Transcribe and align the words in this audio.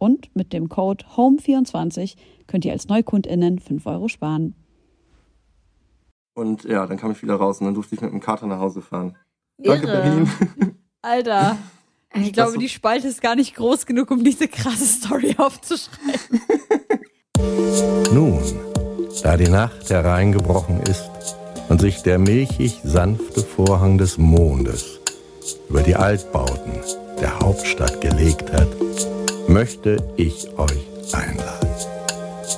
Und 0.00 0.34
mit 0.34 0.54
dem 0.54 0.70
Code 0.70 1.04
HOME24 1.14 2.16
könnt 2.46 2.64
ihr 2.64 2.72
als 2.72 2.88
NeukundInnen 2.88 3.58
5 3.58 3.84
Euro 3.84 4.08
sparen. 4.08 4.54
Und 6.32 6.64
ja, 6.64 6.86
dann 6.86 6.96
kam 6.96 7.10
ich 7.10 7.22
wieder 7.22 7.34
raus 7.34 7.60
und 7.60 7.66
dann 7.66 7.74
durfte 7.74 7.94
ich 7.94 8.00
mit 8.00 8.10
dem 8.10 8.20
Kater 8.20 8.46
nach 8.46 8.60
Hause 8.60 8.80
fahren. 8.80 9.14
Danke, 9.58 9.86
Irre. 9.86 10.02
Berlin. 10.02 10.30
Alter, 11.02 11.58
ich 12.14 12.32
glaube, 12.32 12.56
die 12.56 12.70
Spalte 12.70 13.08
ist 13.08 13.20
gar 13.20 13.36
nicht 13.36 13.54
groß 13.54 13.84
genug, 13.84 14.10
um 14.10 14.24
diese 14.24 14.48
krasse 14.48 14.86
Story 14.86 15.34
aufzuschreiben. 15.38 16.40
Nun, 18.14 18.40
da 19.22 19.36
die 19.36 19.50
Nacht 19.50 19.90
hereingebrochen 19.90 20.80
ist 20.84 21.10
und 21.68 21.82
sich 21.82 22.02
der 22.02 22.18
milchig 22.18 22.80
sanfte 22.84 23.42
Vorhang 23.42 23.98
des 23.98 24.16
Mondes 24.16 24.98
über 25.68 25.82
die 25.82 25.94
Altbauten 25.94 26.72
der 27.20 27.38
Hauptstadt 27.38 28.00
gelegt 28.00 28.50
hat, 28.50 28.68
möchte 29.50 29.96
ich 30.16 30.46
euch 30.58 30.86
einladen. 31.12 31.68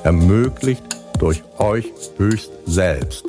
Ermöglicht 0.05 0.85
durch 1.19 1.43
euch 1.59 1.91
höchst 2.19 2.53
selbst, 2.67 3.25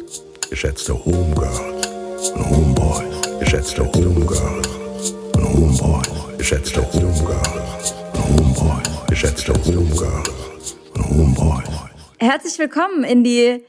geschätzte 0.49 0.93
Homegirls 0.93 2.29
und 2.31 2.49
Homeboys, 2.49 3.39
geschätzte 3.39 3.85
Homegirls 3.85 5.13
und 5.35 5.43
Homeboys, 5.45 6.37
geschätzte 6.37 6.81
Homegirls 6.81 7.93
und 8.13 8.27
Homeboys, 8.27 9.07
geschätzte 9.07 9.53
Homegirls 9.53 10.75
und 10.95 11.09
Homeboys. 11.09 11.69
Herzlich 12.19 12.59
willkommen 12.59 13.05
in 13.05 13.23
die 13.23 13.63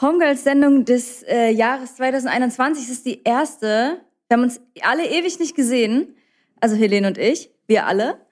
Homegirls-Sendung 0.00 0.84
des 0.84 1.24
äh, 1.24 1.50
Jahres 1.50 1.96
2021. 1.96 2.84
Es 2.84 2.90
ist 2.90 3.06
die 3.06 3.24
erste. 3.24 4.00
Wir 4.28 4.36
haben 4.36 4.44
uns 4.44 4.60
alle 4.82 5.08
ewig 5.08 5.40
nicht 5.40 5.56
gesehen. 5.56 6.14
Also 6.60 6.76
Helene 6.76 7.08
und 7.08 7.18
ich. 7.18 7.50
Wir 7.66 7.86
alle. 7.86 8.29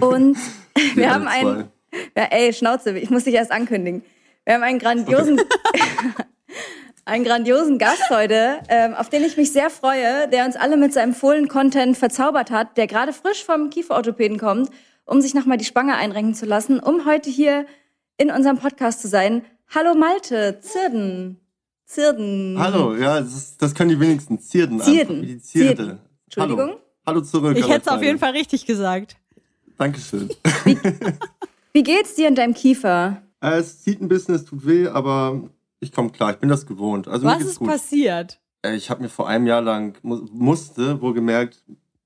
Und 0.00 0.36
wir 0.74 0.96
Wir 0.96 1.14
haben 1.14 1.28
einen. 1.28 1.68
Ja, 2.16 2.24
ey, 2.30 2.52
Schnauze, 2.52 2.98
ich 2.98 3.10
muss 3.10 3.24
dich 3.24 3.34
erst 3.34 3.52
ankündigen. 3.52 4.02
Wir 4.44 4.54
haben 4.54 4.62
einen 4.62 4.78
grandiosen, 4.78 5.40
einen 7.04 7.24
grandiosen 7.24 7.78
Gast 7.78 8.08
heute, 8.10 8.60
ähm, 8.68 8.94
auf 8.94 9.10
den 9.10 9.22
ich 9.24 9.36
mich 9.36 9.52
sehr 9.52 9.68
freue, 9.68 10.26
der 10.28 10.46
uns 10.46 10.56
alle 10.56 10.76
mit 10.76 10.92
seinem 10.92 11.14
Fohlen-Content 11.14 11.96
verzaubert 11.96 12.50
hat, 12.50 12.76
der 12.78 12.86
gerade 12.86 13.12
frisch 13.12 13.44
vom 13.44 13.70
Kieferorthopäden 13.70 14.38
kommt, 14.38 14.70
um 15.04 15.20
sich 15.20 15.34
nochmal 15.34 15.58
die 15.58 15.66
Spange 15.66 15.94
einrenken 15.94 16.34
zu 16.34 16.46
lassen, 16.46 16.80
um 16.80 17.04
heute 17.04 17.28
hier 17.28 17.66
in 18.16 18.30
unserem 18.30 18.58
Podcast 18.58 19.02
zu 19.02 19.08
sein. 19.08 19.44
Hallo 19.68 19.94
Malte, 19.94 20.60
Zirden. 20.60 21.38
Zirden. 21.84 22.56
Hallo, 22.58 22.96
ja, 22.96 23.20
das, 23.20 23.58
das 23.58 23.74
können 23.74 23.90
die 23.90 24.00
wenigsten. 24.00 24.40
Zierden. 24.40 24.80
Zierden. 24.80 25.16
Einfach, 25.16 25.28
wie 25.28 25.34
die 25.34 25.42
Zierde. 25.42 25.76
Zierden. 25.76 26.00
Entschuldigung? 26.24 26.68
Hallo, 26.68 26.80
Hallo 27.06 27.20
zurück. 27.20 27.56
Ich 27.58 27.68
hätte 27.68 27.82
es 27.82 27.88
auf 27.88 28.02
jeden 28.02 28.18
Fall 28.18 28.32
richtig 28.32 28.64
gesagt. 28.64 29.16
Dankeschön. 29.82 30.28
Wie 31.72 31.82
geht's 31.82 32.14
dir 32.14 32.28
in 32.28 32.36
deinem 32.36 32.54
Kiefer? 32.54 33.22
äh, 33.40 33.56
es 33.58 33.82
zieht 33.82 34.00
ein 34.00 34.06
bisschen, 34.08 34.34
es 34.36 34.44
tut 34.44 34.64
weh, 34.64 34.86
aber 34.86 35.42
ich 35.80 35.90
komme 35.90 36.10
klar. 36.10 36.30
Ich 36.30 36.36
bin 36.38 36.48
das 36.48 36.66
gewohnt. 36.66 37.08
Also 37.08 37.26
mir 37.26 37.34
Was 37.34 37.42
ist 37.42 37.58
gut. 37.58 37.68
passiert? 37.68 38.40
Äh, 38.64 38.76
Ich 38.76 38.90
habe 38.90 39.02
mir 39.02 39.08
vor 39.08 39.26
einem 39.28 39.46
Jahr 39.48 39.60
lang 39.60 39.98
mu 40.02 40.20
musste, 40.32 41.00
wohlgemerkt, 41.02 41.64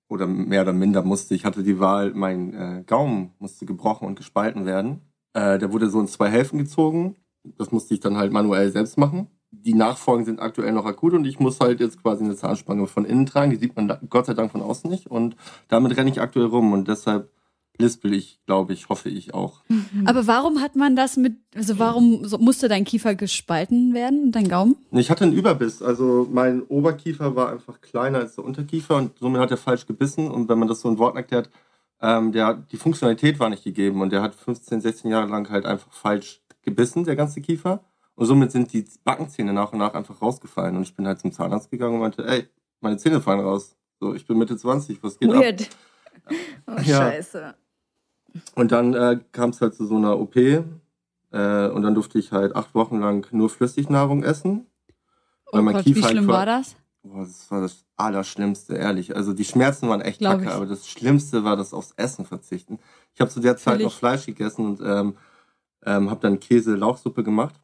oder 0.08 0.26
mehr 0.26 0.62
oder 0.62 0.72
minder 0.72 1.02
musste, 1.02 1.34
ich 1.34 1.44
hatte 1.44 1.62
die 1.64 1.78
Wahl, 1.78 2.12
mein 2.14 2.54
äh, 2.54 2.84
Gaumen 2.86 3.32
musste 3.40 3.66
gebrochen 3.66 4.06
und 4.06 4.14
gespalten 4.14 4.64
werden. 4.64 5.00
Äh, 5.34 5.58
der 5.58 5.70
wurde 5.72 5.90
so 5.90 6.00
in 6.00 6.06
zwei 6.08 6.30
Hälften 6.30 6.56
gezogen. 6.58 7.16
Das 7.58 7.72
musste 7.72 7.92
ich 7.92 8.00
dann 8.00 8.16
halt 8.16 8.32
manuell 8.32 8.70
selbst 8.72 8.96
machen. 8.96 9.26
Die 9.50 9.74
Nachfolgen 9.74 10.24
sind 10.24 10.40
aktuell 10.40 10.72
noch 10.72 10.86
akut 10.86 11.12
und 11.12 11.26
ich 11.26 11.40
muss 11.40 11.60
halt 11.60 11.80
jetzt 11.80 12.00
quasi 12.02 12.24
eine 12.24 12.36
Zahnspange 12.36 12.86
von 12.86 13.04
innen 13.04 13.26
tragen. 13.26 13.50
Die 13.50 13.56
sieht 13.58 13.76
man 13.76 13.88
da- 13.88 14.00
Gott 14.08 14.24
sei 14.26 14.32
Dank 14.34 14.52
von 14.52 14.62
außen 14.62 14.88
nicht. 14.88 15.08
Und 15.08 15.36
damit 15.68 15.94
renne 15.96 16.08
ich 16.10 16.20
aktuell 16.22 16.46
rum 16.46 16.72
und 16.72 16.88
deshalb 16.88 17.30
lispel 17.78 18.14
ich, 18.14 18.40
glaube 18.46 18.72
ich, 18.72 18.88
hoffe 18.88 19.08
ich 19.08 19.34
auch. 19.34 19.60
Aber 20.04 20.26
warum 20.26 20.60
hat 20.60 20.76
man 20.76 20.96
das 20.96 21.16
mit, 21.16 21.36
also 21.54 21.78
warum 21.78 22.22
musste 22.40 22.68
dein 22.68 22.84
Kiefer 22.84 23.14
gespalten 23.14 23.94
werden 23.94 24.24
und 24.24 24.32
dein 24.32 24.48
Gaumen? 24.48 24.76
Ich 24.92 25.10
hatte 25.10 25.24
einen 25.24 25.32
Überbiss. 25.32 25.82
Also 25.82 26.26
mein 26.30 26.62
Oberkiefer 26.62 27.36
war 27.36 27.50
einfach 27.50 27.80
kleiner 27.80 28.18
als 28.18 28.36
der 28.36 28.44
Unterkiefer 28.44 28.96
und 28.96 29.18
somit 29.18 29.40
hat 29.40 29.50
er 29.50 29.56
falsch 29.56 29.86
gebissen. 29.86 30.30
Und 30.30 30.48
wenn 30.48 30.58
man 30.58 30.68
das 30.68 30.80
so 30.80 30.88
in 30.88 30.98
Worten 30.98 31.16
erklärt, 31.18 31.50
ähm, 32.00 32.32
der, 32.32 32.54
die 32.54 32.76
Funktionalität 32.76 33.38
war 33.38 33.48
nicht 33.50 33.64
gegeben 33.64 34.00
und 34.02 34.10
der 34.12 34.22
hat 34.22 34.34
15, 34.34 34.80
16 34.80 35.10
Jahre 35.10 35.28
lang 35.28 35.48
halt 35.50 35.64
einfach 35.66 35.92
falsch 35.92 36.42
gebissen, 36.62 37.04
der 37.04 37.16
ganze 37.16 37.40
Kiefer. 37.40 37.84
Und 38.14 38.26
somit 38.26 38.50
sind 38.52 38.72
die 38.72 38.84
Backenzähne 39.04 39.52
nach 39.52 39.72
und 39.72 39.78
nach 39.78 39.94
einfach 39.94 40.20
rausgefallen. 40.22 40.76
Und 40.76 40.82
ich 40.82 40.94
bin 40.94 41.06
halt 41.06 41.20
zum 41.20 41.32
Zahnarzt 41.32 41.70
gegangen 41.70 41.94
und 41.94 42.00
meinte, 42.00 42.26
ey, 42.26 42.48
meine 42.80 42.96
Zähne 42.96 43.20
fallen 43.20 43.40
raus. 43.40 43.76
So, 44.00 44.14
ich 44.14 44.26
bin 44.26 44.38
Mitte 44.38 44.56
20, 44.56 45.02
was 45.02 45.18
geht 45.18 45.30
ab? 45.30 45.36
Weird. 45.42 45.68
Oh, 46.66 46.72
Ja. 46.82 47.10
scheiße. 47.10 47.54
Und 48.54 48.72
dann 48.72 48.94
äh, 48.94 49.20
kam 49.32 49.50
es 49.50 49.60
halt 49.60 49.74
zu 49.74 49.86
so 49.86 49.96
einer 49.96 50.18
OP. 50.18 50.36
Äh, 50.36 50.62
und 51.32 51.82
dann 51.82 51.94
durfte 51.94 52.18
ich 52.18 52.32
halt 52.32 52.56
acht 52.56 52.74
Wochen 52.74 53.00
lang 53.00 53.26
nur 53.32 53.50
Flüssignahrung 53.50 54.22
essen. 54.22 54.66
Oh 55.52 55.62
Gott, 55.62 55.84
wie 55.86 55.92
Kiefer 55.92 56.02
halt 56.02 56.12
schlimm 56.12 56.28
war 56.28 56.46
das? 56.46 56.76
Boah, 57.02 57.20
das 57.20 57.50
war 57.50 57.60
das 57.60 57.84
Allerschlimmste, 57.96 58.74
ehrlich. 58.74 59.14
Also 59.14 59.32
die 59.32 59.44
Schmerzen 59.44 59.88
waren 59.88 60.00
echt 60.00 60.18
Glaub 60.18 60.34
kacke, 60.34 60.44
ich. 60.44 60.50
aber 60.50 60.66
das 60.66 60.88
Schlimmste 60.88 61.44
war 61.44 61.56
das 61.56 61.72
aufs 61.72 61.92
Essen 61.96 62.24
verzichten. 62.24 62.78
Ich 63.14 63.20
habe 63.20 63.30
zu 63.30 63.40
der 63.40 63.56
Zeit 63.56 63.74
Natürlich. 63.74 63.92
noch 63.92 63.98
Fleisch 63.98 64.26
gegessen 64.26 64.66
und 64.66 64.80
ähm, 64.84 65.16
ähm, 65.84 66.10
habe 66.10 66.20
dann 66.20 66.40
Käse-Lauchsuppe 66.40 67.22
gemacht. 67.22 67.54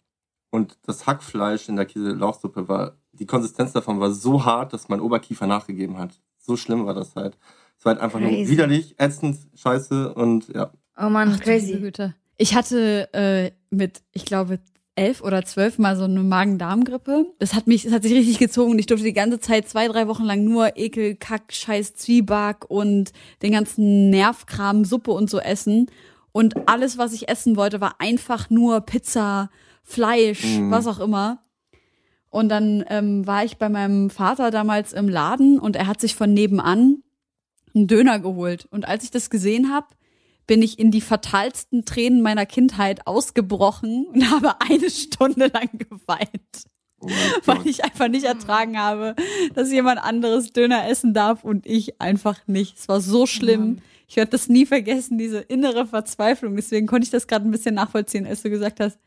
Und 0.51 0.79
das 0.87 1.07
Hackfleisch 1.07 1.69
in 1.69 1.77
der 1.77 1.87
Käse-Lauchsuppe 1.87 2.69
war, 2.69 2.97
die 3.13 3.27
Konsistenz 3.27 3.73
davon 3.73 4.01
war 4.01 4.13
so 4.13 4.45
hart, 4.45 4.73
dass 4.73 4.89
mein 4.89 5.01
Oberkiefer 5.01 5.47
nachgegeben 5.47 5.99
hat. 5.99 6.21
So 6.39 6.57
schlimm 6.57 6.87
war 6.87 6.95
das 6.95 7.17
halt. 7.17 7.39
Es 7.83 7.87
war 7.87 7.95
halt 7.95 8.01
einfach 8.03 8.21
nur 8.21 8.31
Crazy. 8.31 8.49
widerlich, 8.53 8.95
ätzend, 8.99 9.39
scheiße 9.57 10.15
und 10.15 10.47
ja. 10.55 10.71
Oh 10.97 11.09
Mann, 11.09 11.31
Ach, 11.35 11.41
du 11.41 11.51
liebe 11.51 11.61
crazy. 11.67 11.79
Güte. 11.81 12.15
Ich 12.37 12.55
hatte 12.55 13.13
äh, 13.13 13.51
mit, 13.71 14.03
ich 14.13 14.25
glaube, 14.25 14.61
elf 14.95 15.21
oder 15.21 15.45
zwölf 15.45 15.81
mal 15.81 15.97
so 15.97 16.05
eine 16.05 16.23
Magen-Darm-Grippe. 16.23 17.27
Das 17.41 17.55
hat 17.55 17.67
mich, 17.67 17.83
das 17.83 17.93
hat 17.93 18.05
sich 18.05 18.13
richtig 18.13 18.39
gezogen 18.39 18.71
und 18.71 18.79
ich 18.79 18.87
durfte 18.87 19.05
die 19.05 19.13
ganze 19.13 19.41
Zeit 19.41 19.69
zwei, 19.69 19.89
drei 19.89 20.07
Wochen 20.07 20.23
lang 20.23 20.45
nur 20.45 20.77
Ekel, 20.77 21.17
Kack, 21.17 21.53
Scheiß, 21.53 21.95
Zwieback 21.95 22.67
und 22.71 23.11
den 23.43 23.51
ganzen 23.51 24.11
Nervkram, 24.11 24.85
Suppe 24.85 25.11
und 25.11 25.29
so 25.29 25.41
essen. 25.41 25.87
Und 26.31 26.69
alles, 26.69 26.99
was 26.99 27.13
ich 27.13 27.29
essen 27.29 27.57
wollte, 27.57 27.81
war 27.81 27.97
einfach 27.99 28.49
nur 28.49 28.81
Pizza, 28.83 29.51
Fleisch, 29.83 30.45
Mhm. 30.45 30.71
was 30.71 30.87
auch 30.87 31.01
immer. 31.01 31.41
Und 32.31 32.49
dann 32.49 32.85
ähm, 32.91 33.27
war 33.27 33.45
ich 33.45 33.57
bei 33.57 33.69
meinem 33.69 34.09
Vater 34.09 34.53
damals 34.53 34.93
im 34.93 35.09
Laden 35.09 35.59
und 35.59 35.75
er 35.75 35.89
hat 35.89 36.01
sich 36.01 36.15
von 36.15 36.33
nebenan 36.33 37.03
einen 37.75 37.87
Döner 37.87 38.19
geholt. 38.19 38.67
Und 38.71 38.87
als 38.87 39.05
ich 39.05 39.11
das 39.11 39.31
gesehen 39.31 39.73
habe, 39.73 39.87
bin 40.47 40.61
ich 40.63 40.79
in 40.79 40.91
die 40.91 41.01
fatalsten 41.01 41.85
Tränen 41.85 42.21
meiner 42.23 42.47
Kindheit 42.47 43.07
ausgebrochen 43.07 44.07
und 44.13 44.31
habe 44.31 44.61
eine 44.61 44.91
Stunde 44.91 45.51
lang 45.53 45.69
geweint, 45.79 46.65
Oh 47.01 47.09
weil 47.47 47.67
ich 47.67 47.85
einfach 47.85 48.09
nicht 48.09 48.25
ertragen 48.25 48.79
habe, 48.79 49.15
dass 49.55 49.73
jemand 49.73 50.03
anderes 50.03 50.53
Döner 50.53 50.89
essen 50.89 51.15
darf 51.15 51.43
und 51.45 51.67
ich 51.67 52.01
einfach 52.01 52.39
nicht. 52.47 52.79
Es 52.79 52.89
war 52.89 53.01
so 53.01 53.27
schlimm. 53.27 53.79
Ich 54.09 54.17
werde 54.17 54.31
das 54.33 54.49
nie 54.49 54.67
vergessen, 54.67 55.17
diese 55.19 55.39
innere 55.39 55.87
Verzweiflung. 55.87 56.55
Deswegen 56.55 56.87
konnte 56.87 57.05
ich 57.05 57.11
das 57.11 57.27
gerade 57.27 57.47
ein 57.49 57.51
bisschen 57.51 57.75
nachvollziehen, 57.75 58.27
als 58.27 58.43
du 58.43 58.51
gesagt 58.51 58.79
hast, 58.79 58.99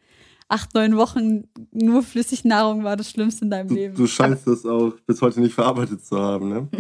acht, 0.48 0.74
neun 0.74 0.96
Wochen 0.98 1.44
nur 1.72 2.02
Flüssignahrung 2.04 2.84
war 2.84 2.98
das 2.98 3.10
Schlimmste 3.12 3.46
in 3.46 3.52
deinem 3.52 3.68
Du, 3.70 3.76
Leben. 3.76 3.96
du 3.96 4.08
scheinst 4.08 4.48
das 4.48 4.66
auch 4.66 4.94
bis 5.06 5.22
heute 5.22 5.42
nicht 5.42 5.54
verarbeitet 5.54 6.06
zu 6.06 6.18
haben, 6.20 6.50
ne? 6.50 6.68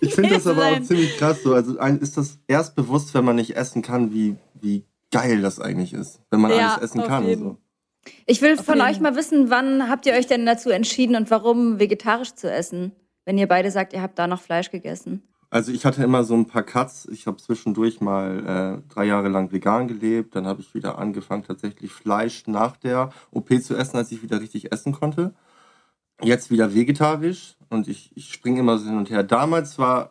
Ich 0.00 0.14
finde 0.14 0.30
das 0.30 0.46
aber 0.46 0.66
auch 0.66 0.80
ziemlich 0.82 1.16
krass 1.16 1.42
so. 1.42 1.54
Also 1.54 1.78
ein, 1.78 1.98
ist 1.98 2.16
das 2.16 2.38
erst 2.46 2.74
bewusst, 2.74 3.14
wenn 3.14 3.24
man 3.24 3.36
nicht 3.36 3.56
essen 3.56 3.82
kann, 3.82 4.12
wie, 4.12 4.36
wie 4.60 4.84
geil 5.10 5.42
das 5.42 5.60
eigentlich 5.60 5.92
ist, 5.92 6.20
wenn 6.30 6.40
man 6.40 6.52
ja, 6.52 6.74
alles 6.74 6.90
essen 6.90 7.02
kann. 7.02 7.38
So. 7.38 7.56
Ich 8.26 8.40
will 8.42 8.56
von 8.56 8.80
euch 8.80 9.00
mal 9.00 9.16
wissen, 9.16 9.50
wann 9.50 9.88
habt 9.88 10.06
ihr 10.06 10.14
euch 10.14 10.26
denn 10.26 10.46
dazu 10.46 10.70
entschieden 10.70 11.16
und 11.16 11.30
warum 11.30 11.78
vegetarisch 11.78 12.34
zu 12.34 12.50
essen? 12.50 12.92
Wenn 13.24 13.38
ihr 13.38 13.46
beide 13.46 13.70
sagt, 13.70 13.92
ihr 13.92 14.02
habt 14.02 14.18
da 14.18 14.26
noch 14.26 14.40
Fleisch 14.40 14.70
gegessen. 14.70 15.22
Also 15.50 15.72
ich 15.72 15.84
hatte 15.84 16.02
immer 16.04 16.22
so 16.22 16.34
ein 16.34 16.46
paar 16.46 16.62
Cuts. 16.62 17.08
Ich 17.10 17.26
habe 17.26 17.36
zwischendurch 17.38 18.00
mal 18.00 18.82
äh, 18.88 18.92
drei 18.92 19.04
Jahre 19.04 19.28
lang 19.28 19.50
vegan 19.50 19.88
gelebt. 19.88 20.36
Dann 20.36 20.46
habe 20.46 20.60
ich 20.60 20.74
wieder 20.74 20.98
angefangen, 20.98 21.42
tatsächlich 21.42 21.92
Fleisch 21.92 22.46
nach 22.46 22.76
der 22.76 23.10
OP 23.32 23.50
zu 23.60 23.76
essen, 23.76 23.96
als 23.96 24.12
ich 24.12 24.22
wieder 24.22 24.40
richtig 24.40 24.72
essen 24.72 24.92
konnte. 24.92 25.34
Jetzt 26.22 26.50
wieder 26.50 26.74
vegetarisch 26.74 27.56
und 27.68 27.88
ich, 27.88 28.10
ich 28.14 28.32
springe 28.32 28.60
immer 28.60 28.78
so 28.78 28.86
hin 28.86 28.98
und 28.98 29.10
her. 29.10 29.22
Damals 29.22 29.78
war 29.78 30.10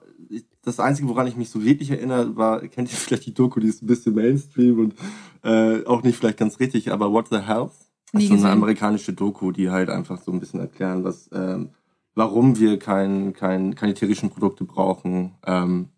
das 0.64 0.80
Einzige, 0.80 1.08
woran 1.08 1.28
ich 1.28 1.36
mich 1.36 1.50
so 1.50 1.64
wirklich 1.64 1.92
erinnere, 1.92 2.36
war, 2.36 2.62
kennt 2.68 2.92
ihr 2.92 2.98
vielleicht 2.98 3.26
die 3.26 3.34
Doku, 3.34 3.60
die 3.60 3.68
ist 3.68 3.82
ein 3.82 3.88
bisschen 3.88 4.16
Mainstream 4.16 4.80
und 4.80 4.96
äh, 5.44 5.86
auch 5.86 6.04
nicht 6.04 6.18
vielleicht 6.18 6.38
ganz 6.38 6.60
richtig, 6.60 6.92
aber 6.92 7.12
What 7.12 7.28
the 7.30 7.40
Health? 7.40 7.72
Das 8.12 8.24
ist 8.24 8.30
so 8.30 8.36
eine 8.36 8.50
amerikanische 8.50 9.14
Doku, 9.14 9.52
die 9.52 9.70
halt 9.70 9.90
einfach 9.90 10.20
so 10.22 10.32
ein 10.32 10.40
bisschen 10.40 10.60
erklären, 10.60 11.04
was, 11.04 11.30
ähm, 11.32 11.70
warum 12.16 12.60
wir 12.60 12.80
kein, 12.80 13.34
kein, 13.34 13.76
keine 13.76 13.94
tierischen 13.94 14.32
Produkte 14.32 14.66
brauchen. 14.66 15.36
Ähm, 15.46 15.90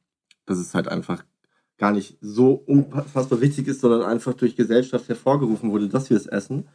dass 0.45 0.59
es 0.59 0.73
halt 0.73 0.87
einfach 0.87 1.23
gar 1.77 1.91
nicht 1.91 2.17
so 2.21 2.53
unfassbar 2.53 3.41
wichtig 3.41 3.67
ist, 3.67 3.81
sondern 3.81 4.03
einfach 4.03 4.33
durch 4.33 4.55
Gesellschaft 4.55 5.07
hervorgerufen 5.07 5.71
wurde, 5.71 5.89
dass 5.89 6.09
wir 6.09 6.17
es 6.17 6.27
essen. 6.27 6.67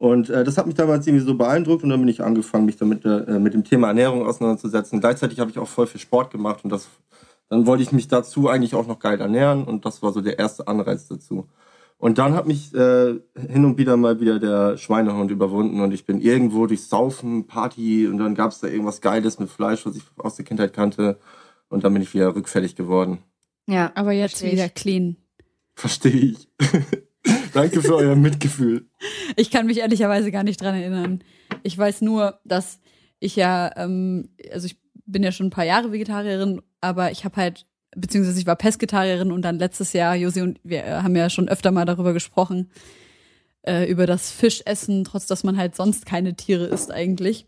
Und 0.00 0.30
äh, 0.30 0.44
das 0.44 0.56
hat 0.56 0.64
mich 0.66 0.76
damals 0.76 1.06
irgendwie 1.06 1.26
so 1.26 1.34
beeindruckt 1.34 1.84
und 1.84 1.90
dann 1.90 2.00
bin 2.00 2.08
ich 2.08 2.22
angefangen, 2.22 2.64
mich 2.64 2.78
damit 2.78 3.04
äh, 3.04 3.38
mit 3.38 3.52
dem 3.52 3.64
Thema 3.64 3.88
Ernährung 3.88 4.26
auseinanderzusetzen. 4.26 4.98
Gleichzeitig 4.98 5.38
habe 5.38 5.50
ich 5.50 5.58
auch 5.58 5.68
voll 5.68 5.86
viel 5.86 6.00
Sport 6.00 6.30
gemacht 6.30 6.64
und 6.64 6.70
das 6.70 6.88
dann 7.50 7.66
wollte 7.66 7.82
ich 7.82 7.92
mich 7.92 8.08
dazu 8.08 8.48
eigentlich 8.48 8.74
auch 8.74 8.86
noch 8.86 8.98
geil 8.98 9.20
ernähren 9.20 9.64
und 9.64 9.84
das 9.84 10.02
war 10.02 10.12
so 10.12 10.22
der 10.22 10.38
erste 10.38 10.68
Anreiz 10.68 11.06
dazu. 11.06 11.48
Und 11.98 12.16
dann 12.16 12.32
hat 12.32 12.46
mich 12.46 12.72
äh, 12.74 13.20
hin 13.36 13.64
und 13.66 13.76
wieder 13.76 13.98
mal 13.98 14.20
wieder 14.20 14.38
der 14.38 14.78
Schweinehund 14.78 15.30
überwunden 15.30 15.82
und 15.82 15.92
ich 15.92 16.06
bin 16.06 16.22
irgendwo 16.22 16.66
durch 16.66 16.86
Saufen, 16.86 17.46
Party 17.46 18.06
und 18.06 18.16
dann 18.16 18.34
gab 18.34 18.52
es 18.52 18.60
da 18.60 18.68
irgendwas 18.68 19.02
Geiles 19.02 19.38
mit 19.38 19.50
Fleisch, 19.50 19.84
was 19.84 19.96
ich 19.96 20.04
aus 20.16 20.36
der 20.36 20.46
Kindheit 20.46 20.72
kannte 20.72 21.18
und 21.68 21.84
dann 21.84 21.92
bin 21.92 22.00
ich 22.00 22.14
wieder 22.14 22.34
rückfällig 22.34 22.74
geworden. 22.74 23.18
Ja, 23.66 23.92
aber 23.96 24.12
jetzt 24.12 24.42
wieder 24.42 24.70
clean. 24.70 25.16
Verstehe 25.74 26.36
ich. 26.36 26.48
Danke 27.52 27.82
für 27.82 27.96
euer 27.96 28.16
Mitgefühl. 28.16 28.86
Ich 29.36 29.50
kann 29.50 29.66
mich 29.66 29.78
ehrlicherweise 29.78 30.30
gar 30.30 30.42
nicht 30.42 30.60
dran 30.60 30.74
erinnern. 30.74 31.24
Ich 31.62 31.76
weiß 31.76 32.02
nur, 32.02 32.40
dass 32.44 32.80
ich 33.18 33.36
ja, 33.36 33.70
ähm, 33.76 34.30
also 34.52 34.66
ich 34.66 34.76
bin 35.06 35.22
ja 35.22 35.32
schon 35.32 35.46
ein 35.46 35.50
paar 35.50 35.64
Jahre 35.64 35.92
Vegetarierin, 35.92 36.62
aber 36.80 37.10
ich 37.10 37.24
habe 37.24 37.36
halt, 37.36 37.66
beziehungsweise 37.96 38.40
ich 38.40 38.46
war 38.46 38.56
Pesketarierin 38.56 39.32
und 39.32 39.42
dann 39.42 39.58
letztes 39.58 39.92
Jahr, 39.92 40.14
Josi 40.14 40.42
und 40.42 40.60
wir 40.62 40.84
äh, 40.84 40.90
haben 41.02 41.16
ja 41.16 41.30
schon 41.30 41.48
öfter 41.48 41.72
mal 41.72 41.84
darüber 41.84 42.12
gesprochen, 42.12 42.70
äh, 43.62 43.90
über 43.90 44.06
das 44.06 44.30
Fischessen, 44.30 45.04
trotz 45.04 45.26
dass 45.26 45.44
man 45.44 45.56
halt 45.56 45.76
sonst 45.76 46.06
keine 46.06 46.34
Tiere 46.34 46.66
isst 46.66 46.90
eigentlich. 46.90 47.46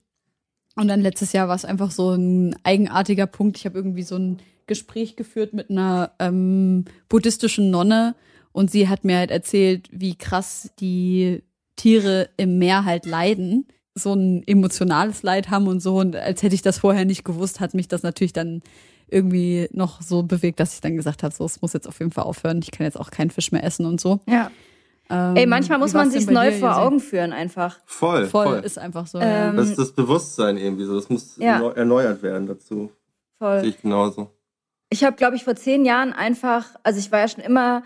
Und 0.76 0.88
dann 0.88 1.00
letztes 1.00 1.32
Jahr 1.32 1.49
war 1.49 1.56
es 1.56 1.64
einfach 1.64 1.90
so 1.90 2.12
ein 2.12 2.56
eigenartiger 2.64 3.26
Punkt. 3.26 3.58
Ich 3.58 3.66
habe 3.66 3.78
irgendwie 3.78 4.02
so 4.02 4.16
ein 4.16 4.38
Gespräch 4.66 5.16
geführt 5.16 5.52
mit 5.52 5.70
einer 5.70 6.12
ähm, 6.19 6.87
buddhistischen 7.08 7.70
Nonne 7.70 8.14
und 8.52 8.70
sie 8.70 8.88
hat 8.88 9.04
mir 9.04 9.19
halt 9.19 9.31
erzählt, 9.31 9.88
wie 9.90 10.14
krass 10.14 10.70
die 10.78 11.43
Tiere 11.76 12.28
im 12.37 12.58
Meer 12.58 12.84
halt 12.84 13.06
leiden, 13.06 13.66
so 13.94 14.14
ein 14.14 14.43
emotionales 14.46 15.22
Leid 15.22 15.50
haben 15.50 15.66
und 15.66 15.81
so. 15.81 15.99
Und 15.99 16.16
als 16.16 16.43
hätte 16.43 16.54
ich 16.54 16.62
das 16.62 16.78
vorher 16.78 17.04
nicht 17.04 17.25
gewusst, 17.25 17.60
hat 17.60 17.75
mich 17.75 17.88
das 17.88 18.02
natürlich 18.02 18.32
dann 18.32 18.62
irgendwie 19.08 19.69
noch 19.72 20.00
so 20.00 20.22
bewegt, 20.22 20.60
dass 20.60 20.75
ich 20.75 20.81
dann 20.81 20.96
gesagt 20.96 21.22
habe, 21.22 21.34
so, 21.34 21.44
es 21.44 21.60
muss 21.60 21.72
jetzt 21.72 21.87
auf 21.87 21.99
jeden 21.99 22.12
Fall 22.12 22.25
aufhören. 22.25 22.60
Ich 22.62 22.70
kann 22.70 22.84
jetzt 22.84 22.99
auch 22.99 23.10
keinen 23.10 23.31
Fisch 23.31 23.52
mehr 23.52 23.64
essen 23.64 23.84
und 23.84 24.00
so. 24.00 24.20
Ja. 24.28 24.50
Ähm, 25.10 25.37
Ey, 25.37 25.46
manchmal 25.46 25.78
muss 25.78 25.93
man 25.93 26.10
sich 26.10 26.26
neu 26.26 26.50
dir, 26.50 26.58
vor 26.58 26.78
Augen 26.78 27.00
führen 27.00 27.32
einfach. 27.32 27.78
Voll, 27.84 28.26
voll, 28.26 28.46
voll. 28.46 28.58
ist 28.60 28.78
einfach 28.78 29.06
so. 29.06 29.19
Ähm, 29.20 29.56
das 29.56 29.70
ist 29.70 29.78
das 29.78 29.93
Bewusstsein 29.93 30.56
irgendwie 30.56 30.84
so. 30.84 30.94
Das 30.94 31.10
muss 31.10 31.37
ja. 31.37 31.60
erneuert 31.72 32.22
werden 32.22 32.46
dazu. 32.46 32.90
Voll. 33.38 33.60
Sehe 33.60 33.70
ich 33.70 33.82
genauso. 33.82 34.31
Ich 34.88 35.04
habe, 35.04 35.16
glaube 35.16 35.37
ich, 35.37 35.44
vor 35.44 35.56
zehn 35.56 35.84
Jahren 35.84 36.12
einfach, 36.12 36.66
also 36.82 36.99
ich 36.99 37.10
war 37.12 37.20
ja 37.20 37.28
schon 37.28 37.44
immer 37.44 37.82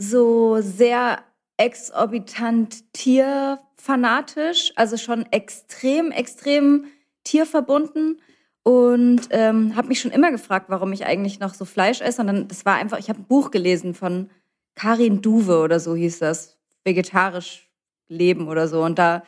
so 0.00 0.62
sehr 0.62 1.18
exorbitant 1.58 2.90
tierfanatisch, 2.94 4.72
also 4.76 4.96
schon 4.96 5.26
extrem, 5.30 6.10
extrem 6.10 6.86
tierverbunden 7.22 8.18
und 8.62 9.28
ähm, 9.30 9.76
habe 9.76 9.88
mich 9.88 10.00
schon 10.00 10.10
immer 10.10 10.30
gefragt, 10.30 10.66
warum 10.68 10.94
ich 10.94 11.04
eigentlich 11.04 11.38
noch 11.38 11.52
so 11.52 11.66
Fleisch 11.66 12.00
esse. 12.00 12.22
Und 12.22 12.28
dann, 12.28 12.48
das 12.48 12.64
war 12.64 12.76
einfach, 12.76 12.98
ich 12.98 13.10
habe 13.10 13.20
ein 13.20 13.26
Buch 13.26 13.50
gelesen 13.50 13.92
von 13.92 14.30
Karin 14.74 15.20
Duwe 15.20 15.60
oder 15.60 15.78
so 15.80 15.94
hieß 15.94 16.20
das, 16.20 16.58
vegetarisch 16.82 17.68
leben 18.08 18.48
oder 18.48 18.68
so. 18.68 18.82
Und 18.82 18.98
da 18.98 19.22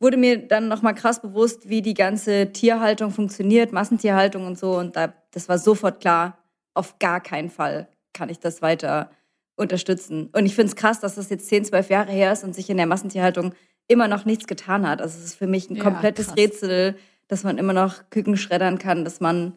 wurde 0.00 0.16
mir 0.16 0.38
dann 0.38 0.68
nochmal 0.68 0.94
krass 0.94 1.20
bewusst, 1.20 1.68
wie 1.68 1.82
die 1.82 1.94
ganze 1.94 2.50
Tierhaltung 2.50 3.10
funktioniert, 3.10 3.72
Massentierhaltung 3.72 4.46
und 4.46 4.58
so. 4.58 4.78
Und 4.78 4.96
da, 4.96 5.12
das 5.32 5.50
war 5.50 5.58
sofort 5.58 6.00
klar, 6.00 6.38
auf 6.72 6.98
gar 6.98 7.20
keinen 7.20 7.50
Fall 7.50 7.88
kann 8.14 8.30
ich 8.30 8.40
das 8.40 8.62
weiter 8.62 9.10
unterstützen. 9.56 10.30
Und 10.32 10.46
ich 10.46 10.54
finde 10.54 10.70
es 10.70 10.76
krass, 10.76 11.00
dass 11.00 11.14
das 11.14 11.30
jetzt 11.30 11.46
10, 11.46 11.66
12 11.66 11.90
Jahre 11.90 12.12
her 12.12 12.32
ist 12.32 12.44
und 12.44 12.54
sich 12.54 12.70
in 12.70 12.76
der 12.76 12.86
Massentierhaltung 12.86 13.54
immer 13.86 14.08
noch 14.08 14.24
nichts 14.24 14.46
getan 14.46 14.88
hat. 14.88 15.00
Also 15.00 15.18
es 15.18 15.24
ist 15.24 15.36
für 15.36 15.46
mich 15.46 15.70
ein 15.70 15.78
komplettes 15.78 16.28
ja, 16.28 16.34
Rätsel, 16.34 16.96
dass 17.28 17.44
man 17.44 17.58
immer 17.58 17.72
noch 17.72 18.10
Küken 18.10 18.36
schreddern 18.36 18.78
kann, 18.78 19.04
dass 19.04 19.20
man 19.20 19.56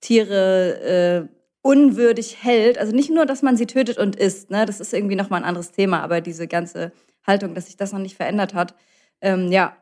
Tiere 0.00 1.28
äh, 1.28 1.34
unwürdig 1.62 2.42
hält. 2.42 2.78
Also 2.78 2.94
nicht 2.94 3.10
nur, 3.10 3.26
dass 3.26 3.42
man 3.42 3.56
sie 3.56 3.66
tötet 3.66 3.98
und 3.98 4.16
isst, 4.16 4.50
ne? 4.50 4.64
das 4.66 4.80
ist 4.80 4.94
irgendwie 4.94 5.16
nochmal 5.16 5.40
ein 5.40 5.48
anderes 5.48 5.72
Thema, 5.72 6.00
aber 6.02 6.20
diese 6.20 6.48
ganze 6.48 6.92
Haltung, 7.26 7.54
dass 7.54 7.66
sich 7.66 7.76
das 7.76 7.92
noch 7.92 7.98
nicht 7.98 8.16
verändert 8.16 8.54
hat. 8.54 8.74
Ähm, 9.20 9.52
ja, 9.52 9.76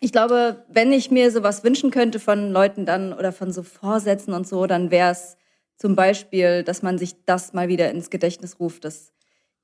ich 0.00 0.12
glaube, 0.12 0.64
wenn 0.68 0.92
ich 0.92 1.10
mir 1.10 1.32
sowas 1.32 1.64
wünschen 1.64 1.90
könnte 1.90 2.20
von 2.20 2.52
Leuten 2.52 2.86
dann 2.86 3.12
oder 3.12 3.32
von 3.32 3.52
so 3.52 3.64
Vorsätzen 3.64 4.32
und 4.32 4.46
so, 4.46 4.66
dann 4.66 4.92
wäre 4.92 5.10
es 5.10 5.36
zum 5.78 5.94
Beispiel, 5.94 6.64
dass 6.64 6.82
man 6.82 6.98
sich 6.98 7.24
das 7.24 7.52
mal 7.52 7.68
wieder 7.68 7.90
ins 7.90 8.10
Gedächtnis 8.10 8.58
ruft, 8.60 8.84
dass 8.84 9.12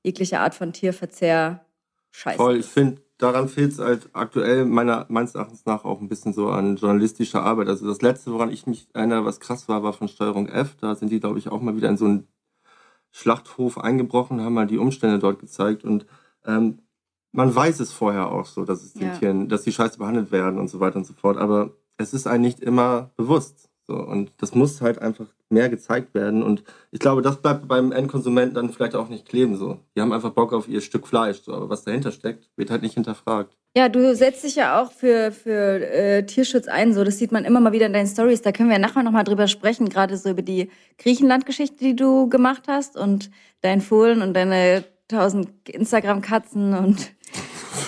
jegliche 0.03 0.39
Art 0.39 0.55
von 0.55 0.73
Tierverzehr 0.73 1.65
scheiße 2.11 2.37
Voll, 2.37 2.57
ich 2.57 2.65
finde, 2.65 3.01
daran 3.17 3.49
fehlt 3.49 3.73
es 3.73 3.79
halt 3.79 4.09
aktuell 4.13 4.65
meiner, 4.65 5.05
meines 5.09 5.35
Erachtens 5.35 5.65
nach 5.65 5.83
auch 5.83 5.99
ein 5.99 6.07
bisschen 6.07 6.33
so 6.33 6.49
an 6.49 6.77
journalistischer 6.77 7.43
Arbeit. 7.43 7.67
Also 7.67 7.87
das 7.87 8.01
Letzte, 8.01 8.31
woran 8.31 8.51
ich 8.51 8.65
mich 8.65 8.87
erinnere, 8.93 9.25
was 9.25 9.39
krass 9.39 9.67
war, 9.67 9.83
war 9.83 9.93
von 9.93 10.07
Steuerung 10.07 10.47
F. 10.47 10.75
Da 10.79 10.95
sind 10.95 11.11
die, 11.11 11.19
glaube 11.19 11.39
ich, 11.39 11.49
auch 11.49 11.61
mal 11.61 11.75
wieder 11.75 11.89
in 11.89 11.97
so 11.97 12.05
einen 12.05 12.27
Schlachthof 13.11 13.77
eingebrochen, 13.77 14.41
haben 14.41 14.53
mal 14.53 14.67
die 14.67 14.77
Umstände 14.77 15.19
dort 15.19 15.39
gezeigt 15.39 15.83
und 15.83 16.05
ähm, 16.45 16.79
man 17.31 17.53
weiß 17.53 17.81
es 17.81 17.91
vorher 17.91 18.31
auch 18.31 18.45
so, 18.45 18.63
dass 18.63 18.83
es 18.83 18.93
den 18.93 19.07
ja. 19.07 19.17
Tieren, 19.17 19.49
dass 19.49 19.63
die 19.63 19.71
scheiße 19.71 19.97
behandelt 19.97 20.31
werden 20.31 20.59
und 20.59 20.69
so 20.69 20.79
weiter 20.79 20.97
und 20.97 21.05
so 21.05 21.13
fort, 21.13 21.37
aber 21.37 21.71
es 21.97 22.13
ist 22.13 22.27
einem 22.27 22.43
nicht 22.43 22.59
immer 22.61 23.11
bewusst. 23.17 23.69
So, 23.87 23.95
und 23.95 24.31
das 24.37 24.55
muss 24.55 24.81
halt 24.81 24.99
einfach 24.99 25.27
mehr 25.49 25.69
gezeigt 25.69 26.13
werden. 26.15 26.41
Und 26.41 26.63
ich 26.91 26.99
glaube, 26.99 27.21
das 27.21 27.41
bleibt 27.41 27.67
beim 27.67 27.91
Endkonsumenten 27.91 28.55
dann 28.55 28.71
vielleicht 28.71 28.95
auch 28.95 29.09
nicht 29.09 29.27
kleben. 29.27 29.55
So. 29.57 29.79
Die 29.95 30.01
haben 30.01 30.11
einfach 30.11 30.31
Bock 30.31 30.53
auf 30.53 30.67
ihr 30.67 30.81
Stück 30.81 31.07
Fleisch. 31.07 31.41
So. 31.41 31.53
Aber 31.53 31.69
was 31.69 31.83
dahinter 31.83 32.11
steckt, 32.11 32.49
wird 32.55 32.71
halt 32.71 32.81
nicht 32.81 32.95
hinterfragt. 32.95 33.55
Ja, 33.77 33.89
du 33.89 34.15
setzt 34.15 34.43
dich 34.43 34.55
ja 34.55 34.81
auch 34.81 34.91
für, 34.91 35.31
für 35.31 35.85
äh, 35.85 36.25
Tierschutz 36.25 36.67
ein. 36.67 36.93
So, 36.93 37.03
das 37.03 37.19
sieht 37.19 37.31
man 37.31 37.45
immer 37.45 37.59
mal 37.59 37.73
wieder 37.73 37.85
in 37.85 37.93
deinen 37.93 38.07
Stories. 38.07 38.41
Da 38.41 38.51
können 38.51 38.69
wir 38.69 38.79
nachher 38.79 39.03
nochmal 39.03 39.25
drüber 39.25 39.47
sprechen, 39.47 39.89
gerade 39.89 40.17
so 40.17 40.29
über 40.29 40.41
die 40.41 40.71
Griechenland-Geschichte, 40.97 41.77
die 41.77 41.95
du 41.95 42.29
gemacht 42.29 42.63
hast 42.67 42.97
und 42.97 43.29
dein 43.61 43.81
Fohlen 43.81 44.21
und 44.21 44.33
deine 44.33 44.85
tausend 45.07 45.49
Instagram-Katzen 45.69 46.73
und 46.73 47.14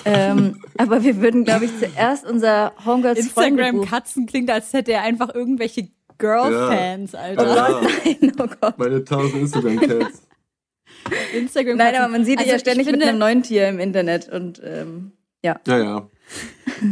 ähm, 0.08 0.62
aber 0.78 1.02
wir 1.02 1.20
würden, 1.20 1.44
glaube 1.44 1.66
ich, 1.66 1.78
zuerst 1.78 2.26
unser 2.26 2.72
Homegirls 2.84 3.18
Instagram-Katzen 3.20 4.26
klingt, 4.26 4.50
als 4.50 4.72
hätte 4.72 4.92
er 4.92 5.02
einfach 5.02 5.34
irgendwelche 5.34 5.88
Girl-Fans, 6.18 7.12
ja. 7.12 7.18
Alter. 7.18 7.56
Ja. 7.56 7.80
Nein, 8.04 8.32
oh 8.38 8.46
Gott. 8.60 8.78
Meine 8.78 9.04
tausend 9.04 9.42
Instagram-Cats. 9.42 10.22
Instagram 11.34 11.76
Nein, 11.76 11.94
aber 11.96 12.08
man 12.08 12.24
sieht 12.24 12.40
dich 12.40 12.46
also 12.46 12.52
ja 12.52 12.58
ständig 12.58 12.86
finde, 12.86 13.00
mit 13.00 13.08
einem 13.08 13.18
neuen 13.18 13.42
Tier 13.42 13.68
im 13.68 13.78
Internet 13.78 14.28
und 14.28 14.60
ähm, 14.64 15.12
ja. 15.42 15.60
Ja, 15.66 15.78
ja. 15.78 16.10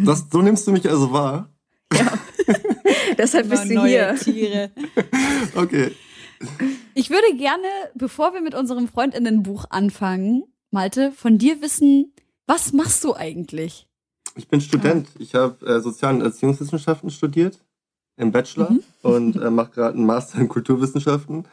Das, 0.04 0.26
so 0.30 0.42
nimmst 0.42 0.66
du 0.66 0.73
mich 0.73 0.88
also 0.88 1.12
wahr? 1.12 1.50
Ja. 1.92 2.12
Deshalb 3.18 3.49
bist 3.50 3.68
du 3.70 3.85
hier. 3.85 4.16
Tiere. 4.16 4.70
okay. 5.54 5.92
Ich 6.94 7.11
würde 7.11 7.37
gerne, 7.37 7.66
bevor 7.94 8.35
wir 8.35 8.40
mit 8.40 8.54
unserem 8.54 8.88
Freundinnenbuch 8.88 9.66
anfangen, 9.70 10.44
Malte, 10.70 11.12
von 11.12 11.38
dir 11.38 11.61
wissen, 11.62 12.12
was 12.47 12.73
machst 12.73 13.05
du 13.05 13.15
eigentlich? 13.15 13.88
Ich 14.35 14.49
bin 14.49 14.61
Student. 14.61 15.09
Ich 15.19 15.35
habe 15.35 15.65
äh, 15.67 15.81
Sozial- 15.81 16.15
und 16.15 16.23
Erziehungswissenschaften 16.23 17.11
studiert 17.11 17.65
im 18.17 18.33
Bachelor 18.33 18.71
mhm. 18.71 18.83
und 19.03 19.37
äh, 19.37 19.50
mache 19.50 19.73
gerade 19.73 19.97
einen 19.97 20.07
Master 20.07 20.38
in 20.38 20.49
Kulturwissenschaften. 20.49 21.47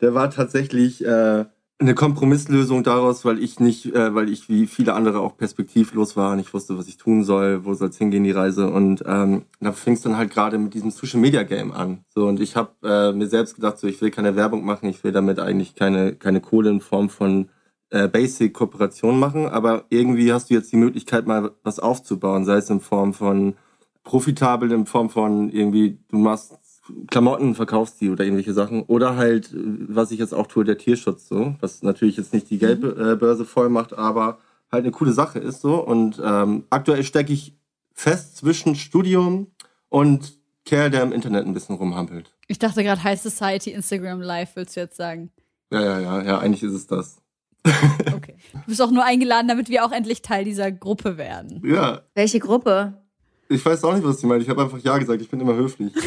Der 0.00 0.14
war 0.14 0.30
tatsächlich 0.30 1.04
äh, 1.04 1.46
eine 1.78 1.94
Kompromisslösung 1.94 2.82
daraus, 2.84 3.24
weil 3.24 3.42
ich 3.42 3.60
nicht, 3.60 3.94
äh, 3.94 4.14
weil 4.14 4.30
ich 4.30 4.48
wie 4.48 4.66
viele 4.66 4.94
andere 4.94 5.20
auch 5.20 5.36
perspektivlos 5.36 6.16
war 6.16 6.32
und 6.32 6.38
ich 6.38 6.54
wusste, 6.54 6.78
was 6.78 6.88
ich 6.88 6.96
tun 6.96 7.22
soll, 7.22 7.64
wo 7.64 7.74
soll 7.74 7.90
es 7.90 7.98
hingehen, 7.98 8.24
die 8.24 8.30
Reise. 8.30 8.70
Und 8.70 9.04
ähm, 9.06 9.42
da 9.60 9.72
fing 9.72 9.94
es 9.94 10.00
dann 10.00 10.16
halt 10.16 10.30
gerade 10.30 10.58
mit 10.58 10.74
diesem 10.74 10.90
Social 10.90 11.20
Media 11.20 11.42
Game 11.42 11.72
an. 11.72 12.04
So 12.08 12.26
und 12.26 12.40
ich 12.40 12.56
habe 12.56 12.72
äh, 12.82 13.12
mir 13.12 13.26
selbst 13.26 13.56
gedacht, 13.56 13.78
so 13.78 13.86
ich 13.86 14.00
will 14.00 14.10
keine 14.10 14.36
Werbung 14.36 14.64
machen, 14.64 14.88
ich 14.88 15.04
will 15.04 15.12
damit 15.12 15.38
eigentlich 15.38 15.74
keine 15.74 16.14
keine 16.14 16.40
Kohle 16.40 16.70
in 16.70 16.80
Form 16.80 17.10
von 17.10 17.50
äh, 17.96 18.08
Basic 18.08 18.52
Kooperation 18.52 19.18
machen, 19.18 19.46
aber 19.46 19.84
irgendwie 19.90 20.32
hast 20.32 20.50
du 20.50 20.54
jetzt 20.54 20.72
die 20.72 20.76
Möglichkeit 20.76 21.26
mal 21.26 21.52
was 21.62 21.78
aufzubauen, 21.78 22.44
sei 22.44 22.56
es 22.56 22.70
in 22.70 22.80
Form 22.80 23.14
von 23.14 23.54
profitabel, 24.04 24.70
in 24.72 24.86
Form 24.86 25.10
von 25.10 25.50
irgendwie 25.50 25.98
du 26.08 26.18
machst 26.18 26.58
Klamotten 27.08 27.54
verkaufst 27.54 28.00
die 28.00 28.10
oder 28.10 28.24
irgendwelche 28.24 28.52
Sachen. 28.52 28.82
Oder 28.82 29.16
halt, 29.16 29.50
was 29.52 30.10
ich 30.10 30.18
jetzt 30.18 30.34
auch 30.34 30.46
tue, 30.46 30.64
der 30.64 30.78
Tierschutz 30.78 31.28
so, 31.28 31.56
was 31.60 31.82
natürlich 31.82 32.16
jetzt 32.16 32.32
nicht 32.32 32.48
die 32.50 32.58
Geldbörse 32.58 33.44
voll 33.44 33.68
macht, 33.68 33.96
aber 33.96 34.38
halt 34.70 34.84
eine 34.84 34.92
coole 34.92 35.12
Sache 35.12 35.38
ist 35.38 35.60
so. 35.60 35.84
Und 35.84 36.20
ähm, 36.24 36.64
aktuell 36.70 37.02
stecke 37.02 37.32
ich 37.32 37.56
fest 37.92 38.36
zwischen 38.36 38.74
Studium 38.76 39.48
und 39.88 40.38
Kerl, 40.64 40.90
der 40.90 41.02
im 41.02 41.12
Internet 41.12 41.46
ein 41.46 41.54
bisschen 41.54 41.76
rumhampelt. 41.76 42.32
Ich 42.48 42.58
dachte 42.58 42.82
gerade 42.82 43.02
High 43.02 43.20
Society, 43.20 43.70
Instagram 43.70 44.20
Live, 44.20 44.54
willst 44.54 44.76
du 44.76 44.80
jetzt 44.80 44.96
sagen? 44.96 45.30
Ja, 45.72 45.80
ja, 45.80 46.00
ja, 46.00 46.22
ja, 46.22 46.38
eigentlich 46.38 46.62
ist 46.62 46.72
es 46.72 46.86
das. 46.86 47.18
Okay. 48.14 48.36
Du 48.52 48.66
bist 48.66 48.82
auch 48.82 48.90
nur 48.90 49.04
eingeladen, 49.04 49.48
damit 49.48 49.68
wir 49.68 49.84
auch 49.84 49.92
endlich 49.92 50.22
Teil 50.22 50.44
dieser 50.44 50.72
Gruppe 50.72 51.16
werden. 51.16 51.62
Ja. 51.64 52.02
Welche 52.14 52.38
Gruppe? 52.38 52.94
Ich 53.48 53.64
weiß 53.64 53.84
auch 53.84 53.94
nicht, 53.94 54.04
was 54.04 54.20
sie 54.20 54.26
meint. 54.26 54.42
Ich 54.42 54.48
habe 54.48 54.62
einfach 54.62 54.78
Ja 54.78 54.98
gesagt. 54.98 55.22
Ich 55.22 55.28
bin 55.28 55.40
immer 55.40 55.54
höflich. 55.54 55.92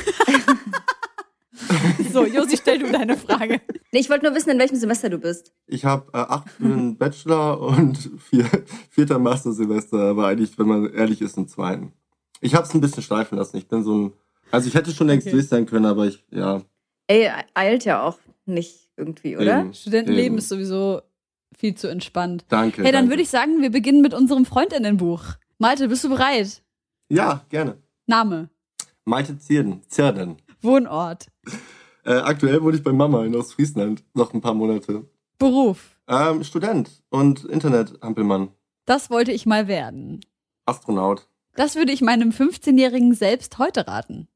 so, 2.11 2.25
Josi, 2.25 2.57
stell 2.57 2.79
du 2.79 2.91
deine 2.91 3.17
Frage. 3.17 3.61
Nee, 3.91 3.99
ich 3.99 4.09
wollte 4.09 4.25
nur 4.25 4.35
wissen, 4.35 4.49
in 4.49 4.59
welchem 4.59 4.75
Semester 4.75 5.09
du 5.09 5.17
bist. 5.17 5.53
Ich 5.67 5.85
habe 5.85 6.11
äh, 6.13 6.17
acht 6.17 6.49
für 6.49 6.65
einen 6.65 6.97
Bachelor 6.97 7.61
und 7.61 7.97
vier, 8.29 8.45
vierter 8.89 9.19
Mastersemester, 9.19 9.97
aber 9.97 10.27
eigentlich, 10.27 10.57
wenn 10.59 10.67
man 10.67 10.93
ehrlich 10.93 11.21
ist, 11.21 11.37
im 11.37 11.47
zweiten. 11.47 11.93
Ich 12.41 12.55
habe 12.55 12.65
es 12.65 12.73
ein 12.73 12.81
bisschen 12.81 13.03
schleifen 13.03 13.37
lassen. 13.37 13.57
Ich 13.57 13.67
bin 13.67 13.83
so 13.83 13.95
ein. 13.95 14.13
Also 14.51 14.67
ich 14.67 14.73
hätte 14.73 14.91
schon 14.91 15.07
längst 15.07 15.27
okay. 15.27 15.35
durch 15.35 15.47
sein 15.47 15.65
können, 15.65 15.85
aber 15.85 16.07
ich, 16.07 16.23
ja. 16.31 16.61
Ey, 17.07 17.29
eilt 17.53 17.85
ja 17.85 18.01
auch 18.01 18.17
nicht 18.45 18.89
irgendwie, 18.97 19.37
oder? 19.37 19.61
Eben, 19.61 19.73
Studentenleben 19.73 20.25
eben. 20.25 20.37
ist 20.37 20.49
sowieso 20.49 21.01
viel 21.59 21.75
zu 21.75 21.87
entspannt. 21.87 22.45
Danke. 22.47 22.83
Hey, 22.83 22.91
dann 22.91 23.01
danke. 23.01 23.11
würde 23.11 23.23
ich 23.23 23.29
sagen, 23.29 23.61
wir 23.61 23.69
beginnen 23.69 24.01
mit 24.01 24.13
unserem 24.13 24.45
Freundinnenbuch. 24.45 25.23
Malte, 25.57 25.89
bist 25.89 26.05
du 26.05 26.09
bereit? 26.09 26.63
Ja, 27.09 27.45
gerne. 27.49 27.77
Name? 28.07 28.49
Malte 29.03 29.37
Zierden. 29.37 29.81
Zierden. 29.87 30.37
Wohnort? 30.61 31.27
Äh, 32.05 32.13
aktuell 32.13 32.63
wohne 32.63 32.77
ich 32.77 32.83
bei 32.83 32.93
Mama 32.93 33.25
in 33.25 33.35
Ostfriesland. 33.35 34.03
Noch 34.13 34.33
ein 34.33 34.41
paar 34.41 34.53
Monate. 34.53 35.05
Beruf? 35.37 35.99
Ähm, 36.07 36.43
Student 36.43 37.03
und 37.09 37.43
Internet-Hampelmann. 37.45 38.49
Das 38.85 39.09
wollte 39.09 39.31
ich 39.31 39.45
mal 39.45 39.67
werden. 39.67 40.21
Astronaut. 40.65 41.27
Das 41.55 41.75
würde 41.75 41.91
ich 41.91 42.01
meinem 42.01 42.29
15-Jährigen 42.29 43.13
selbst 43.13 43.57
heute 43.57 43.87
raten. 43.87 44.27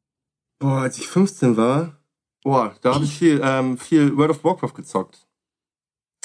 Boah, 0.60 0.82
als 0.82 0.98
ich 0.98 1.08
15 1.08 1.56
war, 1.56 1.98
boah, 2.44 2.76
da 2.82 2.96
habe 2.96 3.06
ich 3.06 3.18
viel, 3.18 3.42
ähm, 3.44 3.78
viel 3.78 4.16
World 4.18 4.32
of 4.32 4.44
Warcraft 4.44 4.74
gezockt. 4.76 5.26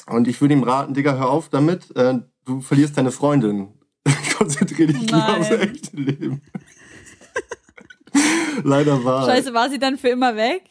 Und 0.09 0.27
ich 0.27 0.41
würde 0.41 0.53
ihm 0.53 0.63
raten, 0.63 0.93
Digga, 0.93 1.17
hör 1.17 1.29
auf 1.29 1.49
damit, 1.49 1.95
äh, 1.95 2.19
du 2.45 2.61
verlierst 2.61 2.97
deine 2.97 3.11
Freundin. 3.11 3.69
Konzentriere 4.37 4.93
dich 4.93 5.01
lieber 5.01 5.37
aufs 5.37 5.51
echte 5.51 5.95
Leben. 5.97 6.41
Leider 8.63 9.03
war. 9.03 9.25
Scheiße, 9.25 9.53
war 9.53 9.69
sie 9.69 9.79
dann 9.79 9.97
für 9.97 10.09
immer 10.09 10.35
weg? 10.35 10.63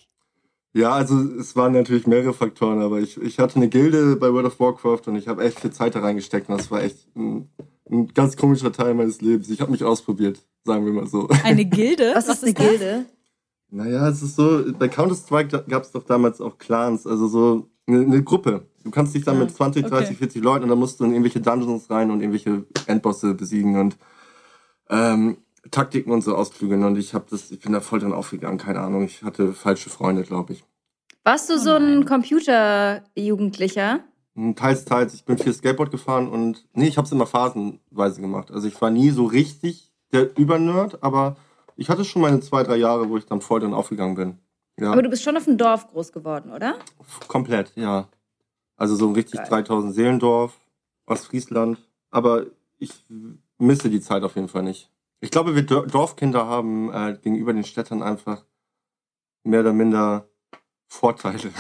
Ja, 0.75 0.93
also 0.93 1.19
es 1.41 1.57
waren 1.57 1.73
natürlich 1.73 2.07
mehrere 2.07 2.35
Faktoren, 2.35 2.83
aber 2.83 3.01
ich, 3.01 3.21
ich 3.21 3.39
hatte 3.39 3.57
eine 3.57 3.69
Gilde 3.69 4.17
bei 4.17 4.33
World 4.33 4.47
of 4.47 4.61
Warcraft 4.61 5.03
und 5.07 5.17
ich 5.17 5.27
habe 5.27 5.43
echt 5.45 5.61
viel 5.61 5.71
Zeit 5.71 5.95
da 5.95 6.01
reingesteckt 6.01 6.49
und 6.49 6.59
das 6.59 6.71
war 6.71 6.83
echt 6.83 6.99
ein, 7.17 7.49
ein 7.91 8.09
ganz 8.09 8.37
komischer 8.37 8.73
Teil 8.73 8.95
meines 8.95 9.21
Lebens. 9.21 9.49
Ich 9.49 9.61
habe 9.61 9.71
mich 9.71 9.83
ausprobiert, 9.83 10.41
sagen 10.65 10.85
wir 10.85 10.93
mal 10.93 11.07
so. 11.07 11.29
Eine 11.43 11.65
Gilde? 11.69 12.13
Was, 12.15 12.29
Was 12.29 12.43
ist 12.43 12.45
eine 12.45 12.55
Gilde? 12.55 13.07
Naja, 13.71 14.09
es 14.09 14.23
ist 14.23 14.37
so, 14.37 14.65
bei 14.79 14.89
Counter-Strike 14.89 15.65
gab 15.69 15.83
es 15.83 15.93
doch 15.93 16.05
damals 16.05 16.41
auch 16.41 16.59
Clans, 16.59 17.07
also 17.07 17.29
so 17.29 17.69
eine, 17.87 18.01
eine 18.01 18.23
Gruppe. 18.23 18.67
Du 18.89 18.93
kannst 18.93 19.15
dich 19.15 19.23
dann 19.23 19.37
ja, 19.37 19.45
mit 19.45 19.55
20, 19.55 19.85
30, 19.85 20.09
okay. 20.09 20.17
40 20.17 20.43
Leuten 20.43 20.63
und 20.63 20.71
dann 20.71 20.79
musst 20.79 20.99
du 20.99 21.05
in 21.05 21.11
irgendwelche 21.11 21.43
Dungeons 21.43 21.91
rein 21.91 22.11
und 22.11 22.23
irgendwelche 22.23 22.65
Endbosse 22.87 23.35
besiegen 23.35 23.79
und 23.79 23.99
ähm, 24.89 25.37
Taktiken 25.71 26.11
und 26.11 26.23
so 26.23 26.35
ausklügeln 26.35 26.83
und 26.85 26.97
ich 26.97 27.13
habe 27.13 27.27
das, 27.29 27.51
ich 27.51 27.61
bin 27.61 27.75
da 27.75 27.81
voll 27.81 27.99
drin 27.99 28.15
aufgegangen, 28.15 28.57
keine 28.57 28.81
Ahnung. 28.81 29.05
Ich 29.05 29.23
hatte 29.23 29.53
falsche 29.53 29.91
Freunde, 29.91 30.23
glaube 30.23 30.55
ich. 30.55 30.65
Warst 31.23 31.51
du 31.51 31.57
oh 31.57 31.59
so 31.59 31.75
ein 31.75 32.07
Computerjugendlicher? 32.07 34.01
Hm, 34.35 34.57
teils, 34.57 34.87
teils. 34.87 35.13
Ich 35.13 35.27
bin 35.27 35.37
viel 35.37 35.53
Skateboard 35.53 35.91
gefahren 35.91 36.27
und 36.27 36.67
nee, 36.73 36.89
ich 36.89 36.97
habe 36.97 37.05
es 37.05 37.13
immer 37.13 37.27
phasenweise 37.27 38.23
gemacht. 38.23 38.51
Also 38.51 38.69
ich 38.69 38.81
war 38.81 38.89
nie 38.89 39.11
so 39.11 39.27
richtig 39.27 39.93
der 40.13 40.35
Übernerd, 40.39 41.03
aber 41.03 41.37
ich 41.77 41.91
hatte 41.91 42.07
schon 42.07 42.23
meine 42.23 42.41
zwei, 42.41 42.63
drei 42.63 42.77
Jahre, 42.77 43.11
wo 43.11 43.19
ich 43.19 43.27
dann 43.27 43.43
voll 43.43 43.61
drin 43.61 43.75
aufgegangen 43.75 44.15
bin. 44.15 44.39
Ja. 44.81 44.93
Aber 44.93 45.03
du 45.03 45.11
bist 45.11 45.23
schon 45.23 45.37
auf 45.37 45.45
dem 45.45 45.59
Dorf 45.59 45.89
groß 45.89 46.13
geworden, 46.13 46.53
oder? 46.53 46.77
Komplett, 47.27 47.73
ja. 47.75 48.09
Also 48.79 48.97
so 48.97 49.09
ein 49.09 49.15
richtig 49.15 49.41
Geil. 49.41 49.49
3000 49.49 49.95
Seelendorf, 49.95 50.59
Ostfriesland. 51.05 51.79
Aber 52.11 52.47
ich 52.79 52.93
misse 53.59 53.91
die 53.91 54.01
Zeit 54.01 54.23
auf 54.23 54.37
jeden 54.37 54.49
Fall 54.49 54.63
nicht. 54.63 54.91
Ich 55.21 55.31
glaube, 55.31 55.55
wir 55.55 55.63
Dorfkinder 55.63 56.47
haben 56.47 56.91
äh, 56.93 57.19
gegenüber 57.21 57.53
den 57.53 57.65
Städtern 57.65 58.03
einfach 58.03 58.45
mehr 59.43 59.61
oder 59.61 59.73
minder 59.73 60.29
Vorteile. 60.87 61.51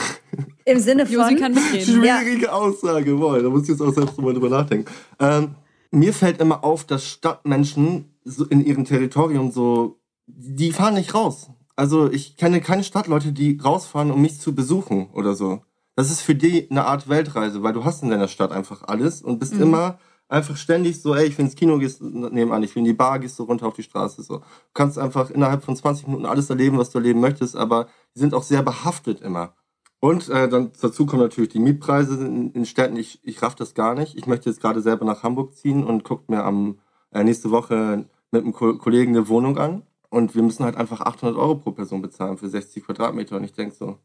Im 0.64 0.78
Sinne 0.78 1.06
von. 1.06 1.14
Josi 1.14 1.36
kann 1.36 1.54
mitreden. 1.54 1.84
Schwierige 1.84 2.46
ja. 2.46 2.52
Aussage, 2.52 3.14
boah, 3.16 3.42
da 3.42 3.48
muss 3.48 3.64
ich 3.64 3.70
jetzt 3.70 3.82
auch 3.82 3.92
selbst 3.92 4.18
mal 4.18 4.32
drüber 4.32 4.48
nachdenken. 4.48 4.90
Ähm, 5.18 5.56
mir 5.90 6.12
fällt 6.12 6.40
immer 6.40 6.64
auf, 6.64 6.84
dass 6.84 7.04
Stadtmenschen 7.04 8.16
so 8.24 8.44
in 8.44 8.64
ihrem 8.64 8.84
Territorium 8.84 9.50
so, 9.50 10.00
die 10.26 10.72
fahren 10.72 10.94
nicht 10.94 11.14
raus. 11.14 11.50
Also 11.74 12.10
ich 12.10 12.36
kenne 12.36 12.60
keine 12.60 12.84
Stadtleute, 12.84 13.32
die 13.32 13.58
rausfahren, 13.58 14.10
um 14.10 14.22
mich 14.22 14.40
zu 14.40 14.54
besuchen 14.54 15.08
oder 15.12 15.34
so. 15.34 15.62
Das 15.98 16.12
ist 16.12 16.20
für 16.20 16.36
die 16.36 16.70
eine 16.70 16.84
Art 16.84 17.08
Weltreise, 17.08 17.64
weil 17.64 17.72
du 17.72 17.84
hast 17.84 18.04
in 18.04 18.10
deiner 18.10 18.28
Stadt 18.28 18.52
einfach 18.52 18.84
alles 18.84 19.20
und 19.20 19.40
bist 19.40 19.54
mhm. 19.54 19.62
immer 19.62 19.98
einfach 20.28 20.56
ständig 20.56 21.02
so, 21.02 21.12
ey, 21.12 21.26
ich 21.26 21.36
will 21.36 21.46
ins 21.46 21.56
Kino, 21.56 21.76
gehst 21.76 22.00
nebenan, 22.00 22.62
ich 22.62 22.72
will 22.76 22.82
in 22.82 22.84
die 22.84 22.92
Bar, 22.92 23.18
gehst 23.18 23.36
du 23.36 23.42
runter 23.42 23.66
auf 23.66 23.74
die 23.74 23.82
Straße, 23.82 24.22
so. 24.22 24.36
Du 24.38 24.44
kannst 24.74 24.96
einfach 24.96 25.28
innerhalb 25.28 25.64
von 25.64 25.74
20 25.74 26.06
Minuten 26.06 26.26
alles 26.26 26.50
erleben, 26.50 26.78
was 26.78 26.90
du 26.90 26.98
erleben 26.98 27.18
möchtest, 27.18 27.56
aber 27.56 27.88
die 28.14 28.20
sind 28.20 28.32
auch 28.32 28.44
sehr 28.44 28.62
behaftet 28.62 29.22
immer. 29.22 29.54
Und 29.98 30.28
äh, 30.28 30.48
dann 30.48 30.70
dazu 30.80 31.04
kommen 31.04 31.22
natürlich 31.22 31.50
die 31.50 31.58
Mietpreise 31.58 32.24
in, 32.24 32.52
in 32.52 32.64
Städten. 32.64 32.96
Ich, 32.96 33.18
ich 33.24 33.42
raff 33.42 33.56
das 33.56 33.74
gar 33.74 33.96
nicht. 33.96 34.16
Ich 34.16 34.28
möchte 34.28 34.48
jetzt 34.48 34.60
gerade 34.60 34.80
selber 34.80 35.04
nach 35.04 35.24
Hamburg 35.24 35.56
ziehen 35.56 35.82
und 35.82 36.04
guckt 36.04 36.30
mir 36.30 36.44
am 36.44 36.78
äh, 37.10 37.24
nächste 37.24 37.50
Woche 37.50 38.06
mit 38.30 38.44
einem 38.44 38.52
Ko 38.52 38.78
Kollegen 38.78 39.16
eine 39.16 39.26
Wohnung 39.26 39.58
an. 39.58 39.82
Und 40.10 40.36
wir 40.36 40.44
müssen 40.44 40.64
halt 40.64 40.76
einfach 40.76 41.00
800 41.00 41.36
Euro 41.36 41.56
pro 41.56 41.72
Person 41.72 42.02
bezahlen 42.02 42.38
für 42.38 42.48
60 42.48 42.84
Quadratmeter. 42.84 43.36
Und 43.36 43.42
ich 43.42 43.52
denk 43.52 43.74
so, 43.74 43.98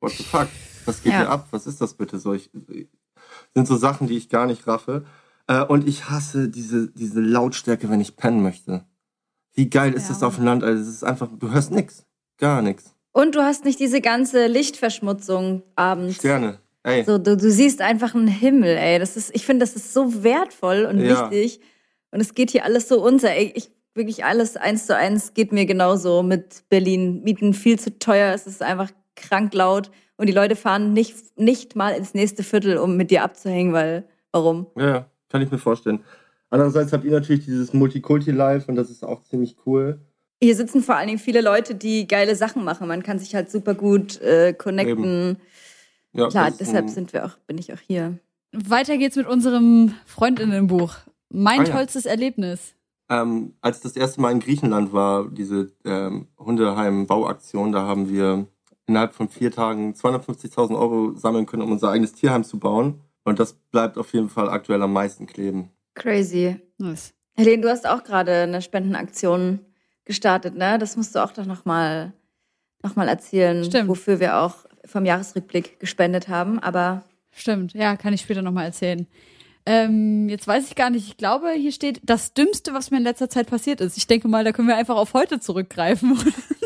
what 0.00 0.12
the 0.12 0.24
fuck? 0.24 0.48
Was 0.84 1.02
geht 1.02 1.12
ja. 1.12 1.20
hier 1.20 1.30
ab? 1.30 1.48
Was 1.50 1.66
ist 1.66 1.80
das 1.80 1.94
bitte 1.94 2.18
so? 2.18 2.32
Ich, 2.34 2.50
sind 3.54 3.68
so 3.68 3.76
Sachen, 3.76 4.06
die 4.06 4.16
ich 4.16 4.28
gar 4.28 4.46
nicht 4.46 4.66
raffe. 4.66 5.04
Äh, 5.46 5.64
und 5.64 5.86
ich 5.88 6.08
hasse 6.08 6.48
diese, 6.48 6.90
diese 6.90 7.20
Lautstärke, 7.20 7.88
wenn 7.90 8.00
ich 8.00 8.16
pennen 8.16 8.42
möchte. 8.42 8.84
Wie 9.54 9.68
geil 9.68 9.92
ist 9.94 10.04
ja. 10.04 10.10
das 10.10 10.22
auf 10.22 10.36
dem 10.36 10.44
Land? 10.44 10.64
Also 10.64 10.82
es 10.82 10.88
ist 10.88 11.04
einfach, 11.04 11.28
du 11.38 11.50
hörst 11.50 11.70
nix. 11.70 12.04
Gar 12.38 12.62
nichts. 12.62 12.94
Und 13.12 13.34
du 13.34 13.42
hast 13.42 13.64
nicht 13.64 13.80
diese 13.80 14.00
ganze 14.00 14.46
Lichtverschmutzung 14.46 15.62
abends. 15.74 16.16
Sterne. 16.16 16.58
Ey. 16.82 17.04
So, 17.04 17.18
du, 17.18 17.36
du 17.36 17.50
siehst 17.50 17.82
einfach 17.82 18.14
einen 18.14 18.28
Himmel, 18.28 18.76
ey. 18.76 18.98
Das 18.98 19.16
ist, 19.16 19.34
ich 19.34 19.44
finde, 19.44 19.64
das 19.64 19.76
ist 19.76 19.92
so 19.92 20.22
wertvoll 20.22 20.86
und 20.86 21.00
ja. 21.00 21.30
wichtig. 21.30 21.60
Und 22.10 22.20
es 22.20 22.34
geht 22.34 22.50
hier 22.50 22.64
alles 22.64 22.88
so 22.88 23.04
unter. 23.04 23.30
Ey, 23.30 23.52
ich, 23.54 23.70
wirklich 23.94 24.24
alles 24.24 24.56
eins 24.56 24.86
zu 24.86 24.96
eins 24.96 25.34
geht 25.34 25.52
mir 25.52 25.66
genauso 25.66 26.22
mit 26.22 26.64
Berlin. 26.68 27.22
Mieten 27.22 27.52
viel 27.52 27.78
zu 27.78 27.98
teuer. 27.98 28.32
Es 28.32 28.46
ist 28.46 28.62
einfach 28.62 28.90
krank 29.16 29.54
laut. 29.54 29.90
Und 30.16 30.28
die 30.28 30.32
Leute 30.32 30.56
fahren 30.56 30.92
nicht, 30.92 31.38
nicht 31.38 31.76
mal 31.76 31.90
ins 31.90 32.14
nächste 32.14 32.42
Viertel, 32.42 32.76
um 32.76 32.96
mit 32.96 33.10
dir 33.10 33.22
abzuhängen, 33.22 33.72
weil, 33.72 34.04
warum? 34.32 34.66
Ja, 34.76 35.06
kann 35.30 35.40
ich 35.40 35.50
mir 35.50 35.58
vorstellen. 35.58 36.00
Andererseits 36.50 36.92
habt 36.92 37.04
ihr 37.04 37.12
natürlich 37.12 37.44
dieses 37.44 37.72
Multikulti-Live 37.72 38.68
und 38.68 38.74
das 38.74 38.90
ist 38.90 39.04
auch 39.04 39.22
ziemlich 39.22 39.56
cool. 39.64 40.00
Hier 40.42 40.56
sitzen 40.56 40.82
vor 40.82 40.96
allen 40.96 41.06
Dingen 41.06 41.18
viele 41.18 41.40
Leute, 41.40 41.74
die 41.74 42.08
geile 42.08 42.34
Sachen 42.34 42.64
machen. 42.64 42.88
Man 42.88 43.02
kann 43.02 43.18
sich 43.18 43.34
halt 43.34 43.50
super 43.50 43.74
gut 43.74 44.20
äh, 44.20 44.52
connecten. 44.52 45.38
Ja, 46.12 46.28
Klar, 46.28 46.50
deshalb 46.50 46.88
sind 46.88 47.12
wir 47.12 47.24
auch, 47.24 47.36
bin 47.46 47.58
ich 47.58 47.72
auch 47.72 47.78
hier. 47.78 48.18
Weiter 48.52 48.96
geht's 48.96 49.16
mit 49.16 49.28
unserem 49.28 49.94
Freundinnenbuch. 50.06 50.96
Mein 51.28 51.60
ah, 51.60 51.64
ja. 51.64 51.72
tollstes 51.72 52.04
Erlebnis. 52.04 52.74
Ähm, 53.08 53.54
als 53.60 53.80
das 53.80 53.96
erste 53.96 54.20
Mal 54.20 54.32
in 54.32 54.40
Griechenland 54.40 54.92
war, 54.92 55.28
diese 55.30 55.72
ähm, 55.84 56.28
Hundeheim-Bauaktion, 56.38 57.72
da 57.72 57.82
haben 57.82 58.08
wir 58.08 58.46
innerhalb 58.90 59.14
von 59.14 59.28
vier 59.28 59.50
Tagen 59.52 59.94
250.000 59.94 60.78
Euro 60.78 61.12
sammeln 61.14 61.46
können, 61.46 61.62
um 61.62 61.72
unser 61.72 61.90
eigenes 61.90 62.12
Tierheim 62.12 62.44
zu 62.44 62.58
bauen. 62.58 63.00
Und 63.24 63.38
das 63.38 63.52
bleibt 63.52 63.96
auf 63.96 64.12
jeden 64.12 64.28
Fall 64.28 64.50
aktuell 64.50 64.82
am 64.82 64.92
meisten 64.92 65.26
kleben. 65.26 65.70
Crazy. 65.94 66.56
Nice. 66.78 67.14
Helene, 67.36 67.62
du 67.62 67.70
hast 67.70 67.88
auch 67.88 68.02
gerade 68.02 68.42
eine 68.42 68.60
Spendenaktion 68.60 69.60
gestartet, 70.04 70.56
ne? 70.56 70.78
Das 70.78 70.96
musst 70.96 71.14
du 71.14 71.22
auch 71.22 71.32
doch 71.32 71.46
nochmal 71.46 72.12
noch 72.82 72.96
mal 72.96 73.08
erzählen, 73.08 73.62
Stimmt. 73.64 73.88
wofür 73.88 74.20
wir 74.20 74.38
auch 74.38 74.54
vom 74.84 75.04
Jahresrückblick 75.04 75.78
gespendet 75.78 76.28
haben. 76.28 76.58
Aber 76.58 77.04
Stimmt, 77.32 77.74
ja, 77.74 77.96
kann 77.96 78.12
ich 78.12 78.22
später 78.22 78.42
nochmal 78.42 78.64
erzählen. 78.66 79.06
Ähm, 79.66 80.28
jetzt 80.28 80.48
weiß 80.48 80.66
ich 80.68 80.74
gar 80.74 80.90
nicht, 80.90 81.06
ich 81.06 81.16
glaube, 81.16 81.50
hier 81.52 81.70
steht 81.70 82.00
das 82.02 82.32
Dümmste, 82.32 82.72
was 82.72 82.90
mir 82.90 82.96
in 82.96 83.02
letzter 83.04 83.28
Zeit 83.28 83.46
passiert 83.46 83.80
ist. 83.80 83.96
Ich 83.96 84.06
denke 84.06 84.26
mal, 84.26 84.42
da 84.42 84.52
können 84.52 84.68
wir 84.68 84.76
einfach 84.76 84.96
auf 84.96 85.12
heute 85.12 85.38
zurückgreifen. 85.38 86.18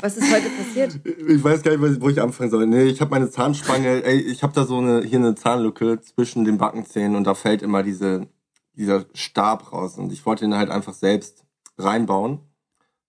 Was 0.00 0.16
ist 0.16 0.32
heute 0.32 0.48
passiert? 0.50 1.00
Ich 1.04 1.42
weiß 1.42 1.62
gar 1.62 1.76
nicht, 1.76 2.00
wo 2.00 2.08
ich 2.08 2.20
anfangen 2.20 2.50
soll. 2.50 2.66
Nee, 2.66 2.84
ich 2.84 3.00
habe 3.00 3.10
meine 3.10 3.30
Zahnspange, 3.30 4.04
ey, 4.04 4.20
ich 4.20 4.42
habe 4.42 4.52
da 4.52 4.64
so 4.64 4.78
eine, 4.78 5.02
hier 5.02 5.18
eine 5.18 5.34
Zahnlücke 5.34 6.00
zwischen 6.00 6.44
den 6.44 6.58
Backenzähnen 6.58 7.16
und 7.16 7.24
da 7.24 7.34
fällt 7.34 7.62
immer 7.62 7.82
diese, 7.82 8.28
dieser 8.74 9.04
Stab 9.14 9.72
raus. 9.72 9.98
Und 9.98 10.12
ich 10.12 10.24
wollte 10.26 10.44
ihn 10.44 10.56
halt 10.56 10.70
einfach 10.70 10.94
selbst 10.94 11.44
reinbauen. 11.78 12.40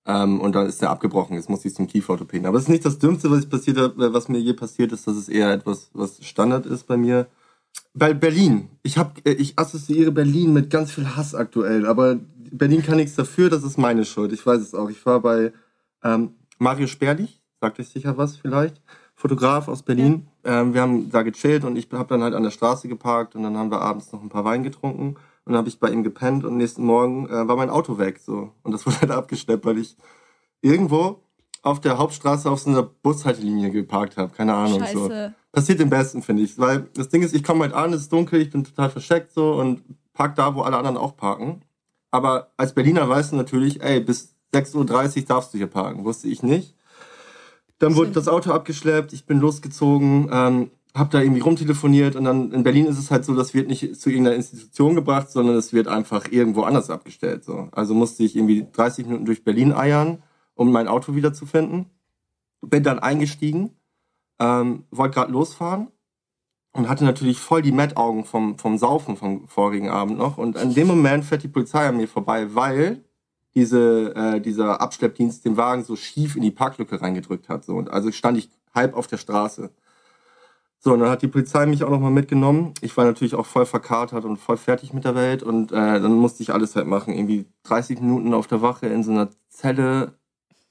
Ähm, 0.06 0.42
und 0.42 0.54
dann 0.54 0.68
ist 0.68 0.82
der 0.82 0.90
abgebrochen. 0.90 1.36
Jetzt 1.36 1.50
muss 1.50 1.64
ich 1.66 1.74
zum 1.74 1.88
Kieferorthopäden. 1.88 2.46
Aber 2.46 2.58
es 2.58 2.64
ist 2.64 2.70
nicht 2.70 2.86
das 2.86 3.00
Dümmste, 3.00 3.32
was 3.32 3.46
passiert 3.46 3.78
habe, 3.78 4.14
was 4.14 4.28
mir 4.28 4.40
je 4.40 4.54
passiert 4.54 4.92
ist. 4.92 5.08
Das 5.08 5.16
ist 5.16 5.30
eher 5.30 5.52
etwas, 5.52 5.90
was 5.94 6.24
Standard 6.26 6.66
ist 6.66 6.88
bei 6.88 6.98
mir. 6.98 7.28
Bei 7.94 8.14
Berlin. 8.14 8.70
Ich 8.84 8.98
hab, 8.98 9.26
ich 9.26 9.58
assoziiere 9.58 10.12
Berlin 10.12 10.54
mit 10.54 10.70
ganz 10.70 10.92
viel 10.92 11.16
Hass 11.16 11.34
aktuell. 11.34 11.86
Aber 11.86 12.20
Berlin 12.52 12.84
kann 12.84 12.98
nichts 12.98 13.16
dafür. 13.16 13.50
Das 13.50 13.64
ist 13.64 13.78
meine 13.78 14.06
Schuld. 14.06 14.34
Ich 14.34 14.46
weiß 14.46 14.62
es 14.62 14.76
auch. 14.76 14.90
Ich 14.90 15.06
war 15.06 15.22
bei 15.22 15.54
ähm, 16.04 16.36
Mario 16.60 16.88
Sperlich. 16.88 17.42
Sagt 17.62 17.80
euch 17.80 17.90
sicher 17.90 18.18
was 18.18 18.36
vielleicht. 18.36 18.82
Fotograf 19.16 19.68
aus 19.68 19.84
Berlin. 19.84 20.28
Ja. 20.46 20.62
Ähm, 20.62 20.74
wir 20.74 20.82
haben 20.82 21.10
da 21.10 21.22
gechillt 21.22 21.64
und 21.64 21.78
ich 21.78 21.88
habe 21.94 22.10
dann 22.10 22.24
halt 22.24 22.34
an 22.34 22.44
der 22.44 22.52
Straße 22.52 22.88
geparkt 22.88 23.36
und 23.36 23.44
dann 23.44 23.58
haben 23.58 23.72
wir 23.72 23.82
abends 23.82 24.12
noch 24.12 24.22
ein 24.22 24.30
paar 24.30 24.44
Wein 24.44 24.64
getrunken. 24.64 25.16
Und 25.46 25.52
dann 25.52 25.58
habe 25.58 25.70
ich 25.70 25.80
bei 25.80 25.90
ihm 25.90 26.04
gepennt 26.04 26.46
und 26.46 26.58
nächsten 26.58 26.84
Morgen 26.84 27.28
äh, 27.28 27.48
war 27.48 27.56
mein 27.56 27.70
Auto 27.70 27.98
weg. 27.98 28.20
so 28.20 28.52
Und 28.64 28.72
das 28.72 28.86
wurde 28.86 29.02
halt 29.02 29.12
abgeschleppt, 29.12 29.66
weil 29.66 29.78
ich 29.78 29.96
irgendwo 30.62 31.20
auf 31.62 31.80
der 31.80 31.98
Hauptstraße 31.98 32.50
auf 32.50 32.60
so 32.60 32.70
einer 32.70 32.84
Bushaltelinie 32.84 33.72
geparkt 33.72 34.18
habe. 34.18 34.34
Keine 34.36 34.54
Ahnung. 34.54 34.82
Scheiße. 34.82 34.98
So. 34.98 35.34
Passiert 35.52 35.80
im 35.80 35.90
besten, 35.90 36.22
finde 36.22 36.44
ich. 36.44 36.58
Weil 36.60 36.90
das 36.94 37.10
Ding 37.10 37.22
ist, 37.22 37.34
ich 37.34 37.44
komme 37.44 37.62
halt 37.62 37.74
an, 37.74 37.94
es 37.94 38.02
ist 38.02 38.12
dunkel, 38.12 38.42
ich 38.42 38.50
bin 38.50 38.64
total 38.64 38.90
verscheckt 38.90 39.32
so 39.32 39.54
und 39.54 39.84
park 40.14 40.36
da, 40.36 40.56
wo 40.56 40.62
alle 40.62 40.78
anderen 40.78 40.98
auch 40.98 41.16
parken. 41.16 41.62
Aber 42.12 42.52
als 42.58 42.74
Berliner 42.74 43.08
weißt 43.08 43.32
du 43.32 43.38
natürlich, 43.38 43.82
ey, 43.82 44.00
bis 44.00 44.33
6.30 44.54 45.18
Uhr 45.18 45.26
darfst 45.26 45.54
du 45.54 45.58
hier 45.58 45.68
parken. 45.68 46.06
Wusste 46.06 46.28
ich 46.28 46.44
nicht. 46.44 46.76
Dann 47.80 47.96
wurde 47.96 48.12
das 48.12 48.28
Auto 48.28 48.52
abgeschleppt, 48.52 49.14
ich 49.14 49.26
bin 49.26 49.40
losgezogen. 49.40 50.30
Ähm, 50.32 50.72
habe 50.96 51.10
da 51.10 51.22
irgendwie 51.22 51.42
rumtelefoniert 51.42 52.16
und 52.16 52.24
dann 52.24 52.52
in 52.52 52.64
Berlin 52.64 52.86
ist 52.86 53.00
es 53.00 53.10
halt 53.10 53.26
so, 53.26 53.36
das 53.36 53.56
wird 53.56 53.68
nicht 53.68 54.00
zu 54.00 54.10
irgendeiner 54.10 54.36
Institution 54.36 54.94
gebracht, 54.94 55.32
sondern 55.32 55.56
es 55.56 55.74
wird 55.74 55.88
einfach 55.88 56.32
irgendwo 56.32 56.62
anders 56.64 56.92
abgestellt. 56.92 57.44
So. 57.44 57.68
Also 57.72 57.96
musste 57.96 58.24
ich 58.24 58.36
irgendwie 58.36 58.68
30 58.72 59.08
Minuten 59.08 59.26
durch 59.26 59.44
Berlin 59.44 59.74
eiern, 59.74 60.22
um 60.54 60.72
mein 60.72 60.88
Auto 60.88 61.16
wiederzufinden. 61.16 61.88
Bin 62.62 62.84
dann 62.84 63.00
eingestiegen, 63.00 63.72
ähm, 64.40 64.84
wollte 64.92 65.16
gerade 65.16 65.32
losfahren 65.32 65.88
und 66.74 66.88
hatte 66.88 67.06
natürlich 67.06 67.40
voll 67.40 67.64
die 67.64 67.72
Mettaugen 67.72 68.24
vom, 68.24 68.60
vom 68.60 68.78
Saufen 68.78 69.18
vom 69.18 69.48
vorigen 69.48 69.90
Abend 69.90 70.20
noch. 70.20 70.38
Und 70.38 70.58
in 70.58 70.76
dem 70.76 70.88
Moment 70.88 71.26
fährt 71.26 71.42
die 71.42 71.48
Polizei 71.48 71.88
an 71.88 71.98
mir 71.98 72.08
vorbei, 72.08 72.54
weil 72.54 73.04
diese, 73.56 74.16
äh, 74.16 74.42
dieser 74.42 74.82
Abschleppdienst 74.82 75.46
den 75.46 75.58
Wagen 75.58 75.84
so 75.84 75.96
schief 75.96 76.36
in 76.36 76.42
die 76.42 76.52
Parklücke 76.52 77.02
reingedrückt 77.02 77.50
hat. 77.50 77.66
So. 77.66 77.76
Und 77.76 77.90
also 77.90 78.12
stand 78.12 78.38
ich 78.38 78.50
halb 78.74 78.96
auf 78.96 79.08
der 79.08 79.18
Straße. 79.18 79.70
So, 80.80 80.92
und 80.92 81.00
dann 81.00 81.10
hat 81.10 81.22
die 81.22 81.30
Polizei 81.30 81.66
mich 81.66 81.84
auch 81.84 81.90
nochmal 81.90 82.12
mitgenommen. 82.12 82.74
Ich 82.82 82.98
war 82.98 83.06
natürlich 83.06 83.36
auch 83.36 83.46
voll 83.46 83.66
verkatert 83.66 84.26
und 84.26 84.36
voll 84.38 84.58
fertig 84.58 84.94
mit 84.94 85.06
der 85.06 85.16
Welt. 85.16 85.42
Und 85.42 85.72
äh, 85.72 85.76
dann 85.76 86.14
musste 86.14 86.44
ich 86.44 86.54
alles 86.54 86.76
halt 86.76 86.88
machen. 86.88 87.14
Irgendwie 87.14 87.46
30 87.64 88.02
Minuten 88.02 88.34
auf 88.34 88.48
der 88.48 88.62
Wache 88.62 88.88
in 88.88 89.02
so 89.02 89.12
einer 89.12 89.30
Zelle 89.48 90.14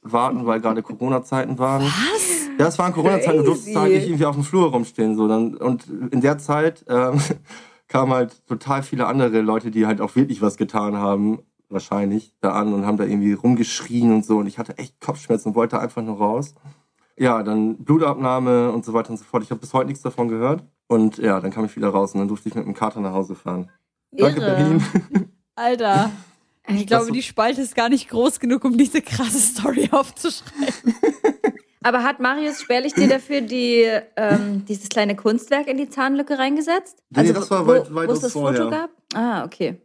warten, 0.02 0.44
weil 0.44 0.60
gerade 0.60 0.82
Corona-Zeiten 0.82 1.58
waren. 1.58 1.84
Was? 1.84 2.48
Ja, 2.58 2.66
es 2.66 2.78
waren 2.78 2.92
Corona-Zeiten. 2.92 3.38
Du 3.38 3.44
durftest 3.44 3.74
halt 3.74 3.92
nicht 3.92 4.06
irgendwie 4.06 4.26
auf 4.26 4.34
dem 4.34 4.44
Flur 4.44 4.70
rumstehen. 4.70 5.16
So. 5.16 5.28
Dann, 5.28 5.56
und 5.56 5.86
in 6.10 6.20
der 6.20 6.36
Zeit 6.36 6.84
ähm, 6.88 7.18
kamen 7.88 8.12
halt 8.12 8.46
total 8.46 8.82
viele 8.82 9.06
andere 9.06 9.40
Leute, 9.40 9.70
die 9.70 9.86
halt 9.86 10.02
auch 10.02 10.14
wirklich 10.14 10.42
was 10.42 10.58
getan 10.58 10.98
haben, 10.98 11.38
wahrscheinlich, 11.72 12.34
da 12.40 12.52
an 12.52 12.72
und 12.72 12.86
haben 12.86 12.96
da 12.96 13.04
irgendwie 13.04 13.32
rumgeschrien 13.32 14.12
und 14.12 14.24
so. 14.24 14.38
Und 14.38 14.46
ich 14.46 14.58
hatte 14.58 14.78
echt 14.78 15.00
Kopfschmerzen 15.00 15.50
und 15.50 15.54
wollte 15.54 15.80
einfach 15.80 16.02
nur 16.02 16.18
raus 16.18 16.54
ja, 17.16 17.42
dann 17.42 17.76
Blutabnahme 17.76 18.72
und 18.72 18.84
so 18.84 18.92
weiter 18.92 19.10
und 19.10 19.18
so 19.18 19.24
fort. 19.24 19.42
Ich 19.42 19.50
habe 19.50 19.60
bis 19.60 19.72
heute 19.72 19.88
nichts 19.88 20.02
davon 20.02 20.28
gehört. 20.28 20.64
Und 20.88 21.18
ja, 21.18 21.40
dann 21.40 21.50
kam 21.50 21.64
ich 21.64 21.76
wieder 21.76 21.88
raus 21.88 22.12
und 22.14 22.20
dann 22.20 22.28
durfte 22.28 22.48
ich 22.48 22.54
mit 22.54 22.66
dem 22.66 22.74
Kater 22.74 23.00
nach 23.00 23.12
Hause 23.12 23.34
fahren. 23.34 23.70
Irre. 24.10 24.34
Danke, 24.34 24.40
Berlin. 24.40 24.82
Alter. 25.54 26.10
Ich 26.68 26.86
glaube, 26.86 27.10
die 27.12 27.22
Spalte 27.22 27.60
ist 27.60 27.74
gar 27.74 27.88
nicht 27.88 28.08
groß 28.08 28.38
genug, 28.38 28.64
um 28.64 28.76
diese 28.76 29.02
krasse 29.02 29.38
Story 29.38 29.88
aufzuschreiben. 29.92 30.94
Aber 31.82 32.04
hat 32.04 32.20
Marius 32.20 32.60
Spärlich 32.60 32.94
dir 32.94 33.08
dafür 33.08 33.40
die, 33.40 33.84
ähm, 34.16 34.64
dieses 34.68 34.88
kleine 34.88 35.16
Kunstwerk 35.16 35.66
in 35.66 35.76
die 35.76 35.88
Zahnlücke 35.88 36.38
reingesetzt? 36.38 37.02
Nee, 37.10 37.20
also, 37.20 37.32
das 37.32 37.50
war 37.50 37.66
weit, 37.66 37.92
weit 37.92 38.08
wo 38.08 38.12
es 38.12 38.20
das 38.20 38.32
vorher. 38.32 38.62
Foto 38.62 38.70
gab? 38.70 38.90
Ah, 39.14 39.44
okay. 39.44 39.80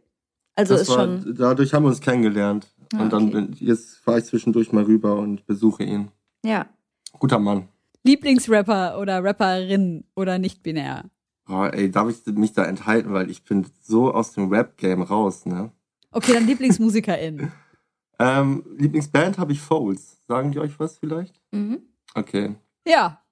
Also 0.58 0.74
das 0.74 0.82
ist 0.82 0.88
war, 0.88 0.96
schon. 0.96 1.36
Dadurch 1.36 1.72
haben 1.72 1.84
wir 1.84 1.90
uns 1.90 2.00
kennengelernt. 2.00 2.66
Ah, 2.92 3.02
und 3.02 3.12
dann 3.12 3.28
okay. 3.28 3.54
jetzt 3.60 3.98
fahre 3.98 4.18
ich 4.18 4.24
zwischendurch 4.24 4.72
mal 4.72 4.82
rüber 4.82 5.16
und 5.16 5.46
besuche 5.46 5.84
ihn. 5.84 6.10
Ja. 6.44 6.66
Guter 7.12 7.38
Mann. 7.38 7.68
Lieblingsrapper 8.02 8.98
oder 8.98 9.22
Rapperin 9.22 10.04
oder 10.16 10.38
nicht 10.38 10.64
binär? 10.64 11.04
Oh, 11.48 11.64
ey, 11.64 11.92
darf 11.92 12.08
ich 12.10 12.34
mich 12.34 12.54
da 12.54 12.64
enthalten, 12.64 13.12
weil 13.12 13.30
ich 13.30 13.44
bin 13.44 13.66
so 13.82 14.12
aus 14.12 14.32
dem 14.32 14.48
Rap-Game 14.52 15.02
raus, 15.02 15.46
ne? 15.46 15.70
Okay, 16.10 16.32
dann 16.32 16.48
Lieblingsmusikerin. 16.48 17.52
ähm, 18.18 18.64
Lieblingsband 18.78 19.38
habe 19.38 19.52
ich 19.52 19.60
Foles. 19.60 20.18
Sagen 20.26 20.50
die 20.50 20.58
euch 20.58 20.80
was 20.80 20.98
vielleicht? 20.98 21.40
Mhm. 21.52 21.82
Okay. 22.14 22.56
Ja, 22.84 23.22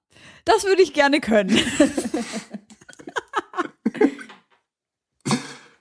das 0.45 0.63
würde 0.63 0.81
ich 0.81 0.93
gerne 0.93 1.19
können. 1.19 1.59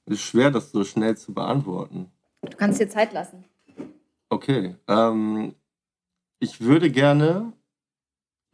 ist 0.07 0.23
schwer, 0.23 0.51
das 0.51 0.73
so 0.73 0.85
schnell 0.85 1.16
zu 1.16 1.35
beantworten. 1.35 2.11
Du 2.42 2.57
kannst 2.57 2.81
dir 2.81 2.88
Zeit 2.88 3.12
lassen. 3.12 3.45
Okay. 4.29 4.77
Ähm, 4.88 5.55
ich 6.38 6.61
würde 6.61 6.90
gerne 6.90 7.53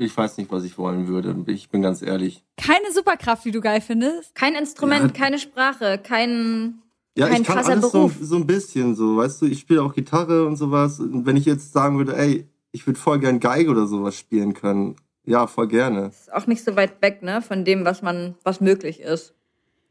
ich 0.04 0.16
weiß 0.16 0.38
nicht, 0.38 0.50
was 0.50 0.64
ich 0.64 0.78
wollen 0.78 1.06
würde. 1.08 1.34
Ich 1.46 1.68
bin 1.68 1.82
ganz 1.82 2.02
ehrlich. 2.02 2.44
Keine 2.56 2.92
Superkraft, 2.92 3.44
die 3.44 3.50
du 3.50 3.60
geil 3.60 3.80
findest? 3.80 4.34
Kein 4.34 4.54
Instrument, 4.54 5.16
ja. 5.16 5.24
keine 5.24 5.38
Sprache, 5.38 5.98
kein. 6.02 6.82
Ja, 7.16 7.28
kein 7.28 7.42
ich 7.42 7.48
kann 7.48 7.58
alles 7.58 7.90
so, 7.90 8.10
so, 8.20 8.36
ein 8.36 8.46
bisschen 8.46 8.94
so, 8.94 9.18
weißt 9.18 9.42
du, 9.42 9.46
ich 9.46 9.60
spiele 9.60 9.82
auch 9.82 9.94
Gitarre 9.94 10.46
und 10.46 10.56
sowas. 10.56 10.98
Und 10.98 11.26
wenn 11.26 11.36
ich 11.36 11.44
jetzt 11.44 11.72
sagen 11.72 11.98
würde, 11.98 12.16
ey, 12.16 12.48
ich 12.70 12.86
würde 12.86 12.98
voll 12.98 13.18
gern 13.18 13.38
Geige 13.38 13.70
oder 13.70 13.86
sowas 13.86 14.16
spielen 14.16 14.54
können, 14.54 14.96
ja, 15.24 15.46
voll 15.46 15.68
gerne. 15.68 16.06
Ist 16.06 16.32
auch 16.32 16.46
nicht 16.46 16.64
so 16.64 16.74
weit 16.74 17.02
weg, 17.02 17.22
ne, 17.22 17.42
von 17.42 17.66
dem, 17.66 17.84
was 17.84 18.00
man, 18.00 18.34
was 18.44 18.62
möglich 18.62 19.00
ist. 19.00 19.34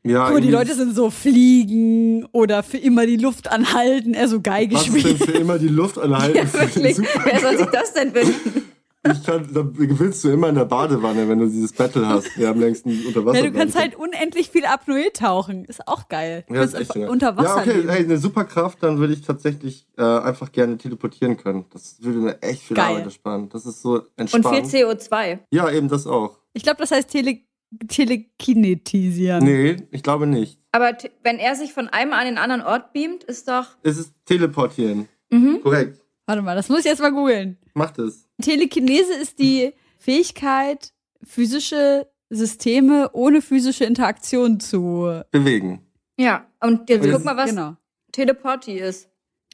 Ja, 0.03 0.29
Guck, 0.31 0.41
die 0.41 0.49
Leute 0.49 0.73
sind 0.73 0.95
so 0.95 1.11
fliegen 1.11 2.25
oder 2.31 2.63
für 2.63 2.77
immer 2.77 3.05
die 3.05 3.17
Luft 3.17 3.51
anhalten, 3.51 4.13
er 4.15 4.27
so 4.27 4.41
Geige 4.41 4.75
was 4.75 4.85
spielen. 4.85 5.19
Was 5.19 5.29
für 5.29 5.37
immer 5.37 5.59
die 5.59 5.67
Luft 5.67 5.97
anhalten? 5.99 6.37
Ja, 6.37 6.53
wirklich. 6.59 6.97
Wer 7.23 7.39
soll 7.39 7.57
sich 7.57 7.67
das 7.67 7.93
denn 7.93 8.13
wünschen? 8.13 8.71
Ich 9.03 9.23
kann, 9.23 9.47
da 9.51 9.61
gewinnst 9.61 10.23
du 10.23 10.29
immer 10.29 10.49
in 10.49 10.55
der 10.55 10.65
Badewanne, 10.65 11.27
wenn 11.27 11.39
du 11.39 11.47
dieses 11.47 11.73
Battle 11.73 12.07
hast. 12.07 12.37
Wir 12.37 12.47
haben 12.47 12.59
längst 12.59 12.85
ein 12.85 13.03
Unterwasser. 13.07 13.39
Ja, 13.39 13.49
du 13.49 13.51
kannst 13.51 13.75
halt 13.75 13.95
unendlich 13.95 14.51
viel 14.51 14.63
Apnoe 14.63 15.11
tauchen. 15.11 15.65
Ist 15.65 15.87
auch 15.87 16.07
geil. 16.07 16.45
Ja, 16.49 16.61
ist 16.61 16.75
echt 16.75 16.95
unter 16.95 17.35
Wasser. 17.35 17.47
Ja, 17.47 17.61
okay, 17.61 17.77
leben. 17.77 17.89
hey, 17.89 18.03
eine 18.03 18.19
Superkraft, 18.19 18.83
dann 18.83 18.99
würde 18.99 19.13
ich 19.13 19.21
tatsächlich 19.21 19.87
äh, 19.97 20.03
einfach 20.03 20.51
gerne 20.51 20.77
teleportieren 20.77 21.35
können. 21.37 21.65
Das 21.73 21.95
würde 21.99 22.19
mir 22.19 22.41
echt 22.43 22.61
viel 22.61 22.77
geil. 22.77 22.91
Arbeit 22.91 23.05
ersparen. 23.05 23.49
Das 23.49 23.65
ist 23.65 23.81
so 23.81 24.03
entspannt. 24.17 24.45
Und 24.45 24.67
viel 24.67 24.85
CO2. 24.85 25.39
Ja, 25.49 25.71
eben 25.71 25.89
das 25.89 26.05
auch. 26.05 26.37
Ich 26.53 26.61
glaube, 26.61 26.77
das 26.77 26.91
heißt 26.91 27.09
Tele 27.09 27.39
telekinetisieren. 27.87 29.43
Nee, 29.43 29.77
ich 29.91 30.03
glaube 30.03 30.27
nicht. 30.27 30.59
Aber 30.71 30.97
wenn 31.23 31.37
er 31.37 31.55
sich 31.55 31.73
von 31.73 31.87
einem 31.89 32.13
an 32.13 32.25
den 32.25 32.37
anderen 32.37 32.61
Ort 32.61 32.93
beamt, 32.93 33.23
ist 33.23 33.47
doch. 33.47 33.67
Es 33.83 33.97
ist 33.97 34.13
teleportieren. 34.25 35.07
Mhm. 35.29 35.61
Korrekt. 35.61 36.01
Warte 36.25 36.41
mal, 36.41 36.55
das 36.55 36.69
muss 36.69 36.79
ich 36.79 36.85
jetzt 36.85 37.01
mal 37.01 37.11
googeln. 37.11 37.57
Macht 37.73 37.99
es. 37.99 38.27
Telekinese 38.41 39.13
ist 39.13 39.39
die 39.39 39.73
Fähigkeit, 39.97 40.93
physische 41.23 42.07
Systeme 42.29 43.09
ohne 43.11 43.41
physische 43.41 43.83
Interaktion 43.83 44.59
zu 44.59 45.21
bewegen. 45.31 45.85
Ja, 46.17 46.45
und 46.61 46.89
jetzt 46.89 47.09
guck 47.09 47.25
mal, 47.25 47.35
was 47.35 47.49
genau. 47.49 47.75
Teleporti 48.11 48.77
ist. 48.77 49.09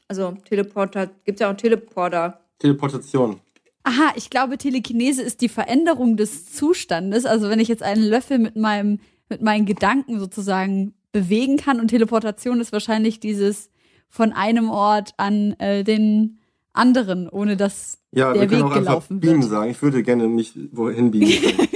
Also 0.06 0.36
Teleporter, 0.48 1.10
gibt 1.24 1.40
ja 1.40 1.50
auch 1.50 1.56
Teleporter. 1.56 2.40
Teleportation. 2.58 3.40
Aha, 3.84 4.12
ich 4.16 4.30
glaube, 4.30 4.58
Telekinese 4.58 5.22
ist 5.22 5.40
die 5.40 5.48
Veränderung 5.48 6.16
des 6.16 6.52
Zustandes. 6.52 7.24
Also 7.24 7.48
wenn 7.48 7.60
ich 7.60 7.68
jetzt 7.68 7.82
einen 7.82 8.02
Löffel 8.02 8.38
mit 8.38 8.56
meinem, 8.56 9.00
mit 9.28 9.42
meinen 9.42 9.66
Gedanken 9.66 10.18
sozusagen 10.18 10.94
bewegen 11.12 11.56
kann 11.56 11.80
und 11.80 11.88
Teleportation 11.88 12.60
ist 12.60 12.72
wahrscheinlich 12.72 13.20
dieses 13.20 13.70
von 14.08 14.32
einem 14.32 14.70
Ort 14.70 15.14
an 15.16 15.52
äh, 15.58 15.84
den 15.84 16.38
anderen, 16.72 17.28
ohne 17.28 17.56
dass 17.56 17.98
ja, 18.12 18.32
der 18.32 18.50
Weg 18.50 18.72
gelaufen 18.72 19.22
wird. 19.22 19.44
sagen. 19.44 19.70
Ich 19.70 19.82
würde 19.82 20.02
gerne 20.02 20.28
mich 20.28 20.54
wohin 20.72 21.10
beamen. 21.10 21.68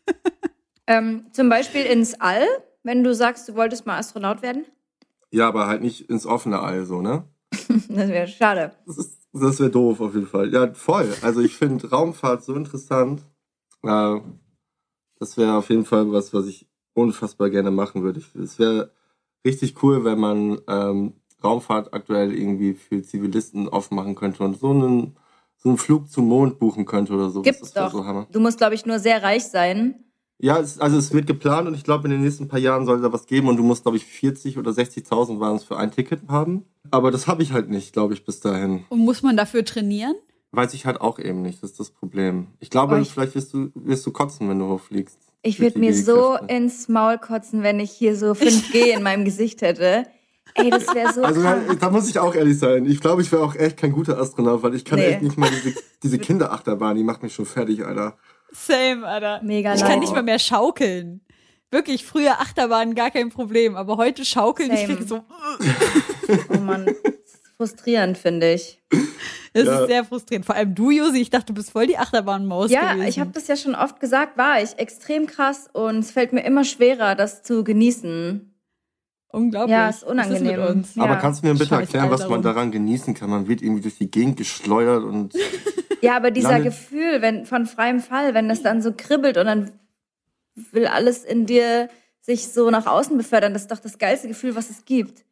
ähm, 0.86 1.26
zum 1.32 1.48
Beispiel 1.48 1.82
ins 1.82 2.14
All, 2.20 2.46
wenn 2.82 3.04
du 3.04 3.14
sagst, 3.14 3.48
du 3.48 3.54
wolltest 3.54 3.86
mal 3.86 3.98
Astronaut 3.98 4.42
werden? 4.42 4.64
Ja, 5.30 5.48
aber 5.48 5.66
halt 5.66 5.82
nicht 5.82 6.08
ins 6.08 6.26
offene 6.26 6.60
All, 6.60 6.84
so, 6.84 7.02
ne? 7.02 7.24
das 7.68 8.08
wäre 8.08 8.26
schade. 8.28 8.72
Das, 8.86 9.18
das 9.40 9.60
wäre 9.60 9.70
doof 9.70 10.00
auf 10.00 10.14
jeden 10.14 10.26
Fall. 10.26 10.52
Ja, 10.52 10.72
voll. 10.74 11.12
Also 11.22 11.40
ich 11.40 11.56
finde 11.56 11.88
Raumfahrt 11.88 12.44
so 12.44 12.54
interessant. 12.54 13.22
Äh, 13.82 14.20
das 15.18 15.36
wäre 15.36 15.54
auf 15.54 15.70
jeden 15.70 15.84
Fall 15.84 16.10
was, 16.12 16.32
was 16.34 16.46
ich 16.46 16.68
unfassbar 16.94 17.50
gerne 17.50 17.70
machen 17.70 18.02
würde. 18.02 18.22
Es 18.42 18.58
wäre 18.58 18.90
richtig 19.44 19.82
cool, 19.82 20.04
wenn 20.04 20.18
man 20.18 20.58
ähm, 20.68 21.14
Raumfahrt 21.42 21.92
aktuell 21.94 22.32
irgendwie 22.34 22.74
für 22.74 23.02
Zivilisten 23.02 23.68
aufmachen 23.68 24.14
könnte 24.14 24.42
und 24.42 24.58
so 24.58 24.70
einen, 24.70 25.16
so 25.56 25.68
einen 25.68 25.78
Flug 25.78 26.10
zum 26.10 26.26
Mond 26.26 26.58
buchen 26.58 26.84
könnte 26.84 27.12
oder 27.14 27.30
so. 27.30 27.42
Gibt's 27.42 27.72
doch. 27.72 27.92
So 27.92 28.26
du 28.30 28.40
musst, 28.40 28.58
glaube 28.58 28.74
ich, 28.74 28.86
nur 28.86 28.98
sehr 28.98 29.22
reich 29.22 29.44
sein. 29.44 30.02
Ja, 30.38 30.58
es, 30.58 30.78
also 30.78 30.98
es 30.98 31.12
wird 31.14 31.26
geplant 31.26 31.66
und 31.66 31.74
ich 31.74 31.84
glaube, 31.84 32.04
in 32.04 32.10
den 32.10 32.22
nächsten 32.22 32.48
paar 32.48 32.58
Jahren 32.58 32.84
soll 32.84 33.00
da 33.00 33.12
was 33.12 33.26
geben 33.26 33.48
und 33.48 33.56
du 33.56 33.62
musst, 33.62 33.84
glaube 33.84 33.96
ich, 33.96 34.04
40 34.04 34.58
oder 34.58 34.70
60.000 34.70 35.40
waren 35.40 35.56
es 35.56 35.64
für 35.64 35.78
ein 35.78 35.92
Ticket 35.92 36.28
haben. 36.28 36.64
Aber 36.90 37.10
das 37.10 37.26
habe 37.26 37.42
ich 37.42 37.52
halt 37.52 37.68
nicht, 37.68 37.92
glaube 37.92 38.14
ich, 38.14 38.24
bis 38.24 38.40
dahin. 38.40 38.84
Und 38.88 39.00
muss 39.00 39.22
man 39.22 39.36
dafür 39.36 39.64
trainieren? 39.64 40.14
Weiß 40.52 40.74
ich 40.74 40.86
halt 40.86 41.00
auch 41.00 41.18
eben 41.18 41.42
nicht, 41.42 41.62
das 41.62 41.72
ist 41.72 41.80
das 41.80 41.90
Problem. 41.90 42.48
Ich 42.60 42.70
glaube, 42.70 43.00
ich 43.00 43.12
vielleicht 43.12 43.34
wirst 43.34 43.52
du, 43.52 43.70
wirst 43.74 44.06
du 44.06 44.12
kotzen, 44.12 44.48
wenn 44.48 44.58
du 44.58 44.68
hochfliegst. 44.68 45.18
Ich 45.42 45.60
würde 45.60 45.78
mir 45.78 45.94
so 45.94 46.36
ins 46.48 46.88
Maul 46.88 47.18
kotzen, 47.18 47.62
wenn 47.62 47.78
ich 47.78 47.90
hier 47.90 48.16
so 48.16 48.32
5G 48.32 48.96
in 48.96 49.02
meinem 49.02 49.24
Gesicht 49.24 49.62
hätte. 49.62 50.04
Ey, 50.54 50.70
das 50.70 50.92
wäre 50.94 51.12
so. 51.12 51.22
Also 51.22 51.42
da, 51.42 51.58
da, 51.78 51.90
muss 51.90 52.08
ich 52.08 52.18
auch 52.18 52.34
ehrlich 52.34 52.58
sein. 52.58 52.86
Ich 52.86 53.00
glaube, 53.00 53.22
ich 53.22 53.30
wäre 53.30 53.42
auch 53.42 53.54
echt 53.54 53.76
kein 53.76 53.92
guter 53.92 54.18
Astronaut, 54.18 54.62
weil 54.62 54.74
ich 54.74 54.84
kann 54.84 54.98
nee. 54.98 55.06
echt 55.06 55.22
nicht 55.22 55.36
mal 55.36 55.50
diese, 55.50 55.76
diese 56.02 56.18
Kinderachterbahn, 56.18 56.96
die 56.96 57.04
macht 57.04 57.22
mich 57.22 57.34
schon 57.34 57.46
fertig, 57.46 57.84
Alter. 57.84 58.16
Same, 58.52 59.06
Alter. 59.06 59.42
Mega 59.42 59.74
Ich 59.74 59.82
kann 59.82 59.98
nicht 59.98 60.14
mal 60.14 60.22
mehr 60.22 60.38
schaukeln. 60.38 61.20
Wirklich, 61.70 62.04
früher 62.04 62.40
Achterbahn 62.40 62.94
gar 62.94 63.10
kein 63.10 63.30
Problem, 63.30 63.76
aber 63.76 63.96
heute 63.96 64.24
schaukeln, 64.24 64.70
Same. 64.70 64.80
ich 64.80 64.86
krieg 64.98 65.08
so. 65.08 65.24
oh 66.54 66.58
Mann, 66.58 66.86
frustrierend, 67.56 68.16
finde 68.16 68.52
ich. 68.52 68.82
Das 69.52 69.64
ja. 69.64 69.80
ist 69.80 69.88
sehr 69.88 70.04
frustrierend. 70.04 70.46
Vor 70.46 70.54
allem 70.54 70.74
du, 70.74 70.90
Josi, 70.90 71.20
ich 71.20 71.30
dachte, 71.30 71.46
du 71.46 71.54
bist 71.54 71.70
voll 71.70 71.86
die 71.86 71.98
Achterbahnmaus. 71.98 72.70
Ja, 72.70 72.92
gewesen. 72.92 73.08
ich 73.08 73.18
habe 73.18 73.30
das 73.32 73.48
ja 73.48 73.56
schon 73.56 73.74
oft 73.74 74.00
gesagt, 74.00 74.36
war 74.36 74.62
ich 74.62 74.78
extrem 74.78 75.26
krass 75.26 75.68
und 75.72 75.98
es 75.98 76.10
fällt 76.10 76.32
mir 76.32 76.44
immer 76.44 76.64
schwerer, 76.64 77.14
das 77.14 77.42
zu 77.42 77.64
genießen. 77.64 78.52
Unglaublich. 79.28 79.72
Ja, 79.72 79.88
ist 79.88 80.04
unangenehm. 80.04 80.60
Ist 80.60 80.70
uns? 80.70 80.98
Aber 80.98 81.16
kannst 81.16 81.42
du 81.42 81.48
mir 81.48 81.54
bitte 81.54 81.66
Scheiß 81.66 81.80
erklären, 81.80 82.10
was 82.10 82.28
man 82.28 82.42
daran 82.42 82.70
genießen 82.70 83.14
kann? 83.14 83.28
Man 83.28 83.48
wird 83.48 83.60
irgendwie 83.60 83.82
durch 83.82 83.98
die 83.98 84.10
Gegend 84.10 84.36
geschleudert 84.36 85.02
und. 85.02 85.34
ja, 86.00 86.16
aber 86.16 86.30
dieser 86.30 86.60
Gefühl, 86.60 87.20
wenn 87.22 87.44
von 87.44 87.66
freiem 87.66 88.00
Fall, 88.00 88.34
wenn 88.34 88.48
das 88.48 88.62
dann 88.62 88.80
so 88.80 88.92
kribbelt 88.96 89.36
und 89.36 89.46
dann 89.46 89.72
will 90.72 90.86
alles 90.86 91.24
in 91.24 91.46
dir 91.46 91.88
sich 92.20 92.48
so 92.48 92.70
nach 92.70 92.86
außen 92.86 93.16
befördern, 93.16 93.52
das 93.52 93.62
ist 93.62 93.70
doch 93.70 93.78
das 93.78 93.98
geilste 93.98 94.28
Gefühl, 94.28 94.54
was 94.56 94.70
es 94.70 94.84
gibt. 94.84 95.24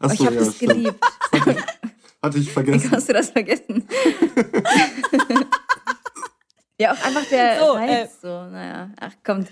Ach 0.00 0.10
so, 0.10 0.14
ich 0.14 0.26
habe 0.26 0.36
ja, 0.36 0.44
das 0.44 0.58
geliebt. 0.58 1.00
Hatte 2.22 2.38
ich 2.38 2.52
vergessen. 2.52 2.90
Wie 2.90 2.94
hast 2.94 3.08
du 3.08 3.12
das 3.12 3.30
vergessen? 3.30 3.88
ja, 6.78 6.92
auch 6.92 7.04
einfach 7.04 7.24
der 7.26 7.58
so, 7.58 7.72
Reiz. 7.72 7.90
Äh, 7.90 8.08
so, 8.20 8.28
naja, 8.28 8.90
ach 9.00 9.12
kommt. 9.24 9.48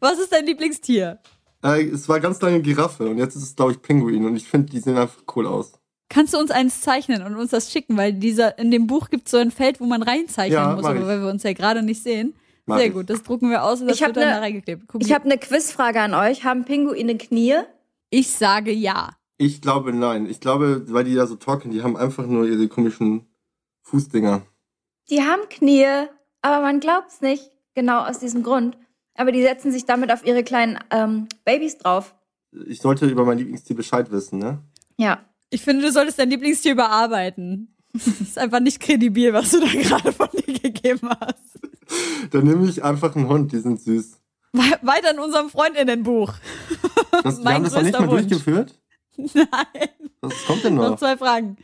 Was 0.00 0.18
ist 0.18 0.32
dein 0.32 0.46
Lieblingstier? 0.46 1.18
Äh, 1.62 1.84
es 1.88 2.08
war 2.08 2.20
ganz 2.20 2.40
lange 2.40 2.62
Giraffe 2.62 3.08
und 3.08 3.18
jetzt 3.18 3.36
ist 3.36 3.42
es, 3.42 3.56
glaube 3.56 3.72
ich, 3.72 3.82
Pinguin 3.82 4.24
und 4.24 4.36
ich 4.36 4.48
finde, 4.48 4.70
die 4.70 4.80
sehen 4.80 4.96
einfach 4.96 5.22
cool 5.34 5.46
aus. 5.46 5.72
Kannst 6.08 6.34
du 6.34 6.38
uns 6.38 6.52
eins 6.52 6.80
zeichnen 6.80 7.22
und 7.22 7.34
uns 7.36 7.50
das 7.50 7.72
schicken? 7.72 7.96
Weil 7.96 8.12
dieser, 8.12 8.58
in 8.58 8.70
dem 8.70 8.86
Buch 8.86 9.10
gibt 9.10 9.26
es 9.26 9.32
so 9.32 9.38
ein 9.38 9.50
Feld, 9.50 9.80
wo 9.80 9.86
man 9.86 10.02
reinzeichnen 10.02 10.52
ja, 10.52 10.74
muss, 10.74 10.84
aber 10.84 11.06
weil 11.06 11.20
wir 11.20 11.28
uns 11.28 11.42
ja 11.42 11.52
gerade 11.52 11.82
nicht 11.82 12.02
sehen. 12.02 12.34
Mach 12.66 12.78
Sehr 12.78 12.88
ich. 12.88 12.92
gut, 12.92 13.08
das 13.08 13.22
drucken 13.22 13.50
wir 13.50 13.62
aus 13.62 13.80
und 13.80 13.86
das 13.86 13.96
ich 13.96 14.06
wird 14.06 14.16
dann 14.16 14.24
ne, 14.24 14.34
da 14.34 14.38
reingeklebt. 14.40 14.88
Guck 14.88 15.02
ich 15.02 15.12
habe 15.12 15.24
eine 15.24 15.38
Quizfrage 15.38 16.00
an 16.00 16.14
euch. 16.14 16.44
Haben 16.44 16.64
Pinguine 16.64 17.16
Knie? 17.16 17.54
Ich 18.10 18.32
sage 18.32 18.72
ja. 18.72 19.16
Ich 19.38 19.60
glaube 19.60 19.92
nein. 19.92 20.26
Ich 20.28 20.40
glaube, 20.40 20.82
weil 20.88 21.04
die 21.04 21.14
da 21.14 21.26
so 21.26 21.36
talken, 21.36 21.70
die 21.70 21.82
haben 21.82 21.96
einfach 21.96 22.26
nur 22.26 22.46
ihre 22.46 22.66
komischen 22.66 23.26
Fußdinger. 23.82 24.42
Die 25.10 25.22
haben 25.22 25.48
Knie, 25.48 25.86
aber 26.42 26.60
man 26.62 26.80
glaubt's 26.80 27.20
nicht. 27.20 27.50
Genau 27.74 28.00
aus 28.00 28.18
diesem 28.18 28.42
Grund. 28.42 28.76
Aber 29.14 29.30
die 29.30 29.42
setzen 29.42 29.70
sich 29.70 29.84
damit 29.84 30.10
auf 30.10 30.26
ihre 30.26 30.42
kleinen 30.42 30.78
ähm, 30.90 31.28
Babys 31.44 31.78
drauf. 31.78 32.14
Ich 32.66 32.80
sollte 32.80 33.06
über 33.06 33.24
mein 33.24 33.38
Lieblingstier 33.38 33.76
Bescheid 33.76 34.10
wissen, 34.10 34.38
ne? 34.38 34.58
Ja. 34.96 35.20
Ich 35.50 35.62
finde, 35.62 35.84
du 35.84 35.92
solltest 35.92 36.18
dein 36.18 36.30
Lieblingstier 36.30 36.72
überarbeiten. 36.72 37.76
Das 37.92 38.06
ist 38.20 38.38
einfach 38.38 38.60
nicht 38.60 38.80
kredibil, 38.80 39.32
was 39.32 39.52
du 39.52 39.60
da 39.60 39.66
gerade 39.72 40.12
von 40.12 40.28
dir 40.32 40.60
gegeben 40.60 41.10
hast. 41.20 41.55
Dann 42.30 42.44
nehme 42.44 42.68
ich 42.68 42.82
einfach 42.84 43.14
einen 43.16 43.28
Hund, 43.28 43.52
die 43.52 43.58
sind 43.58 43.80
süß. 43.80 44.20
Weiter 44.52 45.12
in 45.12 45.18
unserem 45.18 45.50
Freundinnenbuch. 45.50 46.34
Das, 47.22 47.42
wir 47.42 47.54
haben 47.54 47.64
das 47.64 47.72
noch 47.72 47.82
nicht 47.82 47.98
mal 47.98 48.10
Wunsch. 48.10 48.26
durchgeführt? 48.26 48.78
Nein. 49.16 49.46
Was 50.20 50.44
kommt 50.46 50.64
denn 50.64 50.74
noch? 50.74 50.90
Noch 50.90 50.98
zwei 50.98 51.16
Fragen. 51.16 51.56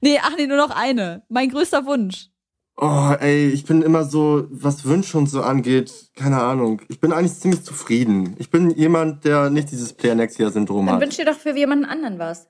Nee, 0.00 0.20
ach 0.22 0.34
nee, 0.36 0.46
nur 0.46 0.58
noch 0.58 0.70
eine. 0.70 1.22
Mein 1.28 1.48
größter 1.48 1.84
Wunsch. 1.86 2.28
Oh, 2.76 3.12
ey, 3.18 3.48
ich 3.48 3.64
bin 3.64 3.82
immer 3.82 4.04
so, 4.04 4.46
was 4.50 4.84
Wünsche 4.84 5.18
und 5.18 5.28
so 5.28 5.42
angeht, 5.42 6.10
keine 6.14 6.40
Ahnung. 6.40 6.80
Ich 6.88 7.00
bin 7.00 7.12
eigentlich 7.12 7.34
ziemlich 7.34 7.62
zufrieden. 7.64 8.34
Ich 8.38 8.50
bin 8.50 8.70
jemand, 8.70 9.24
der 9.24 9.50
nicht 9.50 9.70
dieses 9.72 9.92
Player-Next-Year-Syndrom 9.92 10.86
hat. 10.86 10.94
Dann 10.94 11.00
wünsch 11.02 11.16
dir 11.16 11.26
doch 11.26 11.36
für 11.38 11.56
jemanden 11.56 11.84
anderen 11.84 12.18
was. 12.18 12.48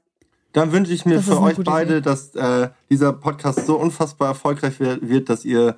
Dann 0.52 0.72
wünsche 0.72 0.92
ich 0.92 1.06
mir 1.06 1.16
das 1.16 1.24
für 1.24 1.40
euch 1.40 1.56
beide, 1.64 1.98
Idee. 1.98 2.02
dass 2.02 2.34
äh, 2.34 2.68
dieser 2.90 3.12
Podcast 3.14 3.66
so 3.66 3.76
unfassbar 3.76 4.28
erfolgreich 4.28 4.78
wird, 4.78 5.28
dass 5.28 5.44
ihr 5.44 5.76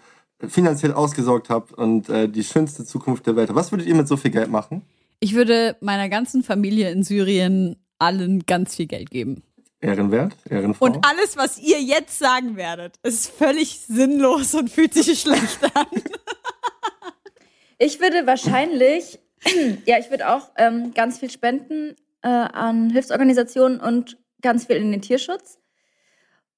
finanziell 0.49 0.93
ausgesorgt 0.93 1.51
habt 1.51 1.73
und 1.73 2.09
äh, 2.09 2.29
die 2.29 2.45
schönste 2.45 2.85
Zukunft 2.85 3.27
der 3.27 3.37
Welt 3.37 3.49
habt. 3.49 3.57
Was 3.57 3.73
würdet 3.73 3.87
ihr 3.87 3.95
mit 3.95 4.09
so 4.09 4.17
viel 4.17 4.31
Geld 4.31 4.51
machen? 4.51 4.83
Ich 5.21 5.35
würde 5.35 5.77
meiner 5.81 6.09
ganzen 6.09 6.43
Familie 6.43 6.91
in 6.91 7.03
Syrien 7.03 7.77
allen 7.99 8.45
ganz 8.47 8.75
viel 8.77 8.87
Geld 8.87 9.11
geben. 9.11 9.43
Ehrenwert, 9.81 10.35
Ehrenfrau. 10.49 10.87
Und 10.87 11.07
alles, 11.07 11.37
was 11.37 11.59
ihr 11.59 11.81
jetzt 11.81 12.19
sagen 12.19 12.57
werdet, 12.57 12.97
ist 13.03 13.31
völlig 13.31 13.81
sinnlos 13.81 14.55
und 14.55 14.71
fühlt 14.71 14.95
sich 14.95 15.21
schlecht 15.21 15.63
an. 15.75 15.87
Ich 17.79 18.01
würde 18.01 18.27
wahrscheinlich, 18.27 19.19
ja, 19.87 19.99
ich 19.99 20.11
würde 20.11 20.31
auch 20.31 20.51
ähm, 20.57 20.95
ganz 20.95 21.19
viel 21.19 21.31
spenden 21.31 21.97
äh, 22.23 22.29
an 22.29 22.91
Hilfsorganisationen 22.91 23.81
und 23.81 24.17
ganz 24.41 24.67
viel 24.67 24.77
in 24.77 24.91
den 24.91 25.03
Tierschutz. 25.03 25.59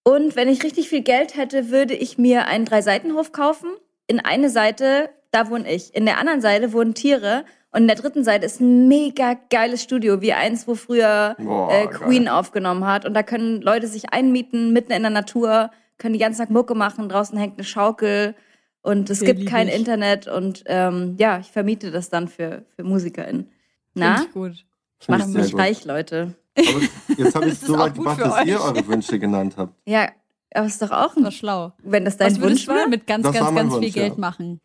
Und 0.09 0.37
wenn 0.37 0.49
ich 0.49 0.63
richtig 0.63 0.89
viel 0.89 1.03
Geld 1.03 1.37
hätte, 1.37 1.73
würde 1.73 1.93
ich 1.93 2.17
mir 2.17 2.47
einen 2.47 2.65
Drei-Seitenhof 2.65 3.33
kaufen. 3.33 3.71
In 4.07 4.21
eine 4.21 4.51
Seite, 4.51 5.11
da 5.33 5.51
wohne 5.51 5.69
ich. 5.69 5.97
In 5.97 6.07
der 6.07 6.19
anderen 6.19 6.41
Seite 6.41 6.73
wohnen 6.73 6.95
Tiere. 6.95 7.45
Und 7.73 7.83
in 7.83 7.87
der 7.89 7.97
dritten 7.97 8.23
Seite 8.23 8.47
ist 8.47 8.61
ein 8.61 8.87
mega 8.87 9.37
geiles 9.51 9.83
Studio, 9.83 10.21
wie 10.23 10.33
eins, 10.33 10.69
wo 10.69 10.77
früher 10.77 11.35
Boah, 11.41 11.73
äh, 11.73 11.89
Queen 11.89 12.27
geil. 12.27 12.35
aufgenommen 12.35 12.87
hat. 12.87 13.05
Und 13.05 13.15
da 13.15 13.25
können 13.25 13.61
Leute 13.61 13.89
sich 13.89 14.13
einmieten, 14.13 14.73
mitten 14.73 14.93
in 14.93 15.03
der 15.03 15.11
Natur, 15.11 15.73
können 15.99 16.13
die 16.13 16.21
ganze 16.21 16.39
Tag 16.39 16.51
Mucke 16.51 16.77
machen. 16.77 17.09
Draußen 17.09 17.37
hängt 17.37 17.55
eine 17.59 17.65
Schaukel 17.65 18.37
und 18.83 19.11
es 19.11 19.19
Sehr 19.19 19.35
gibt 19.35 19.51
kein 19.51 19.67
ich. 19.67 19.75
Internet. 19.75 20.29
Und 20.29 20.63
ähm, 20.67 21.17
ja, 21.19 21.41
ich 21.41 21.51
vermiete 21.51 21.91
das 21.91 22.11
dann 22.11 22.29
für, 22.29 22.65
für 22.77 22.85
MusikerInnen. 22.85 23.51
Na? 23.95 24.19
Find 24.19 24.29
ich 24.29 24.33
gut. 24.33 24.65
Ich 25.01 25.09
mache 25.09 25.27
mich 25.27 25.53
reich, 25.57 25.85
Leute. 25.85 26.37
Aber 26.57 26.81
jetzt 27.17 27.35
habe 27.35 27.49
ich 27.51 27.59
so 27.59 27.79
weit 27.79 27.95
gebracht, 27.95 28.21
dass 28.21 28.45
ihr 28.47 28.61
eure 28.61 28.87
Wünsche 28.87 29.19
genannt 29.19 29.55
habt. 29.57 29.75
Ja, 29.87 30.09
aber 30.55 30.67
ist 30.67 30.81
doch 30.81 30.91
auch 30.91 31.17
ein, 31.17 31.31
schlau. 31.33 31.73
Wenn 31.83 32.05
das 32.05 32.17
dein 32.17 32.33
Was 32.33 32.41
Wunsch 32.41 32.67
war, 32.69 32.89
mit 32.89 33.07
ganz, 33.07 33.25
das 33.25 33.35
ganz, 33.35 33.55
ganz 33.55 33.73
Wunsch, 33.73 33.85
viel 33.85 33.93
Geld 33.93 34.15
ja. 34.15 34.21
machen. 34.21 34.61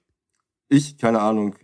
Ich, 0.69 0.97
keine 0.97 1.21
Ahnung. 1.21 1.55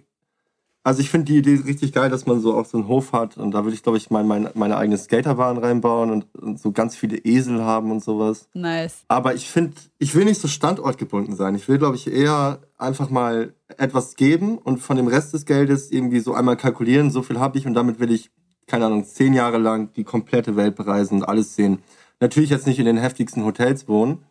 Also 0.88 1.02
ich 1.02 1.10
finde 1.10 1.26
die 1.26 1.40
Idee 1.40 1.62
richtig 1.66 1.92
geil, 1.92 2.10
dass 2.10 2.26
man 2.26 2.40
so 2.40 2.56
auch 2.56 2.66
so 2.66 2.78
einen 2.78 2.88
Hof 2.88 3.12
hat 3.12 3.36
und 3.36 3.52
da 3.52 3.66
würde 3.66 3.76
ich, 3.76 3.84
glaube 3.84 3.98
ich, 3.98 4.10
mein, 4.10 4.26
mein, 4.26 4.50
meine 4.54 4.78
eigene 4.78 4.98
Skaterbahn 4.98 5.58
reinbauen 5.58 6.12
und, 6.12 6.34
und, 6.34 6.62
so 6.62 6.72
ganz 6.72 6.96
viele 6.96 7.18
Esel 7.18 7.62
haben 7.62 7.92
und 7.92 8.02
sowas. 8.02 8.48
Nice. 8.54 9.04
Aber 9.10 9.36
ich 9.36 9.50
finde, 9.50 9.74
ich 9.98 10.16
will 10.16 10.24
nicht 10.24 10.40
so 10.40 10.48
standortgebunden 10.48 11.36
sein. 11.36 11.56
Ich 11.56 11.68
will, 11.68 11.78
glaube 11.78 11.98
ich, 11.98 12.10
eher 12.10 12.60
einfach 12.78 13.10
mal 13.10 13.54
etwas 13.78 14.16
geben 14.16 14.58
und 14.58 14.78
von 14.78 14.96
dem 14.96 15.08
Rest 15.08 15.34
des 15.34 15.46
Geldes 15.46 15.92
irgendwie 15.92 16.22
so 16.22 16.34
einmal 16.34 16.56
kalkulieren, 16.56 17.12
so 17.12 17.22
viel 17.22 17.38
habe 17.38 17.58
ich 17.58 17.68
und 17.68 17.74
damit 17.74 18.00
will 18.00 18.10
ich, 18.10 18.32
keine 18.68 18.86
Ahnung, 18.86 19.06
zehn 19.06 19.34
Jahre 19.34 19.58
lang 19.58 19.94
die 19.94 20.04
komplette 20.04 20.56
Welt 20.56 20.76
bereisen 20.76 21.16
und 21.16 21.24
alles 21.24 21.56
sehen. 21.56 21.80
Natürlich 22.20 22.50
jetzt 22.50 22.68
nicht 22.68 22.80
in 22.80 22.86
den 22.86 22.98
heftigsten 22.98 23.44
Hotels 23.46 23.88
wohnen, 23.88 24.24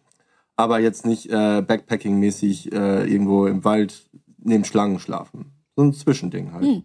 aber 0.56 0.78
jetzt 0.78 1.06
nicht 1.06 1.30
äh, 1.30 1.62
Backpacking-mäßig 1.62 2.72
äh, 2.72 3.10
irgendwo 3.10 3.46
im 3.46 3.64
Wald 3.64 4.08
neben 4.38 4.64
Schlangen 4.64 4.98
schlafen. 4.98 5.52
So 5.74 5.82
ein 5.82 5.92
Zwischending 5.92 6.52
halt. 6.52 6.64
Hm. 6.64 6.84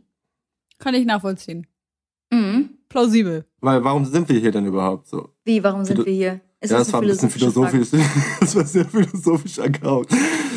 Kann 0.80 0.96
ich 0.96 1.06
nachvollziehen. 1.06 1.68
Mhm. 2.32 2.78
Plausibel. 2.90 3.46
Weil 3.60 3.84
warum 3.84 4.06
sind 4.06 4.28
wir 4.30 4.40
hier 4.40 4.52
denn 4.52 4.66
überhaupt 4.66 5.08
so? 5.08 5.30
Wie, 5.46 5.64
warum 5.64 5.86
sind 5.86 6.06
wir 6.06 6.14
hier? 6.14 6.42
Ist 6.63 6.69
ja, 6.69 6.78
das, 6.78 6.88
das 6.88 6.93
war 6.93 7.02
ein 7.02 7.08
bisschen 7.08 7.30
philosophisch. 7.32 7.88
das 8.39 8.56
war 8.56 8.65
sehr 8.65 8.86
philosophisch 8.86 9.58
Account. 9.58 10.10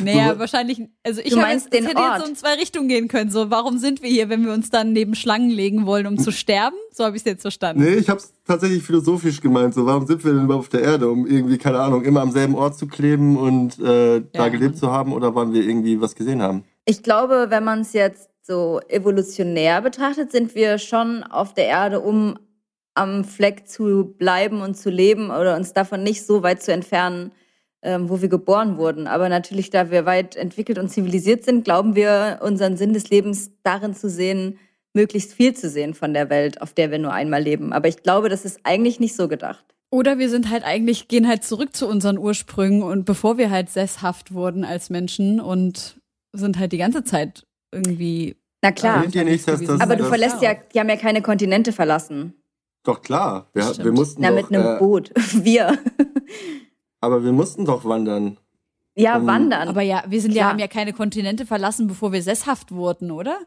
Naja, 0.04 0.34
so, 0.34 0.38
wahrscheinlich, 0.38 0.82
also 1.02 1.22
ich 1.24 1.34
habe 1.34 1.50
jetzt, 1.50 1.72
den 1.72 1.86
hätte 1.86 1.96
Ort. 1.96 2.16
jetzt 2.16 2.24
so 2.24 2.30
in 2.30 2.36
zwei 2.36 2.54
Richtungen 2.56 2.88
gehen 2.88 3.08
können. 3.08 3.30
So, 3.30 3.50
warum 3.50 3.78
sind 3.78 4.02
wir 4.02 4.10
hier, 4.10 4.28
wenn 4.28 4.44
wir 4.44 4.52
uns 4.52 4.68
dann 4.68 4.92
neben 4.92 5.14
Schlangen 5.14 5.48
legen 5.48 5.86
wollen, 5.86 6.06
um 6.06 6.18
zu 6.18 6.30
sterben? 6.32 6.76
So 6.92 7.04
habe 7.04 7.16
ich 7.16 7.22
es 7.22 7.26
jetzt 7.26 7.40
verstanden. 7.40 7.82
Nee, 7.82 7.94
ich 7.94 8.10
habe 8.10 8.20
es 8.20 8.34
tatsächlich 8.46 8.82
philosophisch 8.82 9.40
gemeint. 9.40 9.72
So, 9.72 9.86
warum 9.86 10.06
sind 10.06 10.22
wir 10.22 10.34
denn 10.34 10.44
überhaupt 10.44 10.66
auf 10.66 10.68
der 10.68 10.82
Erde? 10.82 11.10
Um 11.10 11.26
irgendwie, 11.26 11.56
keine 11.56 11.80
Ahnung, 11.80 12.02
immer 12.04 12.20
am 12.20 12.32
selben 12.32 12.54
Ort 12.54 12.76
zu 12.76 12.86
kleben 12.86 13.38
und 13.38 13.78
äh, 13.78 14.20
da 14.30 14.44
ja, 14.44 14.48
gelebt 14.48 14.72
Mann. 14.72 14.80
zu 14.80 14.90
haben 14.90 15.14
oder 15.14 15.34
wollen 15.34 15.54
wir 15.54 15.62
irgendwie 15.62 16.02
was 16.02 16.14
gesehen 16.14 16.42
haben? 16.42 16.64
Ich 16.84 17.02
glaube, 17.02 17.46
wenn 17.48 17.64
man 17.64 17.80
es 17.80 17.94
jetzt 17.94 18.28
so 18.42 18.78
evolutionär 18.88 19.80
betrachtet, 19.80 20.32
sind 20.32 20.54
wir 20.54 20.76
schon 20.76 21.22
auf 21.22 21.54
der 21.54 21.64
Erde, 21.64 22.00
um 22.00 22.38
am 22.94 23.24
Fleck 23.24 23.66
zu 23.68 24.14
bleiben 24.18 24.62
und 24.62 24.76
zu 24.76 24.90
leben 24.90 25.26
oder 25.30 25.56
uns 25.56 25.72
davon 25.72 26.02
nicht 26.02 26.24
so 26.24 26.42
weit 26.42 26.62
zu 26.62 26.72
entfernen, 26.72 27.32
ähm, 27.82 28.08
wo 28.08 28.20
wir 28.22 28.28
geboren 28.28 28.78
wurden. 28.78 29.06
Aber 29.06 29.28
natürlich, 29.28 29.70
da 29.70 29.90
wir 29.90 30.06
weit 30.06 30.36
entwickelt 30.36 30.78
und 30.78 30.88
zivilisiert 30.90 31.44
sind, 31.44 31.64
glauben 31.64 31.94
wir, 31.96 32.38
unseren 32.42 32.76
Sinn 32.76 32.92
des 32.94 33.10
Lebens 33.10 33.50
darin 33.62 33.94
zu 33.94 34.08
sehen, 34.08 34.58
möglichst 34.94 35.32
viel 35.34 35.54
zu 35.54 35.68
sehen 35.68 35.92
von 35.94 36.14
der 36.14 36.30
Welt, 36.30 36.62
auf 36.62 36.72
der 36.72 36.90
wir 36.92 36.98
nur 37.00 37.12
einmal 37.12 37.42
leben. 37.42 37.72
Aber 37.72 37.88
ich 37.88 38.02
glaube, 38.04 38.28
das 38.28 38.44
ist 38.44 38.60
eigentlich 38.62 39.00
nicht 39.00 39.16
so 39.16 39.26
gedacht. 39.28 39.64
Oder 39.90 40.18
wir 40.18 40.28
sind 40.30 40.50
halt 40.50 40.64
eigentlich, 40.64 41.08
gehen 41.08 41.26
halt 41.28 41.44
zurück 41.44 41.74
zu 41.74 41.88
unseren 41.88 42.16
Ursprüngen 42.18 42.82
und 42.82 43.04
bevor 43.04 43.38
wir 43.38 43.50
halt 43.50 43.70
sesshaft 43.70 44.32
wurden 44.34 44.64
als 44.64 44.90
Menschen 44.90 45.40
und 45.40 46.00
sind 46.32 46.58
halt 46.58 46.72
die 46.72 46.78
ganze 46.78 47.04
Zeit 47.04 47.44
irgendwie. 47.72 48.36
Na 48.62 48.72
klar. 48.72 49.04
Nicht, 49.04 49.46
dass 49.48 49.60
das- 49.62 49.80
Aber 49.80 49.96
du 49.96 50.04
verlässt 50.04 50.42
ja, 50.42 50.54
die 50.72 50.80
haben 50.80 50.88
ja 50.88 50.96
keine 50.96 51.22
Kontinente 51.22 51.72
verlassen. 51.72 52.34
Doch 52.84 53.00
klar, 53.02 53.48
wir, 53.52 53.62
Stimmt. 53.62 53.84
wir 53.84 53.92
mussten 53.92 54.22
Na, 54.22 54.28
doch, 54.28 54.36
mit 54.36 54.52
einem 54.54 54.76
äh, 54.76 54.78
Boot. 54.78 55.10
Wir. 55.32 55.76
aber 57.00 57.24
wir 57.24 57.32
mussten 57.32 57.64
doch 57.64 57.84
wandern. 57.84 58.38
Ja, 58.94 59.16
Um- 59.16 59.26
wandern. 59.26 59.68
Aber 59.68 59.82
ja, 59.82 60.04
wir 60.06 60.20
sind 60.20 60.34
ja, 60.34 60.50
haben 60.50 60.58
ja 60.58 60.68
keine 60.68 60.92
Kontinente 60.92 61.46
verlassen, 61.46 61.86
bevor 61.88 62.12
wir 62.12 62.22
sesshaft 62.22 62.70
wurden, 62.72 63.10
oder? 63.10 63.38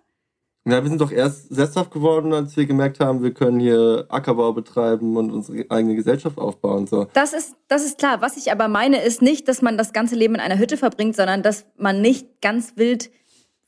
Ja, 0.66 0.84
wir 0.84 0.90
sind 0.90 1.00
doch 1.00 1.12
erst 1.12 1.48
sesshaft 1.54 1.92
geworden, 1.92 2.34
als 2.34 2.58
wir 2.58 2.66
gemerkt 2.66 3.00
haben, 3.00 3.24
wir 3.24 3.34
können 3.34 3.58
hier 3.62 4.06
Ackerbau 4.10 4.52
betreiben 4.52 5.16
und 5.16 5.32
unsere 5.32 5.66
eigene 5.70 5.96
Gesellschaft 5.96 6.38
aufbauen. 6.38 6.88
So. 6.88 7.08
Das 7.14 7.32
ist, 7.32 7.56
das 7.70 7.86
ist 7.86 7.98
klar. 8.00 8.20
Was 8.22 8.36
ich 8.36 8.52
aber 8.52 8.68
meine, 8.68 9.02
ist 9.02 9.22
nicht, 9.22 9.48
dass 9.48 9.62
man 9.62 9.78
das 9.78 9.94
ganze 9.94 10.16
Leben 10.16 10.36
in 10.36 10.42
einer 10.42 10.58
Hütte 10.58 10.76
verbringt, 10.76 11.16
sondern 11.16 11.42
dass 11.42 11.66
man 11.78 12.02
nicht 12.02 12.42
ganz 12.42 12.74
wild 12.76 13.10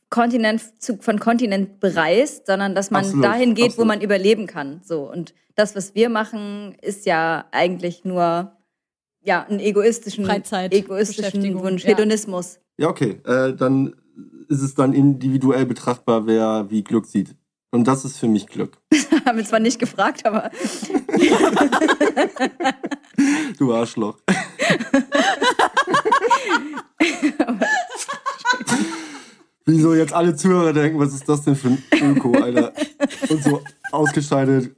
Kontinent 0.09 0.61
zu, 0.81 0.97
von 0.97 1.19
Kontinent 1.19 1.79
bereist, 1.79 2.47
sondern 2.47 2.75
dass 2.75 2.91
man 2.91 3.03
Absolut, 3.03 3.25
dahin 3.25 3.53
geht, 3.53 3.77
wo 3.77 3.83
absolut. 3.83 3.87
man 3.87 4.01
überleben 4.01 4.47
kann. 4.47 4.81
So. 4.83 5.09
Und 5.09 5.33
das, 5.55 5.75
was 5.75 5.93
wir 5.93 6.09
machen, 6.09 6.75
ist 6.81 7.05
ja 7.05 7.45
eigentlich 7.51 8.05
nur 8.05 8.53
ja, 9.21 9.43
einen 9.43 9.59
egoistischen, 9.59 10.25
Freizeit, 10.25 10.73
egoistischen 10.73 11.59
Wunsch, 11.59 11.83
ja. 11.83 11.89
Hedonismus. 11.89 12.59
Ja, 12.77 12.87
okay. 12.87 13.21
Äh, 13.25 13.53
dann 13.53 13.93
ist 14.47 14.61
es 14.61 14.73
dann 14.73 14.93
individuell 14.93 15.65
betrachtbar, 15.65 16.25
wer 16.25 16.67
wie 16.69 16.83
Glück 16.83 17.05
sieht. 17.05 17.35
Und 17.71 17.87
das 17.87 18.03
ist 18.05 18.17
für 18.17 18.27
mich 18.27 18.47
Glück. 18.47 18.77
Haben 19.25 19.37
wir 19.37 19.45
zwar 19.45 19.59
nicht 19.59 19.77
gefragt, 19.77 20.25
aber 20.25 20.49
Du 23.57 23.73
Arschloch. 23.73 24.17
Wieso 29.69 29.93
jetzt 29.93 30.13
alle 30.13 30.35
Zuhörer 30.35 30.73
denken, 30.73 30.99
was 30.99 31.13
ist 31.13 31.29
das 31.29 31.43
denn 31.43 31.55
für 31.55 31.67
ein 31.67 31.83
Öko, 32.01 32.33
Alter? 32.33 32.73
Und 33.29 33.43
so 33.43 33.61
ausgescheidet. 33.91 34.75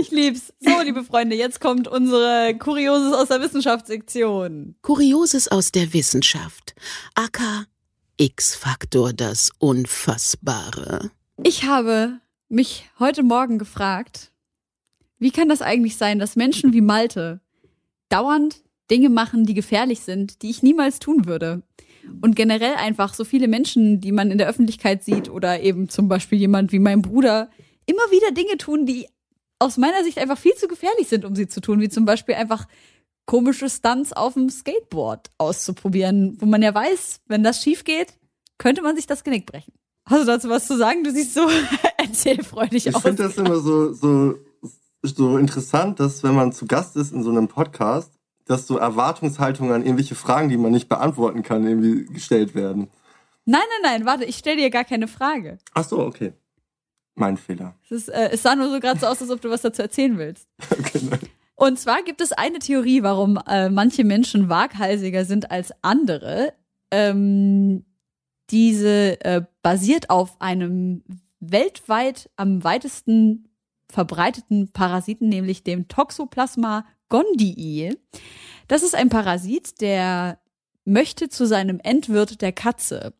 Ich 0.00 0.10
lieb's. 0.10 0.52
So, 0.60 0.80
liebe 0.82 1.02
Freunde, 1.02 1.36
jetzt 1.36 1.60
kommt 1.60 1.88
unsere 1.88 2.54
Kurioses 2.58 3.12
aus 3.14 3.28
der 3.28 3.40
Wissenschaftssektion. 3.40 4.74
Kurioses 4.82 5.48
aus 5.48 5.72
der 5.72 5.92
Wissenschaft. 5.92 6.74
Aka 7.14 7.64
X-Faktor 8.18 9.14
das 9.14 9.50
Unfassbare. 9.58 11.10
Ich 11.42 11.64
habe 11.64 12.18
mich 12.48 12.90
heute 12.98 13.22
Morgen 13.22 13.58
gefragt, 13.58 14.32
wie 15.18 15.30
kann 15.30 15.48
das 15.48 15.62
eigentlich 15.62 15.96
sein, 15.96 16.18
dass 16.18 16.36
Menschen 16.36 16.72
wie 16.74 16.82
Malte 16.82 17.40
dauernd 18.10 18.62
Dinge 18.90 19.08
machen, 19.08 19.44
die 19.44 19.54
gefährlich 19.54 20.00
sind, 20.00 20.42
die 20.42 20.50
ich 20.50 20.62
niemals 20.62 20.98
tun 20.98 21.24
würde? 21.26 21.62
Und 22.20 22.36
generell 22.36 22.74
einfach 22.74 23.14
so 23.14 23.24
viele 23.24 23.48
Menschen, 23.48 24.00
die 24.00 24.12
man 24.12 24.30
in 24.30 24.38
der 24.38 24.48
Öffentlichkeit 24.48 25.04
sieht 25.04 25.28
oder 25.28 25.60
eben 25.60 25.88
zum 25.88 26.08
Beispiel 26.08 26.38
jemand 26.38 26.72
wie 26.72 26.78
mein 26.78 27.02
Bruder, 27.02 27.50
immer 27.86 28.02
wieder 28.10 28.30
Dinge 28.32 28.56
tun, 28.58 28.86
die 28.86 29.06
aus 29.58 29.76
meiner 29.76 30.02
Sicht 30.04 30.18
einfach 30.18 30.38
viel 30.38 30.54
zu 30.54 30.68
gefährlich 30.68 31.08
sind, 31.08 31.24
um 31.24 31.34
sie 31.34 31.48
zu 31.48 31.60
tun, 31.60 31.80
wie 31.80 31.88
zum 31.88 32.04
Beispiel 32.04 32.34
einfach 32.34 32.66
komische 33.26 33.68
Stunts 33.68 34.12
auf 34.12 34.34
dem 34.34 34.48
Skateboard 34.48 35.30
auszuprobieren, 35.38 36.36
wo 36.40 36.46
man 36.46 36.62
ja 36.62 36.74
weiß, 36.74 37.20
wenn 37.26 37.42
das 37.44 37.62
schief 37.62 37.84
geht, 37.84 38.14
könnte 38.58 38.82
man 38.82 38.96
sich 38.96 39.06
das 39.06 39.22
Genick 39.22 39.46
brechen. 39.46 39.72
Hast 40.06 40.22
du 40.22 40.26
dazu 40.26 40.48
was 40.48 40.66
zu 40.66 40.76
sagen? 40.76 41.04
Du 41.04 41.12
siehst 41.12 41.34
so 41.34 41.48
erzählfreudig 41.98 42.86
Ich 42.86 42.94
aus. 42.94 43.02
finde 43.02 43.22
das 43.24 43.36
immer 43.36 43.60
so, 43.60 43.92
so, 43.92 44.34
so 45.02 45.38
interessant, 45.38 46.00
dass 46.00 46.22
wenn 46.22 46.34
man 46.34 46.52
zu 46.52 46.66
Gast 46.66 46.96
ist 46.96 47.12
in 47.12 47.22
so 47.22 47.30
einem 47.30 47.48
Podcast, 47.48 48.12
dass 48.50 48.66
so 48.66 48.78
Erwartungshaltungen 48.78 49.72
an 49.72 49.82
irgendwelche 49.82 50.16
Fragen, 50.16 50.48
die 50.48 50.56
man 50.56 50.72
nicht 50.72 50.88
beantworten 50.88 51.44
kann, 51.44 51.64
irgendwie 51.64 52.12
gestellt 52.12 52.56
werden. 52.56 52.88
Nein, 53.44 53.62
nein, 53.82 53.92
nein, 53.92 54.06
warte, 54.06 54.24
ich 54.24 54.36
stelle 54.36 54.56
dir 54.56 54.70
gar 54.70 54.84
keine 54.84 55.06
Frage. 55.06 55.58
Ach 55.72 55.84
so, 55.84 56.00
okay. 56.00 56.32
Mein 57.14 57.36
Fehler. 57.36 57.76
Es, 57.84 57.90
ist, 57.92 58.08
äh, 58.08 58.30
es 58.32 58.42
sah 58.42 58.56
nur 58.56 58.68
so 58.68 58.80
gerade 58.80 58.98
so 58.98 59.06
aus, 59.06 59.20
als 59.20 59.30
ob 59.30 59.40
du 59.40 59.50
was 59.50 59.62
dazu 59.62 59.82
erzählen 59.82 60.18
willst. 60.18 60.48
Okay, 60.72 61.00
nein. 61.08 61.20
Und 61.54 61.78
zwar 61.78 62.02
gibt 62.02 62.22
es 62.22 62.32
eine 62.32 62.58
Theorie, 62.58 63.02
warum 63.02 63.38
äh, 63.46 63.68
manche 63.68 64.02
Menschen 64.02 64.48
waghalsiger 64.48 65.24
sind 65.24 65.50
als 65.50 65.72
andere. 65.82 66.54
Ähm, 66.90 67.84
diese 68.50 69.22
äh, 69.24 69.42
basiert 69.62 70.10
auf 70.10 70.40
einem 70.40 71.04
weltweit 71.38 72.30
am 72.36 72.64
weitesten 72.64 73.48
verbreiteten 73.88 74.72
Parasiten, 74.72 75.28
nämlich 75.28 75.62
dem 75.62 75.86
Toxoplasma 75.86 76.86
gondii. 77.10 77.94
Das 78.68 78.82
ist 78.82 78.94
ein 78.94 79.10
Parasit, 79.10 79.82
der 79.82 80.40
möchte 80.86 81.28
zu 81.28 81.46
seinem 81.46 81.78
Endwirt 81.82 82.40
der 82.40 82.52
Katze. 82.52 83.12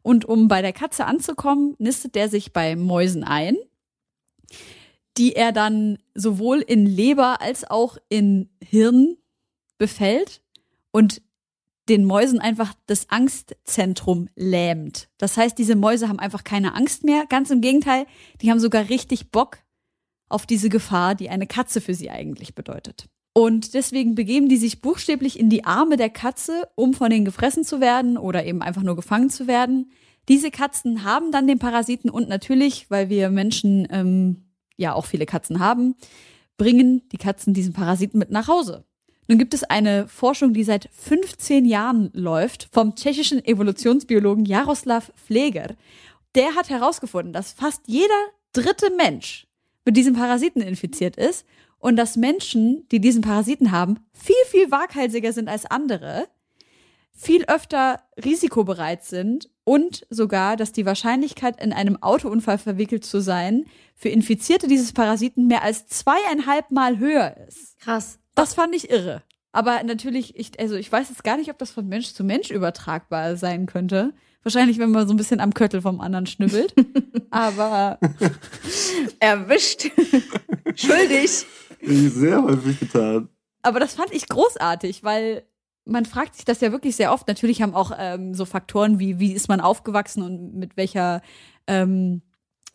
Und 0.00 0.24
um 0.24 0.48
bei 0.48 0.62
der 0.62 0.72
Katze 0.72 1.04
anzukommen, 1.04 1.74
nistet 1.78 2.16
er 2.16 2.30
sich 2.30 2.54
bei 2.54 2.74
Mäusen 2.74 3.22
ein 3.22 3.56
die 5.16 5.36
er 5.36 5.52
dann 5.52 5.98
sowohl 6.14 6.60
in 6.60 6.86
Leber 6.86 7.40
als 7.40 7.68
auch 7.68 7.98
in 8.08 8.48
Hirn 8.62 9.16
befällt 9.78 10.42
und 10.90 11.22
den 11.88 12.04
Mäusen 12.04 12.38
einfach 12.38 12.74
das 12.86 13.10
Angstzentrum 13.10 14.28
lähmt. 14.36 15.08
Das 15.18 15.36
heißt, 15.36 15.58
diese 15.58 15.74
Mäuse 15.74 16.08
haben 16.08 16.20
einfach 16.20 16.44
keine 16.44 16.74
Angst 16.74 17.04
mehr. 17.04 17.26
Ganz 17.28 17.50
im 17.50 17.60
Gegenteil, 17.60 18.06
die 18.40 18.50
haben 18.50 18.60
sogar 18.60 18.88
richtig 18.88 19.30
Bock 19.32 19.58
auf 20.28 20.46
diese 20.46 20.68
Gefahr, 20.68 21.14
die 21.14 21.28
eine 21.28 21.46
Katze 21.46 21.80
für 21.80 21.94
sie 21.94 22.08
eigentlich 22.08 22.54
bedeutet. 22.54 23.08
Und 23.34 23.74
deswegen 23.74 24.14
begeben 24.14 24.48
die 24.48 24.58
sich 24.58 24.82
buchstäblich 24.82 25.38
in 25.38 25.48
die 25.48 25.64
Arme 25.64 25.96
der 25.96 26.10
Katze, 26.10 26.68
um 26.74 26.92
von 26.92 27.10
denen 27.10 27.24
gefressen 27.24 27.64
zu 27.64 27.80
werden 27.80 28.18
oder 28.18 28.44
eben 28.44 28.62
einfach 28.62 28.82
nur 28.82 28.96
gefangen 28.96 29.30
zu 29.30 29.46
werden. 29.46 29.90
Diese 30.28 30.50
Katzen 30.50 31.04
haben 31.04 31.32
dann 31.32 31.46
den 31.46 31.58
Parasiten 31.58 32.10
und 32.10 32.28
natürlich, 32.28 32.90
weil 32.90 33.08
wir 33.08 33.30
Menschen 33.30 33.88
ähm, 33.90 34.44
ja 34.76 34.92
auch 34.92 35.06
viele 35.06 35.26
Katzen 35.26 35.60
haben, 35.60 35.94
bringen 36.58 37.08
die 37.10 37.16
Katzen 37.16 37.54
diesen 37.54 37.72
Parasiten 37.72 38.18
mit 38.18 38.30
nach 38.30 38.48
Hause. 38.48 38.84
Nun 39.28 39.38
gibt 39.38 39.54
es 39.54 39.64
eine 39.64 40.08
Forschung, 40.08 40.52
die 40.52 40.64
seit 40.64 40.90
15 40.92 41.64
Jahren 41.64 42.10
läuft, 42.12 42.68
vom 42.70 42.94
tschechischen 42.94 43.42
Evolutionsbiologen 43.44 44.44
Jaroslav 44.44 45.10
Pfleger. 45.16 45.74
Der 46.34 46.54
hat 46.54 46.68
herausgefunden, 46.68 47.32
dass 47.32 47.52
fast 47.52 47.82
jeder 47.86 48.14
dritte 48.52 48.90
Mensch 48.96 49.46
mit 49.84 49.96
diesem 49.96 50.14
Parasiten 50.14 50.60
infiziert 50.60 51.16
ist 51.16 51.46
und 51.82 51.96
dass 51.96 52.16
Menschen, 52.16 52.86
die 52.92 53.00
diesen 53.00 53.22
Parasiten 53.22 53.72
haben, 53.72 53.98
viel, 54.12 54.36
viel 54.46 54.70
waghalsiger 54.70 55.32
sind 55.32 55.48
als 55.48 55.66
andere, 55.66 56.28
viel 57.12 57.44
öfter 57.46 58.00
risikobereit 58.24 59.04
sind 59.04 59.50
und 59.64 60.06
sogar, 60.08 60.56
dass 60.56 60.70
die 60.70 60.86
Wahrscheinlichkeit, 60.86 61.60
in 61.60 61.72
einem 61.72 62.00
Autounfall 62.00 62.58
verwickelt 62.58 63.04
zu 63.04 63.20
sein, 63.20 63.64
für 63.96 64.10
Infizierte 64.10 64.68
dieses 64.68 64.92
Parasiten 64.92 65.48
mehr 65.48 65.64
als 65.64 65.88
zweieinhalb 65.88 66.70
Mal 66.70 66.98
höher 66.98 67.36
ist. 67.48 67.78
Krass. 67.80 68.20
Das 68.36 68.54
fand 68.54 68.76
ich 68.76 68.88
irre. 68.88 69.24
Aber 69.50 69.82
natürlich, 69.82 70.38
ich, 70.38 70.58
also 70.60 70.76
ich 70.76 70.90
weiß 70.90 71.08
jetzt 71.08 71.24
gar 71.24 71.36
nicht, 71.36 71.50
ob 71.50 71.58
das 71.58 71.72
von 71.72 71.86
Mensch 71.88 72.12
zu 72.12 72.22
Mensch 72.22 72.52
übertragbar 72.52 73.36
sein 73.36 73.66
könnte. 73.66 74.14
Wahrscheinlich, 74.44 74.78
wenn 74.78 74.92
man 74.92 75.06
so 75.08 75.14
ein 75.14 75.18
bisschen 75.18 75.40
am 75.40 75.52
Köttel 75.52 75.82
vom 75.82 76.00
anderen 76.00 76.26
schnibbelt. 76.26 76.74
Aber 77.30 77.98
Erwischt. 79.18 79.90
Schuldig. 80.74 81.44
Sehr 81.84 82.42
häufig 82.42 82.80
getan. 82.80 83.28
Aber 83.62 83.80
das 83.80 83.94
fand 83.94 84.12
ich 84.12 84.28
großartig, 84.28 85.04
weil 85.04 85.44
man 85.84 86.04
fragt 86.04 86.36
sich 86.36 86.44
das 86.44 86.60
ja 86.60 86.72
wirklich 86.72 86.96
sehr 86.96 87.12
oft. 87.12 87.26
Natürlich 87.28 87.62
haben 87.62 87.74
auch 87.74 87.92
ähm, 87.98 88.34
so 88.34 88.44
Faktoren 88.44 88.98
wie, 88.98 89.18
wie 89.18 89.32
ist 89.32 89.48
man 89.48 89.60
aufgewachsen 89.60 90.22
und 90.22 90.54
mit 90.54 90.76
welcher 90.76 91.22
ähm, 91.66 92.22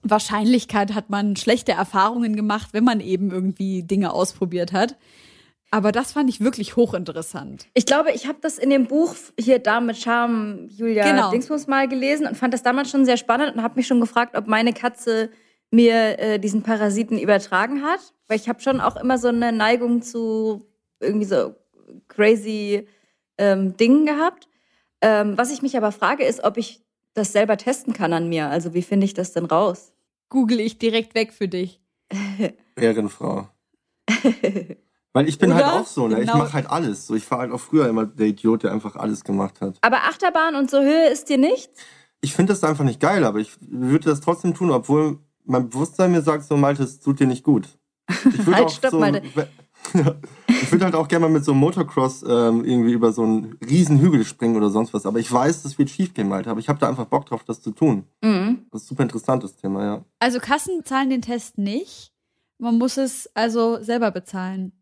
Wahrscheinlichkeit 0.04 0.93
hat 0.93 1.10
man 1.10 1.36
schlechte 1.36 1.72
Erfahrungen 1.72 2.36
gemacht, 2.36 2.70
wenn 2.74 2.84
man 2.84 3.00
eben 3.00 3.32
irgendwie 3.32 3.84
Dinge 3.84 4.13
ausprobiert 4.13 4.74
hat. 4.74 4.98
Aber 5.70 5.91
das 5.91 6.13
fand 6.13 6.30
ich 6.30 6.39
wirklich 6.39 6.78
hochinteressant. 6.78 7.67
Ich 7.74 7.86
glaube, 7.86 8.12
ich 8.12 8.26
habe 8.26 8.38
das 8.41 8.58
in 8.58 8.70
dem 8.70 8.88
Buch 8.88 9.15
hier 9.38 9.60
da 9.60 9.82
mit 9.82 9.98
Charme 9.98 10.70
Julia 10.70 11.10
Genau. 11.12 11.30
Dingsbums 11.30 11.67
mal 11.67 11.89
gelesen 11.89 12.26
und 12.26 12.38
fand 12.38 12.54
das 12.54 12.63
damals 12.63 12.89
schon 12.89 13.04
sehr 13.04 13.17
spannend 13.17 13.56
und 13.56 13.62
habe 13.63 13.76
mich 13.76 13.88
schon 13.88 14.00
gefragt, 14.00 14.38
ob 14.38 14.48
meine 14.48 14.72
Katze 14.72 15.30
mir 15.70 16.20
äh, 16.20 16.39
diesen 16.39 16.63
Parasiten 16.63 17.20
übertragen 17.20 17.84
hat, 17.84 18.13
weil 18.28 18.38
ich 18.38 18.50
habe 18.50 18.62
schon 18.62 18.82
auch 18.82 18.96
immer 18.96 19.18
so 19.18 19.28
eine 19.30 19.52
Neigung 19.52 20.02
zu 20.02 20.66
irgendwie 21.00 21.26
so 21.26 21.56
crazy 22.08 22.88
ähm, 23.38 23.78
Dingen 23.78 24.06
gehabt. 24.06 24.48
Ähm, 25.02 25.38
was 25.38 25.52
ich 25.52 25.62
mich 25.62 25.78
aber 25.78 25.92
frage, 25.92 26.24
ist, 26.24 26.44
ob 26.44 26.58
ich 26.58 26.84
das 27.13 27.32
selber 27.32 27.58
testen 27.58 27.94
kann 27.94 28.13
an 28.13 28.30
mir. 28.30 28.48
Also 28.50 28.74
wie 28.74 28.82
finde 28.82 29.06
ich 29.06 29.13
das 29.13 29.34
denn 29.34 29.46
raus? 29.46 29.94
Google 30.30 30.60
ich 30.60 30.78
direkt 30.78 31.16
weg 31.16 31.32
für 31.34 31.48
dich. 31.48 31.80
Ehrenfrau. 32.76 33.50
Weil 35.13 35.28
ich 35.28 35.40
bin 35.40 35.52
Oder? 35.52 35.66
halt 35.66 35.82
auch 35.82 35.88
so, 35.88 36.08
ne? 36.08 36.16
Ich 36.22 36.28
Genau. 36.28 36.38
mache 36.38 36.54
halt 36.54 36.70
alles. 36.70 37.08
So, 37.08 37.16
ich 37.16 37.30
war 37.32 37.40
halt 37.40 37.52
auch 37.52 37.60
früher 37.60 37.88
immer 37.88 38.06
der 38.06 38.28
Idiot, 38.28 38.63
der 38.63 38.72
einfach 38.72 38.96
alles 38.96 39.24
gemacht 39.24 39.62
hat. 39.62 39.78
Aber 39.82 40.04
Achterbahn 40.04 40.56
und 40.56 40.70
so 40.70 40.80
Höhe 40.82 41.10
ist 41.10 41.30
dir 41.30 41.38
nichts? 41.38 41.80
ich 42.20 42.34
finde 42.34 42.52
das 42.52 42.63
einfach 42.63 42.84
nicht 42.84 43.00
geil, 43.00 43.24
aber 43.24 43.38
ich 43.40 43.52
würde 43.62 44.10
das 44.10 44.22
trotzdem 44.22 44.54
tun, 44.56 44.72
obwohl 44.72 45.20
mein 45.46 45.70
Bewusstsein 45.70 46.12
mir 46.12 46.22
sagt, 46.24 46.46
so 46.46 46.58
Malte, 46.58 46.84
es 46.84 47.00
tut 47.00 47.20
dir 47.20 47.28
nicht 47.28 47.44
gut. 47.44 47.77
Ich 48.10 48.46
würde 48.46 48.56
Halt, 48.56 48.65
auch 48.65 48.70
stopp, 48.70 48.91
so. 48.91 49.02
Ja, 49.93 50.15
ich 50.48 50.70
würde 50.72 50.84
halt 50.86 50.96
auch 50.96 51.08
gerne 51.08 51.28
mal 51.28 51.32
mit 51.32 51.46
so 51.46 51.52
einem 51.52 51.62
Motocross 51.62 52.22
ähm, 52.24 52.65
irgendwie 52.65 52.91
über 52.91 53.13
so 53.13 53.24
einen 53.24 53.58
riesen 53.65 54.00
Hügel 54.02 54.26
springen 54.26 54.58
oder 54.58 54.70
sonst 54.70 54.93
was. 54.93 55.06
Aber 55.06 55.20
ich 55.20 55.32
weiß, 55.32 55.63
das 55.63 55.78
wird 55.78 55.89
schief 55.89 56.13
gehen, 56.13 56.28
Malte. 56.28 56.50
Aber 56.50 56.60
ich 56.60 56.67
habe 56.67 56.78
da 56.80 56.89
einfach 56.89 57.06
Bock 57.06 57.26
drauf, 57.26 57.43
das 57.46 57.62
zu 57.62 57.72
tun. 57.72 58.04
Mhm. 58.22 58.65
Das 58.72 58.82
ist 58.82 58.88
ein 58.88 58.89
super 58.89 59.04
interessantes 59.04 59.56
Thema, 59.56 59.84
ja. 59.86 60.06
Also 60.20 60.39
Kassen 60.39 60.84
zahlen 60.84 61.10
den 61.10 61.22
Test 61.22 61.58
nicht. 61.58 62.12
Man 62.58 62.78
muss 62.78 62.98
es 62.98 63.30
also 63.34 63.82
selber 63.82 64.12
bezahlen. 64.12 64.74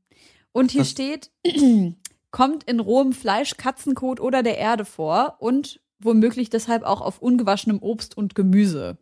Und 0.53 0.71
hier 0.71 0.81
Das- 0.81 0.89
steht, 0.91 1.29
kommt 2.31 2.63
in 2.63 2.79
rohem 2.79 3.13
Fleisch, 3.13 3.57
Katzenkot 3.57 4.19
oder 4.19 4.41
der 4.43 4.57
Erde 4.57 4.85
vor 4.85 5.35
und 5.39 5.81
womöglich 5.99 6.49
deshalb 6.49 6.83
auch 6.83 7.01
auf 7.01 7.19
ungewaschenem 7.21 7.79
Obst 7.79 8.17
und 8.17 8.33
Gemüse. 8.33 8.97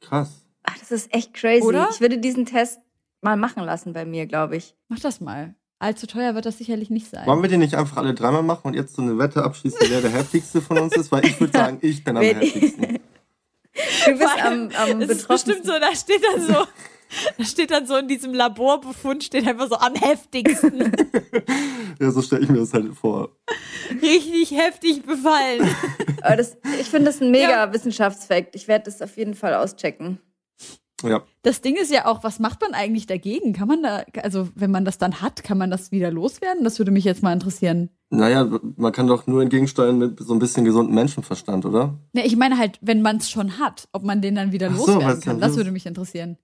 Krass. 0.00 0.46
Ach, 0.64 0.78
das 0.78 0.90
ist 0.90 1.14
echt 1.14 1.34
crazy. 1.34 1.62
Oder? 1.64 1.88
Ich 1.92 2.00
würde 2.00 2.18
diesen 2.18 2.46
Test 2.46 2.80
mal 3.24 3.36
machen 3.36 3.64
lassen 3.64 3.92
bei 3.92 4.04
mir, 4.04 4.26
glaube 4.26 4.56
ich. 4.56 4.74
Mach 4.88 5.00
das 5.00 5.20
mal. 5.20 5.54
Allzu 5.80 6.06
teuer 6.06 6.34
wird 6.34 6.46
das 6.46 6.58
sicherlich 6.58 6.88
nicht 6.90 7.10
sein. 7.10 7.26
Wollen 7.26 7.42
wir 7.42 7.48
den 7.48 7.60
nicht 7.60 7.74
einfach 7.74 7.96
alle 7.96 8.14
dreimal 8.14 8.42
machen 8.42 8.68
und 8.68 8.74
jetzt 8.74 8.94
so 8.94 9.02
eine 9.02 9.18
Wette 9.18 9.42
abschließen, 9.42 9.80
wer 9.88 10.00
der 10.00 10.12
heftigste 10.12 10.62
von 10.62 10.78
uns 10.78 10.96
ist? 10.96 11.10
Weil 11.10 11.26
ich 11.26 11.38
würde 11.40 11.58
sagen, 11.58 11.78
ich 11.82 12.04
bin 12.04 12.16
am 12.16 12.22
heftigsten. 12.22 13.00
Du 14.06 14.12
bist 14.12 14.44
am, 14.44 14.70
am 14.70 15.00
Es 15.02 15.10
ist 15.10 15.28
bestimmt 15.28 15.64
so, 15.66 15.72
da 15.72 15.94
steht 15.94 16.22
dann 16.32 16.40
so, 16.40 16.64
da 17.36 17.44
steht 17.44 17.70
dann 17.72 17.86
so 17.86 17.96
in 17.96 18.06
diesem 18.06 18.32
Laborbefund, 18.32 19.24
steht 19.24 19.46
einfach 19.48 19.68
so 19.68 19.76
am 19.76 19.94
heftigsten. 19.94 20.92
Ja, 22.00 22.10
so 22.10 22.22
stelle 22.22 22.42
ich 22.42 22.48
mir 22.48 22.58
das 22.58 22.74
halt 22.74 22.92
vor. 22.96 23.30
Richtig 24.02 24.50
heftig 24.50 25.02
befallen. 25.04 25.68
Aber 26.22 26.34
das, 26.34 26.56
ich 26.80 26.88
finde 26.88 27.06
das 27.06 27.20
ein 27.20 27.30
mega 27.30 27.50
Ja. 27.50 27.72
Wissenschaftsfakt. 27.72 28.56
Ich 28.56 28.66
werde 28.66 28.86
das 28.86 29.00
auf 29.00 29.16
jeden 29.16 29.34
Fall 29.34 29.54
auschecken. 29.54 30.18
Ja. 31.02 31.22
Das 31.42 31.60
Ding 31.60 31.76
ist 31.76 31.90
ja 31.92 32.06
auch, 32.06 32.24
was 32.24 32.38
macht 32.38 32.60
man 32.62 32.72
eigentlich 32.72 33.06
dagegen? 33.06 33.52
Kann 33.52 33.68
man 33.68 33.82
da, 33.82 34.04
also 34.22 34.48
wenn 34.54 34.70
man 34.70 34.84
das 34.84 34.96
dann 34.96 35.20
hat, 35.20 35.42
kann 35.42 35.58
man 35.58 35.70
das 35.70 35.90
wieder 35.92 36.10
loswerden? 36.10 36.64
Das 36.64 36.78
würde 36.78 36.92
mich 36.92 37.04
jetzt 37.04 37.22
mal 37.22 37.32
interessieren. 37.32 37.90
Naja, 38.10 38.48
man 38.76 38.92
kann 38.92 39.06
doch 39.06 39.26
nur 39.26 39.42
entgegensteuern 39.42 39.98
mit 39.98 40.20
so 40.20 40.32
ein 40.32 40.38
bisschen 40.38 40.64
gesundem 40.64 40.94
Menschenverstand, 40.94 41.66
oder? 41.66 41.98
Ne, 42.12 42.24
ich 42.24 42.36
meine 42.36 42.56
halt, 42.56 42.78
wenn 42.80 43.02
man 43.02 43.16
es 43.16 43.28
schon 43.28 43.58
hat, 43.58 43.88
ob 43.92 44.04
man 44.04 44.22
den 44.22 44.36
dann 44.36 44.52
wieder 44.52 44.68
Ach 44.70 44.76
so, 44.76 44.86
loswerden 44.86 45.06
weil's 45.08 45.20
kann. 45.24 45.40
Das 45.40 45.56
würde 45.56 45.72
mich 45.72 45.84
interessieren. 45.84 46.38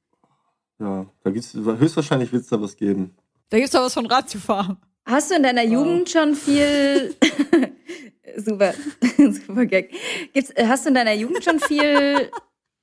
Ja, 0.78 1.06
da 1.22 1.30
gibt's 1.30 1.54
höchstwahrscheinlich 1.54 2.32
wird 2.32 2.42
es 2.42 2.48
da 2.48 2.60
was 2.60 2.76
geben. 2.76 3.14
Da 3.50 3.58
gibt's 3.58 3.72
doch 3.72 3.82
was 3.82 3.94
von 3.94 4.06
Ratiofarm. 4.06 4.78
Hast 5.04 5.30
du 5.30 5.36
in 5.36 5.42
deiner 5.42 5.64
Jugend 5.64 6.10
schon 6.10 6.34
viel. 6.34 7.14
super, 8.36 8.74
super 9.16 9.66
Gag. 9.66 9.92
Gibt's, 10.32 10.52
hast 10.56 10.84
du 10.84 10.88
in 10.88 10.94
deiner 10.94 11.14
Jugend 11.14 11.44
schon 11.44 11.60
viel. 11.60 12.30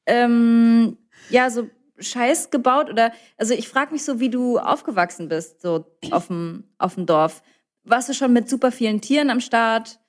ähm, 0.05 0.97
ja, 1.29 1.49
so 1.49 1.67
Scheiß 1.99 2.49
gebaut? 2.49 2.89
Oder. 2.89 3.11
Also, 3.37 3.53
ich 3.53 3.67
frage 3.67 3.91
mich 3.91 4.03
so, 4.03 4.19
wie 4.19 4.29
du 4.29 4.59
aufgewachsen 4.59 5.29
bist, 5.29 5.61
so 5.61 5.85
auf 6.11 6.27
dem, 6.27 6.65
auf 6.77 6.95
dem 6.95 7.05
Dorf. 7.05 7.41
Warst 7.83 8.09
du 8.09 8.13
schon 8.13 8.33
mit 8.33 8.49
super 8.49 8.71
vielen 8.71 9.01
Tieren 9.01 9.29
am 9.29 9.39
Start? 9.39 9.99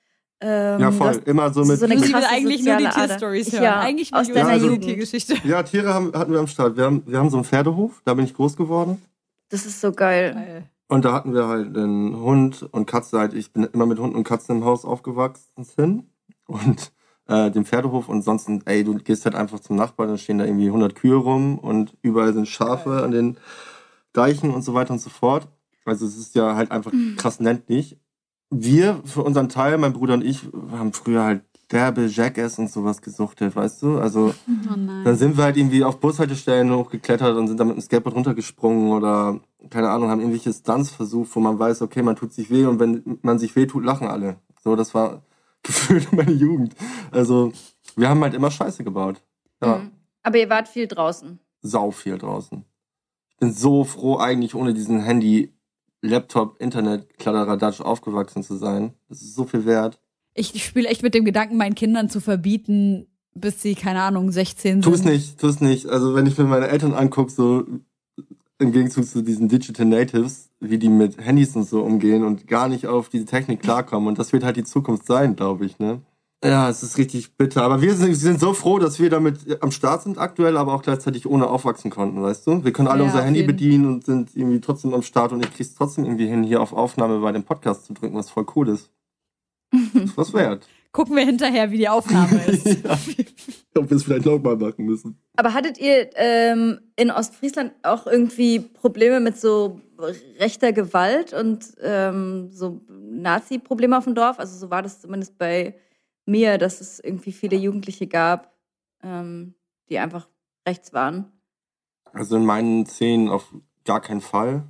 Ähm, 0.41 0.79
Ja, 0.79 0.91
voll. 0.91 1.21
Immer 1.25 1.51
so 1.53 1.63
mit. 1.63 1.79
so 1.79 1.85
eine 1.85 1.97
Sie 1.99 2.13
will 2.13 2.23
eigentlich 2.23 2.63
nur 2.63 2.77
die. 2.77 2.87
Tierstories 2.87 3.51
hören. 3.53 3.63
Ja, 3.63 3.79
eigentlich 3.79 4.13
aus 4.13 4.27
deiner 4.31 4.57
die 4.57 4.65
Jugend. 4.65 4.83
Tiergeschichte. 4.83 5.35
ja, 5.43 5.63
Tiere 5.63 5.93
haben, 5.93 6.13
hatten 6.13 6.31
wir 6.31 6.39
am 6.39 6.47
Start. 6.47 6.77
Wir 6.77 6.85
haben, 6.85 7.03
wir 7.05 7.17
haben 7.17 7.29
so 7.29 7.37
einen 7.37 7.45
Pferdehof, 7.45 8.01
da 8.05 8.13
bin 8.13 8.25
ich 8.25 8.33
groß 8.33 8.55
geworden. 8.55 9.01
Das 9.49 9.65
ist 9.65 9.81
so 9.81 9.91
geil. 9.91 10.33
Geil. 10.33 10.63
Und 10.87 11.05
da 11.05 11.13
hatten 11.13 11.33
wir 11.33 11.47
halt 11.47 11.75
einen 11.75 12.19
Hund 12.19 12.63
und 12.71 12.85
Katze. 12.85 13.19
Halt, 13.19 13.33
ich 13.33 13.51
bin 13.53 13.63
immer 13.73 13.85
mit 13.85 13.99
Hunden 13.99 14.15
und 14.15 14.23
Katzen 14.23 14.57
im 14.57 14.65
Haus 14.65 14.85
aufgewachsen. 14.85 15.67
Hin. 15.75 16.09
Und 16.47 16.91
äh, 17.29 17.51
den 17.51 17.65
Pferdehof 17.65 18.09
und 18.09 18.23
sonst, 18.23 18.49
ey, 18.65 18.83
du 18.83 18.95
gehst 18.95 19.25
halt 19.25 19.35
einfach 19.35 19.59
zum 19.59 19.75
Nachbarn, 19.75 20.09
da 20.09 20.17
stehen 20.17 20.39
da 20.39 20.45
irgendwie 20.45 20.67
100 20.67 20.95
Kühe 20.95 21.15
rum 21.15 21.59
und 21.59 21.95
überall 22.01 22.33
sind 22.33 22.47
Schafe 22.47 23.03
an 23.03 23.11
den 23.11 23.37
Deichen 24.13 24.51
und 24.51 24.63
so 24.63 24.73
weiter 24.73 24.93
und 24.93 24.99
so 24.99 25.09
fort. 25.09 25.47
Also 25.85 26.05
es 26.05 26.17
ist 26.17 26.35
ja 26.35 26.55
halt 26.55 26.71
einfach 26.71 26.91
krass 27.17 27.39
ländlich. 27.39 27.97
Wir, 28.49 28.99
für 29.05 29.21
unseren 29.21 29.47
Teil, 29.47 29.77
mein 29.77 29.93
Bruder 29.93 30.15
und 30.15 30.23
ich, 30.23 30.41
haben 30.71 30.91
früher 30.91 31.23
halt 31.23 31.43
derbe 31.71 32.07
Jackass 32.07 32.57
und 32.57 32.71
sowas 32.71 32.99
gesuchtet, 33.03 33.55
weißt 33.55 33.83
du? 33.83 33.99
Also 33.99 34.33
Oh 34.71 35.03
dann 35.03 35.15
sind 35.15 35.37
wir 35.37 35.43
halt 35.43 35.57
irgendwie 35.57 35.83
auf 35.83 35.99
Bushaltestellen 35.99 36.73
hochgeklettert 36.73 37.37
und 37.37 37.47
sind 37.47 37.59
dann 37.59 37.67
mit 37.67 37.77
dem 37.77 37.81
Skateboard 37.81 38.15
runtergesprungen 38.15 38.91
oder, 38.91 39.39
keine 39.69 39.89
Ahnung, 39.89 40.09
haben 40.09 40.19
irgendwelche 40.19 40.51
Stunts 40.51 40.89
versucht, 40.89 41.35
wo 41.35 41.39
man 41.39 41.59
weiß, 41.59 41.83
okay, 41.83 42.01
man 42.01 42.15
tut 42.15 42.33
sich 42.33 42.49
weh 42.49 42.65
und 42.65 42.79
wenn 42.79 43.19
man 43.21 43.37
sich 43.37 43.55
weh 43.55 43.67
tut, 43.67 43.85
lachen 43.85 44.07
alle. 44.07 44.37
So, 44.63 44.75
das 44.75 44.93
war 44.95 45.21
gefühlt 45.63 46.11
meine 46.13 46.31
Jugend. 46.31 46.75
Also, 47.11 47.51
wir 47.95 48.09
haben 48.09 48.21
halt 48.21 48.33
immer 48.33 48.51
Scheiße 48.51 48.83
gebaut. 48.83 49.21
Ja, 49.61 49.77
Mhm. 49.77 49.91
Aber 50.23 50.37
ihr 50.37 50.49
wart 50.49 50.67
viel 50.67 50.87
draußen. 50.87 51.39
sau 51.61 51.91
viel 51.91 52.17
draußen. 52.17 52.65
Ich 53.31 53.37
bin 53.37 53.53
so 53.53 53.83
froh, 53.85 54.17
eigentlich 54.17 54.53
ohne 54.55 54.73
diesen 54.73 54.99
Handy, 55.01 55.53
Laptop, 56.01 56.61
Internet, 56.61 57.17
Kladderadatsch 57.17 57.81
aufgewachsen 57.81 58.43
zu 58.43 58.55
sein. 58.57 58.93
Das 59.07 59.21
ist 59.21 59.35
so 59.35 59.45
viel 59.45 59.65
wert. 59.65 59.99
Ich 60.33 60.63
spiele 60.63 60.87
echt 60.89 61.03
mit 61.03 61.13
dem 61.13 61.25
Gedanken, 61.25 61.57
meinen 61.57 61.75
Kindern 61.75 62.09
zu 62.09 62.19
verbieten, 62.21 63.07
bis 63.33 63.61
sie, 63.61 63.75
keine 63.75 64.01
Ahnung, 64.01 64.31
16 64.31 64.81
sind. 64.81 64.83
Tu 64.83 64.93
es 64.93 65.03
nicht, 65.03 65.39
tu 65.39 65.47
es 65.47 65.59
nicht. 65.61 65.87
Also 65.87 66.15
wenn 66.15 66.25
ich 66.25 66.37
mir 66.37 66.43
meine 66.45 66.67
Eltern 66.67 66.93
angucke, 66.93 67.31
so 67.31 67.65
im 68.59 68.71
Gegenzug 68.71 69.05
zu 69.05 69.21
diesen 69.21 69.47
Digital 69.47 69.85
Natives, 69.85 70.49
wie 70.59 70.77
die 70.77 70.89
mit 70.89 71.17
Handys 71.17 71.55
und 71.55 71.67
so 71.67 71.81
umgehen 71.81 72.23
und 72.23 72.47
gar 72.47 72.67
nicht 72.67 72.87
auf 72.87 73.09
diese 73.09 73.25
Technik 73.25 73.61
klarkommen. 73.61 74.09
Und 74.09 74.19
das 74.19 74.33
wird 74.33 74.43
halt 74.43 74.57
die 74.57 74.63
Zukunft 74.63 75.05
sein, 75.05 75.35
glaube 75.35 75.65
ich, 75.65 75.79
ne? 75.79 76.01
Ja, 76.43 76.69
es 76.69 76.83
ist 76.83 76.97
richtig 76.97 77.35
bitter. 77.35 77.63
Aber 77.63 77.81
wir 77.81 77.93
sind, 77.95 78.07
wir 78.07 78.15
sind 78.15 78.39
so 78.39 78.53
froh, 78.53 78.79
dass 78.79 78.99
wir 78.99 79.09
damit 79.09 79.61
am 79.61 79.71
Start 79.71 80.03
sind 80.03 80.17
aktuell, 80.17 80.55
aber 80.55 80.73
auch 80.73 80.81
gleichzeitig 80.81 81.25
ohne 81.25 81.47
aufwachsen 81.47 81.91
konnten, 81.91 82.21
weißt 82.21 82.47
du? 82.47 82.63
Wir 82.63 82.71
können 82.71 82.87
alle 82.87 83.03
Ja, 83.03 83.07
unser 83.07 83.23
Handy 83.23 83.43
bedienen 83.43 83.85
und 83.85 84.05
sind 84.05 84.35
irgendwie 84.35 84.61
trotzdem 84.61 84.93
am 84.93 85.01
Start 85.01 85.33
und 85.33 85.43
ich 85.43 85.53
krieg's 85.53 85.75
trotzdem 85.75 86.05
irgendwie 86.05 86.27
hin, 86.27 86.43
hier 86.43 86.61
auf 86.61 86.71
Aufnahme 86.71 87.19
bei 87.19 87.33
dem 87.33 87.43
Podcast 87.43 87.85
zu 87.85 87.93
drücken, 87.93 88.15
was 88.15 88.29
voll 88.29 88.45
cool 88.55 88.69
ist. 88.69 88.89
ist 89.93 90.17
was 90.17 90.33
wert. 90.33 90.65
Gucken 90.91 91.15
wir 91.15 91.25
hinterher, 91.25 91.69
wie 91.71 91.77
die 91.77 91.89
Aufnahme 91.89 92.43
ist. 92.47 92.83
ja. 92.83 92.97
Ob 93.75 93.89
wir 93.89 93.97
es 93.97 94.03
vielleicht 94.03 94.25
nochmal 94.25 94.57
machen 94.57 94.85
müssen. 94.85 95.21
Aber 95.35 95.53
hattet 95.53 95.79
ihr 95.79 96.09
ähm, 96.15 96.79
in 96.95 97.11
Ostfriesland 97.11 97.73
auch 97.83 98.07
irgendwie 98.07 98.59
Probleme 98.59 99.19
mit 99.19 99.39
so 99.39 99.79
rechter 100.39 100.73
Gewalt 100.73 101.33
und 101.33 101.73
ähm, 101.81 102.49
so 102.51 102.81
Nazi-Probleme 102.89 103.97
auf 103.97 104.05
dem 104.05 104.15
Dorf? 104.15 104.39
Also 104.39 104.57
so 104.57 104.71
war 104.71 104.81
das 104.81 104.99
zumindest 104.99 105.37
bei 105.37 105.75
mir, 106.25 106.57
dass 106.57 106.81
es 106.81 106.99
irgendwie 106.99 107.31
viele 107.31 107.57
Jugendliche 107.57 108.07
gab, 108.07 108.53
ähm, 109.03 109.53
die 109.89 109.99
einfach 109.99 110.27
rechts 110.67 110.93
waren. 110.93 111.31
Also 112.13 112.37
in 112.37 112.45
meinen 112.45 112.85
Szenen 112.85 113.29
auf 113.29 113.53
gar 113.85 114.01
keinen 114.01 114.21
Fall. 114.21 114.63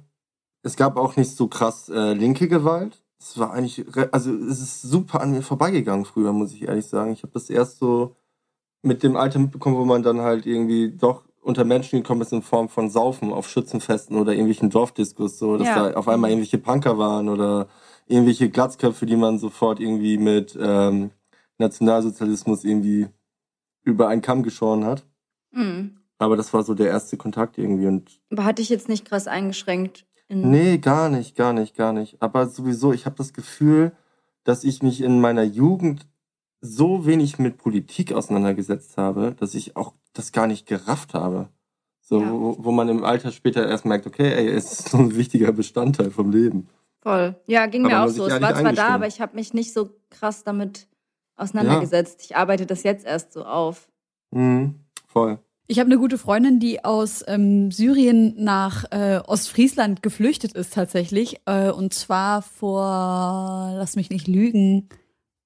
Es 0.63 0.75
gab 0.75 0.97
auch 0.97 1.15
nicht 1.15 1.35
so 1.35 1.47
krass 1.47 1.89
äh, 1.89 2.13
linke 2.13 2.47
Gewalt. 2.47 3.01
Es 3.19 3.37
war 3.37 3.51
eigentlich, 3.53 3.85
also 4.13 4.33
es 4.33 4.59
ist 4.61 4.81
super 4.81 5.21
an 5.21 5.31
mir 5.31 5.41
vorbeigegangen 5.41 6.05
früher, 6.05 6.31
muss 6.31 6.53
ich 6.53 6.63
ehrlich 6.63 6.85
sagen. 6.85 7.11
Ich 7.11 7.23
habe 7.23 7.33
das 7.33 7.49
erst 7.49 7.79
so 7.79 8.15
mit 8.81 9.03
dem 9.03 9.17
Alter 9.17 9.39
mitbekommen, 9.39 9.75
wo 9.77 9.83
man 9.85 10.03
dann 10.03 10.21
halt 10.21 10.45
irgendwie 10.45 10.91
doch 10.91 11.23
unter 11.41 11.65
Menschen 11.65 12.01
gekommen 12.01 12.21
ist 12.21 12.31
in 12.31 12.41
Form 12.41 12.69
von 12.69 12.89
Saufen 12.89 13.33
auf 13.33 13.49
Schützenfesten 13.49 14.17
oder 14.17 14.31
irgendwelchen 14.31 14.69
Dorfdiskos, 14.69 15.37
so, 15.39 15.57
dass 15.57 15.67
Ja. 15.67 15.89
da 15.89 15.97
auf 15.97 16.07
einmal 16.07 16.29
irgendwelche 16.29 16.57
Punker 16.59 16.97
waren 16.97 17.27
oder 17.29 17.67
irgendwelche 18.07 18.49
Glatzköpfe, 18.49 19.05
die 19.05 19.15
man 19.15 19.37
sofort 19.37 19.79
irgendwie 19.79 20.17
mit 20.17 20.57
ähm, 20.59 21.11
Nationalsozialismus 21.57 22.63
irgendwie 22.63 23.07
über 23.83 24.07
einen 24.07 24.21
Kamm 24.21 24.43
geschoren 24.43 24.85
hat. 24.85 25.05
Mhm. 25.51 25.97
Aber 26.17 26.35
das 26.35 26.53
war 26.53 26.63
so 26.63 26.73
der 26.73 26.87
erste 26.87 27.17
Kontakt 27.17 27.57
irgendwie 27.57 27.87
und 27.87 28.19
Aber 28.31 28.43
hatte 28.43 28.61
ich 28.61 28.69
jetzt 28.69 28.89
nicht 28.89 29.05
krass 29.05 29.27
eingeschränkt. 29.27 30.05
Nee, 30.29 30.77
gar 30.77 31.09
nicht, 31.09 31.35
gar 31.35 31.53
nicht, 31.53 31.75
gar 31.75 31.91
nicht. 31.91 32.21
Aber 32.21 32.47
sowieso, 32.47 32.93
ich 32.93 33.05
habe 33.05 33.15
das 33.15 33.33
Gefühl, 33.33 33.91
dass 34.43 34.63
ich 34.63 34.83
mich 34.83 35.01
in 35.01 35.19
meiner 35.19 35.43
Jugend 35.43 36.07
so 36.61 37.05
wenig 37.05 37.39
mit 37.39 37.57
Politik 37.57 38.13
auseinandergesetzt 38.13 38.97
habe, 38.97 39.35
dass 39.39 39.55
ich 39.55 39.75
auch 39.75 39.93
das 40.13 40.31
gar 40.31 40.47
nicht 40.47 40.67
gerafft 40.67 41.13
habe. 41.13 41.49
So, 42.01 42.21
Ja. 42.21 42.31
wo, 42.31 42.55
wo 42.59 42.71
man 42.71 42.89
im 42.89 43.03
Alter 43.03 43.31
später 43.31 43.67
erst 43.67 43.85
merkt, 43.85 44.07
okay, 44.07 44.33
ey, 44.33 44.47
es 44.49 44.71
ist 44.71 44.89
so 44.89 44.97
ein 44.97 45.15
wichtiger 45.15 45.51
Bestandteil 45.51 46.11
vom 46.11 46.31
Leben. 46.31 46.67
Voll. 47.01 47.35
Ja, 47.47 47.65
ging 47.67 47.85
Aber 47.85 47.93
mir 47.93 48.03
auch 48.03 48.07
so. 48.09 48.27
Es 48.27 48.41
war 48.41 48.55
zwar 48.55 48.73
da, 48.73 48.89
aber 48.89 49.07
ich 49.07 49.21
habe 49.21 49.35
mich 49.35 49.53
nicht 49.53 49.73
so 49.73 49.91
krass 50.09 50.43
damit 50.43 50.87
auseinandergesetzt. 51.37 52.21
Ich 52.23 52.35
arbeite 52.35 52.65
das 52.65 52.83
jetzt 52.83 53.05
erst 53.05 53.31
so 53.33 53.45
auf. 53.45 53.87
Mhm, 54.31 54.75
voll. 55.07 55.39
Ich 55.71 55.77
habe 55.77 55.85
eine 55.85 55.99
gute 55.99 56.17
Freundin, 56.17 56.59
die 56.59 56.83
aus 56.83 57.23
ähm, 57.27 57.69
Syrien 57.71 58.33
nach 58.43 58.85
äh, 58.89 59.19
Ostfriesland 59.23 60.01
geflüchtet 60.01 60.53
ist 60.53 60.73
tatsächlich. 60.73 61.41
Äh, 61.45 61.69
und 61.69 61.93
zwar 61.93 62.41
vor, 62.41 63.75
lass 63.75 63.95
mich 63.95 64.09
nicht 64.09 64.27
lügen, 64.27 64.89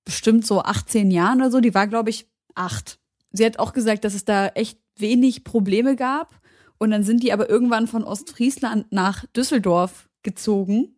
bestimmt 0.06 0.48
so 0.48 0.62
18 0.62 1.12
Jahren 1.12 1.42
oder 1.42 1.52
so. 1.52 1.60
Die 1.60 1.74
war, 1.74 1.88
glaube 1.88 2.10
ich, 2.10 2.26
acht. 2.56 3.00
Sie 3.34 3.46
hat 3.46 3.60
auch 3.60 3.74
gesagt, 3.74 4.06
dass 4.06 4.14
es 4.14 4.24
da 4.24 4.48
echt 4.48 4.80
wenig 4.98 5.44
Probleme 5.44 5.98
gab. 5.98 6.40
Und 6.78 6.92
dann 6.92 7.04
sind 7.04 7.22
die 7.22 7.34
aber 7.34 7.50
irgendwann 7.50 7.88
von 7.88 8.06
Ostfriesland 8.06 8.94
nach 8.94 9.26
Düsseldorf 9.36 10.10
gezogen. 10.24 10.96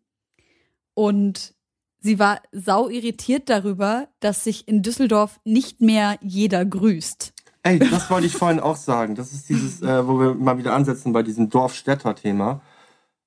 Und 0.94 1.56
sie 2.00 2.20
war 2.20 2.44
sau 2.52 2.90
irritiert 2.90 3.50
darüber, 3.50 4.08
dass 4.20 4.44
sich 4.44 4.68
in 4.68 4.84
Düsseldorf 4.84 5.40
nicht 5.46 5.82
mehr 5.82 6.20
jeder 6.22 6.64
grüßt. 6.64 7.35
Ey, 7.66 7.80
das 7.80 8.12
wollte 8.12 8.28
ich 8.28 8.34
vorhin 8.34 8.60
auch 8.60 8.76
sagen. 8.76 9.16
Das 9.16 9.34
ist 9.34 9.50
dieses, 9.50 9.82
äh, 9.82 10.08
wo 10.08 10.20
wir 10.20 10.36
mal 10.36 10.60
wieder 10.60 10.74
ansetzen 10.74 11.14
bei 11.14 11.24
diesem 11.24 11.50
Dorf-Städter-Thema. 11.50 12.62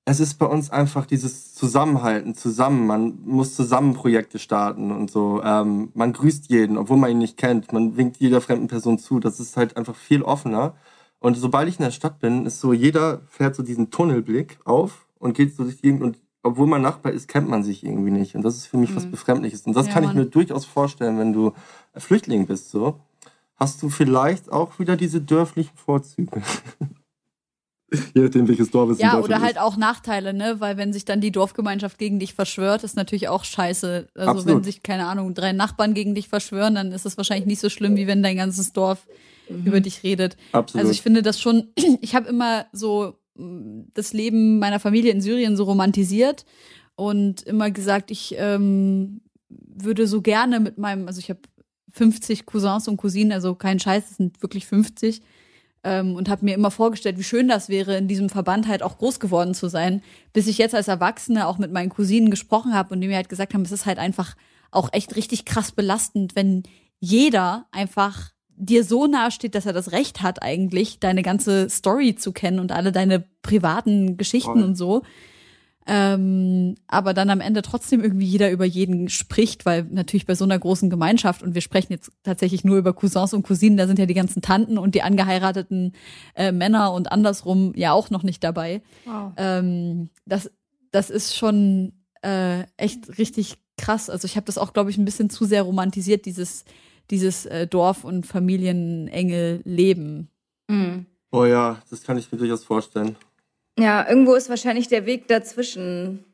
Es 0.05 0.21
ist 0.21 0.35
bei 0.35 0.45
uns 0.45 0.69
einfach 0.69 1.05
dieses 1.05 1.53
Zusammenhalten, 1.53 2.35
zusammen. 2.35 2.87
Man 2.87 3.19
muss 3.25 3.53
zusammen 3.53 3.95
Projekte 3.95 4.39
starten 4.39 4.93
und 4.93 5.11
so. 5.11 5.43
Ähm, 5.43 5.91
man 5.93 6.13
grüßt 6.13 6.49
jeden, 6.49 6.77
obwohl 6.77 6.95
man 6.95 7.11
ihn 7.11 7.17
nicht 7.17 7.35
kennt. 7.35 7.73
Man 7.73 7.97
winkt 7.97 8.15
jeder 8.17 8.39
fremden 8.39 8.67
Person 8.67 8.97
zu. 8.97 9.19
Das 9.19 9.41
ist 9.41 9.57
halt 9.57 9.75
einfach 9.75 9.95
viel 9.95 10.21
offener. 10.21 10.73
Und 11.19 11.35
sobald 11.35 11.67
ich 11.67 11.77
in 11.77 11.83
der 11.83 11.91
Stadt 11.91 12.19
bin, 12.19 12.45
ist 12.45 12.61
so, 12.61 12.71
jeder 12.71 13.19
fährt 13.27 13.57
so 13.57 13.61
diesen 13.61 13.91
Tunnelblick 13.91 14.59
auf 14.63 15.05
und 15.17 15.33
geht 15.33 15.53
so 15.53 15.63
durch 15.63 15.75
die 15.75 15.81
Gegend 15.81 16.01
und 16.01 16.17
obwohl 16.43 16.67
man 16.67 16.81
Nachbar 16.81 17.11
ist, 17.11 17.27
kennt 17.27 17.49
man 17.49 17.63
sich 17.63 17.83
irgendwie 17.83 18.11
nicht. 18.11 18.35
Und 18.35 18.43
das 18.43 18.55
ist 18.55 18.67
für 18.67 18.77
mich 18.77 18.91
mhm. 18.91 18.95
was 18.95 19.11
Befremdliches. 19.11 19.63
Und 19.63 19.75
das 19.75 19.87
ja, 19.87 19.93
kann 19.93 20.05
ich 20.05 20.13
mir 20.13 20.27
durchaus 20.27 20.63
vorstellen, 20.63 21.19
wenn 21.19 21.33
du 21.33 21.51
Flüchtling 21.93 22.47
bist, 22.47 22.71
so. 22.71 23.01
Hast 23.59 23.81
du 23.83 23.89
vielleicht 23.89 24.51
auch 24.51 24.79
wieder 24.79 24.95
diese 24.95 25.21
dörflichen 25.21 25.75
Vorzüge? 25.75 26.41
Je 28.13 28.21
nachdem, 28.21 28.47
welches 28.47 28.69
Dorf 28.69 28.91
es 28.91 28.99
Ja, 28.99 29.19
oder 29.19 29.41
halt 29.41 29.57
auch 29.57 29.75
Nachteile, 29.75 30.33
ne? 30.33 30.59
Weil 30.59 30.77
wenn 30.77 30.93
sich 30.93 31.05
dann 31.05 31.21
die 31.21 31.31
Dorfgemeinschaft 31.31 31.97
gegen 31.97 32.19
dich 32.19 32.35
verschwört, 32.35 32.83
ist 32.83 32.95
natürlich 32.95 33.29
auch 33.29 33.43
scheiße. 33.43 34.07
Also 34.13 34.31
Absolut. 34.31 34.57
wenn 34.57 34.63
sich, 34.63 34.83
keine 34.83 35.07
Ahnung, 35.07 35.33
drei 35.33 35.53
Nachbarn 35.53 35.95
gegen 35.95 36.13
dich 36.13 36.29
verschwören, 36.29 36.75
dann 36.75 36.91
ist 36.91 37.05
es 37.05 37.17
wahrscheinlich 37.17 37.47
nicht 37.47 37.59
so 37.59 37.69
schlimm, 37.69 37.97
wie 37.97 38.05
wenn 38.05 38.21
dein 38.21 38.37
ganzes 38.37 38.73
Dorf 38.73 39.07
mhm. 39.49 39.65
über 39.65 39.79
dich 39.81 40.03
redet. 40.03 40.37
Absolut. 40.51 40.83
Also 40.83 40.91
ich 40.91 41.01
finde 41.01 41.23
das 41.23 41.41
schon, 41.41 41.69
ich 42.01 42.15
habe 42.15 42.29
immer 42.29 42.67
so 42.71 43.15
mm, 43.35 43.85
das 43.93 44.13
Leben 44.13 44.59
meiner 44.59 44.79
Familie 44.79 45.11
in 45.11 45.21
Syrien 45.21 45.57
so 45.57 45.63
romantisiert 45.63 46.45
und 46.95 47.41
immer 47.41 47.71
gesagt, 47.71 48.11
ich 48.11 48.35
ähm, 48.37 49.21
würde 49.49 50.05
so 50.05 50.21
gerne 50.21 50.59
mit 50.59 50.77
meinem, 50.77 51.07
also 51.07 51.19
ich 51.19 51.29
habe 51.29 51.39
50 51.91 52.45
Cousins 52.45 52.87
und 52.87 52.97
Cousinen, 52.97 53.31
also 53.31 53.55
kein 53.55 53.79
Scheiß, 53.79 54.11
es 54.11 54.17
sind 54.17 54.41
wirklich 54.41 54.65
50 54.65 55.21
ähm, 55.83 56.15
und 56.15 56.29
habe 56.29 56.45
mir 56.45 56.53
immer 56.53 56.71
vorgestellt, 56.71 57.17
wie 57.17 57.23
schön 57.23 57.47
das 57.47 57.69
wäre, 57.69 57.97
in 57.97 58.07
diesem 58.07 58.29
Verband 58.29 58.67
halt 58.67 58.83
auch 58.83 58.97
groß 58.97 59.19
geworden 59.19 59.53
zu 59.53 59.69
sein, 59.69 60.01
bis 60.33 60.47
ich 60.47 60.57
jetzt 60.57 60.75
als 60.75 60.87
Erwachsene 60.87 61.47
auch 61.47 61.57
mit 61.57 61.71
meinen 61.71 61.89
Cousinen 61.89 62.29
gesprochen 62.29 62.73
habe 62.73 62.93
und 62.93 63.01
die 63.01 63.07
mir 63.07 63.15
halt 63.15 63.29
gesagt 63.29 63.53
haben, 63.53 63.61
es 63.61 63.71
ist 63.71 63.85
halt 63.85 63.99
einfach 63.99 64.35
auch 64.71 64.89
echt 64.91 65.15
richtig 65.15 65.45
krass 65.45 65.71
belastend, 65.71 66.35
wenn 66.35 66.63
jeder 66.99 67.65
einfach 67.71 68.31
dir 68.55 68.83
so 68.83 69.07
nahe 69.07 69.31
steht, 69.31 69.55
dass 69.55 69.65
er 69.65 69.73
das 69.73 69.93
Recht 69.93 70.21
hat 70.21 70.43
eigentlich, 70.43 70.99
deine 70.99 71.23
ganze 71.23 71.69
Story 71.69 72.15
zu 72.15 72.33
kennen 72.33 72.59
und 72.59 72.73
alle 72.73 72.91
deine 72.91 73.23
privaten 73.41 74.17
Geschichten 74.17 74.61
oh. 74.61 74.65
und 74.65 74.75
so. 74.75 75.03
Ähm, 75.91 76.75
aber 76.87 77.15
dann 77.15 77.31
am 77.31 77.41
Ende 77.41 77.63
trotzdem 77.63 78.03
irgendwie 78.03 78.27
jeder 78.27 78.51
über 78.51 78.63
jeden 78.63 79.09
spricht, 79.09 79.65
weil 79.65 79.87
natürlich 79.89 80.27
bei 80.27 80.35
so 80.35 80.43
einer 80.43 80.59
großen 80.59 80.87
Gemeinschaft 80.87 81.41
und 81.41 81.55
wir 81.55 81.61
sprechen 81.61 81.91
jetzt 81.91 82.11
tatsächlich 82.21 82.63
nur 82.63 82.77
über 82.77 82.93
Cousins 82.93 83.33
und 83.33 83.41
Cousinen, 83.41 83.75
da 83.75 83.87
sind 83.87 83.97
ja 83.97 84.05
die 84.05 84.13
ganzen 84.13 84.43
Tanten 84.43 84.77
und 84.77 84.93
die 84.93 85.01
angeheirateten 85.01 85.93
äh, 86.35 86.51
Männer 86.51 86.93
und 86.93 87.11
andersrum 87.11 87.73
ja 87.75 87.91
auch 87.91 88.11
noch 88.11 88.21
nicht 88.21 88.43
dabei. 88.43 88.83
Wow. 89.05 89.31
Ähm, 89.37 90.11
das, 90.27 90.51
das 90.91 91.09
ist 91.09 91.35
schon 91.35 91.93
äh, 92.21 92.65
echt 92.77 93.17
richtig 93.17 93.57
krass. 93.75 94.11
Also 94.11 94.27
ich 94.27 94.35
habe 94.35 94.45
das 94.45 94.59
auch, 94.59 94.73
glaube 94.73 94.91
ich, 94.91 94.99
ein 94.99 95.05
bisschen 95.05 95.31
zu 95.31 95.45
sehr 95.45 95.63
romantisiert, 95.63 96.27
dieses, 96.27 96.65
dieses 97.09 97.47
äh, 97.47 97.65
Dorf- 97.65 98.03
und 98.03 98.27
familienenge 98.27 99.61
Leben. 99.63 100.29
Mhm. 100.67 101.07
Oh 101.31 101.45
ja, 101.45 101.81
das 101.89 102.03
kann 102.03 102.19
ich 102.19 102.31
mir 102.31 102.37
durchaus 102.37 102.63
vorstellen. 102.63 103.15
Ja, 103.79 104.07
irgendwo 104.07 104.33
ist 104.33 104.49
wahrscheinlich 104.49 104.87
der 104.87 105.05
Weg 105.05 105.27
dazwischen 105.27 106.25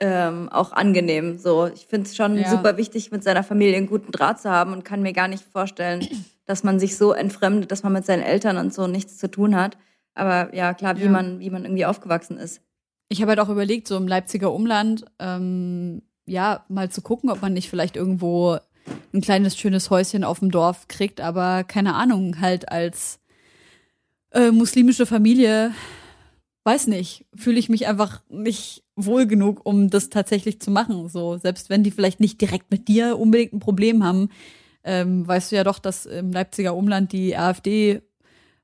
ähm, 0.00 0.48
auch 0.48 0.72
angenehm. 0.72 1.38
So, 1.38 1.66
ich 1.66 1.86
finde 1.86 2.06
es 2.06 2.16
schon 2.16 2.36
ja. 2.36 2.50
super 2.50 2.76
wichtig, 2.76 3.12
mit 3.12 3.22
seiner 3.22 3.42
Familie 3.42 3.76
einen 3.76 3.86
guten 3.86 4.12
Draht 4.12 4.40
zu 4.40 4.50
haben 4.50 4.72
und 4.72 4.84
kann 4.84 5.02
mir 5.02 5.12
gar 5.12 5.28
nicht 5.28 5.44
vorstellen, 5.44 6.06
dass 6.46 6.64
man 6.64 6.80
sich 6.80 6.96
so 6.96 7.12
entfremdet, 7.12 7.70
dass 7.70 7.82
man 7.82 7.92
mit 7.92 8.06
seinen 8.06 8.22
Eltern 8.22 8.56
und 8.56 8.74
so 8.74 8.86
nichts 8.86 9.18
zu 9.18 9.30
tun 9.30 9.54
hat. 9.54 9.76
Aber 10.14 10.54
ja, 10.54 10.74
klar, 10.74 10.98
wie 10.98 11.04
ja. 11.04 11.10
man, 11.10 11.38
wie 11.38 11.50
man 11.50 11.64
irgendwie 11.64 11.86
aufgewachsen 11.86 12.38
ist. 12.38 12.60
Ich 13.08 13.20
habe 13.20 13.30
halt 13.30 13.40
auch 13.40 13.48
überlegt, 13.48 13.86
so 13.86 13.96
im 13.96 14.08
Leipziger 14.08 14.52
Umland, 14.52 15.04
ähm, 15.18 16.02
ja, 16.26 16.64
mal 16.68 16.90
zu 16.90 17.02
gucken, 17.02 17.30
ob 17.30 17.42
man 17.42 17.52
nicht 17.52 17.68
vielleicht 17.68 17.96
irgendwo 17.96 18.58
ein 19.12 19.20
kleines 19.20 19.56
schönes 19.56 19.90
Häuschen 19.90 20.24
auf 20.24 20.38
dem 20.38 20.50
Dorf 20.50 20.88
kriegt, 20.88 21.20
aber 21.20 21.64
keine 21.64 21.94
Ahnung, 21.94 22.40
halt 22.40 22.70
als 22.70 23.20
äh, 24.32 24.50
muslimische 24.50 25.06
Familie 25.06 25.72
weiß 26.64 26.88
nicht, 26.88 27.26
fühle 27.34 27.58
ich 27.58 27.68
mich 27.68 27.86
einfach 27.86 28.22
nicht 28.28 28.84
wohl 28.96 29.26
genug, 29.26 29.64
um 29.64 29.90
das 29.90 30.10
tatsächlich 30.10 30.60
zu 30.60 30.70
machen. 30.70 31.08
So, 31.08 31.38
selbst 31.38 31.70
wenn 31.70 31.82
die 31.82 31.90
vielleicht 31.90 32.20
nicht 32.20 32.40
direkt 32.40 32.70
mit 32.70 32.88
dir 32.88 33.18
unbedingt 33.18 33.52
ein 33.52 33.60
Problem 33.60 34.04
haben, 34.04 34.28
ähm, 34.84 35.26
weißt 35.26 35.52
du 35.52 35.56
ja 35.56 35.64
doch, 35.64 35.78
dass 35.78 36.06
im 36.06 36.32
Leipziger 36.32 36.74
Umland 36.74 37.12
die 37.12 37.36
AfD 37.36 38.02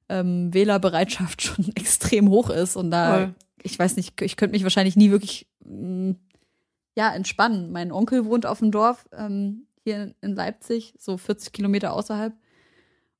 ähm, 0.08 0.52
Wählerbereitschaft 0.52 1.42
schon 1.42 1.70
extrem 1.74 2.28
hoch 2.28 2.50
ist 2.50 2.76
und 2.76 2.90
da, 2.90 3.14
Voll. 3.14 3.34
ich 3.62 3.78
weiß 3.78 3.96
nicht, 3.96 4.20
ich 4.20 4.36
könnte 4.36 4.52
mich 4.52 4.62
wahrscheinlich 4.62 4.96
nie 4.96 5.10
wirklich 5.10 5.48
mh, 5.64 6.10
mm, 6.10 6.16
ja 6.96 7.14
entspannen. 7.14 7.72
Mein 7.72 7.92
Onkel 7.92 8.24
wohnt 8.24 8.46
auf 8.46 8.60
dem 8.60 8.70
Dorf 8.70 9.06
ähm, 9.12 9.66
hier 9.84 10.14
in 10.20 10.34
Leipzig, 10.34 10.94
so 10.98 11.16
40 11.18 11.52
Kilometer 11.52 11.92
außerhalb 11.92 12.34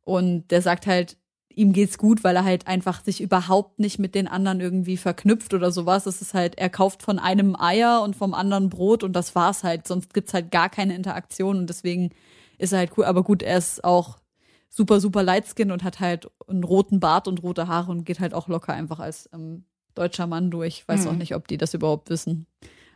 und 0.03 0.51
der 0.51 0.63
sagt 0.63 0.87
halt, 0.87 1.19
ihm 1.57 1.73
geht's 1.73 1.97
gut, 1.97 2.23
weil 2.23 2.37
er 2.37 2.45
halt 2.45 2.67
einfach 2.69 3.03
sich 3.03 3.21
überhaupt 3.21 3.79
nicht 3.79 3.99
mit 3.99 4.15
den 4.15 4.29
anderen 4.29 4.61
irgendwie 4.61 4.99
verknüpft 4.99 5.55
oder 5.55 5.73
sowas. 5.73 6.05
Es 6.07 6.21
ist 6.21 6.35
halt, 6.35 6.59
er 6.59 6.69
kauft 6.69 7.03
von 7.03 7.19
einem 7.19 7.59
Eier 7.59 8.03
und 8.03 8.15
vom 8.15 8.35
anderen 8.35 8.69
Brot 8.69 9.03
und 9.03 9.15
das 9.15 9.35
war's 9.35 9.65
halt. 9.65 9.89
Sonst 9.89 10.13
gibt's 10.13 10.35
halt 10.35 10.51
gar 10.51 10.69
keine 10.69 10.95
Interaktion 10.95 11.57
und 11.57 11.67
deswegen 11.69 12.11
ist 12.59 12.73
er 12.73 12.81
halt 12.81 12.93
cool. 12.97 13.07
Aber 13.07 13.25
gut, 13.25 13.43
er 13.43 13.57
ist 13.57 13.83
auch 13.85 14.19
super, 14.69 15.01
super 15.01 15.23
lightskin 15.23 15.73
und 15.73 15.83
hat 15.83 15.99
halt 15.99 16.31
einen 16.47 16.63
roten 16.63 17.01
Bart 17.01 17.27
und 17.27 17.43
rote 17.43 17.69
Haare 17.69 17.91
und 17.91 18.05
geht 18.05 18.21
halt 18.21 18.35
auch 18.35 18.49
locker 18.49 18.75
einfach 18.75 19.01
als 19.01 19.31
ähm, 19.33 19.65
deutscher 19.95 20.27
Mann 20.27 20.51
durch. 20.51 20.81
Ich 20.81 20.89
weiß 20.89 21.05
mhm. 21.05 21.09
auch 21.09 21.17
nicht, 21.17 21.35
ob 21.35 21.49
die 21.49 21.57
das 21.57 21.73
überhaupt 21.73 22.11
wissen. 22.11 22.47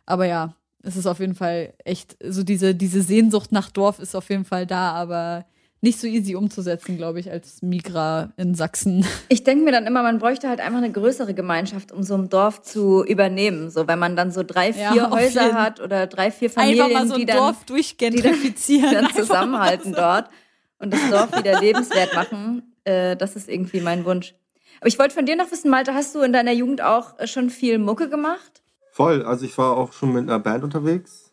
Aber 0.04 0.26
ja, 0.26 0.54
es 0.82 0.96
ist 0.96 1.06
auf 1.06 1.20
jeden 1.20 1.34
Fall 1.34 1.72
echt, 1.84 2.18
so 2.22 2.42
diese, 2.42 2.74
diese 2.74 3.00
Sehnsucht 3.00 3.52
nach 3.52 3.70
Dorf 3.70 3.98
ist 4.00 4.14
auf 4.14 4.28
jeden 4.28 4.44
Fall 4.44 4.66
da, 4.66 4.92
aber 4.92 5.46
nicht 5.82 5.98
so 5.98 6.06
easy 6.06 6.34
umzusetzen, 6.34 6.96
glaube 6.96 7.20
ich, 7.20 7.30
als 7.30 7.62
Migra 7.62 8.32
in 8.36 8.54
Sachsen. 8.54 9.06
Ich 9.28 9.44
denke 9.44 9.64
mir 9.64 9.72
dann 9.72 9.86
immer, 9.86 10.02
man 10.02 10.18
bräuchte 10.18 10.48
halt 10.48 10.60
einfach 10.60 10.78
eine 10.78 10.90
größere 10.90 11.34
Gemeinschaft, 11.34 11.92
um 11.92 12.02
so 12.02 12.14
ein 12.14 12.28
Dorf 12.28 12.62
zu 12.62 13.04
übernehmen. 13.04 13.70
So, 13.70 13.86
wenn 13.86 13.98
man 13.98 14.16
dann 14.16 14.32
so 14.32 14.42
drei, 14.42 14.72
vier 14.72 14.94
ja, 14.94 15.10
Häuser 15.10 15.54
hat 15.54 15.80
oder 15.80 16.06
drei, 16.06 16.30
vier 16.30 16.50
Familien, 16.50 16.86
einfach 16.86 17.00
mal 17.00 17.06
so 17.06 17.14
ein 17.14 17.20
die 17.20 17.26
dann, 17.26 17.36
Dorf 17.36 17.64
durchgentrifizieren, 17.64 18.90
die 18.90 18.94
dann, 18.94 19.04
dann 19.04 19.14
zusammenhalten 19.14 19.92
dort 19.92 20.30
und 20.78 20.92
das 20.92 21.08
Dorf 21.10 21.38
wieder 21.38 21.60
lebenswert 21.60 22.14
machen. 22.14 22.74
Äh, 22.84 23.16
das 23.16 23.36
ist 23.36 23.48
irgendwie 23.48 23.80
mein 23.80 24.04
Wunsch. 24.04 24.34
Aber 24.80 24.88
ich 24.88 24.98
wollte 24.98 25.14
von 25.14 25.26
dir 25.26 25.36
noch 25.36 25.50
wissen, 25.52 25.70
Malte, 25.70 25.94
hast 25.94 26.14
du 26.14 26.20
in 26.20 26.32
deiner 26.32 26.52
Jugend 26.52 26.82
auch 26.82 27.14
schon 27.26 27.50
viel 27.50 27.78
Mucke 27.78 28.08
gemacht? 28.08 28.62
Voll. 28.92 29.22
Also 29.22 29.44
ich 29.44 29.56
war 29.58 29.76
auch 29.76 29.92
schon 29.92 30.12
mit 30.12 30.22
einer 30.22 30.38
Band 30.38 30.64
unterwegs 30.64 31.32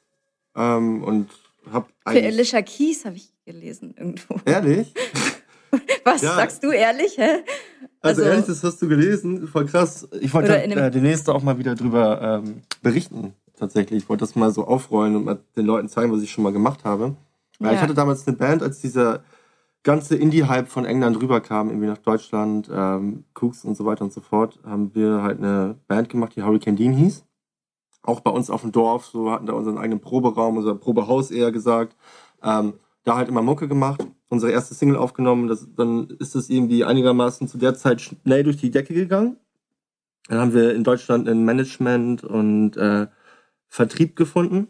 ähm, 0.55 1.03
und 1.03 1.29
habe 1.71 1.87
Für 2.07 2.23
Alicia 2.23 2.61
Keys 2.61 3.05
habe 3.05 3.15
ich 3.15 3.33
gelesen 3.47 3.95
irgendwo. 3.97 4.35
Ehrlich? 4.45 4.93
Was 6.03 6.21
ja. 6.21 6.35
sagst 6.35 6.63
du 6.63 6.71
ehrlich, 6.71 7.17
hä? 7.17 7.43
Also, 8.01 8.21
also, 8.21 8.23
ehrlich, 8.23 8.45
das 8.45 8.63
hast 8.63 8.81
du 8.81 8.87
gelesen, 8.87 9.47
voll 9.47 9.65
krass. 9.65 10.07
Ich 10.21 10.33
wollte 10.33 10.61
äh, 10.61 10.91
demnächst 10.91 11.29
auch 11.29 11.41
mal 11.41 11.57
wieder 11.57 11.75
drüber 11.75 12.21
ähm, 12.21 12.61
berichten, 12.81 13.33
tatsächlich. 13.57 14.03
Ich 14.03 14.09
wollte 14.09 14.21
das 14.21 14.35
mal 14.35 14.51
so 14.51 14.65
aufrollen 14.65 15.15
und 15.15 15.25
mal 15.25 15.39
den 15.55 15.65
Leuten 15.65 15.89
zeigen, 15.89 16.11
was 16.11 16.21
ich 16.21 16.31
schon 16.31 16.43
mal 16.43 16.53
gemacht 16.53 16.83
habe. 16.83 17.15
Ja. 17.59 17.73
Ich 17.73 17.79
hatte 17.79 17.93
damals 17.93 18.27
eine 18.27 18.37
Band, 18.37 18.61
als 18.61 18.79
dieser 18.79 19.23
ganze 19.83 20.15
Indie-Hype 20.15 20.67
von 20.67 20.85
England 20.85 21.21
rüberkam, 21.21 21.69
irgendwie 21.69 21.87
nach 21.87 21.97
Deutschland, 21.97 22.69
ähm, 22.71 23.23
Cooks 23.33 23.65
und 23.65 23.75
so 23.75 23.85
weiter 23.85 24.03
und 24.03 24.13
so 24.13 24.21
fort, 24.21 24.59
haben 24.65 24.93
wir 24.93 25.23
halt 25.23 25.39
eine 25.39 25.75
Band 25.87 26.09
gemacht, 26.09 26.33
die 26.35 26.43
Hurricane 26.43 26.75
Dean 26.75 26.93
hieß. 26.93 27.25
Auch 28.03 28.19
bei 28.19 28.31
uns 28.31 28.49
auf 28.49 28.61
dem 28.61 28.71
Dorf, 28.71 29.05
so 29.05 29.31
hatten 29.31 29.45
da 29.45 29.53
unseren 29.53 29.77
eigenen 29.77 29.99
Proberaum, 29.99 30.57
unser 30.57 30.75
Probehaus 30.75 31.31
eher 31.31 31.51
gesagt. 31.51 31.95
Ähm, 32.43 32.73
da 33.07 33.15
halt 33.15 33.29
immer 33.29 33.41
Mucke 33.41 33.67
gemacht, 33.67 34.05
unsere 34.27 34.51
erste 34.51 34.73
Single 34.73 34.97
aufgenommen. 34.97 35.47
Das, 35.47 35.67
dann 35.75 36.09
ist 36.19 36.35
es 36.35 36.49
irgendwie 36.49 36.83
einigermaßen 36.83 37.47
zu 37.47 37.57
der 37.57 37.75
Zeit 37.75 38.01
schnell 38.01 38.43
durch 38.43 38.57
die 38.57 38.71
Decke 38.71 38.93
gegangen. 38.93 39.37
Dann 40.27 40.39
haben 40.39 40.53
wir 40.53 40.75
in 40.75 40.83
Deutschland 40.83 41.27
ein 41.29 41.45
Management 41.45 42.23
und 42.23 42.75
äh, 42.75 43.07
Vertrieb 43.69 44.15
gefunden. 44.15 44.67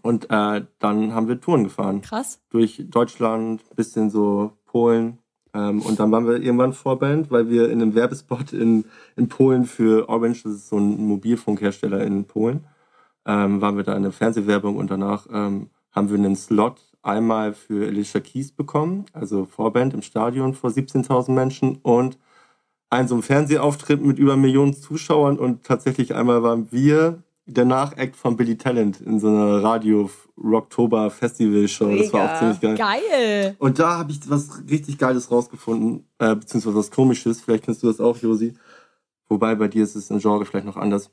Und 0.00 0.30
äh, 0.30 0.64
dann 0.78 1.12
haben 1.12 1.28
wir 1.28 1.40
Touren 1.40 1.64
gefahren. 1.64 2.00
Krass. 2.00 2.40
Durch 2.48 2.82
Deutschland, 2.88 3.62
bisschen 3.76 4.08
so 4.08 4.52
Polen. 4.64 5.18
Ähm, 5.52 5.82
und 5.82 6.00
dann 6.00 6.10
waren 6.10 6.26
wir 6.26 6.40
irgendwann 6.40 6.72
Vorband, 6.72 7.30
weil 7.30 7.50
wir 7.50 7.68
in 7.68 7.82
einem 7.82 7.94
Werbespot 7.94 8.54
in, 8.54 8.86
in 9.16 9.28
Polen 9.28 9.66
für 9.66 10.08
Orange, 10.08 10.44
das 10.44 10.52
ist 10.52 10.68
so 10.68 10.78
ein 10.78 11.04
Mobilfunkhersteller 11.06 12.02
in 12.04 12.24
Polen, 12.24 12.64
ähm, 13.26 13.60
waren 13.60 13.76
wir 13.76 13.84
da 13.84 13.94
in 13.94 14.02
der 14.02 14.12
Fernsehwerbung 14.12 14.76
und 14.76 14.90
danach 14.90 15.26
ähm, 15.30 15.68
haben 15.90 16.08
wir 16.08 16.16
einen 16.16 16.36
Slot 16.36 16.87
einmal 17.02 17.54
für 17.54 17.86
Alicia 17.86 18.20
Keys 18.20 18.52
bekommen, 18.52 19.06
also 19.12 19.44
Vorband 19.44 19.94
im 19.94 20.02
Stadion 20.02 20.54
vor 20.54 20.70
17.000 20.70 21.30
Menschen 21.32 21.78
und 21.82 22.18
einen 22.90 23.08
so 23.08 23.14
einen 23.14 23.22
Fernsehauftritt 23.22 24.02
mit 24.02 24.18
über 24.18 24.36
Millionen 24.36 24.74
Zuschauern 24.74 25.38
und 25.38 25.64
tatsächlich 25.64 26.14
einmal 26.14 26.42
waren 26.42 26.72
wir 26.72 27.22
der 27.48 27.64
Nachact 27.64 28.14
von 28.14 28.36
Billy 28.36 28.56
Talent 28.56 29.00
in 29.00 29.18
so 29.20 29.28
einer 29.28 29.62
Radio 29.62 30.10
Rocktober 30.36 31.10
Festival 31.10 31.66
Show. 31.66 31.96
Das 31.96 32.12
war 32.12 32.34
auch 32.34 32.38
ziemlich 32.38 32.60
geil. 32.60 32.76
Geil. 32.76 33.56
Und 33.58 33.78
da 33.78 33.98
habe 33.98 34.12
ich 34.12 34.20
was 34.28 34.62
richtig 34.68 34.98
Geiles 34.98 35.30
rausgefunden, 35.30 36.06
äh, 36.18 36.36
beziehungsweise 36.36 36.76
was 36.76 36.90
Komisches. 36.90 37.40
Vielleicht 37.40 37.64
kennst 37.64 37.82
du 37.82 37.86
das 37.86 38.00
auch, 38.00 38.18
Josi. 38.18 38.54
Wobei 39.28 39.54
bei 39.54 39.68
dir 39.68 39.82
ist 39.82 39.96
es 39.96 40.10
im 40.10 40.18
Genre 40.18 40.44
vielleicht 40.44 40.66
noch 40.66 40.76
anders. 40.76 41.10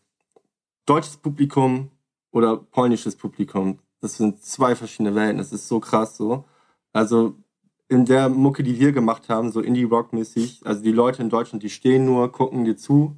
Deutsches 0.85 1.17
Publikum 1.17 1.89
oder 2.31 2.57
polnisches 2.57 3.15
Publikum, 3.15 3.79
das 4.05 4.17
sind 4.17 4.43
zwei 4.43 4.75
verschiedene 4.75 5.15
Welten. 5.15 5.39
Das 5.39 5.51
ist 5.51 5.67
so 5.67 5.79
krass 5.79 6.15
so. 6.15 6.45
Also 6.93 7.35
in 7.89 8.05
der 8.05 8.29
Mucke, 8.29 8.63
die 8.63 8.79
wir 8.79 8.91
gemacht 8.91 9.29
haben, 9.29 9.51
so 9.51 9.61
Indie-Rock-mäßig, 9.61 10.61
also 10.63 10.81
die 10.81 10.91
Leute 10.91 11.21
in 11.21 11.29
Deutschland, 11.29 11.63
die 11.63 11.69
stehen 11.69 12.05
nur, 12.05 12.31
gucken 12.31 12.65
dir 12.65 12.77
zu. 12.77 13.17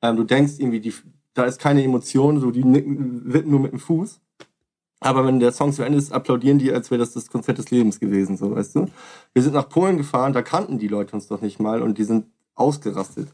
Ähm, 0.00 0.16
du 0.16 0.24
denkst 0.24 0.54
irgendwie, 0.58 0.80
die, 0.80 0.94
da 1.34 1.44
ist 1.44 1.60
keine 1.60 1.82
Emotion, 1.82 2.40
so 2.40 2.50
die 2.50 2.64
nicken, 2.64 3.32
wippen 3.32 3.50
nur 3.50 3.60
mit 3.60 3.72
dem 3.72 3.80
Fuß. 3.80 4.20
Aber 5.00 5.26
wenn 5.26 5.40
der 5.40 5.52
Song 5.52 5.72
zu 5.72 5.82
Ende 5.82 5.98
ist, 5.98 6.12
applaudieren 6.12 6.58
die, 6.58 6.72
als 6.72 6.90
wäre 6.90 7.00
das 7.00 7.12
das 7.12 7.28
Konzert 7.28 7.58
des 7.58 7.70
Lebens 7.70 8.00
gewesen, 8.00 8.36
so 8.36 8.54
weißt 8.54 8.76
du. 8.76 8.86
Wir 9.32 9.42
sind 9.42 9.54
nach 9.54 9.68
Polen 9.68 9.96
gefahren, 9.96 10.32
da 10.32 10.42
kannten 10.42 10.78
die 10.78 10.88
Leute 10.88 11.14
uns 11.14 11.28
doch 11.28 11.40
nicht 11.40 11.60
mal 11.60 11.82
und 11.82 11.98
die 11.98 12.04
sind 12.04 12.26
ausgerastet. 12.54 13.28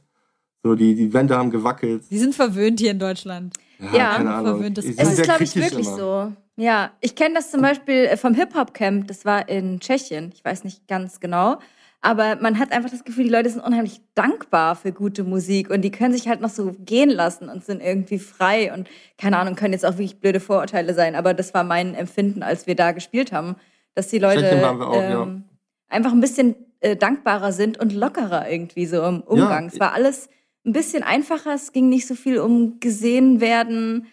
So, 0.63 0.75
die, 0.75 0.95
die 0.95 1.13
Wände 1.13 1.37
haben 1.37 1.51
gewackelt. 1.51 2.05
Die 2.11 2.19
sind 2.19 2.35
verwöhnt 2.35 2.81
hier 2.81 2.91
in 2.91 2.99
Deutschland. 2.99 3.55
Ja, 3.93 4.17
keine 4.17 4.35
Ahnung. 4.35 4.75
Die 4.75 4.81
sind 4.81 4.99
Es 4.99 5.13
ist, 5.13 5.23
glaube 5.23 5.45
ich, 5.45 5.55
wirklich 5.57 5.87
immer. 5.87 5.97
so. 5.97 6.33
Ja, 6.57 6.93
ich 7.01 7.17
kenne 7.17 7.35
das 7.35 7.51
zum 7.51 7.63
Beispiel 7.63 8.05
äh, 8.05 8.17
vom 8.17 8.35
Hip-Hop-Camp, 8.35 9.09
das 9.09 9.25
war 9.25 9.49
in 9.49 9.81
Tschechien, 9.81 10.31
ich 10.33 10.45
weiß 10.45 10.65
nicht 10.65 10.87
ganz 10.87 11.19
genau. 11.19 11.59
Aber 12.01 12.37
man 12.37 12.59
hat 12.59 12.71
einfach 12.71 12.91
das 12.91 13.03
Gefühl, 13.03 13.25
die 13.25 13.31
Leute 13.31 13.49
sind 13.49 13.63
unheimlich 13.63 14.03
dankbar 14.15 14.77
für 14.77 14.93
gute 14.93 15.25
Musik 15.25 15.71
und 15.71 15.81
die 15.81 15.91
können 15.91 16.13
sich 16.13 16.29
halt 16.29 16.43
noch 16.43 16.51
so 16.51 16.77
gehen 16.79 17.09
lassen 17.09 17.49
und 17.49 17.65
sind 17.65 17.83
irgendwie 17.83 18.19
frei 18.19 18.73
und 18.75 18.89
keine 19.17 19.39
Ahnung, 19.39 19.57
können 19.57 19.73
jetzt 19.73 19.87
auch 19.87 19.93
wirklich 19.93 20.21
blöde 20.21 20.39
Vorurteile 20.39 20.93
sein, 20.93 21.17
aber 21.17 21.33
das 21.33 21.55
war 21.55 21.65
mein 21.65 21.95
Empfinden, 21.95 22.43
als 22.43 22.67
wir 22.67 22.77
da 22.77 22.93
gespielt 22.93 23.33
haben, 23.33 23.57
dass 23.95 24.09
die 24.09 24.19
Leute 24.19 24.71
auch, 24.71 24.95
ja. 24.95 25.23
ähm, 25.23 25.45
einfach 25.89 26.13
ein 26.13 26.21
bisschen 26.21 26.57
äh, 26.81 26.95
dankbarer 26.95 27.53
sind 27.53 27.81
und 27.81 27.93
lockerer 27.95 28.51
irgendwie 28.51 28.85
so 28.85 29.03
im 29.03 29.23
Umgang. 29.23 29.65
Ja. 29.65 29.71
es 29.73 29.81
war 29.81 29.95
alles 29.95 30.29
ein 30.65 30.73
bisschen 30.73 31.03
einfacher, 31.03 31.55
es 31.55 31.73
ging 31.73 31.89
nicht 31.89 32.07
so 32.07 32.15
viel 32.15 32.39
um 32.39 32.81
gesehen 32.81 33.41
werden. 33.41 34.07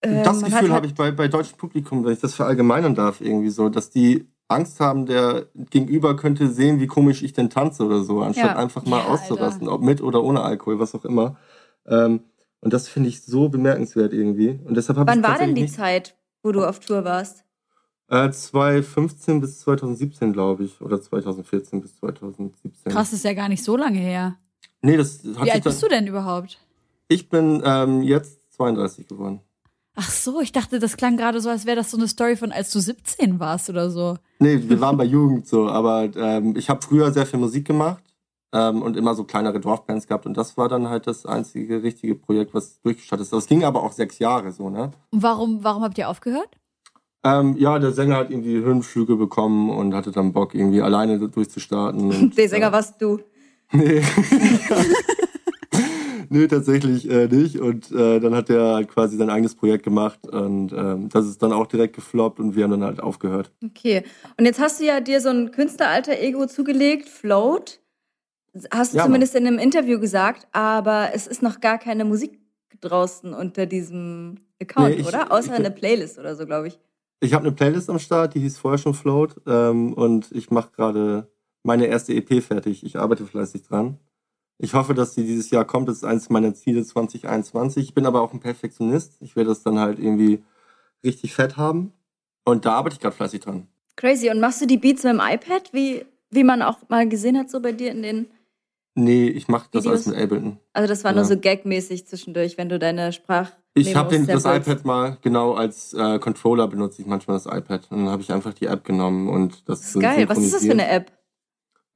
Äh, 0.00 0.22
das 0.22 0.40
Gefühl 0.42 0.54
halt- 0.60 0.70
habe 0.72 0.86
ich 0.86 0.94
bei, 0.94 1.10
bei 1.10 1.28
deutschem 1.28 1.56
Publikum, 1.56 2.04
wenn 2.04 2.12
ich 2.12 2.20
das 2.20 2.34
verallgemeinern 2.34 2.94
darf, 2.94 3.20
irgendwie 3.20 3.50
so, 3.50 3.68
dass 3.68 3.90
die 3.90 4.26
Angst 4.48 4.80
haben, 4.80 5.06
der 5.06 5.46
Gegenüber 5.70 6.16
könnte 6.16 6.48
sehen, 6.50 6.80
wie 6.80 6.86
komisch 6.86 7.22
ich 7.22 7.32
denn 7.32 7.48
tanze 7.48 7.84
oder 7.84 8.02
so, 8.02 8.20
anstatt 8.20 8.50
Ja. 8.52 8.56
einfach 8.56 8.84
mal 8.84 8.98
Ja, 8.98 9.04
auszurasten, 9.06 9.68
ob 9.68 9.80
mit 9.82 10.02
oder 10.02 10.22
ohne 10.22 10.42
Alkohol, 10.42 10.78
was 10.78 10.94
auch 10.94 11.04
immer. 11.04 11.36
Ähm, 11.86 12.20
und 12.60 12.72
das 12.72 12.88
finde 12.88 13.08
ich 13.08 13.22
so 13.22 13.48
bemerkenswert 13.48 14.12
irgendwie. 14.12 14.58
Und 14.64 14.74
deshalb 14.76 14.98
Wann 14.98 15.22
war 15.22 15.38
denn 15.38 15.54
die 15.54 15.66
Zeit, 15.66 16.16
wo 16.42 16.52
du 16.52 16.64
auf 16.64 16.80
Tour 16.80 17.04
warst? 17.04 17.44
Äh, 18.08 18.30
2015 18.30 19.40
bis 19.40 19.60
2017, 19.60 20.32
glaube 20.34 20.64
ich. 20.64 20.80
Oder 20.82 21.00
2014 21.00 21.80
bis 21.80 21.96
2017. 21.96 22.92
Krass, 22.92 23.12
ist 23.14 23.24
ja 23.24 23.32
gar 23.32 23.48
nicht 23.48 23.64
so 23.64 23.76
lange 23.76 23.98
her. 23.98 24.36
Nee, 24.84 24.98
das 24.98 25.20
hat 25.38 25.46
Wie 25.46 25.50
alt 25.50 25.64
bist 25.64 25.82
du 25.82 25.88
denn 25.88 26.06
überhaupt? 26.06 26.58
Ich 27.08 27.30
bin 27.30 27.62
ähm, 27.64 28.02
jetzt 28.02 28.52
32 28.54 29.08
geworden. 29.08 29.40
Ach 29.96 30.10
so, 30.10 30.42
ich 30.42 30.52
dachte, 30.52 30.78
das 30.78 30.98
klang 30.98 31.16
gerade 31.16 31.40
so, 31.40 31.48
als 31.48 31.64
wäre 31.64 31.76
das 31.76 31.90
so 31.90 31.96
eine 31.96 32.06
Story 32.06 32.36
von, 32.36 32.52
als 32.52 32.70
du 32.70 32.80
17 32.80 33.40
warst 33.40 33.70
oder 33.70 33.88
so. 33.88 34.18
Nee, 34.40 34.60
wir 34.68 34.80
waren 34.82 34.98
bei 34.98 35.04
Jugend 35.04 35.46
so, 35.46 35.68
aber 35.68 36.10
ähm, 36.16 36.54
ich 36.56 36.68
habe 36.68 36.82
früher 36.82 37.12
sehr 37.12 37.24
viel 37.24 37.38
Musik 37.38 37.66
gemacht 37.66 38.02
ähm, 38.52 38.82
und 38.82 38.98
immer 38.98 39.14
so 39.14 39.24
kleinere 39.24 39.58
Dorfbands 39.58 40.06
gehabt 40.06 40.26
und 40.26 40.36
das 40.36 40.58
war 40.58 40.68
dann 40.68 40.88
halt 40.88 41.06
das 41.06 41.24
einzige 41.24 41.82
richtige 41.82 42.14
Projekt, 42.14 42.52
was 42.52 42.82
durchgestartet 42.82 43.24
ist. 43.24 43.32
Das 43.32 43.46
ging 43.46 43.64
aber 43.64 43.84
auch 43.84 43.92
sechs 43.92 44.18
Jahre 44.18 44.52
so, 44.52 44.68
ne? 44.68 44.90
Und 45.10 45.22
warum, 45.22 45.64
warum 45.64 45.82
habt 45.82 45.96
ihr 45.96 46.10
aufgehört? 46.10 46.58
Ähm, 47.24 47.56
ja, 47.56 47.78
der 47.78 47.92
Sänger 47.92 48.16
hat 48.16 48.30
irgendwie 48.30 48.56
Höhenflüge 48.56 49.16
bekommen 49.16 49.70
und 49.70 49.94
hatte 49.94 50.12
dann 50.12 50.34
Bock, 50.34 50.54
irgendwie 50.54 50.82
alleine 50.82 51.26
durchzustarten. 51.26 52.10
Und, 52.10 52.36
Der 52.36 52.50
Sänger 52.50 52.66
ja. 52.66 52.72
warst 52.72 53.00
du. 53.00 53.20
Nee. 53.74 54.02
nee, 56.30 56.46
tatsächlich 56.46 57.08
äh, 57.10 57.26
nicht. 57.28 57.58
Und 57.60 57.90
äh, 57.92 58.20
dann 58.20 58.34
hat 58.34 58.50
er 58.50 58.74
halt 58.74 58.88
quasi 58.88 59.16
sein 59.16 59.30
eigenes 59.30 59.54
Projekt 59.54 59.84
gemacht 59.84 60.26
und 60.26 60.72
ähm, 60.72 61.08
das 61.08 61.26
ist 61.26 61.42
dann 61.42 61.52
auch 61.52 61.66
direkt 61.66 61.94
gefloppt 61.94 62.40
und 62.40 62.56
wir 62.56 62.64
haben 62.64 62.70
dann 62.72 62.84
halt 62.84 63.00
aufgehört. 63.00 63.52
Okay. 63.64 64.04
Und 64.38 64.44
jetzt 64.44 64.60
hast 64.60 64.80
du 64.80 64.84
ja 64.84 65.00
dir 65.00 65.20
so 65.20 65.28
ein 65.30 65.50
Künstleralter-Ego 65.50 66.46
zugelegt, 66.46 67.08
Float. 67.08 67.80
Hast 68.70 68.94
du 68.94 68.98
Ja, 68.98 69.04
zumindest 69.04 69.34
in 69.34 69.46
einem 69.46 69.58
Interview 69.58 69.98
gesagt, 69.98 70.46
aber 70.52 71.10
es 71.12 71.26
ist 71.26 71.42
noch 71.42 71.60
gar 71.60 71.78
keine 71.78 72.04
Musik 72.04 72.38
draußen 72.80 73.34
unter 73.34 73.66
diesem 73.66 74.36
Account, 74.60 74.90
Nee, 74.90 74.94
ich- 75.00 75.06
oder? 75.08 75.32
Außer 75.32 75.52
ich- 75.54 75.58
eine 75.58 75.70
Playlist 75.70 76.18
oder 76.18 76.36
so, 76.36 76.46
glaube 76.46 76.68
ich. 76.68 76.78
Ich 77.20 77.32
habe 77.32 77.46
eine 77.46 77.54
Playlist 77.54 77.88
am 77.88 77.98
Start, 77.98 78.34
die 78.34 78.40
hieß 78.40 78.58
vorher 78.58 78.78
schon 78.78 78.92
Float 78.94 79.36
ähm, 79.46 79.94
und 79.94 80.30
ich 80.32 80.50
mache 80.50 80.70
gerade 80.72 81.28
meine 81.64 81.86
erste 81.86 82.14
EP 82.14 82.42
fertig. 82.42 82.84
Ich 82.84 82.98
arbeite 82.98 83.26
fleißig 83.26 83.62
dran. 83.62 83.98
Ich 84.58 84.74
hoffe, 84.74 84.94
dass 84.94 85.14
sie 85.14 85.24
dieses 85.24 85.50
Jahr 85.50 85.64
kommt. 85.64 85.88
Das 85.88 85.96
ist 85.96 86.04
eines 86.04 86.30
meiner 86.30 86.54
Ziele 86.54 86.84
2021. 86.84 87.82
Ich 87.82 87.94
bin 87.94 88.06
aber 88.06 88.20
auch 88.20 88.32
ein 88.32 88.40
Perfektionist. 88.40 89.16
Ich 89.20 89.34
werde 89.34 89.48
das 89.50 89.62
dann 89.64 89.78
halt 89.80 89.98
irgendwie 89.98 90.42
richtig 91.04 91.34
fett 91.34 91.56
haben. 91.56 91.92
Und 92.44 92.64
da 92.64 92.74
arbeite 92.74 92.94
ich 92.94 93.00
gerade 93.00 93.16
fleißig 93.16 93.40
dran. 93.40 93.66
Crazy. 93.96 94.30
Und 94.30 94.40
machst 94.40 94.60
du 94.60 94.66
die 94.66 94.76
Beats 94.76 95.02
mit 95.02 95.14
dem 95.14 95.20
iPad, 95.20 95.72
wie, 95.72 96.04
wie 96.30 96.44
man 96.44 96.62
auch 96.62 96.78
mal 96.88 97.08
gesehen 97.08 97.36
hat, 97.38 97.50
so 97.50 97.60
bei 97.60 97.72
dir 97.72 97.90
in 97.90 98.02
den. 98.02 98.26
Nee, 98.96 99.26
ich 99.28 99.48
mache 99.48 99.68
das 99.72 99.86
alles 99.86 100.06
Videos? 100.06 100.16
mit 100.16 100.24
Ableton. 100.32 100.58
Also, 100.72 100.88
das 100.88 101.02
war 101.02 101.10
Ja. 101.10 101.16
nur 101.16 101.24
so 101.24 101.36
gagmäßig 101.38 102.06
zwischendurch, 102.06 102.56
wenn 102.58 102.68
du 102.68 102.78
deine 102.78 103.12
Sprach. 103.12 103.50
Ich 103.74 103.96
habe 103.96 104.16
das 104.24 104.44
iPad 104.44 104.84
mal 104.84 105.18
genau 105.20 105.54
als 105.54 105.94
äh, 105.94 106.20
Controller 106.20 106.68
benutze 106.68 107.02
ich 107.02 107.08
manchmal 107.08 107.36
das 107.38 107.46
iPad. 107.46 107.88
Und 107.90 108.04
dann 108.04 108.08
habe 108.10 108.22
ich 108.22 108.30
einfach 108.32 108.54
die 108.54 108.66
App 108.66 108.84
genommen 108.84 109.28
und 109.28 109.68
das, 109.68 109.80
Das 109.80 109.94
ist 109.96 110.00
geil. 110.00 110.28
Was 110.28 110.38
ist 110.38 110.54
das 110.54 110.64
für 110.64 110.70
eine 110.72 110.88
App? 110.88 111.10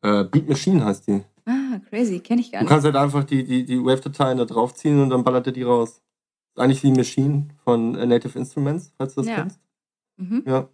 Äh, 0.02 0.24
Beat 0.24 0.48
Machine 0.48 0.84
heißt 0.84 1.06
die. 1.08 1.22
Ah, 1.46 1.80
crazy. 1.88 2.20
Kenne 2.20 2.40
ich 2.40 2.52
gar 2.52 2.60
Du 2.60 2.64
nicht. 2.64 2.70
kannst 2.70 2.84
halt 2.84 2.96
einfach 2.96 3.24
die, 3.24 3.44
die, 3.44 3.64
die 3.64 3.82
Wave-Dateien 3.82 4.38
da 4.38 4.44
draufziehen 4.44 5.00
und 5.02 5.10
dann 5.10 5.24
ballert 5.24 5.46
er 5.46 5.52
die 5.52 5.62
raus. 5.62 6.00
Ist 6.54 6.60
eigentlich 6.60 6.82
wie 6.82 6.92
Machine 6.92 7.48
von 7.64 7.94
äh, 7.94 8.06
Native 8.06 8.38
Instruments, 8.38 8.92
falls 8.96 9.14
du 9.14 9.22
das 9.22 9.28
Ja. 9.30 9.36
kennst. 9.36 9.60
Mhm. 10.16 10.42
Ja. 10.46 10.68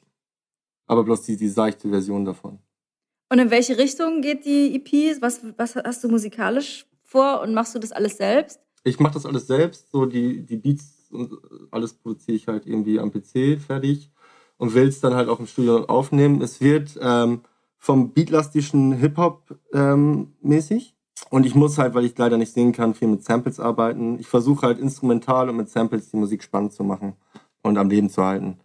Aber 0.87 1.05
bloß 1.05 1.23
die, 1.23 1.37
die 1.37 1.49
seichte 1.49 1.89
Version 1.89 2.25
davon. 2.25 2.59
Und 3.31 3.39
in 3.39 3.51
welche 3.51 3.79
Richtung 3.79 4.21
geht 4.21 4.45
die 4.45 4.75
EP? 4.77 5.21
Was, 5.23 5.41
was 5.57 5.77
hast 5.77 6.05
du 6.05 6.09
musikalisch 6.09 6.87
vor 7.03 7.41
und 7.41 7.55
machst 7.55 7.75
du 7.75 7.79
das 7.79 7.93
alles 7.93 8.17
selbst? 8.19 8.61
Ich 8.85 9.01
mache 9.01 9.15
das 9.15 9.25
alles 9.25 9.47
selbst, 9.47 9.91
so 9.91 10.05
die, 10.05 10.45
die 10.45 10.57
Beats 10.59 11.09
und 11.11 11.33
alles 11.71 11.95
produziere 11.95 12.37
ich 12.37 12.49
halt 12.49 12.67
irgendwie 12.67 12.99
am 13.01 13.11
PC 13.11 13.59
fertig 13.61 14.11
und 14.59 14.75
will 14.75 14.89
es 14.89 15.01
dann 15.01 15.15
halt 15.15 15.29
auch 15.31 15.41
im 15.41 15.47
Studio 15.47 15.85
aufnehmen. 15.87 16.43
Es 16.43 16.61
wird 16.61 16.99
ähm, 17.01 17.41
vom 17.85 18.15
beatlastischen 18.15 18.95
Hip-Hop 18.95 19.59
ähm, 19.75 20.33
mäßig 20.41 20.97
und 21.29 21.45
ich 21.45 21.55
muss 21.55 21.77
halt, 21.77 21.93
weil 21.93 22.07
ich 22.07 22.17
leider 22.17 22.39
nicht 22.39 22.55
singen 22.55 22.73
kann, 22.73 22.95
viel 22.95 23.09
mit 23.09 23.23
Samples 23.23 23.61
arbeiten. 23.61 24.19
Ich 24.19 24.27
versuche 24.27 24.67
halt 24.67 24.79
instrumental 24.79 25.51
und 25.51 25.57
mit 25.57 25.69
Samples 25.69 26.09
die 26.11 26.17
Musik 26.17 26.43
spannend 26.43 26.73
zu 26.73 26.83
machen 26.83 27.13
und 27.63 27.77
am 27.77 27.91
Leben 27.91 28.09
zu 28.09 28.25
halten. 28.25 28.59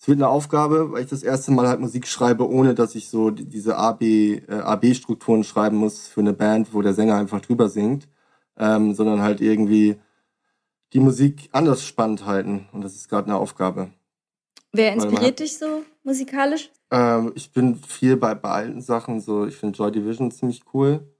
Es 0.00 0.08
wird 0.08 0.16
eine 0.16 0.28
Aufgabe, 0.28 0.92
weil 0.92 1.04
ich 1.04 1.10
das 1.10 1.22
erste 1.22 1.52
Mal 1.52 1.68
halt 1.68 1.80
Musik 1.80 2.06
schreibe, 2.06 2.48
ohne 2.48 2.74
dass 2.74 2.94
ich 2.94 3.10
so 3.10 3.28
die- 3.30 3.44
diese 3.44 3.76
AB, 3.76 4.02
äh, 4.48 4.60
AB-Strukturen 4.62 5.44
schreiben 5.44 5.76
muss 5.76 6.08
für 6.08 6.20
eine 6.20 6.32
Band, 6.32 6.72
wo 6.72 6.80
der 6.80 6.94
Sänger 6.94 7.16
einfach 7.16 7.42
drüber 7.42 7.68
singt, 7.68 8.08
ähm, 8.56 8.94
sondern 8.94 9.20
halt 9.20 9.42
irgendwie 9.42 9.96
die 10.94 11.00
Musik 11.00 11.50
anders 11.52 11.84
spannend 11.86 12.24
halten. 12.24 12.66
Und 12.72 12.82
das 12.82 12.94
ist 12.94 13.10
gerade 13.10 13.26
eine 13.26 13.36
Aufgabe. 13.36 13.90
Wer 14.72 14.94
inspiriert 14.94 15.38
dich 15.40 15.58
so 15.58 15.82
musikalisch? 16.02 16.70
Ähm, 16.94 17.32
ich 17.34 17.50
bin 17.50 17.74
viel 17.74 18.16
bei, 18.16 18.36
bei 18.36 18.50
alten 18.50 18.80
Sachen, 18.80 19.20
so 19.20 19.46
ich 19.46 19.56
finde 19.56 19.76
Joy 19.76 19.90
Division 19.90 20.30
ziemlich 20.30 20.62
cool. 20.72 21.12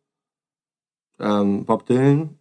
Ähm, 1.18 1.64
Bob 1.64 1.84
Dylan. 1.86 2.38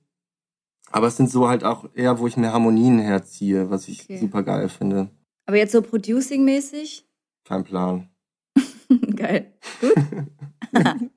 Aber 0.92 1.08
es 1.08 1.18
sind 1.18 1.32
so 1.32 1.48
halt 1.48 1.64
auch 1.64 1.90
eher, 1.96 2.20
wo 2.20 2.28
ich 2.28 2.38
mehr 2.38 2.54
Harmonien 2.54 3.00
herziehe, 3.00 3.72
was 3.72 3.88
ich 3.88 4.04
Okay. 4.04 4.20
super 4.20 4.44
geil 4.44 4.70
finde. 4.70 5.10
Aber 5.48 5.58
jetzt 5.58 5.72
so 5.72 5.82
Producing-mäßig? 5.82 7.06
Kein 7.44 7.64
Plan. 7.64 8.10
Geil. 9.16 9.54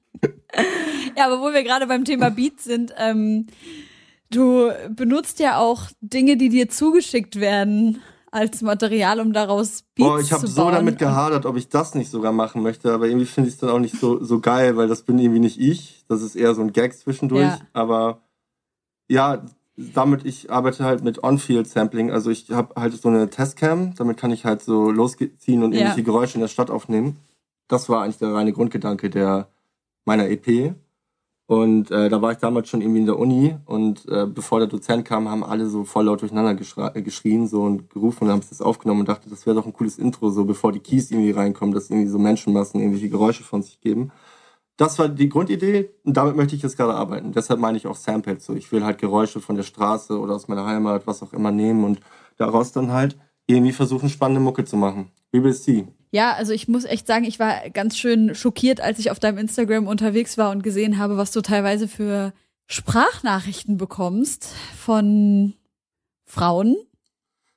Ja, 1.17 1.27
aber 1.27 1.41
wo 1.41 1.53
wir 1.53 1.63
gerade 1.63 1.87
beim 1.87 2.05
Thema 2.05 2.31
Beats 2.31 2.65
sind, 2.65 2.95
ähm, 2.97 3.47
du 4.31 4.71
benutzt 4.91 5.39
ja 5.39 5.59
auch 5.59 5.91
Dinge, 6.01 6.37
die 6.39 6.49
dir 6.49 6.69
zugeschickt 6.69 7.41
werden 7.41 8.01
als 8.37 8.61
Material, 8.63 9.19
um 9.21 9.33
daraus 9.33 9.83
Beats 9.95 10.09
Boah, 10.09 10.21
ich 10.21 10.33
habe 10.33 10.47
so 10.47 10.71
damit 10.71 10.99
gehadert, 10.99 11.47
ob 11.47 11.57
ich 11.57 11.69
das 11.69 11.95
nicht 11.95 12.11
sogar 12.11 12.33
machen 12.33 12.63
möchte, 12.63 12.93
aber 12.93 13.07
irgendwie 13.09 13.27
finde 13.27 13.49
ich 13.49 13.55
es 13.55 13.61
dann 13.61 13.71
auch 13.71 13.79
nicht 13.79 13.99
so, 13.99 14.23
so 14.23 14.41
geil, 14.41 14.77
weil 14.77 14.89
das 14.89 15.03
bin 15.03 15.19
irgendwie 15.19 15.41
nicht 15.41 15.59
ich. 15.59 16.05
Das 16.09 16.23
ist 16.23 16.37
eher 16.37 16.55
so 16.55 16.61
ein 16.61 16.73
Gag 16.73 16.95
zwischendurch. 16.95 17.45
Ja. 17.45 17.61
Aber 17.73 18.21
ja, 19.09 19.43
damit, 19.77 20.25
ich 20.27 20.51
arbeite 20.51 20.85
halt 20.85 21.03
mit 21.03 21.25
On-Field-Sampling. 21.25 22.11
Also 22.11 22.31
ich 22.31 22.51
habe 22.51 22.81
halt 22.81 22.95
so 23.01 23.09
eine 23.09 23.29
Testcam, 23.31 23.95
damit 23.95 24.19
kann 24.19 24.31
ich 24.31 24.45
halt 24.45 24.63
so 24.63 24.91
losziehen 24.91 25.63
und 25.63 25.73
Ja. 25.73 25.79
irgendwelche 25.81 26.03
Geräusche 26.03 26.35
in 26.35 26.41
der 26.43 26.49
Stadt 26.49 26.71
aufnehmen. 26.71 27.17
Das 27.69 27.89
war 27.89 28.03
eigentlich 28.03 28.19
der 28.19 28.33
reine 28.35 28.53
Grundgedanke 28.53 29.11
der 29.11 29.49
meiner 30.05 30.29
EP. 30.29 30.75
Und 31.49 31.93
äh, 31.93 32.09
da 32.09 32.21
war 32.21 32.33
ich 32.33 32.39
damals 32.39 32.69
schon 32.69 32.81
irgendwie 32.81 33.01
in 33.01 33.07
der 33.07 33.19
Uni 33.19 33.57
und 33.67 34.05
äh, 34.09 34.27
bevor 34.27 34.59
der 34.59 34.67
Dozent 34.67 35.05
kam, 35.05 35.29
haben 35.29 35.45
alle 35.45 35.69
so 35.69 35.85
voll 35.85 36.07
laut 36.07 36.21
durcheinander 36.21 36.61
äh, 36.95 37.03
geschrien 37.03 37.47
so 37.47 37.63
und 37.63 37.89
gerufen 37.89 38.25
und 38.25 38.31
haben 38.31 38.43
das 38.49 38.61
aufgenommen 38.61 39.01
und 39.01 39.09
dachte, 39.09 39.31
das 39.31 39.47
wäre 39.47 39.55
doch 39.55 39.65
ein 39.65 39.73
cooles 39.73 39.97
Intro, 39.97 40.31
so 40.31 40.45
bevor 40.45 40.73
die 40.73 40.81
Keys 40.81 41.13
irgendwie 41.13 41.31
reinkommen, 41.31 41.73
dass 41.73 41.89
irgendwie 41.89 42.09
so 42.09 42.19
Menschenmassen 42.19 42.81
irgendwelche 42.81 43.11
Geräusche 43.11 43.45
von 43.45 43.63
sich 43.63 43.81
geben. 43.81 44.11
Das 44.77 44.99
war 44.99 45.09
die 45.09 45.29
Grundidee 45.29 45.91
und 46.05 46.17
damit 46.17 46.37
möchte 46.37 46.57
ich 46.57 46.63
jetzt 46.63 46.77
gerade 46.77 46.95
arbeiten. 46.95 47.33
Deshalb 47.33 47.61
meine 47.61 47.79
ich 47.79 47.87
auch 47.87 47.97
Sampled 47.97 48.43
so. 48.43 48.55
Ich 48.55 48.73
will 48.73 48.85
halt 48.85 48.99
Geräusche 48.99 49.41
von 49.41 49.57
der 49.57 49.63
Straße 49.63 50.19
oder 50.19 50.35
aus 50.35 50.49
meiner 50.49 50.67
Heimat, 50.67 51.07
was 51.07 51.23
auch 51.23 51.33
immer 51.33 51.53
nehmen 51.53 51.85
und 51.85 52.01
daraus 52.39 52.73
dann 52.73 52.93
halt 52.93 53.17
irgendwie 53.47 53.73
versuchen, 53.73 54.09
spannende 54.09 54.41
Mucke 54.41 54.65
zu 54.65 54.77
machen. 54.77 55.13
We 55.33 55.43
will 55.43 55.53
see. 55.53 55.87
Ja, 56.11 56.33
also 56.35 56.53
ich 56.53 56.69
muss 56.69 56.85
echt 56.85 57.07
sagen, 57.07 57.25
ich 57.25 57.39
war 57.39 57.69
ganz 57.71 57.97
schön 57.97 58.35
schockiert, 58.35 58.81
als 58.81 58.99
ich 58.99 59.11
auf 59.11 59.19
deinem 59.19 59.39
Instagram 59.39 59.87
unterwegs 59.87 60.39
war 60.39 60.51
und 60.51 60.63
gesehen 60.63 60.99
habe, 60.99 61.17
was 61.17 61.33
du 61.33 61.41
teilweise 61.41 61.89
für 61.89 62.33
Sprachnachrichten 62.67 63.77
bekommst 63.77 64.53
von 64.77 65.55
Frauen, 66.25 66.77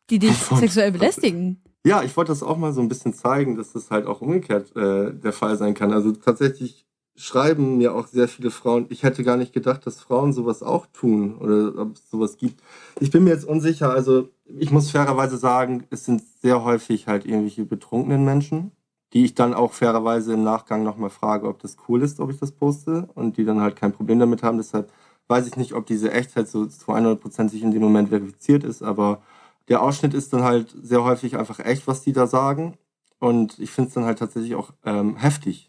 die 0.10 0.20
dich 0.20 0.34
sexuell 0.56 0.92
belästigen. 0.92 1.62
Ja, 1.86 2.04
ich 2.04 2.16
wollte 2.18 2.32
das 2.32 2.44
auch 2.44 2.58
mal 2.58 2.74
so 2.74 2.82
ein 2.82 2.90
bisschen 2.90 3.14
zeigen, 3.14 3.56
dass 3.56 3.72
das 3.72 3.90
halt 3.90 4.06
auch 4.06 4.22
umgekehrt 4.22 4.76
äh, 4.76 5.14
der 5.14 5.34
Fall 5.34 5.58
sein 5.58 5.74
kann. 5.74 5.94
Also 5.94 6.12
tatsächlich 6.12 6.86
schreiben 7.20 7.78
mir 7.78 7.94
auch 7.94 8.08
sehr 8.08 8.30
viele 8.30 8.50
Frauen, 8.50 8.86
ich 8.90 9.04
hätte 9.04 9.24
gar 9.24 9.36
nicht 9.36 9.52
gedacht, 9.52 9.86
dass 9.86 10.00
Frauen 10.00 10.32
sowas 10.32 10.64
auch 10.64 10.86
tun 10.88 11.38
oder 11.38 11.82
ob 11.82 11.96
es 11.96 12.10
sowas 12.10 12.38
gibt. 12.38 12.62
Ich 13.02 13.12
bin 13.12 13.26
mir 13.26 13.32
jetzt 13.32 13.46
unsicher, 13.46 13.92
also 13.92 14.30
ich 14.46 14.72
muss 14.72 14.92
fairerweise 14.92 15.38
sagen, 15.38 15.86
es 15.90 16.06
sind 16.06 16.24
sehr 16.42 16.64
häufig 16.64 17.08
halt 17.08 17.26
irgendwelche 17.26 17.66
betrunkenen 17.66 18.24
Menschen, 18.24 18.72
die 19.14 19.26
ich 19.26 19.36
dann 19.36 19.54
auch 19.54 19.74
fairerweise 19.74 20.34
im 20.34 20.44
Nachgang 20.44 20.84
nochmal 20.84 21.10
frage, 21.10 21.48
ob 21.48 21.60
das 21.60 21.76
cool 21.88 22.02
ist, 22.04 22.22
ob 22.22 22.32
ich 22.32 22.40
das 22.40 22.54
poste 22.54 23.10
und 23.16 23.36
die 23.38 23.44
dann 23.44 23.60
halt 23.60 23.76
kein 23.76 23.92
Problem 23.92 24.20
damit 24.20 24.42
haben. 24.42 24.58
Deshalb 24.58 24.90
weiß 25.28 25.46
ich 25.46 25.58
nicht, 25.58 25.74
ob 25.74 25.86
diese 25.86 26.12
Echtheit 26.12 26.48
so 26.48 26.66
zu 26.66 26.92
100% 26.92 27.50
sich 27.50 27.62
in 27.64 27.72
dem 27.72 27.82
Moment 27.82 28.10
verifiziert 28.10 28.64
ist, 28.64 28.82
aber 28.82 29.22
der 29.68 29.84
Ausschnitt 29.84 30.14
ist 30.14 30.32
dann 30.32 30.44
halt 30.44 30.74
sehr 30.82 31.04
häufig 31.04 31.38
einfach 31.38 31.60
echt, 31.60 31.86
was 31.86 32.02
die 32.02 32.14
da 32.14 32.28
sagen. 32.28 32.78
Und 33.20 33.60
ich 33.60 33.72
finde 33.72 33.90
es 33.90 33.94
dann 33.94 34.06
halt 34.06 34.20
tatsächlich 34.20 34.56
auch 34.56 34.72
ähm, 34.86 35.18
heftig, 35.18 35.69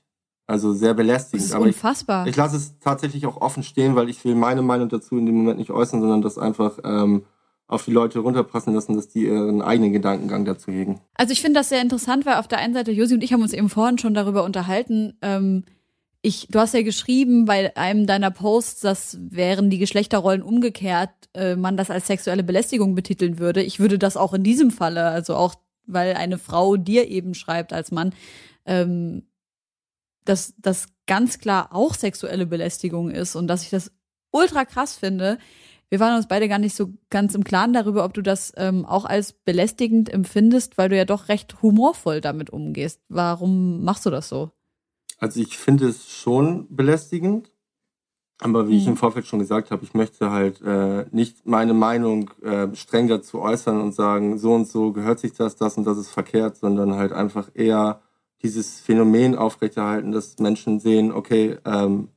also 0.50 0.72
sehr 0.72 0.94
belästigend. 0.94 1.50
Das 1.50 1.50
ist 1.50 1.56
unfassbar. 1.56 2.26
ich, 2.26 2.30
ich 2.30 2.36
lasse 2.36 2.56
es 2.56 2.78
tatsächlich 2.80 3.24
auch 3.26 3.40
offen 3.40 3.62
stehen, 3.62 3.94
weil 3.94 4.08
ich 4.08 4.24
will 4.24 4.34
meine 4.34 4.62
Meinung 4.62 4.88
dazu 4.88 5.16
in 5.16 5.26
dem 5.26 5.36
Moment 5.36 5.58
nicht 5.58 5.70
äußern, 5.70 6.00
sondern 6.00 6.22
das 6.22 6.38
einfach 6.38 6.78
ähm, 6.84 7.22
auf 7.68 7.84
die 7.84 7.92
Leute 7.92 8.18
runterpassen 8.18 8.74
lassen, 8.74 8.96
dass 8.96 9.08
die 9.08 9.26
ihren 9.26 9.62
eigenen 9.62 9.92
Gedankengang 9.92 10.44
dazu 10.44 10.72
hegen. 10.72 11.00
Also 11.14 11.32
ich 11.32 11.40
finde 11.40 11.60
das 11.60 11.68
sehr 11.68 11.80
interessant, 11.80 12.26
weil 12.26 12.34
auf 12.34 12.48
der 12.48 12.58
einen 12.58 12.74
Seite 12.74 12.90
Josi 12.90 13.14
und 13.14 13.22
ich 13.22 13.32
haben 13.32 13.42
uns 13.42 13.52
eben 13.52 13.68
vorhin 13.68 13.98
schon 13.98 14.12
darüber 14.12 14.42
unterhalten. 14.42 15.16
Ähm, 15.22 15.64
ich, 16.20 16.48
du 16.50 16.58
hast 16.58 16.74
ja 16.74 16.82
geschrieben 16.82 17.44
bei 17.44 17.74
einem 17.76 18.06
deiner 18.06 18.32
Posts, 18.32 18.80
dass 18.80 19.18
wären 19.20 19.70
die 19.70 19.78
Geschlechterrollen 19.78 20.42
umgekehrt, 20.42 21.10
äh, 21.32 21.54
man 21.54 21.76
das 21.76 21.90
als 21.90 22.08
sexuelle 22.08 22.42
Belästigung 22.42 22.96
betiteln 22.96 23.38
würde. 23.38 23.62
Ich 23.62 23.78
würde 23.78 23.98
das 23.98 24.16
auch 24.16 24.34
in 24.34 24.42
diesem 24.42 24.72
Falle, 24.72 25.04
also 25.06 25.36
auch 25.36 25.54
weil 25.86 26.14
eine 26.14 26.38
Frau 26.38 26.76
dir 26.76 27.08
eben 27.08 27.34
schreibt 27.34 27.72
als 27.72 27.92
Mann, 27.92 28.12
ähm, 28.66 29.22
dass 30.30 30.54
das 30.58 30.86
ganz 31.06 31.38
klar 31.38 31.70
auch 31.72 31.94
sexuelle 31.94 32.46
Belästigung 32.46 33.10
ist 33.10 33.34
und 33.34 33.48
dass 33.48 33.64
ich 33.64 33.70
das 33.70 33.92
ultra 34.30 34.64
krass 34.64 34.96
finde. 34.96 35.38
Wir 35.88 35.98
waren 35.98 36.16
uns 36.16 36.28
beide 36.28 36.48
gar 36.48 36.60
nicht 36.60 36.76
so 36.76 36.92
ganz 37.10 37.34
im 37.34 37.42
Klaren 37.42 37.72
darüber, 37.72 38.04
ob 38.04 38.14
du 38.14 38.22
das 38.22 38.52
ähm, 38.56 38.86
auch 38.86 39.04
als 39.04 39.32
belästigend 39.32 40.08
empfindest, 40.08 40.78
weil 40.78 40.88
du 40.88 40.96
ja 40.96 41.04
doch 41.04 41.28
recht 41.28 41.62
humorvoll 41.62 42.20
damit 42.20 42.50
umgehst. 42.50 43.00
Warum 43.08 43.82
machst 43.82 44.06
du 44.06 44.10
das 44.10 44.28
so? 44.28 44.52
Also 45.18 45.40
ich 45.40 45.58
finde 45.58 45.88
es 45.88 46.08
schon 46.08 46.68
belästigend, 46.74 47.50
aber 48.38 48.68
wie 48.68 48.74
hm. 48.74 48.78
ich 48.78 48.86
im 48.86 48.96
Vorfeld 48.96 49.26
schon 49.26 49.40
gesagt 49.40 49.72
habe, 49.72 49.82
ich 49.82 49.94
möchte 49.94 50.30
halt 50.30 50.62
äh, 50.62 51.06
nicht 51.10 51.44
meine 51.44 51.74
Meinung 51.74 52.30
äh, 52.40 52.68
streng 52.76 53.08
dazu 53.08 53.40
äußern 53.40 53.80
und 53.80 53.92
sagen, 53.92 54.38
so 54.38 54.54
und 54.54 54.68
so 54.68 54.92
gehört 54.92 55.18
sich 55.18 55.32
das, 55.32 55.56
das 55.56 55.76
und 55.76 55.88
das 55.88 55.98
ist 55.98 56.10
verkehrt, 56.10 56.56
sondern 56.56 56.94
halt 56.94 57.10
einfach 57.10 57.50
eher 57.52 58.00
dieses 58.42 58.80
Phänomen 58.80 59.34
aufrechterhalten, 59.34 60.12
dass 60.12 60.38
Menschen 60.38 60.80
sehen, 60.80 61.12
okay, 61.12 61.58
ähm, 61.64 62.08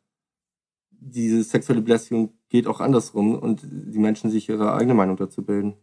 diese 0.91 1.43
sexuelle 1.43 1.81
Belästigung 1.81 2.33
geht 2.49 2.67
auch 2.67 2.79
andersrum 2.79 3.35
und 3.35 3.61
die 3.63 3.99
Menschen 3.99 4.31
sich 4.31 4.47
ihre 4.47 4.73
eigene 4.73 4.93
Meinung 4.93 5.17
dazu 5.17 5.43
bilden. 5.43 5.75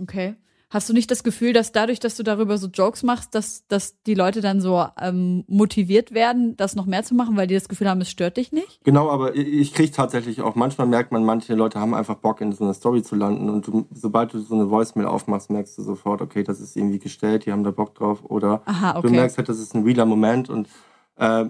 Okay. 0.00 0.36
Hast 0.72 0.88
du 0.88 0.94
nicht 0.94 1.10
das 1.10 1.22
Gefühl, 1.22 1.52
dass 1.52 1.70
dadurch, 1.70 2.00
dass 2.00 2.16
du 2.16 2.22
darüber 2.22 2.56
so 2.56 2.66
Jokes 2.66 3.02
machst, 3.02 3.34
dass, 3.34 3.66
dass 3.68 4.00
die 4.04 4.14
Leute 4.14 4.40
dann 4.40 4.62
so 4.62 4.82
ähm, 4.98 5.44
motiviert 5.46 6.14
werden, 6.14 6.56
das 6.56 6.74
noch 6.74 6.86
mehr 6.86 7.02
zu 7.02 7.14
machen, 7.14 7.36
weil 7.36 7.46
die 7.46 7.52
das 7.54 7.68
Gefühl 7.68 7.90
haben, 7.90 8.00
es 8.00 8.08
stört 8.08 8.38
dich 8.38 8.52
nicht? 8.52 8.80
Genau, 8.82 9.10
aber 9.10 9.36
ich 9.36 9.74
kriege 9.74 9.92
tatsächlich 9.92 10.40
auch, 10.40 10.54
manchmal 10.54 10.86
merkt 10.86 11.12
man, 11.12 11.26
manche 11.26 11.54
Leute 11.54 11.78
haben 11.78 11.92
einfach 11.92 12.14
Bock, 12.14 12.40
in 12.40 12.52
so 12.52 12.64
einer 12.64 12.72
Story 12.72 13.02
zu 13.02 13.16
landen 13.16 13.50
und 13.50 13.66
du, 13.66 13.86
sobald 13.92 14.32
du 14.32 14.38
so 14.38 14.54
eine 14.54 14.70
Voicemail 14.70 15.08
aufmachst, 15.08 15.50
merkst 15.50 15.76
du 15.76 15.82
sofort, 15.82 16.22
okay, 16.22 16.42
das 16.42 16.58
ist 16.58 16.74
irgendwie 16.74 16.98
gestellt, 16.98 17.44
die 17.44 17.52
haben 17.52 17.64
da 17.64 17.70
Bock 17.70 17.94
drauf 17.94 18.24
oder 18.24 18.62
Aha, 18.64 18.96
okay. 18.96 19.08
du 19.08 19.12
merkst 19.12 19.36
halt, 19.36 19.50
das 19.50 19.58
ist 19.58 19.74
ein 19.74 19.82
realer 19.82 20.06
Moment 20.06 20.48
und 20.48 20.70
äh, 21.16 21.44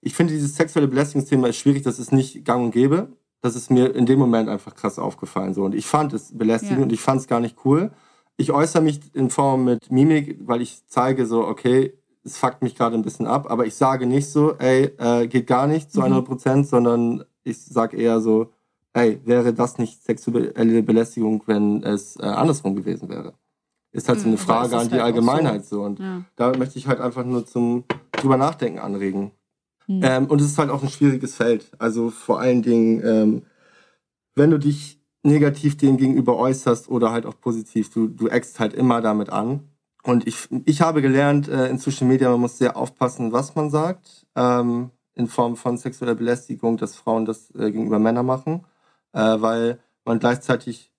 ich 0.00 0.14
finde, 0.14 0.32
dieses 0.32 0.56
sexuelle 0.56 0.88
Belästigungsthema 0.88 1.48
ist 1.48 1.56
schwierig, 1.56 1.82
das 1.82 1.98
ist 1.98 2.12
nicht 2.12 2.46
gang 2.46 2.64
und 2.64 2.70
gäbe. 2.70 3.08
Das 3.42 3.56
ist 3.56 3.70
mir 3.70 3.94
in 3.94 4.06
dem 4.06 4.18
Moment 4.18 4.48
einfach 4.48 4.74
krass 4.74 4.98
aufgefallen. 4.98 5.54
So. 5.54 5.64
Und 5.64 5.74
ich 5.74 5.86
fand 5.86 6.12
es 6.12 6.36
belästigend 6.36 6.78
ja. 6.78 6.84
und 6.84 6.92
ich 6.92 7.00
fand 7.00 7.20
es 7.20 7.28
gar 7.28 7.40
nicht 7.40 7.56
cool 7.64 7.92
ich 8.38 8.52
äußere 8.52 8.82
mich 8.82 9.00
in 9.14 9.30
Form 9.30 9.64
mit 9.64 9.90
Mimik, 9.90 10.38
weil 10.46 10.62
ich 10.62 10.86
zeige 10.86 11.26
so, 11.26 11.46
okay, 11.46 11.92
es 12.24 12.38
fuckt 12.38 12.62
mich 12.62 12.76
gerade 12.76 12.94
ein 12.94 13.02
bisschen 13.02 13.26
ab, 13.26 13.50
aber 13.50 13.66
ich 13.66 13.74
sage 13.74 14.06
nicht 14.06 14.30
so, 14.30 14.54
ey, 14.58 14.92
äh, 14.98 15.26
geht 15.26 15.46
gar 15.46 15.66
nicht 15.66 15.90
zu 15.90 16.00
100 16.00 16.22
mhm. 16.22 16.26
Prozent, 16.26 16.58
mhm. 16.58 16.64
sondern 16.64 17.24
ich 17.42 17.58
sage 17.58 17.96
eher 17.96 18.20
so, 18.20 18.52
ey, 18.92 19.20
wäre 19.24 19.52
das 19.52 19.78
nicht 19.78 20.04
sexuelle 20.04 20.82
Belästigung, 20.82 21.42
wenn 21.46 21.82
es 21.82 22.16
äh, 22.16 22.22
andersrum 22.22 22.76
gewesen 22.76 23.08
wäre? 23.08 23.34
Ist 23.90 24.08
halt 24.08 24.20
so 24.20 24.26
eine 24.26 24.36
mhm, 24.36 24.40
Frage 24.40 24.76
an 24.76 24.88
die 24.88 24.94
halt 24.94 25.02
Allgemeinheit 25.02 25.64
so. 25.64 25.76
so. 25.76 25.82
Und 25.82 25.98
ja. 25.98 26.22
da 26.36 26.56
möchte 26.56 26.78
ich 26.78 26.86
halt 26.86 27.00
einfach 27.00 27.24
nur 27.24 27.44
zum 27.44 27.84
drüber 28.12 28.36
nachdenken 28.36 28.78
anregen. 28.78 29.32
Mhm. 29.88 30.00
Ähm, 30.04 30.26
und 30.26 30.40
es 30.40 30.48
ist 30.48 30.58
halt 30.58 30.70
auch 30.70 30.82
ein 30.82 30.90
schwieriges 30.90 31.34
Feld. 31.34 31.72
Also 31.78 32.10
vor 32.10 32.38
allen 32.38 32.62
Dingen, 32.62 33.02
ähm, 33.04 33.42
wenn 34.34 34.50
du 34.50 34.58
dich 34.58 34.97
negativ 35.28 35.76
dem 35.76 35.96
gegenüber 35.96 36.36
äußerst 36.36 36.88
oder 36.88 37.12
halt 37.12 37.26
auch 37.26 37.38
positiv. 37.40 37.90
Du, 37.90 38.08
du 38.08 38.28
eckst 38.28 38.58
halt 38.60 38.74
immer 38.74 39.00
damit 39.00 39.30
an. 39.30 39.68
Und 40.02 40.26
ich, 40.26 40.48
ich 40.64 40.80
habe 40.80 41.02
gelernt 41.02 41.48
äh, 41.48 41.68
in 41.68 41.78
Social 41.78 42.06
Media, 42.06 42.30
man 42.30 42.40
muss 42.40 42.58
sehr 42.58 42.76
aufpassen, 42.76 43.32
was 43.32 43.54
man 43.54 43.70
sagt, 43.70 44.26
ähm, 44.36 44.90
in 45.14 45.26
Form 45.26 45.56
von 45.56 45.76
sexueller 45.76 46.14
Belästigung, 46.14 46.76
dass 46.76 46.96
Frauen 46.96 47.24
das 47.24 47.50
äh, 47.54 47.70
gegenüber 47.70 47.98
Männern 47.98 48.26
machen, 48.26 48.64
äh, 49.12 49.20
weil 49.40 49.78
man 50.04 50.18
gleichzeitig 50.18 50.92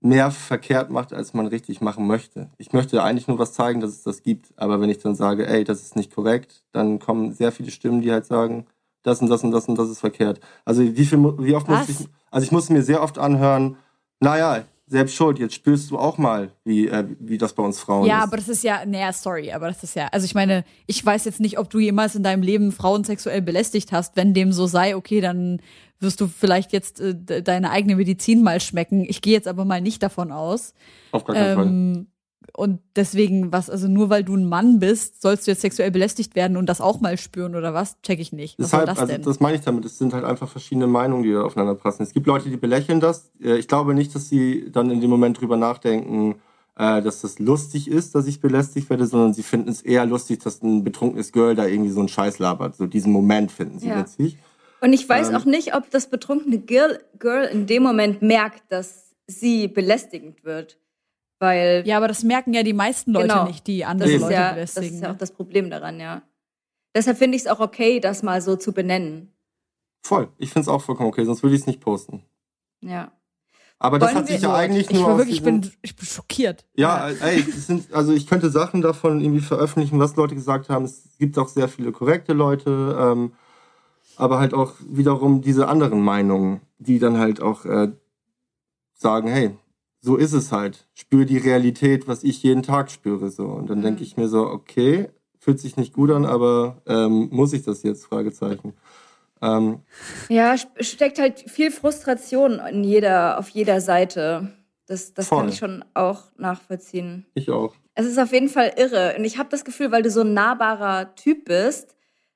mehr 0.00 0.30
verkehrt 0.30 0.90
macht, 0.90 1.12
als 1.12 1.34
man 1.34 1.46
richtig 1.46 1.80
machen 1.80 2.06
möchte. 2.06 2.50
Ich 2.58 2.72
möchte 2.72 3.02
eigentlich 3.02 3.26
nur 3.26 3.38
was 3.38 3.54
zeigen, 3.54 3.80
dass 3.80 3.90
es 3.90 4.02
das 4.02 4.22
gibt, 4.22 4.52
aber 4.56 4.80
wenn 4.80 4.90
ich 4.90 4.98
dann 4.98 5.16
sage, 5.16 5.46
ey, 5.46 5.64
das 5.64 5.82
ist 5.82 5.96
nicht 5.96 6.14
korrekt, 6.14 6.62
dann 6.72 7.00
kommen 7.00 7.32
sehr 7.32 7.50
viele 7.50 7.70
Stimmen, 7.70 8.00
die 8.00 8.12
halt 8.12 8.26
sagen, 8.26 8.66
das 9.02 9.20
und 9.20 9.28
das 9.28 9.42
und 9.42 9.50
das 9.50 9.66
und 9.68 9.76
das 9.76 9.88
ist 9.88 10.00
verkehrt. 10.00 10.40
Also 10.64 10.82
wie 10.82 11.04
viel, 11.04 11.18
wie 11.38 11.54
oft 11.54 11.68
was? 11.68 11.88
muss 11.88 12.00
ich, 12.00 12.08
also 12.30 12.44
ich 12.44 12.52
musste 12.52 12.72
mir 12.72 12.82
sehr 12.82 13.02
oft 13.02 13.18
anhören, 13.18 13.76
naja, 14.20 14.64
selbst 14.88 15.14
schuld, 15.14 15.38
jetzt 15.38 15.54
spürst 15.54 15.90
du 15.90 15.98
auch 15.98 16.18
mal, 16.18 16.50
wie, 16.64 16.88
äh, 16.88 17.04
wie 17.20 17.36
das 17.38 17.52
bei 17.52 17.62
uns 17.62 17.78
Frauen 17.78 18.06
ja, 18.06 18.14
ist. 18.14 18.18
Ja, 18.18 18.24
aber 18.24 18.36
das 18.38 18.48
ist 18.48 18.62
ja, 18.62 18.84
naja, 18.86 19.12
sorry, 19.12 19.52
aber 19.52 19.68
das 19.68 19.82
ist 19.82 19.94
ja, 19.94 20.08
also 20.12 20.24
ich 20.24 20.34
meine, 20.34 20.64
ich 20.86 21.04
weiß 21.04 21.26
jetzt 21.26 21.40
nicht, 21.40 21.58
ob 21.58 21.68
du 21.68 21.78
jemals 21.78 22.14
in 22.14 22.22
deinem 22.22 22.42
Leben 22.42 22.72
Frauen 22.72 23.04
sexuell 23.04 23.42
belästigt 23.42 23.92
hast. 23.92 24.16
Wenn 24.16 24.32
dem 24.32 24.52
so 24.52 24.66
sei, 24.66 24.96
okay, 24.96 25.20
dann 25.20 25.60
wirst 26.00 26.20
du 26.20 26.26
vielleicht 26.26 26.72
jetzt 26.72 27.00
äh, 27.00 27.42
deine 27.42 27.70
eigene 27.70 27.96
Medizin 27.96 28.42
mal 28.42 28.60
schmecken. 28.60 29.04
Ich 29.06 29.20
gehe 29.20 29.34
jetzt 29.34 29.48
aber 29.48 29.64
mal 29.64 29.80
nicht 29.80 30.02
davon 30.02 30.32
aus. 30.32 30.72
Auf 31.12 31.24
gar 31.24 31.36
keinen 31.36 31.58
ähm, 31.58 31.94
Fall. 31.94 32.06
Und 32.56 32.80
deswegen, 32.96 33.52
was, 33.52 33.70
also 33.70 33.88
nur 33.88 34.10
weil 34.10 34.24
du 34.24 34.34
ein 34.36 34.48
Mann 34.48 34.78
bist, 34.78 35.22
sollst 35.22 35.46
du 35.46 35.50
jetzt 35.50 35.60
sexuell 35.60 35.90
belästigt 35.90 36.34
werden 36.34 36.56
und 36.56 36.66
das 36.66 36.80
auch 36.80 37.00
mal 37.00 37.16
spüren 37.16 37.54
oder 37.54 37.74
was? 37.74 38.00
Check 38.02 38.18
ich 38.20 38.32
nicht. 38.32 38.58
Was 38.58 38.70
Deshalb, 38.70 38.86
das 38.86 38.98
also 38.98 39.16
das 39.16 39.40
meine 39.40 39.56
ich 39.56 39.62
damit. 39.62 39.84
Es 39.84 39.98
sind 39.98 40.12
halt 40.12 40.24
einfach 40.24 40.48
verschiedene 40.48 40.86
Meinungen, 40.86 41.22
die 41.22 41.32
da 41.32 41.42
aufeinander 41.42 41.74
passen. 41.74 42.02
Es 42.02 42.12
gibt 42.12 42.26
Leute, 42.26 42.48
die 42.48 42.56
belächeln 42.56 43.00
das. 43.00 43.30
Äh, 43.42 43.58
ich 43.58 43.68
glaube 43.68 43.94
nicht, 43.94 44.14
dass 44.14 44.28
sie 44.28 44.70
dann 44.70 44.90
in 44.90 45.00
dem 45.00 45.10
Moment 45.10 45.40
drüber 45.40 45.56
nachdenken, 45.56 46.36
äh, 46.76 47.02
dass 47.02 47.20
das 47.22 47.38
lustig 47.38 47.88
ist, 47.88 48.14
dass 48.14 48.26
ich 48.26 48.40
belästigt 48.40 48.88
werde, 48.88 49.06
sondern 49.06 49.34
sie 49.34 49.42
finden 49.42 49.70
es 49.70 49.82
eher 49.82 50.06
lustig, 50.06 50.42
dass 50.42 50.62
ein 50.62 50.84
betrunkenes 50.84 51.32
Girl 51.32 51.54
da 51.54 51.66
irgendwie 51.66 51.90
so 51.90 52.00
einen 52.00 52.08
Scheiß 52.08 52.38
labert. 52.38 52.76
So 52.76 52.86
diesen 52.86 53.12
Moment 53.12 53.50
finden 53.50 53.78
sie 53.78 53.88
ja. 53.88 53.98
witzig. 53.98 54.38
Und 54.80 54.92
ich 54.92 55.08
weiß 55.08 55.30
ähm, 55.30 55.36
auch 55.36 55.44
nicht, 55.44 55.74
ob 55.74 55.90
das 55.90 56.08
betrunkene 56.08 56.58
Girl, 56.58 57.00
Girl 57.18 57.44
in 57.44 57.66
dem 57.66 57.82
Moment 57.82 58.22
merkt, 58.22 58.62
dass 58.70 59.16
sie 59.26 59.68
belästigend 59.68 60.44
wird. 60.44 60.78
Weil 61.38 61.84
ja, 61.86 61.96
aber 61.96 62.08
das 62.08 62.24
merken 62.24 62.52
ja 62.52 62.62
die 62.62 62.72
meisten 62.72 63.12
Leute 63.12 63.28
genau, 63.28 63.46
nicht, 63.46 63.66
die 63.66 63.84
andere 63.84 64.16
Leute 64.16 64.32
ja, 64.34 64.52
belästigen. 64.52 64.88
Das 64.88 64.94
ist 64.96 65.02
ja 65.02 65.12
auch 65.12 65.18
das 65.18 65.32
Problem 65.32 65.70
daran, 65.70 66.00
ja. 66.00 66.22
Deshalb 66.94 67.18
finde 67.18 67.36
ich 67.36 67.42
es 67.42 67.48
auch 67.48 67.60
okay, 67.60 68.00
das 68.00 68.22
mal 68.22 68.40
so 68.40 68.56
zu 68.56 68.72
benennen. 68.72 69.32
Voll. 70.02 70.28
Ich 70.38 70.50
finde 70.50 70.62
es 70.62 70.68
auch 70.68 70.82
vollkommen 70.82 71.08
okay, 71.08 71.24
sonst 71.24 71.42
würde 71.42 71.54
ich 71.54 71.60
es 71.60 71.66
nicht 71.66 71.80
posten. 71.80 72.24
Ja. 72.80 73.12
Aber 73.78 73.98
das 74.00 74.08
Wollen 74.08 74.18
hat 74.18 74.26
sich 74.26 74.40
ja 74.40 74.54
eigentlich 74.54 74.90
nur. 74.90 75.00
Ich, 75.00 75.06
war 75.06 75.18
wirklich, 75.18 75.36
ich, 75.36 75.42
bin, 75.44 75.70
ich 75.82 75.94
bin 75.94 76.06
schockiert. 76.06 76.66
Ja, 76.74 77.08
ja. 77.10 77.26
ey, 77.26 77.42
sind, 77.42 77.92
also 77.92 78.12
ich 78.12 78.26
könnte 78.26 78.50
Sachen 78.50 78.80
davon 78.80 79.20
irgendwie 79.20 79.40
veröffentlichen, 79.40 80.00
was 80.00 80.16
Leute 80.16 80.34
gesagt 80.34 80.68
haben. 80.68 80.84
Es 80.84 81.16
gibt 81.18 81.38
auch 81.38 81.46
sehr 81.46 81.68
viele 81.68 81.92
korrekte 81.92 82.32
Leute. 82.32 82.96
Ähm, 82.98 83.32
aber 84.16 84.40
halt 84.40 84.52
auch 84.52 84.72
wiederum 84.80 85.42
diese 85.42 85.68
anderen 85.68 86.00
Meinungen, 86.00 86.60
die 86.78 86.98
dann 86.98 87.18
halt 87.18 87.40
auch 87.40 87.64
äh, 87.64 87.92
sagen, 88.94 89.28
hey, 89.28 89.56
so 90.00 90.16
ist 90.16 90.32
es 90.32 90.52
halt. 90.52 90.86
Spür 90.94 91.24
die 91.24 91.38
Realität, 91.38 92.08
was 92.08 92.24
ich 92.24 92.42
jeden 92.42 92.62
Tag 92.62 92.90
spüre. 92.90 93.30
So. 93.30 93.44
Und 93.44 93.68
dann 93.70 93.78
mhm. 93.78 93.82
denke 93.82 94.02
ich 94.02 94.16
mir 94.16 94.28
so, 94.28 94.46
okay, 94.46 95.08
fühlt 95.38 95.60
sich 95.60 95.76
nicht 95.76 95.92
gut 95.92 96.10
an, 96.10 96.24
aber 96.24 96.82
ähm, 96.86 97.28
muss 97.30 97.52
ich 97.52 97.62
das 97.62 97.82
jetzt? 97.82 98.04
Fragezeichen. 98.04 98.74
Ähm, 99.40 99.80
ja, 100.28 100.56
steckt 100.80 101.18
halt 101.18 101.38
viel 101.48 101.70
Frustration 101.70 102.60
in 102.70 102.84
jeder, 102.84 103.38
auf 103.38 103.48
jeder 103.50 103.80
Seite. 103.80 104.52
Das, 104.86 105.14
das 105.14 105.28
kann 105.28 105.48
ich 105.48 105.58
schon 105.58 105.84
auch 105.94 106.24
nachvollziehen. 106.38 107.26
Ich 107.34 107.50
auch. 107.50 107.74
Es 107.94 108.06
ist 108.06 108.18
auf 108.18 108.32
jeden 108.32 108.48
Fall 108.48 108.72
irre. 108.76 109.14
Und 109.18 109.24
ich 109.24 109.38
habe 109.38 109.48
das 109.50 109.64
Gefühl, 109.64 109.92
weil 109.92 110.02
du 110.02 110.10
so 110.10 110.22
ein 110.22 110.32
nahbarer 110.32 111.14
Typ 111.14 111.44
bist, 111.44 111.94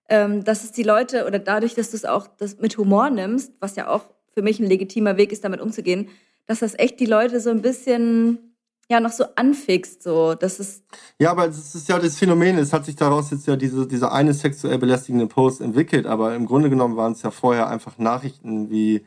ähm, 0.09 0.45
dass 0.45 0.65
es 0.65 0.73
die 0.73 0.83
Leute 0.83 1.27
oder 1.27 1.39
dadurch, 1.39 1.75
dass 1.75 1.91
du 1.91 1.97
es 1.97 2.05
auch 2.05 2.27
das 2.27 2.59
mit 2.59 2.77
Humor 2.77 3.11
nimmst, 3.11 3.55
was 3.61 3.77
ja 3.77 3.89
auch 3.89 4.05
für 4.35 4.43
mich 4.43 4.61
ein 4.61 4.67
legitimer 4.67 5.17
Weg 5.17 5.33
ist, 5.33 5.45
damit 5.45 5.61
umzugehen, 5.61 6.09
dass 6.47 6.61
das 6.61 6.79
echt 6.79 7.01
die 7.01 7.07
Leute 7.07 7.41
so 7.41 7.51
ein 7.51 7.63
bisschen 7.63 8.57
ja 8.91 9.01
noch 9.01 9.13
so 9.13 9.25
anfixt, 9.37 10.03
so 10.03 10.35
das 10.35 10.61
ist 10.61 10.85
ja, 11.19 11.31
aber 11.31 11.47
es 11.47 11.75
ist 11.75 11.89
ja 11.89 11.99
das 11.99 12.19
Phänomen. 12.19 12.59
Es 12.59 12.73
hat 12.73 12.85
sich 12.85 12.97
daraus 12.97 13.31
jetzt 13.31 13.47
ja 13.47 13.57
diese 13.57 13.87
dieser 13.87 14.13
eine 14.13 14.35
sexuell 14.35 14.79
belästigende 14.79 15.27
Post 15.27 15.61
entwickelt, 15.61 16.07
aber 16.07 16.35
im 16.35 16.47
Grunde 16.47 16.71
genommen 16.71 16.97
waren 16.97 17.13
es 17.13 17.23
ja 17.23 17.31
vorher 17.31 17.69
einfach 17.69 17.99
Nachrichten 17.99 18.71
wie 18.71 19.07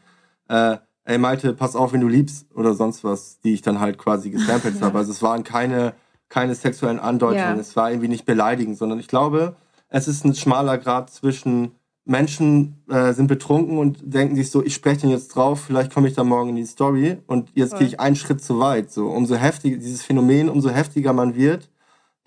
äh, 0.50 0.78
ey 1.06 1.18
Malte, 1.18 1.54
pass 1.54 1.76
auf, 1.76 1.94
wenn 1.94 2.02
du 2.02 2.08
liebst 2.08 2.48
oder 2.56 2.74
sonst 2.74 3.04
was, 3.04 3.40
die 3.42 3.54
ich 3.54 3.62
dann 3.62 3.80
halt 3.80 3.98
quasi 3.98 4.30
gesampelt 4.32 4.76
habe. 4.82 4.98
Also 4.98 5.12
es 5.12 5.22
waren 5.22 5.44
keine 5.44 5.94
keine 6.30 6.56
sexuellen 6.56 7.00
Andeutungen, 7.00 7.56
ja. 7.56 7.56
es 7.56 7.76
war 7.76 7.92
irgendwie 7.92 8.08
nicht 8.08 8.26
beleidigend, 8.26 8.78
sondern 8.78 9.00
ich 9.00 9.08
glaube, 9.08 9.56
es 9.90 10.08
ist 10.08 10.26
ein 10.26 10.36
schmaler 10.36 10.78
Grad 10.78 11.12
zwischen 11.12 11.72
Menschen 12.06 12.84
äh, 12.88 13.14
sind 13.14 13.28
betrunken 13.28 13.80
und 13.80 13.98
denken 14.02 14.36
sich 14.36 14.52
so, 14.52 14.64
ich 14.64 14.76
spreche 14.76 15.02
den 15.02 15.10
jetzt 15.10 15.30
drauf, 15.30 15.66
vielleicht 15.66 15.92
komme 15.92 16.08
ich 16.08 16.14
da 16.14 16.24
morgen 16.24 16.50
in 16.50 16.56
die 16.56 16.66
Story 16.66 17.18
und 17.26 17.50
jetzt 17.56 17.78
gehe 17.78 17.88
ich 17.88 18.00
einen 18.00 18.16
Schritt 18.16 18.44
zu 18.44 18.60
weit. 18.60 18.92
So, 18.92 19.08
umso 19.08 19.36
heftiger 19.36 19.78
dieses 19.78 20.04
Phänomen, 20.04 20.50
umso 20.50 20.70
heftiger 20.70 21.14
man 21.14 21.36
wird, 21.36 21.70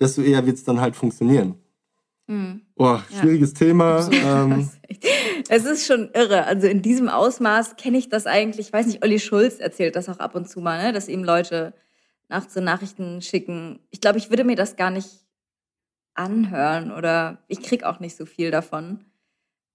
desto 0.00 0.22
eher 0.22 0.44
wird 0.46 0.56
es 0.56 0.64
dann 0.64 0.80
halt 0.80 0.96
funktionieren. 0.96 1.54
Mhm. 2.26 2.62
Boah, 2.74 3.04
schwieriges 3.20 3.52
ja. 3.52 3.58
Thema. 3.66 4.08
Ähm. 4.12 4.68
Es 5.50 5.64
ist 5.64 5.86
schon 5.86 6.10
irre. 6.12 6.44
Also 6.44 6.66
in 6.66 6.82
diesem 6.82 7.08
Ausmaß 7.08 7.76
kenne 7.76 7.96
ich 7.96 8.10
das 8.10 8.26
eigentlich. 8.26 8.66
Ich 8.66 8.72
weiß 8.72 8.86
nicht, 8.86 9.02
Olli 9.02 9.18
Schulz 9.18 9.60
erzählt 9.60 9.96
das 9.96 10.08
auch 10.08 10.18
ab 10.18 10.34
und 10.34 10.48
zu 10.48 10.60
mal, 10.60 10.82
ne? 10.82 10.92
dass 10.92 11.08
ihm 11.08 11.24
Leute 11.24 11.72
nachts 12.28 12.52
so 12.52 12.60
Nachrichten 12.60 13.22
schicken. 13.22 13.78
Ich 13.90 14.00
glaube, 14.00 14.18
ich 14.18 14.28
würde 14.28 14.44
mir 14.44 14.56
das 14.56 14.76
gar 14.76 14.90
nicht 14.90 15.08
anhören 16.12 16.90
oder 16.90 17.38
ich 17.48 17.62
krieg 17.62 17.84
auch 17.84 18.00
nicht 18.00 18.16
so 18.16 18.26
viel 18.26 18.50
davon. 18.50 19.04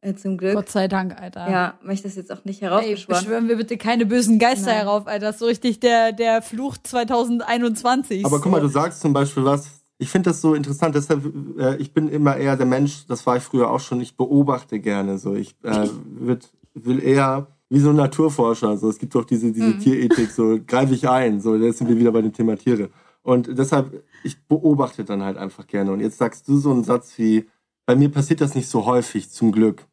Äh, 0.04 0.16
zum 0.16 0.38
Glück. 0.38 0.56
Gott 0.56 0.70
sei 0.70 0.90
Dank, 0.90 1.20
Alter. 1.20 1.50
Ja, 1.50 1.74
möchte 1.82 2.08
das 2.08 2.16
jetzt 2.16 2.32
auch 2.32 2.44
nicht 2.44 2.62
heraufbeschwören. 2.62 3.20
Ey, 3.20 3.22
beschwören 3.22 3.48
wir 3.48 3.56
bitte 3.56 3.78
keine 3.78 4.06
bösen 4.06 4.38
Geister 4.38 4.68
Nein. 4.68 4.78
herauf, 4.80 5.08
Alter. 5.08 5.28
Das 5.28 5.36
ist 5.36 5.40
so 5.40 5.46
richtig 5.46 5.80
der, 5.80 6.12
der 6.12 6.42
Fluch 6.42 6.76
2021. 6.84 8.26
Aber 8.26 8.42
guck 8.42 8.52
mal, 8.52 8.60
du 8.60 8.68
sagst 8.68 9.02
zum 9.02 9.14
Beispiel 9.14 9.46
was. 9.46 9.70
Ich 10.00 10.10
finde 10.10 10.32
das 10.32 10.42
so 10.42 10.56
interessant, 10.56 10.96
deshalb, 10.96 11.24
äh, 11.58 11.78
ich 11.78 11.94
bin 11.94 12.10
immer 12.10 12.36
eher 12.36 12.58
der 12.58 12.66
Mensch, 12.66 13.06
das 13.08 13.26
war 13.26 13.38
ich 13.38 13.44
früher 13.44 13.70
auch 13.70 13.80
schon, 13.80 14.02
ich 14.02 14.18
beobachte 14.18 14.80
gerne 14.80 15.18
so. 15.18 15.36
Ich 15.36 15.56
äh, 15.64 15.88
würd, 16.20 16.50
will 16.74 17.02
eher 17.02 17.48
wie 17.70 17.80
so 17.80 17.92
ein 17.92 17.96
Naturforscher. 17.96 18.76
So, 18.76 18.90
es 18.90 19.00
gibt 19.00 19.16
doch 19.16 19.24
diese, 19.24 19.54
diese 19.54 19.68
mhm. 19.68 19.80
Tierethik, 19.80 20.32
so 20.32 20.60
greife 20.68 20.94
ich 20.94 21.08
ein. 21.08 21.40
So, 21.40 21.56
jetzt 21.56 21.78
sind 21.78 21.88
wir 21.88 21.98
wieder 21.98 22.12
bei 22.12 22.22
dem 22.22 22.34
Thema 22.34 22.58
Tiere. 22.58 22.90
Und 23.22 23.58
deshalb, 23.58 24.04
ich 24.26 24.46
beobachte 24.48 25.06
dann 25.06 25.24
halt 25.24 25.38
einfach 25.38 25.66
gerne. 25.66 25.94
Und 25.94 26.02
jetzt 26.02 26.18
sagst 26.18 26.48
du 26.50 26.58
so 26.58 26.72
einen 26.72 26.84
Satz 26.84 27.18
wie, 27.18 27.48
bei 27.86 27.96
mir 27.96 28.10
passiert 28.10 28.42
das 28.42 28.56
nicht 28.56 28.68
so 28.68 28.86
häufig, 28.86 29.30
zum 29.30 29.54
Glück. 29.54 29.86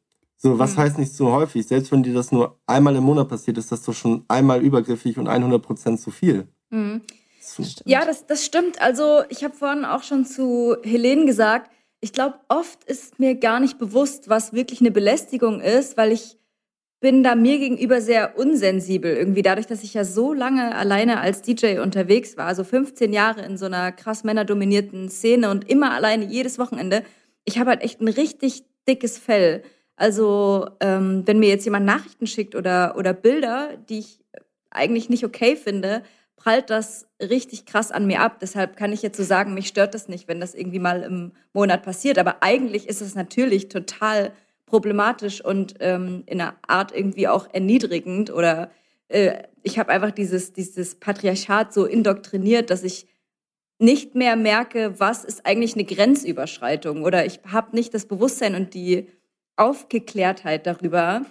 So, 0.42 0.58
was 0.58 0.74
mhm. 0.74 0.80
heißt 0.80 0.98
nicht 0.98 1.12
so 1.12 1.30
häufig? 1.30 1.66
Selbst 1.66 1.92
wenn 1.92 2.02
dir 2.02 2.14
das 2.14 2.32
nur 2.32 2.58
einmal 2.66 2.96
im 2.96 3.04
Monat 3.04 3.28
passiert, 3.28 3.58
ist 3.58 3.70
das 3.70 3.82
doch 3.82 3.92
schon 3.92 4.24
einmal 4.26 4.62
übergriffig 4.62 5.18
und 5.18 5.28
100 5.28 5.60
Prozent 5.60 6.00
zu 6.00 6.10
viel. 6.10 6.48
Mhm. 6.70 7.02
Ja, 7.84 8.06
das, 8.06 8.26
das 8.26 8.44
stimmt. 8.46 8.80
Also 8.80 9.22
ich 9.28 9.44
habe 9.44 9.54
vorhin 9.54 9.84
auch 9.84 10.02
schon 10.02 10.24
zu 10.24 10.76
Helene 10.82 11.26
gesagt, 11.26 11.70
ich 12.00 12.14
glaube, 12.14 12.36
oft 12.48 12.84
ist 12.84 13.18
mir 13.18 13.34
gar 13.34 13.60
nicht 13.60 13.78
bewusst, 13.78 14.30
was 14.30 14.54
wirklich 14.54 14.80
eine 14.80 14.90
Belästigung 14.90 15.60
ist, 15.60 15.98
weil 15.98 16.12
ich 16.12 16.38
bin 17.00 17.22
da 17.22 17.34
mir 17.34 17.58
gegenüber 17.58 18.00
sehr 18.00 18.38
unsensibel 18.38 19.14
irgendwie 19.14 19.42
dadurch, 19.42 19.66
dass 19.66 19.82
ich 19.82 19.92
ja 19.92 20.04
so 20.04 20.32
lange 20.32 20.74
alleine 20.74 21.20
als 21.20 21.42
DJ 21.42 21.80
unterwegs 21.80 22.38
war, 22.38 22.46
also 22.46 22.64
15 22.64 23.12
Jahre 23.12 23.42
in 23.42 23.58
so 23.58 23.66
einer 23.66 23.92
krass 23.92 24.24
männerdominierten 24.24 25.10
Szene 25.10 25.50
und 25.50 25.68
immer 25.68 25.92
alleine 25.92 26.24
jedes 26.24 26.58
Wochenende. 26.58 27.02
Ich 27.44 27.58
habe 27.58 27.70
halt 27.70 27.82
echt 27.82 28.00
ein 28.00 28.08
richtig 28.08 28.64
dickes 28.86 29.18
Fell. 29.18 29.62
Also 30.00 30.66
ähm, 30.80 31.24
wenn 31.26 31.40
mir 31.40 31.50
jetzt 31.50 31.66
jemand 31.66 31.84
Nachrichten 31.84 32.26
schickt 32.26 32.54
oder, 32.54 32.94
oder 32.96 33.12
Bilder, 33.12 33.76
die 33.90 33.98
ich 33.98 34.24
eigentlich 34.70 35.10
nicht 35.10 35.26
okay 35.26 35.56
finde, 35.56 36.02
prallt 36.36 36.70
das 36.70 37.06
richtig 37.20 37.66
krass 37.66 37.92
an 37.92 38.06
mir 38.06 38.22
ab. 38.22 38.38
Deshalb 38.40 38.78
kann 38.78 38.94
ich 38.94 39.02
jetzt 39.02 39.18
so 39.18 39.24
sagen, 39.24 39.52
mich 39.52 39.68
stört 39.68 39.92
das 39.92 40.08
nicht, 40.08 40.26
wenn 40.26 40.40
das 40.40 40.54
irgendwie 40.54 40.78
mal 40.78 41.02
im 41.02 41.32
Monat 41.52 41.82
passiert. 41.82 42.18
Aber 42.18 42.42
eigentlich 42.42 42.88
ist 42.88 43.02
es 43.02 43.14
natürlich 43.14 43.68
total 43.68 44.32
problematisch 44.64 45.44
und 45.44 45.74
ähm, 45.80 46.22
in 46.24 46.40
einer 46.40 46.54
Art 46.66 46.96
irgendwie 46.96 47.28
auch 47.28 47.46
erniedrigend. 47.52 48.32
Oder 48.32 48.70
äh, 49.08 49.42
ich 49.62 49.78
habe 49.78 49.90
einfach 49.90 50.12
dieses, 50.12 50.54
dieses 50.54 50.94
Patriarchat 50.94 51.74
so 51.74 51.84
indoktriniert, 51.84 52.70
dass 52.70 52.84
ich 52.84 53.06
nicht 53.78 54.14
mehr 54.14 54.36
merke, 54.36 54.98
was 54.98 55.26
ist 55.26 55.44
eigentlich 55.44 55.74
eine 55.74 55.84
Grenzüberschreitung. 55.84 57.02
Oder 57.02 57.26
ich 57.26 57.40
habe 57.52 57.76
nicht 57.76 57.92
das 57.92 58.06
Bewusstsein 58.06 58.54
und 58.54 58.72
die 58.72 59.06
Aufgeklärtheit 59.60 60.66
darüber, 60.66 61.22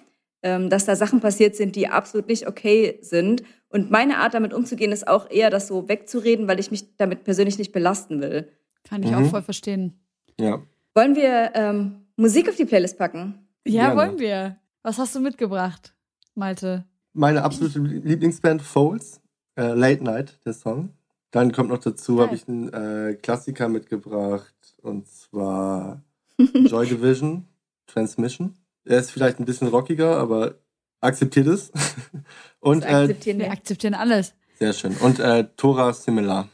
ähm, 0.44 0.70
dass 0.70 0.86
da 0.86 0.96
Sachen 0.96 1.20
passiert 1.20 1.56
sind, 1.56 1.76
die 1.76 1.88
absolut 1.88 2.28
nicht 2.28 2.48
okay 2.48 3.00
sind. 3.02 3.44
Und 3.70 3.92
meine 3.92 4.18
Art, 4.18 4.34
damit 4.34 4.54
umzugehen, 4.54 4.92
ist 4.92 5.08
auch 5.08 5.30
eher, 5.30 5.50
das 5.50 5.68
so 5.68 5.90
wegzureden, 5.90 6.48
weil 6.48 6.60
ich 6.60 6.72
mich 6.72 6.96
damit 6.98 7.24
persönlich 7.24 7.58
nicht 7.58 7.72
belasten 7.72 8.22
will. 8.22 8.50
Kann 8.84 9.04
ich 9.04 9.12
mhm. 9.12 9.18
auch 9.18 9.30
voll 9.30 9.42
verstehen. 9.42 10.00
Ja. 10.40 10.62
Wollen 10.96 11.16
wir 11.16 11.52
ähm, 11.56 12.06
Musik 12.16 12.50
auf 12.50 12.56
die 12.56 12.66
Playlist 12.66 12.98
packen? 12.98 13.48
Ja, 13.66 13.88
Gerne. 13.88 14.00
wollen 14.00 14.20
wir. 14.20 14.58
Was 14.84 14.98
hast 14.98 15.16
du 15.16 15.20
mitgebracht, 15.20 15.94
Malte? 16.36 16.86
Meine 17.14 17.44
absolute 17.44 17.80
Lieblingsband 17.80 18.62
Foles, 18.62 19.22
äh, 19.56 19.74
Late 19.74 20.04
Night, 20.04 20.40
der 20.46 20.54
Song. 20.54 20.94
Dann 21.32 21.52
kommt 21.52 21.70
noch 21.70 21.80
dazu, 21.80 22.22
habe 22.22 22.36
ich 22.36 22.48
einen 22.48 22.72
äh, 22.74 23.16
Klassiker 23.16 23.68
mitgebracht 23.68 24.56
und 24.82 25.08
zwar 25.08 26.02
Joy 26.38 26.88
Division 26.88 27.46
Transmission. 27.92 28.56
Er 28.86 29.00
ist 29.00 29.12
vielleicht 29.12 29.40
ein 29.40 29.46
bisschen 29.46 29.68
rockiger, 29.68 30.18
aber 30.18 30.56
akzeptiert 31.02 31.48
es. 31.48 31.72
Und 32.60 32.84
das 32.84 32.94
akzeptieren 32.94 33.40
äh, 33.40 33.44
wir 33.44 33.52
akzeptieren 33.52 33.94
alles. 33.94 34.34
Sehr 34.58 34.74
schön. 34.74 34.96
Und 34.98 35.20
äh, 35.20 35.48
Tora 35.56 35.94
Similar. 35.94 36.48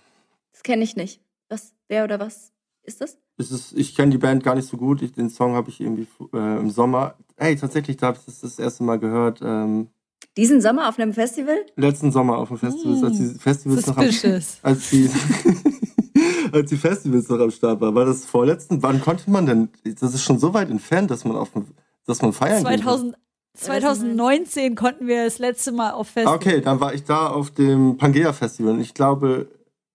Das 0.51 0.63
kenne 0.63 0.83
ich 0.83 0.95
nicht. 0.95 1.21
Was, 1.49 1.73
wer 1.87 2.03
oder 2.03 2.19
was 2.19 2.51
ist 2.83 3.01
das? 3.01 3.17
Es 3.37 3.51
ist, 3.51 3.73
ich 3.73 3.95
kenne 3.95 4.11
die 4.11 4.17
Band 4.17 4.43
gar 4.43 4.55
nicht 4.55 4.67
so 4.67 4.77
gut. 4.77 5.01
Ich, 5.01 5.11
den 5.11 5.29
Song 5.29 5.55
habe 5.55 5.69
ich 5.69 5.81
irgendwie 5.81 6.07
äh, 6.33 6.57
im 6.57 6.69
Sommer. 6.69 7.15
Hey, 7.37 7.55
tatsächlich, 7.55 7.97
da 7.97 8.07
habe 8.07 8.17
ich 8.17 8.25
das 8.25 8.41
das 8.41 8.59
erste 8.59 8.83
Mal 8.83 8.99
gehört. 8.99 9.39
Ähm, 9.41 9.89
Diesen 10.37 10.61
Sommer 10.61 10.87
auf 10.89 10.99
einem 10.99 11.13
Festival? 11.13 11.57
Letzten 11.75 12.11
Sommer 12.11 12.37
auf 12.37 12.49
einem 12.49 12.59
Festival, 12.59 12.95
mm. 12.95 13.05
als 13.05 13.17
die 13.17 13.39
Festivals 13.39 13.87
noch 13.87 13.97
am, 13.97 14.05
als 14.63 14.89
die 14.89 15.09
als 16.55 16.69
die 16.69 16.77
Festivals 16.77 17.29
noch 17.29 17.39
am 17.39 17.51
Start 17.51 17.81
war. 17.81 17.93
War 17.93 18.05
das 18.05 18.25
vorletzten? 18.25 18.81
Wann 18.81 19.01
konnte 19.01 19.29
man 19.29 19.45
denn? 19.45 19.69
Das 19.83 20.13
ist 20.13 20.23
schon 20.23 20.39
so 20.39 20.53
weit 20.53 20.69
entfernt, 20.69 21.11
dass 21.11 21.25
man 21.25 21.35
auf 21.35 21.51
dass 22.07 22.21
man 22.21 22.33
feiern 22.33 22.61
2000, 22.61 23.15
2019 23.55 24.75
konnten 24.75 25.07
wir 25.07 25.25
das 25.25 25.39
letzte 25.39 25.71
Mal 25.71 25.91
auf 25.91 26.09
Festival. 26.09 26.35
Okay, 26.35 26.61
dann 26.61 26.79
war 26.79 26.93
ich 26.93 27.03
da 27.03 27.27
auf 27.27 27.51
dem 27.51 27.97
Pangea 27.97 28.33
Festival 28.33 28.73
und 28.73 28.81
ich 28.81 28.93
glaube, 28.93 29.47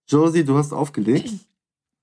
Josie, 0.08 0.44
du 0.44 0.56
hast 0.56 0.72
aufgelegt. 0.72 1.32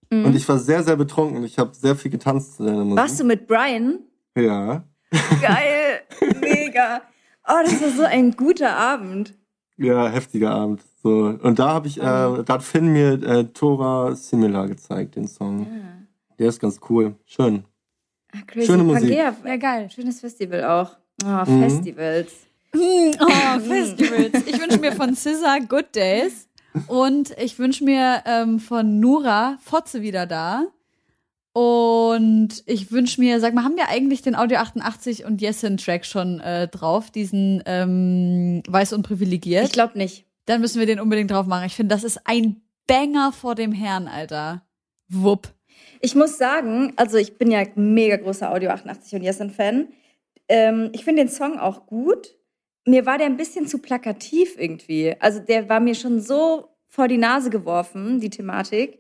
Mhm. 0.10 0.24
Und 0.24 0.38
ich 0.38 0.48
war 0.48 0.58
sehr, 0.58 0.84
sehr 0.84 0.96
betrunken. 0.96 1.44
Ich 1.44 1.60
habe 1.60 1.76
sehr 1.76 1.94
viel 1.98 2.10
getanzt 2.10 2.56
zu 2.56 2.64
deiner 2.64 2.86
Musik. 2.86 2.98
Warst 2.98 3.20
du 3.20 3.26
mit 3.26 3.46
Brian? 3.46 4.00
Ja. 4.38 4.86
Geil, 5.42 6.02
mega. 6.40 7.02
Oh, 7.46 7.60
das 7.62 7.82
war 7.82 7.90
so 7.90 8.04
ein 8.04 8.32
guter 8.32 8.74
Abend. 8.74 9.34
Ja, 9.76 10.08
heftiger 10.08 10.52
Abend. 10.52 10.82
So. 11.08 11.40
Und 11.42 11.60
da 11.60 11.70
habe 11.70 11.88
ich, 11.88 11.98
äh, 11.98 12.02
da 12.02 12.46
hat 12.48 12.64
Finn 12.64 12.88
mir 12.88 13.14
äh, 13.24 13.46
Tora 13.46 14.14
Similar 14.14 14.68
gezeigt, 14.68 15.16
den 15.16 15.28
Song. 15.28 15.62
Ja. 15.62 15.68
Der 16.38 16.50
ist 16.50 16.60
ganz 16.60 16.80
cool. 16.90 17.16
Schön. 17.26 17.64
Ah, 18.34 18.40
crazy. 18.46 18.68
Schöne 18.68 18.84
Musik. 18.84 19.10
Pangea, 19.10 19.36
ja, 19.46 19.56
geil. 19.56 19.90
Schönes 19.90 20.20
Festival 20.20 20.64
auch. 20.66 20.98
Oh, 21.24 21.50
mhm. 21.50 21.62
Festivals. 21.62 22.32
Oh, 22.76 23.60
Festivals. 23.60 24.46
Ich 24.46 24.62
wünsche 24.62 24.80
mir 24.80 24.92
von 24.92 25.16
Scissor 25.16 25.60
Good 25.68 25.96
Days 25.96 26.48
und 26.88 27.34
ich 27.42 27.58
wünsche 27.58 27.86
mir 27.86 28.22
ähm, 28.26 28.60
von 28.60 29.00
Nura 29.00 29.58
Fotze 29.62 30.02
wieder 30.02 30.26
da. 30.26 30.66
Und 31.54 32.62
ich 32.68 32.92
wünsche 32.92 33.20
mir, 33.20 33.40
sag 33.40 33.56
mal, 33.56 33.64
haben 33.64 33.78
wir 33.78 33.90
eigentlich 33.90 34.22
den 34.22 34.36
Audio 34.36 34.60
88 34.60 35.26
und 35.26 35.42
Yesin-Track 35.42 36.06
schon 36.06 36.40
äh, 36.40 36.68
drauf, 36.68 37.10
diesen 37.10 37.64
ähm, 37.66 38.62
Weiß 38.68 38.94
und 38.94 39.02
Privilegiert? 39.02 39.66
Ich 39.66 39.72
glaube 39.72 39.98
nicht. 39.98 40.27
Dann 40.48 40.62
müssen 40.62 40.80
wir 40.80 40.88
den 40.88 41.00
unbedingt 41.00 41.30
drauf 41.30 41.46
machen. 41.46 41.66
Ich 41.68 41.76
finde, 41.76 41.94
das 41.94 42.04
ist 42.04 42.20
ein 42.26 42.62
Banger 42.88 43.32
vor 43.32 43.54
dem 43.54 43.72
Herrn, 43.72 44.08
Alter. 44.08 44.64
Wupp. 45.08 45.50
Ich 46.02 46.16
muss 46.16 46.38
sagen, 46.38 46.94
also 46.96 47.18
ich 47.18 47.38
bin 47.38 47.52
ja 47.52 47.64
mega 47.76 48.18
großer 48.18 48.52
Audio 48.52 48.72
88 48.72 49.14
und 49.14 49.24
Yesin-Fan. 49.24 49.88
ähm, 50.50 50.90
ich 50.94 51.04
finde 51.04 51.24
den 51.24 51.30
Song 51.30 51.60
auch 51.60 51.86
gut. 51.86 52.36
Mir 52.86 53.06
war 53.06 53.18
der 53.18 53.28
ein 53.28 53.38
bisschen 53.38 53.68
zu 53.68 53.80
plakativ 53.80 54.56
irgendwie. 54.58 55.16
Also 55.20 55.40
der 55.40 55.70
war 55.70 55.80
mir 55.80 55.96
schon 55.96 56.22
so 56.22 56.70
vor 56.88 57.08
die 57.08 57.18
Nase 57.18 57.50
geworfen, 57.50 58.20
die 58.22 58.30
Thematik, 58.30 59.00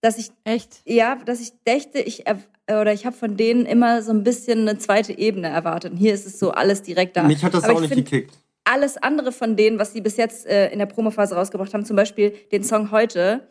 dass 0.00 0.18
ich 0.18 0.30
Echt? 0.44 0.80
ja, 0.84 1.16
dass 1.16 1.40
ich 1.40 1.52
dächte, 1.66 1.98
ich 2.00 2.26
er- 2.26 2.38
oder 2.80 2.92
ich 2.92 3.04
habe 3.04 3.16
von 3.16 3.36
denen 3.36 3.66
immer 3.66 4.02
so 4.02 4.12
ein 4.12 4.22
bisschen 4.22 4.60
eine 4.60 4.78
zweite 4.78 5.18
Ebene 5.18 5.48
erwartet. 5.48 5.92
Und 5.92 5.98
hier 5.98 6.14
ist 6.14 6.26
es 6.26 6.38
so 6.38 6.52
alles 6.52 6.82
direkt 6.82 7.16
da. 7.16 7.24
Mich 7.24 7.42
hat 7.44 7.52
das 7.54 7.64
Aber 7.64 7.72
auch 7.74 7.82
ich 7.82 7.90
nicht 7.90 7.94
find, 7.94 8.10
gekickt. 8.10 8.38
Alles 8.64 8.96
andere 8.96 9.32
von 9.32 9.56
denen, 9.56 9.78
was 9.78 9.92
sie 9.92 10.00
bis 10.00 10.16
jetzt 10.16 10.46
äh, 10.46 10.70
in 10.72 10.78
der 10.78 10.86
Promophase 10.86 11.34
rausgebracht 11.34 11.72
haben, 11.74 11.84
zum 11.84 11.96
Beispiel 11.96 12.34
den 12.50 12.64
Song 12.64 12.90
heute, 12.90 13.48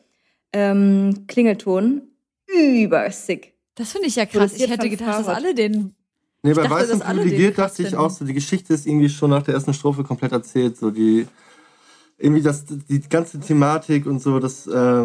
ähm, 0.51 1.25
Klingelton, 1.27 2.01
übersick. 2.47 3.53
Das 3.75 3.91
finde 3.91 4.07
ich 4.07 4.15
ja 4.15 4.25
krass. 4.25 4.53
Ich 4.53 4.69
hätte 4.69 4.89
gedacht, 4.89 5.19
dass 5.19 5.27
alle 5.27 5.55
den. 5.55 5.95
Nee, 6.43 6.53
bei 6.53 6.69
Weiß 6.69 6.91
und 6.91 7.03
Privilegiert 7.03 7.57
dachte 7.57 7.83
ich 7.83 7.95
auch 7.95 8.09
so, 8.09 8.25
die 8.25 8.33
Geschichte 8.33 8.73
ist 8.73 8.85
irgendwie 8.85 9.09
schon 9.09 9.29
nach 9.29 9.43
der 9.43 9.53
ersten 9.53 9.73
Strophe 9.73 10.03
komplett 10.03 10.33
erzählt. 10.33 10.77
So 10.77 10.91
die, 10.91 11.25
irgendwie 12.17 12.41
das, 12.41 12.65
die 12.65 13.01
ganze 13.01 13.39
Thematik 13.39 14.05
und 14.05 14.19
so, 14.19 14.39
das, 14.39 14.67
äh, 14.67 15.03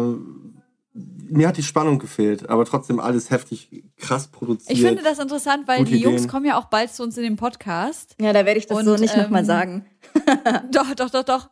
mir 0.93 1.47
hat 1.47 1.57
die 1.57 1.63
Spannung 1.63 1.99
gefehlt, 1.99 2.49
aber 2.49 2.65
trotzdem 2.65 2.99
alles 2.99 3.29
heftig 3.29 3.83
krass 3.97 4.27
produziert. 4.27 4.71
Ich 4.71 4.83
finde 4.83 5.03
das 5.03 5.19
interessant, 5.19 5.67
weil 5.67 5.79
Gute 5.79 5.91
die 5.91 5.99
Jungs 5.99 6.21
Ideen. 6.21 6.29
kommen 6.29 6.45
ja 6.45 6.57
auch 6.57 6.65
bald 6.65 6.91
zu 6.91 7.03
uns 7.03 7.17
in 7.17 7.23
den 7.23 7.35
Podcast. 7.35 8.15
Ja, 8.19 8.33
da 8.33 8.45
werde 8.45 8.59
ich 8.59 8.65
das 8.65 8.77
Und, 8.77 8.85
so 8.85 8.95
nicht 8.95 9.15
ähm, 9.15 9.23
nochmal 9.23 9.45
sagen. 9.45 9.85
Doch, 10.71 10.93
doch, 10.95 11.09
doch, 11.09 11.23
doch. 11.23 11.49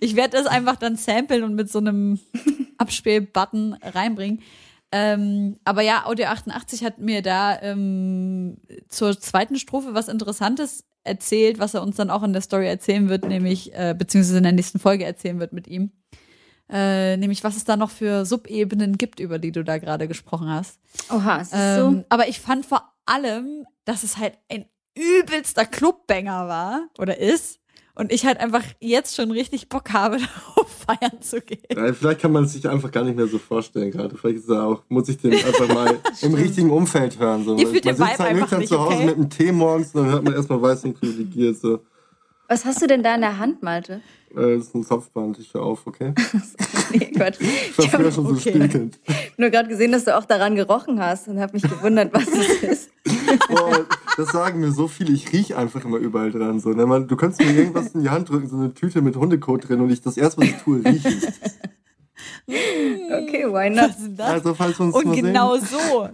ich 0.00 0.16
werde 0.16 0.36
das 0.36 0.46
einfach 0.46 0.76
dann 0.76 0.96
samplen 0.96 1.44
und 1.44 1.54
mit 1.54 1.70
so 1.70 1.78
einem 1.78 2.18
Abspiel-Button 2.78 3.74
reinbringen. 3.82 4.40
Ähm, 4.90 5.56
aber 5.64 5.82
ja, 5.82 6.06
Audio 6.06 6.26
88 6.26 6.84
hat 6.84 6.98
mir 6.98 7.20
da 7.22 7.60
ähm, 7.60 8.56
zur 8.88 9.18
zweiten 9.18 9.56
Strophe 9.56 9.92
was 9.92 10.08
Interessantes 10.08 10.84
erzählt, 11.04 11.58
was 11.58 11.74
er 11.74 11.82
uns 11.82 11.96
dann 11.96 12.10
auch 12.10 12.22
in 12.22 12.32
der 12.32 12.42
Story 12.42 12.66
erzählen 12.66 13.08
wird, 13.08 13.26
nämlich, 13.28 13.74
äh, 13.74 13.94
beziehungsweise 13.96 14.38
in 14.38 14.44
der 14.44 14.52
nächsten 14.52 14.78
Folge 14.78 15.04
erzählen 15.04 15.38
wird 15.38 15.52
mit 15.52 15.68
ihm. 15.68 15.92
Äh, 16.74 17.16
nämlich, 17.18 17.44
was 17.44 17.56
es 17.56 17.62
da 17.62 17.76
noch 17.76 17.90
für 17.90 18.24
Subebenen 18.26 18.98
gibt, 18.98 19.20
über 19.20 19.38
die 19.38 19.52
du 19.52 19.62
da 19.62 19.78
gerade 19.78 20.08
gesprochen 20.08 20.48
hast. 20.48 20.80
Oha, 21.08 21.36
ist 21.36 21.52
Ähm, 21.54 21.98
so. 21.98 22.04
Aber 22.08 22.26
ich 22.26 22.40
fand 22.40 22.66
vor 22.66 22.82
allem, 23.06 23.64
dass 23.84 24.02
es 24.02 24.16
halt 24.16 24.36
ein 24.48 24.64
übelster 24.96 25.66
Clubbanger 25.66 26.48
war 26.48 26.88
oder 26.98 27.18
ist. 27.18 27.60
Und 27.96 28.12
ich 28.12 28.26
halt 28.26 28.40
einfach 28.40 28.64
jetzt 28.80 29.14
schon 29.14 29.30
richtig 29.30 29.68
Bock 29.68 29.92
habe, 29.92 30.16
darauf 30.56 30.84
feiern 30.84 31.22
zu 31.22 31.40
gehen. 31.40 31.60
Ja, 31.70 31.92
vielleicht 31.92 32.20
kann 32.20 32.32
man 32.32 32.42
es 32.42 32.54
sich 32.54 32.68
einfach 32.68 32.90
gar 32.90 33.04
nicht 33.04 33.14
mehr 33.14 33.28
so 33.28 33.38
vorstellen 33.38 33.92
gerade. 33.92 34.16
Vielleicht 34.16 34.38
ist 34.38 34.48
er 34.48 34.64
auch, 34.64 34.82
muss 34.88 35.08
ich 35.08 35.18
den 35.18 35.32
einfach 35.46 35.68
mal 35.68 36.00
im 36.22 36.34
richtigen 36.34 36.70
Umfeld 36.72 37.20
hören. 37.20 37.44
So. 37.44 37.56
Ihr 37.56 37.68
fühlt 37.68 37.84
man 37.84 37.94
den 37.94 38.04
sitzt 38.04 38.18
Vibe 38.18 38.18
halt 38.18 38.30
einfach 38.30 38.40
nüchtern 38.40 38.58
nicht, 38.58 38.68
zu 38.68 38.80
Hause 38.80 38.96
okay? 38.96 39.06
mit 39.06 39.14
einem 39.14 39.30
Tee 39.30 39.52
morgens 39.52 39.94
und 39.94 40.02
dann 40.02 40.12
hört 40.12 40.24
man 40.24 40.34
erstmal 40.34 40.60
weiß 40.60 40.84
und 40.86 40.94
privilegiert. 40.94 41.56
So. 41.56 41.84
Was 42.48 42.64
hast 42.64 42.82
du 42.82 42.88
denn 42.88 43.04
da 43.04 43.14
in 43.14 43.20
der 43.20 43.38
Hand, 43.38 43.62
Malte? 43.62 44.00
Äh, 44.36 44.56
das 44.56 44.66
ist 44.68 44.74
ein 44.74 44.84
Zopfband, 44.84 45.38
ich 45.38 45.52
höre 45.54 45.62
auf, 45.62 45.86
okay? 45.86 46.12
Nee, 46.90 47.10
Quatsch. 47.16 47.40
Ich 47.40 47.78
war 47.78 47.84
Ich 47.86 47.92
habe 47.92 48.02
früher 48.04 48.12
schon 48.12 48.26
so 48.26 48.32
okay. 48.34 48.50
stinkend. 48.50 49.00
nur 49.36 49.50
gerade 49.50 49.68
gesehen, 49.68 49.90
dass 49.90 50.04
du 50.04 50.16
auch 50.16 50.24
daran 50.26 50.54
gerochen 50.54 51.00
hast 51.00 51.26
und 51.26 51.40
habe 51.40 51.54
mich 51.54 51.62
gewundert, 51.62 52.12
was 52.14 52.28
es 52.28 52.62
ist. 52.62 52.90
Boah, 53.48 53.84
das 54.16 54.28
sagen 54.28 54.60
mir 54.60 54.70
so 54.70 54.86
viele. 54.86 55.12
Ich 55.12 55.32
riech 55.32 55.56
einfach 55.56 55.84
immer 55.84 55.96
überall 55.96 56.30
dran. 56.30 56.60
So, 56.60 56.70
ne? 56.70 56.86
Man, 56.86 57.08
du 57.08 57.16
könntest 57.16 57.40
mir 57.40 57.52
irgendwas 57.52 57.94
in 57.94 58.02
die 58.02 58.10
Hand 58.10 58.28
drücken, 58.28 58.48
so 58.48 58.56
eine 58.56 58.74
Tüte 58.74 59.02
mit 59.02 59.16
Hundekot 59.16 59.68
drin 59.68 59.80
und 59.80 59.90
ich 59.90 60.02
das 60.02 60.16
erste, 60.16 60.40
was 60.42 60.48
ich 60.48 60.56
tue, 60.56 60.84
riechen. 60.84 61.22
Okay, 62.46 63.46
why 63.50 63.70
not? 63.70 63.88
Was 63.90 64.00
ist 64.00 64.16
das? 64.18 64.30
Also, 64.30 64.54
falls 64.54 64.78
wir 64.78 64.86
uns 64.86 64.94
Und 64.94 65.06
mal 65.06 65.16
genau 65.16 65.56
sehen. 65.56 65.68
so, 65.68 66.08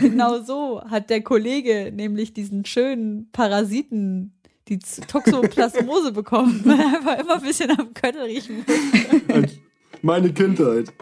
genau 0.00 0.42
so 0.42 0.82
hat 0.88 1.08
der 1.10 1.22
Kollege 1.22 1.92
nämlich 1.94 2.34
diesen 2.34 2.64
schönen 2.64 3.30
Parasiten, 3.32 4.33
die 4.68 4.78
Toxoplasmose 4.78 6.12
bekommen, 6.12 6.62
weil 6.64 6.80
er 6.80 6.86
einfach 6.86 7.18
immer 7.18 7.34
ein 7.36 7.42
bisschen 7.42 7.70
am 7.70 7.92
Köttel 7.94 8.22
riechen 8.22 8.64
muss. 8.66 9.58
Meine 10.02 10.32
Kindheit. 10.32 10.92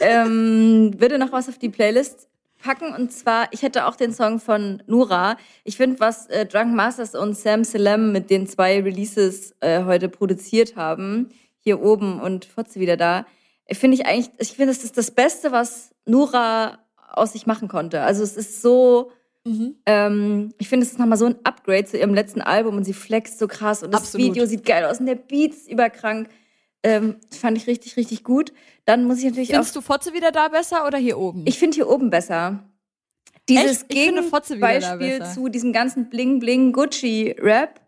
ähm, 0.00 0.94
würde 0.98 1.18
noch 1.18 1.32
was 1.32 1.48
auf 1.48 1.58
die 1.58 1.68
Playlist 1.68 2.28
packen 2.58 2.94
und 2.94 3.12
zwar, 3.12 3.48
ich 3.52 3.62
hätte 3.62 3.86
auch 3.86 3.96
den 3.96 4.12
Song 4.12 4.40
von 4.40 4.82
Nura. 4.86 5.36
Ich 5.62 5.76
finde, 5.76 6.00
was 6.00 6.26
äh, 6.26 6.46
Drunk 6.46 6.74
Masters 6.74 7.14
und 7.14 7.36
Sam 7.36 7.64
Salem 7.64 8.12
mit 8.12 8.30
den 8.30 8.46
zwei 8.46 8.80
Releases 8.80 9.54
äh, 9.60 9.84
heute 9.84 10.08
produziert 10.08 10.74
haben, 10.74 11.28
hier 11.60 11.80
oben 11.80 12.20
und 12.20 12.44
Fotze 12.44 12.80
wieder 12.80 12.96
da, 12.96 13.26
finde 13.72 13.96
ich 13.96 14.06
eigentlich, 14.06 14.30
ich 14.38 14.52
finde, 14.52 14.72
es 14.72 14.84
ist 14.84 14.96
das 14.96 15.10
Beste, 15.10 15.52
was 15.52 15.94
Nura 16.04 16.78
aus 17.12 17.32
sich 17.32 17.46
machen 17.46 17.68
konnte. 17.68 18.02
Also 18.02 18.22
es 18.22 18.36
ist 18.36 18.62
so, 18.62 19.10
Mhm. 19.46 19.76
ähm, 19.86 20.52
ich 20.58 20.68
finde, 20.68 20.84
es 20.84 20.92
ist 20.92 20.98
nochmal 20.98 21.18
so 21.18 21.26
ein 21.26 21.36
Upgrade 21.44 21.84
zu 21.84 21.96
ihrem 21.98 22.12
letzten 22.14 22.40
Album 22.42 22.76
und 22.76 22.84
sie 22.84 22.92
flext 22.92 23.38
so 23.38 23.46
krass 23.46 23.82
und 23.82 23.92
das 23.94 24.02
Absolut. 24.02 24.26
Video 24.28 24.44
sieht 24.46 24.64
geil 24.64 24.84
aus 24.84 24.98
und 25.00 25.06
der 25.06 25.14
Beat 25.14 25.52
ist 25.54 25.70
überkrank. 25.70 26.28
Ähm, 26.82 27.16
fand 27.30 27.56
ich 27.56 27.66
richtig, 27.66 27.96
richtig 27.96 28.22
gut. 28.24 28.52
Dann 28.84 29.04
muss 29.04 29.18
ich 29.18 29.24
natürlich 29.24 29.50
auch 29.50 29.54
Findest 29.54 29.76
du 29.76 29.80
Fotze 29.80 30.12
wieder 30.12 30.30
da 30.32 30.48
besser 30.48 30.86
oder 30.86 30.98
hier 30.98 31.18
oben? 31.18 31.44
ich 31.46 31.58
finde 31.58 31.74
hier 31.76 31.88
oben 31.88 32.10
besser. 32.10 32.64
Dieses 33.48 33.86
Gegenbeispiel 33.88 35.24
zu 35.24 35.48
diesem 35.48 35.72
ganzen 35.72 36.08
Bling-Bling 36.10 36.72
Gucci-Rap, 36.72 37.80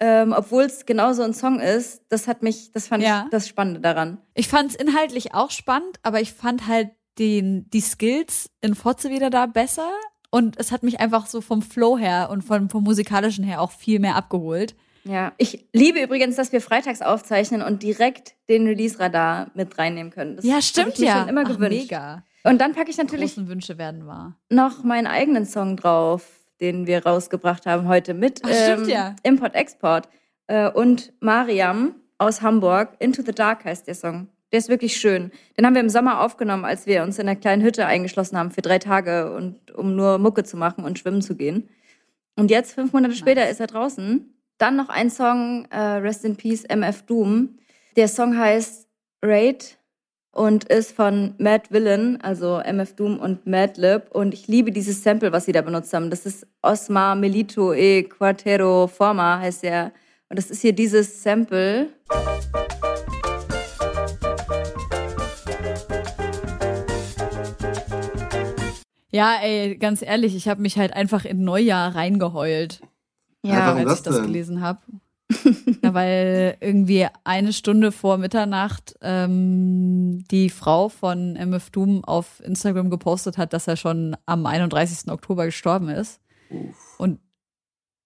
ähm, 0.00 0.34
obwohl 0.36 0.64
es 0.64 0.84
genauso 0.86 1.22
ein 1.22 1.32
Song 1.32 1.60
ist, 1.60 2.02
das 2.08 2.26
hat 2.28 2.42
mich, 2.42 2.72
das 2.72 2.88
fand 2.88 3.02
Ja. 3.02 3.22
ich 3.24 3.30
das 3.30 3.48
Spannende 3.48 3.80
daran. 3.80 4.18
Ich 4.34 4.48
fand 4.48 4.70
es 4.70 4.76
inhaltlich 4.76 5.34
auch 5.34 5.50
spannend, 5.50 5.98
aber 6.02 6.20
ich 6.20 6.32
fand 6.32 6.66
halt 6.66 6.90
den, 7.18 7.70
die 7.70 7.80
Skills 7.80 8.50
in 8.60 8.74
Fotze 8.74 9.10
wieder 9.10 9.30
da 9.30 9.46
besser. 9.46 9.90
Und 10.30 10.58
es 10.58 10.72
hat 10.72 10.82
mich 10.82 11.00
einfach 11.00 11.26
so 11.26 11.40
vom 11.40 11.62
Flow 11.62 11.96
her 11.98 12.28
und 12.30 12.42
vom, 12.42 12.68
vom 12.68 12.84
musikalischen 12.84 13.44
her 13.44 13.60
auch 13.60 13.70
viel 13.70 13.98
mehr 13.98 14.16
abgeholt. 14.16 14.74
Ja. 15.04 15.32
Ich 15.38 15.66
liebe 15.72 16.00
übrigens, 16.00 16.36
dass 16.36 16.52
wir 16.52 16.60
freitags 16.60 17.00
aufzeichnen 17.00 17.62
und 17.62 17.82
direkt 17.82 18.34
den 18.48 18.66
Release-Radar 18.66 19.50
mit 19.54 19.78
reinnehmen 19.78 20.12
können. 20.12 20.36
Das 20.36 20.44
ja, 20.44 20.60
stimmt 20.60 20.94
ich 20.94 21.00
mir 21.00 21.06
ja. 21.06 21.20
schon 21.20 21.28
immer 21.28 21.44
Ach, 21.44 21.50
gewünscht. 21.50 21.90
mega. 21.90 22.24
Und 22.44 22.60
dann 22.60 22.74
packe 22.74 22.90
ich 22.90 22.96
natürlich 22.96 23.34
Großen 23.34 23.48
Wünsche 23.48 23.78
werden 23.78 24.06
wahr. 24.06 24.36
noch 24.50 24.84
meinen 24.84 25.06
eigenen 25.06 25.46
Song 25.46 25.76
drauf, 25.76 26.24
den 26.60 26.86
wir 26.86 27.04
rausgebracht 27.04 27.66
haben 27.66 27.88
heute 27.88 28.14
mit 28.14 28.40
Ach, 28.44 28.50
stimmt 28.50 28.88
ja. 28.88 29.16
Import-Export. 29.22 30.08
Äh, 30.48 30.70
und 30.70 31.12
Mariam 31.20 31.96
aus 32.18 32.42
Hamburg, 32.42 32.96
Into 32.98 33.22
the 33.22 33.32
Dark 33.32 33.64
heißt 33.64 33.86
der 33.86 33.94
Song. 33.94 34.28
Der 34.52 34.58
ist 34.58 34.68
wirklich 34.68 34.96
schön. 34.96 35.32
Den 35.58 35.66
haben 35.66 35.74
wir 35.74 35.80
im 35.80 35.88
Sommer 35.88 36.20
aufgenommen, 36.20 36.64
als 36.64 36.86
wir 36.86 37.02
uns 37.02 37.18
in 37.18 37.28
einer 37.28 37.38
kleinen 37.38 37.62
Hütte 37.62 37.86
eingeschlossen 37.86 38.38
haben 38.38 38.50
für 38.50 38.62
drei 38.62 38.78
Tage 38.78 39.34
und 39.34 39.74
um 39.74 39.96
nur 39.96 40.18
Mucke 40.18 40.44
zu 40.44 40.56
machen 40.56 40.84
und 40.84 40.98
schwimmen 40.98 41.22
zu 41.22 41.34
gehen. 41.34 41.68
Und 42.36 42.50
jetzt, 42.50 42.74
fünf 42.74 42.92
Monate 42.92 43.14
später, 43.14 43.48
ist 43.48 43.60
er 43.60 43.66
draußen. 43.66 44.32
Dann 44.58 44.76
noch 44.76 44.88
ein 44.88 45.10
Song, 45.10 45.66
äh, 45.70 45.78
Rest 45.78 46.24
in 46.24 46.36
Peace, 46.36 46.64
MF 46.64 47.02
Doom. 47.02 47.58
Der 47.96 48.08
Song 48.08 48.38
heißt 48.38 48.86
Raid 49.22 49.78
und 50.30 50.64
ist 50.64 50.92
von 50.92 51.34
Mad 51.38 51.68
Villain, 51.70 52.20
also 52.20 52.60
MF 52.62 52.94
Doom 52.94 53.18
und 53.18 53.46
Madlib. 53.46 54.10
Und 54.10 54.34
ich 54.34 54.46
liebe 54.48 54.70
dieses 54.70 55.02
Sample, 55.02 55.32
was 55.32 55.46
sie 55.46 55.52
da 55.52 55.62
benutzt 55.62 55.92
haben. 55.92 56.10
Das 56.10 56.26
ist 56.26 56.46
Osma 56.62 57.14
Melito 57.14 57.72
e 57.72 58.02
Quartero 58.02 58.86
Forma, 58.86 59.40
heißt 59.40 59.64
er. 59.64 59.92
Und 60.28 60.38
das 60.38 60.50
ist 60.50 60.60
hier 60.60 60.72
dieses 60.72 61.22
Sample. 61.22 61.88
Ja, 69.16 69.36
ey, 69.42 69.76
ganz 69.78 70.02
ehrlich, 70.02 70.36
ich 70.36 70.46
habe 70.46 70.60
mich 70.60 70.76
halt 70.76 70.92
einfach 70.92 71.24
in 71.24 71.42
Neujahr 71.42 71.94
reingeheult, 71.94 72.82
Ja, 73.42 73.68
warum 73.68 73.78
als 73.78 73.88
das 73.88 73.98
ich 73.98 74.04
das 74.04 74.16
denn? 74.16 74.26
gelesen 74.26 74.60
habe. 74.60 74.80
ja, 75.82 75.94
weil 75.94 76.56
irgendwie 76.60 77.06
eine 77.24 77.54
Stunde 77.54 77.92
vor 77.92 78.18
Mitternacht 78.18 78.94
ähm, 79.00 80.22
die 80.30 80.50
Frau 80.50 80.90
von 80.90 81.34
MF 81.34 81.70
Doom 81.70 82.04
auf 82.04 82.40
Instagram 82.44 82.90
gepostet 82.90 83.38
hat, 83.38 83.54
dass 83.54 83.66
er 83.66 83.76
schon 83.76 84.16
am 84.26 84.44
31. 84.44 85.10
Oktober 85.10 85.46
gestorben 85.46 85.88
ist. 85.88 86.20
Und 86.98 87.18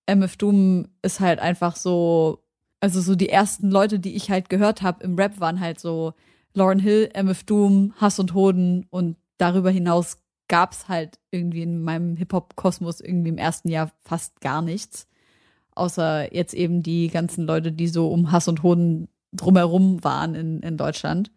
MF 0.06 0.36
Doom 0.36 0.88
ist 1.02 1.18
halt 1.18 1.40
einfach 1.40 1.74
so, 1.74 2.44
also 2.78 3.00
so 3.00 3.16
die 3.16 3.28
ersten 3.30 3.68
Leute, 3.70 3.98
die 3.98 4.14
ich 4.14 4.30
halt 4.30 4.48
gehört 4.48 4.80
habe 4.80 5.02
im 5.02 5.16
Rap, 5.16 5.40
waren 5.40 5.58
halt 5.60 5.80
so 5.80 6.14
Lauren 6.54 6.78
Hill, 6.78 7.10
MF 7.12 7.42
Doom, 7.44 7.94
Hass 8.00 8.18
und 8.20 8.32
Hoden 8.32 8.86
und 8.90 9.16
darüber 9.38 9.70
hinaus 9.70 10.19
gab's 10.50 10.88
halt 10.88 11.18
irgendwie 11.30 11.62
in 11.62 11.80
meinem 11.80 12.16
Hip-Hop-Kosmos 12.16 13.00
irgendwie 13.00 13.30
im 13.30 13.38
ersten 13.38 13.68
Jahr 13.68 13.92
fast 14.02 14.40
gar 14.40 14.60
nichts. 14.60 15.06
Außer 15.76 16.34
jetzt 16.34 16.52
eben 16.54 16.82
die 16.82 17.08
ganzen 17.08 17.46
Leute, 17.46 17.70
die 17.72 17.86
so 17.86 18.08
um 18.08 18.32
Hass 18.32 18.48
und 18.48 18.64
Hoden 18.64 19.08
drumherum 19.32 20.02
waren 20.02 20.34
in, 20.34 20.60
in 20.60 20.76
Deutschland. 20.76 21.30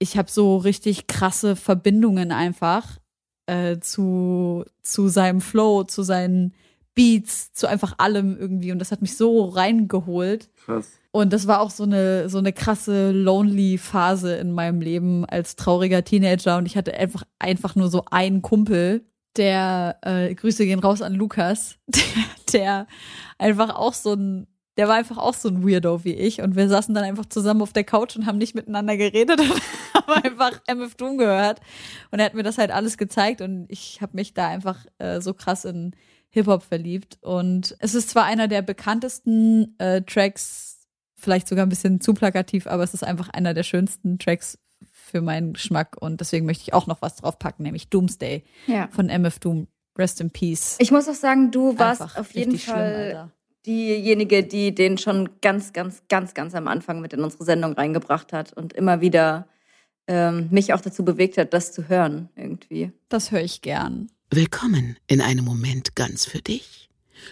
Ich 0.00 0.18
habe 0.18 0.28
so 0.28 0.56
richtig 0.56 1.06
krasse 1.06 1.54
Verbindungen 1.54 2.32
einfach 2.32 2.98
äh, 3.46 3.78
zu, 3.78 4.64
zu 4.82 5.06
seinem 5.06 5.40
Flow, 5.40 5.84
zu 5.84 6.02
seinen 6.02 6.52
Beats, 6.94 7.52
zu 7.52 7.68
einfach 7.68 7.94
allem 7.98 8.36
irgendwie. 8.36 8.72
Und 8.72 8.80
das 8.80 8.90
hat 8.90 9.00
mich 9.00 9.16
so 9.16 9.44
reingeholt. 9.44 10.48
Krass. 10.64 10.98
Und 11.12 11.32
das 11.32 11.46
war 11.46 11.60
auch 11.60 11.70
so 11.70 11.82
eine, 11.82 12.28
so 12.28 12.38
eine 12.38 12.52
krasse 12.52 13.10
lonely 13.10 13.78
Phase 13.78 14.36
in 14.36 14.52
meinem 14.52 14.80
Leben 14.80 15.24
als 15.24 15.56
trauriger 15.56 16.04
Teenager. 16.04 16.56
Und 16.56 16.66
ich 16.66 16.76
hatte 16.76 16.94
einfach, 16.94 17.24
einfach 17.38 17.74
nur 17.74 17.88
so 17.88 18.04
einen 18.10 18.42
Kumpel, 18.42 19.04
der 19.36 19.98
äh, 20.02 20.34
Grüße 20.34 20.64
gehen 20.64 20.80
raus 20.80 21.02
an 21.02 21.14
Lukas, 21.14 21.76
der, 21.86 22.02
der 22.52 22.86
einfach 23.38 23.74
auch 23.74 23.94
so 23.94 24.14
ein 24.14 24.46
der 24.76 24.88
war 24.88 24.94
einfach 24.94 25.18
auch 25.18 25.34
so 25.34 25.50
ein 25.50 25.62
Weirdo 25.62 26.04
wie 26.04 26.14
ich. 26.14 26.40
Und 26.40 26.56
wir 26.56 26.66
saßen 26.66 26.94
dann 26.94 27.04
einfach 27.04 27.26
zusammen 27.26 27.60
auf 27.60 27.74
der 27.74 27.84
Couch 27.84 28.16
und 28.16 28.24
haben 28.24 28.38
nicht 28.38 28.54
miteinander 28.54 28.96
geredet 28.96 29.38
und 29.40 29.62
haben 29.94 30.24
einfach 30.24 30.58
MF 30.66 30.94
Doom 30.94 31.18
gehört. 31.18 31.60
Und 32.10 32.18
er 32.18 32.24
hat 32.24 32.32
mir 32.32 32.42
das 32.42 32.56
halt 32.56 32.70
alles 32.70 32.96
gezeigt 32.96 33.42
und 33.42 33.66
ich 33.68 34.00
habe 34.00 34.16
mich 34.16 34.32
da 34.32 34.48
einfach 34.48 34.86
äh, 34.96 35.20
so 35.20 35.34
krass 35.34 35.66
in 35.66 35.94
Hip-Hop 36.30 36.62
verliebt. 36.62 37.18
Und 37.20 37.76
es 37.80 37.94
ist 37.94 38.08
zwar 38.08 38.24
einer 38.24 38.48
der 38.48 38.62
bekanntesten 38.62 39.74
äh, 39.78 40.00
Tracks, 40.00 40.79
vielleicht 41.20 41.48
sogar 41.48 41.66
ein 41.66 41.68
bisschen 41.68 42.00
zu 42.00 42.14
plakativ, 42.14 42.66
aber 42.66 42.82
es 42.82 42.94
ist 42.94 43.04
einfach 43.04 43.28
einer 43.28 43.54
der 43.54 43.62
schönsten 43.62 44.18
Tracks 44.18 44.58
für 44.92 45.20
meinen 45.20 45.52
Geschmack 45.54 45.96
und 46.00 46.20
deswegen 46.20 46.46
möchte 46.46 46.62
ich 46.62 46.72
auch 46.74 46.86
noch 46.86 47.02
was 47.02 47.16
drauf 47.16 47.38
packen, 47.38 47.62
nämlich 47.64 47.88
Doomsday 47.88 48.44
Ja. 48.66 48.88
von 48.90 49.08
MF 49.08 49.38
Doom. 49.38 49.66
Rest 49.98 50.20
in 50.20 50.30
Peace. 50.30 50.76
Ich 50.78 50.92
muss 50.92 51.08
auch 51.08 51.14
sagen, 51.14 51.50
du 51.50 51.76
warst 51.78 52.00
Einfach 52.00 52.16
auf 52.20 52.32
jeden 52.32 52.56
schlimm, 52.58 52.74
Fall 52.76 52.94
Alter. 52.94 53.30
diejenige, 53.66 54.44
die 54.44 54.74
den 54.74 54.96
schon 54.98 55.28
ganz, 55.42 55.72
ganz, 55.72 56.02
ganz, 56.08 56.32
ganz 56.32 56.54
am 56.54 56.68
Anfang 56.68 57.00
mit 57.00 57.12
in 57.12 57.20
unsere 57.20 57.44
Sendung 57.44 57.72
reingebracht 57.72 58.32
hat 58.32 58.52
und 58.52 58.72
immer 58.72 59.00
wieder 59.02 59.46
ähm, 60.06 60.48
mich 60.50 60.72
auch 60.72 60.80
dazu 60.80 61.04
bewegt 61.04 61.36
hat, 61.38 61.52
das 61.52 61.72
zu 61.72 61.88
hören 61.88 62.30
irgendwie. 62.36 62.92
Das 63.10 63.30
höre 63.32 63.42
ich 63.42 63.60
gern. 63.62 64.10
Willkommen 64.30 64.96
in 65.08 65.20
einem 65.20 65.44
Moment 65.44 65.96
ganz 65.96 66.24
für 66.24 66.40
dich. 66.40 66.88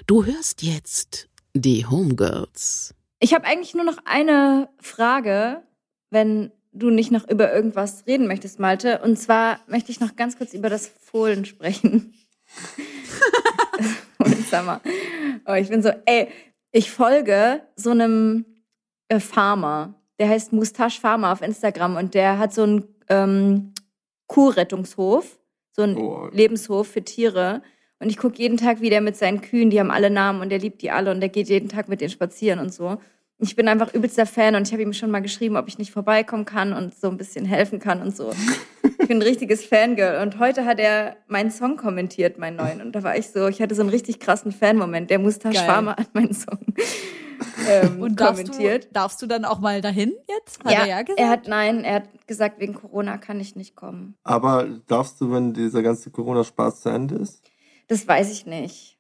Du 0.06 0.26
hörst 0.26 0.62
jetzt 0.62 1.28
die 1.54 1.86
Homegirls. 1.86 2.92
Ich 3.20 3.34
habe 3.34 3.44
eigentlich 3.46 3.74
nur 3.74 3.84
noch 3.84 3.98
eine 4.04 4.68
Frage, 4.80 5.62
wenn 6.10 6.52
du 6.72 6.90
nicht 6.90 7.10
noch 7.10 7.28
über 7.28 7.52
irgendwas 7.52 8.06
reden 8.06 8.26
möchtest, 8.28 8.60
Malte. 8.60 9.00
Und 9.02 9.18
zwar 9.18 9.60
möchte 9.66 9.90
ich 9.90 10.00
noch 10.00 10.16
ganz 10.16 10.38
kurz 10.38 10.54
über 10.54 10.68
das 10.68 10.86
Fohlen 10.86 11.44
sprechen. 11.44 12.14
Oh, 15.46 15.54
ich 15.54 15.68
bin 15.68 15.82
so, 15.82 15.90
ey, 16.06 16.28
ich 16.72 16.90
folge 16.90 17.62
so 17.76 17.90
einem 17.90 18.44
äh, 19.08 19.20
Farmer. 19.20 19.94
Der 20.18 20.28
heißt 20.28 20.52
Mustache 20.52 21.00
Farmer 21.00 21.32
auf 21.32 21.42
Instagram 21.42 21.96
und 21.96 22.14
der 22.14 22.38
hat 22.38 22.52
so 22.52 22.62
einen 22.64 22.84
ähm, 23.08 23.72
Kuhrettungshof, 24.26 25.38
so 25.72 25.82
einen 25.82 25.96
Oh. 25.96 26.28
Lebenshof 26.32 26.88
für 26.88 27.02
Tiere. 27.02 27.62
Und 28.00 28.10
ich 28.10 28.16
gucke 28.16 28.36
jeden 28.36 28.56
Tag, 28.56 28.80
wie 28.80 28.90
der 28.90 29.00
mit 29.00 29.16
seinen 29.16 29.40
Kühen, 29.40 29.70
die 29.70 29.80
haben 29.80 29.90
alle 29.90 30.10
Namen 30.10 30.40
und 30.40 30.50
der 30.50 30.58
liebt 30.58 30.82
die 30.82 30.90
alle 30.90 31.10
und 31.10 31.20
der 31.20 31.28
geht 31.28 31.48
jeden 31.48 31.68
Tag 31.68 31.88
mit 31.88 32.00
denen 32.00 32.10
spazieren 32.10 32.60
und 32.60 32.72
so. 32.72 32.98
Ich 33.40 33.54
bin 33.54 33.68
einfach 33.68 33.94
übelster 33.94 34.26
Fan 34.26 34.56
und 34.56 34.66
ich 34.66 34.72
habe 34.72 34.82
ihm 34.82 34.92
schon 34.92 35.10
mal 35.10 35.20
geschrieben, 35.20 35.56
ob 35.56 35.68
ich 35.68 35.78
nicht 35.78 35.92
vorbeikommen 35.92 36.44
kann 36.44 36.72
und 36.72 36.94
so 36.94 37.08
ein 37.08 37.16
bisschen 37.16 37.44
helfen 37.44 37.78
kann 37.78 38.02
und 38.02 38.16
so. 38.16 38.32
Ich 39.00 39.06
bin 39.08 39.18
ein 39.18 39.22
richtiges 39.22 39.64
Fangirl. 39.64 40.20
Und 40.22 40.40
heute 40.40 40.64
hat 40.64 40.80
er 40.80 41.16
meinen 41.28 41.52
Song 41.52 41.76
kommentiert, 41.76 42.38
meinen 42.38 42.56
neuen. 42.56 42.80
Und 42.80 42.92
da 42.92 43.02
war 43.04 43.16
ich 43.16 43.28
so, 43.28 43.46
ich 43.46 43.62
hatte 43.62 43.76
so 43.76 43.82
einen 43.82 43.90
richtig 43.90 44.18
krassen 44.18 44.50
Fan-Moment. 44.50 45.08
Der 45.10 45.20
Mustache. 45.20 45.54
Farmer 45.54 45.96
hat 45.96 46.12
meinen 46.14 46.34
Song 46.34 46.58
ähm, 47.68 48.02
Und 48.02 48.20
darfst 48.20 48.44
kommentiert. 48.44 48.84
du, 48.84 48.88
darfst 48.92 49.22
du 49.22 49.26
dann 49.26 49.44
auch 49.44 49.60
mal 49.60 49.80
dahin 49.80 50.14
jetzt? 50.28 50.64
Hat 50.64 50.72
ja, 50.72 50.80
er 50.80 50.86
ja 50.86 51.02
gesagt? 51.02 51.20
er 51.20 51.28
hat 51.28 51.48
nein, 51.48 51.84
er 51.84 51.94
hat 51.96 52.26
gesagt, 52.26 52.60
wegen 52.60 52.74
Corona 52.74 53.18
kann 53.18 53.40
ich 53.40 53.56
nicht 53.56 53.76
kommen. 53.76 54.16
Aber 54.24 54.66
darfst 54.86 55.20
du, 55.20 55.32
wenn 55.32 55.52
dieser 55.52 55.82
ganze 55.82 56.10
Corona-Spaß 56.10 56.82
zu 56.82 56.88
Ende 56.88 57.16
ist? 57.16 57.42
Das 57.88 58.06
weiß 58.06 58.30
ich 58.30 58.46
nicht. 58.46 58.98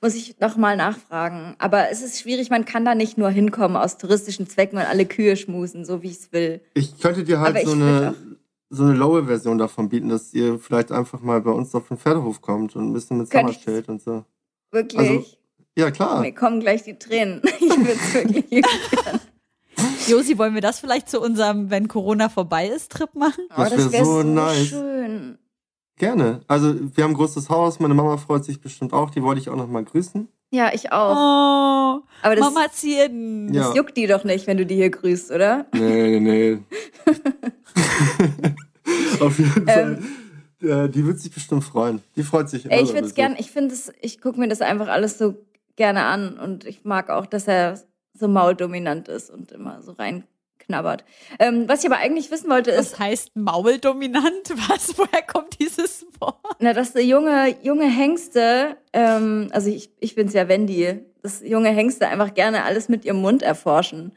Muss 0.00 0.14
ich 0.14 0.38
noch 0.38 0.56
mal 0.56 0.76
nachfragen. 0.76 1.56
Aber 1.58 1.90
es 1.90 2.02
ist 2.02 2.20
schwierig, 2.20 2.50
man 2.50 2.64
kann 2.64 2.84
da 2.84 2.94
nicht 2.94 3.18
nur 3.18 3.30
hinkommen 3.30 3.76
aus 3.76 3.98
touristischen 3.98 4.48
Zwecken 4.48 4.78
und 4.78 4.84
alle 4.84 5.06
Kühe 5.06 5.36
schmusen, 5.36 5.84
so 5.84 6.02
wie 6.02 6.08
ich 6.10 6.18
es 6.18 6.32
will. 6.32 6.60
Ich 6.74 7.00
könnte 7.00 7.24
dir 7.24 7.40
halt 7.40 7.66
so 7.66 7.72
eine, 7.72 8.14
so 8.70 8.84
eine 8.84 8.92
lowe 8.92 9.24
Version 9.26 9.58
davon 9.58 9.88
bieten, 9.88 10.08
dass 10.08 10.32
ihr 10.34 10.58
vielleicht 10.60 10.92
einfach 10.92 11.20
mal 11.20 11.40
bei 11.40 11.50
uns 11.50 11.74
auf 11.74 11.88
den 11.88 11.98
Pferdehof 11.98 12.40
kommt 12.40 12.76
und 12.76 12.90
ein 12.90 12.92
bisschen 12.92 13.18
mit 13.18 13.26
ich 13.26 13.32
Sommerschild 13.32 13.88
und 13.88 14.00
so. 14.00 14.24
Wirklich. 14.70 14.98
Also- 15.00 15.24
Ja, 15.76 15.90
klar. 15.90 16.20
Mir 16.20 16.32
kommen 16.34 16.60
gleich 16.60 16.84
die 16.84 16.98
Tränen. 16.98 17.42
Ich 17.60 17.68
würde 17.76 17.92
es 17.92 18.14
wirklich 18.14 18.48
gern. 18.50 19.20
Josi, 20.06 20.38
wollen 20.38 20.54
wir 20.54 20.60
das 20.60 20.78
vielleicht 20.80 21.08
zu 21.08 21.20
unserem, 21.20 21.70
wenn 21.70 21.88
Corona 21.88 22.28
vorbei 22.28 22.68
ist, 22.68 22.92
Trip 22.92 23.14
machen? 23.14 23.44
Oh, 23.50 23.54
Das 23.62 23.70
das 23.70 23.78
wär 23.86 23.92
wäre 23.92 24.04
so 24.04 24.22
so, 24.22 24.22
nice. 24.22 24.66
schön. 24.68 25.38
Gerne. 25.98 26.40
Also, 26.46 26.74
wir 26.94 27.04
haben 27.04 27.12
ein 27.12 27.16
großes 27.16 27.50
Haus. 27.50 27.80
Meine 27.80 27.94
Mama 27.94 28.16
freut 28.16 28.44
sich 28.44 28.60
bestimmt 28.60 28.92
auch. 28.92 29.10
Die 29.10 29.22
wollte 29.22 29.40
ich 29.40 29.50
auch 29.50 29.56
noch 29.56 29.68
mal 29.68 29.84
grüßen. 29.84 30.28
Ja, 30.50 30.70
ich 30.72 30.92
auch. 30.92 31.14
Oh, 31.14 32.02
Aber 32.22 32.36
das, 32.36 32.40
Mama 32.40 32.66
Zierden. 32.72 33.52
Ja. 33.52 33.64
das 33.64 33.76
juckt 33.76 33.96
die 33.96 34.06
doch 34.06 34.24
nicht, 34.24 34.46
wenn 34.46 34.56
du 34.56 34.64
die 34.64 34.76
hier 34.76 34.90
grüßt, 34.90 35.30
oder? 35.30 35.66
Nee, 35.74 36.20
nee, 36.20 36.20
nee. 36.20 36.58
Auf 39.20 39.38
jeden 39.38 39.66
Fall. 39.66 39.98
Ja, 40.60 40.88
die 40.88 41.06
wird 41.06 41.20
sich 41.20 41.32
bestimmt 41.32 41.64
freuen. 41.64 42.00
Die 42.16 42.22
freut 42.22 42.48
sich 42.48 42.64
immer. 42.64 42.74
Ey, 42.74 42.82
ich 42.82 42.92
würde 42.92 43.06
es 43.06 43.14
gern, 43.14 43.36
ich 43.38 43.50
finde 43.50 43.74
es, 43.74 43.92
ich 44.00 44.20
gucke 44.20 44.40
mir 44.40 44.48
das 44.48 44.60
einfach 44.60 44.88
alles 44.88 45.18
so 45.18 45.34
gerne 45.76 46.04
an 46.04 46.38
und 46.38 46.64
ich 46.64 46.84
mag 46.84 47.10
auch, 47.10 47.26
dass 47.26 47.46
er 47.46 47.80
so 48.12 48.26
mauldominant 48.26 49.08
ist 49.08 49.30
und 49.30 49.52
immer 49.52 49.82
so 49.82 49.94
reinknabbert. 50.68 51.04
Ähm, 51.38 51.64
was 51.68 51.80
ich 51.80 51.86
aber 51.90 51.98
eigentlich 52.00 52.30
wissen 52.30 52.50
wollte, 52.50 52.70
ist, 52.70 52.92
Das 52.92 52.98
heißt 52.98 53.36
mauldominant? 53.36 54.50
Was? 54.68 54.96
Woher 54.98 55.22
kommt 55.22 55.58
dieses 55.60 56.06
Wort? 56.20 56.36
na, 56.60 56.72
dass 56.72 56.94
junge, 56.94 57.56
junge 57.62 57.88
Hengste, 57.90 58.76
ähm, 58.92 59.48
also 59.52 59.70
ich, 59.70 59.90
ich 60.00 60.14
bin's 60.14 60.32
ja 60.32 60.48
Wendy, 60.48 61.00
dass 61.22 61.40
junge 61.42 61.70
Hengste 61.70 62.08
einfach 62.08 62.34
gerne 62.34 62.64
alles 62.64 62.88
mit 62.88 63.04
ihrem 63.04 63.20
Mund 63.20 63.42
erforschen. 63.42 64.12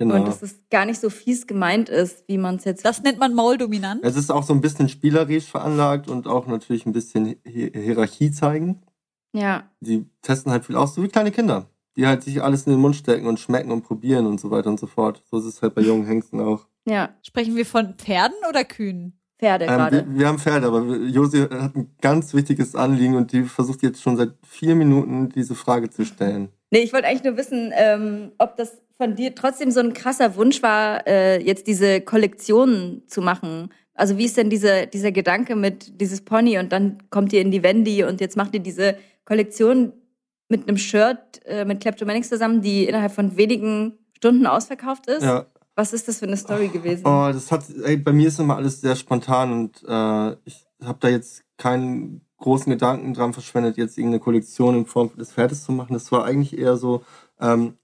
Genau. 0.00 0.14
Und 0.14 0.28
dass 0.28 0.42
es 0.42 0.60
gar 0.70 0.84
nicht 0.84 1.00
so 1.00 1.10
fies 1.10 1.48
gemeint 1.48 1.88
ist, 1.88 2.22
wie 2.28 2.38
man 2.38 2.56
es 2.56 2.64
jetzt. 2.64 2.84
Das 2.84 3.02
nennt 3.02 3.18
man 3.18 3.34
mauldominant. 3.34 4.04
Es 4.04 4.14
ist 4.14 4.30
auch 4.30 4.44
so 4.44 4.52
ein 4.52 4.60
bisschen 4.60 4.88
spielerisch 4.88 5.46
veranlagt 5.46 6.08
und 6.08 6.28
auch 6.28 6.46
natürlich 6.46 6.86
ein 6.86 6.92
bisschen 6.92 7.34
Hi- 7.44 7.72
Hierarchie 7.74 8.30
zeigen. 8.30 8.82
ja. 9.32 9.64
Die 9.80 10.06
testen 10.22 10.52
halt 10.52 10.64
viel 10.66 10.76
aus, 10.76 10.94
so 10.94 11.02
wie 11.02 11.08
kleine 11.08 11.32
Kinder. 11.32 11.66
Die 11.98 12.06
halt 12.06 12.22
sich 12.22 12.42
alles 12.42 12.64
in 12.66 12.72
den 12.72 12.80
Mund 12.80 12.96
stecken 12.96 13.26
und 13.26 13.38
schmecken 13.40 13.72
und 13.72 13.82
probieren 13.82 14.26
und 14.26 14.40
so 14.40 14.50
weiter 14.50 14.70
und 14.70 14.78
so 14.80 14.86
fort. 14.86 15.20
So 15.30 15.38
ist 15.38 15.44
es 15.44 15.60
halt 15.60 15.74
bei 15.74 15.82
jungen 15.82 16.06
Hengsten 16.06 16.40
auch. 16.40 16.66
Ja, 16.86 17.10
Sprechen 17.22 17.56
wir 17.56 17.66
von 17.66 17.94
Pferden 17.98 18.36
oder 18.48 18.64
Kühen? 18.64 19.18
Pferde 19.38 19.64
Ähm, 19.66 19.70
gerade. 19.72 20.06
wir, 20.08 20.18
wir 20.20 20.28
haben 20.28 20.38
Pferde, 20.38 20.66
aber 20.68 20.80
Josi 20.96 21.40
hat 21.40 21.76
ein 21.76 21.94
ganz 22.00 22.34
wichtiges 22.34 22.74
Anliegen 22.74 23.14
und 23.16 23.32
die 23.32 23.42
versucht 23.42 23.82
jetzt 23.82 24.00
schon 24.02 24.16
seit 24.16 24.30
vier 24.46 24.74
Minuten 24.74 25.28
diese 25.28 25.54
Frage 25.54 25.90
zu 25.90 26.04
stellen. 26.04 26.48
Nee, 26.70 26.80
ich 26.80 26.92
wollte 26.92 27.06
eigentlich 27.08 27.24
nur 27.24 27.36
wissen, 27.36 27.72
ähm, 27.74 28.32
ob 28.38 28.56
das 28.56 28.78
von 28.96 29.14
dir 29.14 29.34
trotzdem 29.34 29.70
so 29.70 29.80
ein 29.80 29.92
krasser 29.92 30.34
Wunsch 30.36 30.62
war, 30.62 31.06
äh, 31.06 31.40
jetzt 31.42 31.66
diese 31.66 32.00
Kollektion 32.00 33.02
zu 33.06 33.22
machen. 33.22 33.70
Also 33.94 34.18
wie 34.18 34.24
ist 34.24 34.36
denn 34.36 34.50
diese, 34.50 34.86
dieser 34.86 35.12
Gedanke 35.12 35.56
mit 35.56 36.00
dieses 36.00 36.20
Pony 36.20 36.58
und 36.58 36.72
dann 36.72 36.98
kommt 37.10 37.32
ihr 37.32 37.40
in 37.40 37.50
die 37.50 37.62
Wendy 37.62 38.04
und 38.04 38.20
jetzt 38.20 38.36
macht 38.36 38.54
ihr 38.54 38.60
diese 38.60 38.96
Kollektion 39.24 39.92
mit 40.48 40.68
einem 40.68 40.78
Shirt 40.78 41.40
äh, 41.44 41.64
mit 41.64 41.80
Kleptomanics 41.80 42.28
zusammen, 42.28 42.60
die 42.62 42.84
innerhalb 42.86 43.12
von 43.12 43.36
wenigen 43.36 43.98
Stunden 44.16 44.46
ausverkauft 44.46 45.06
ist? 45.06 45.22
Ja, 45.22 45.46
Was 45.74 45.92
ist 45.92 46.08
das 46.08 46.18
für 46.18 46.26
eine 46.26 46.36
Story 46.36 46.68
gewesen? 46.68 47.02
Oh, 47.06 47.30
das 47.32 47.52
hat, 47.52 47.64
ey, 47.84 47.96
bei 47.96 48.12
mir 48.12 48.28
ist 48.28 48.40
immer 48.40 48.56
alles 48.56 48.80
sehr 48.80 48.96
spontan 48.96 49.52
und 49.52 49.84
äh, 49.86 50.36
ich 50.44 50.66
habe 50.82 50.98
da 51.00 51.08
jetzt 51.08 51.44
keinen 51.56 52.22
großen 52.38 52.70
Gedanken 52.70 53.14
dran 53.14 53.32
verschwendet, 53.32 53.76
jetzt 53.76 53.98
irgendeine 53.98 54.20
Kollektion 54.20 54.76
in 54.76 54.86
Form 54.86 55.10
des 55.16 55.32
Pferdes 55.32 55.64
zu 55.64 55.72
machen. 55.72 55.94
Das 55.94 56.10
war 56.12 56.24
eigentlich 56.24 56.56
eher 56.56 56.76
so, 56.76 57.02
ähm, 57.40 57.74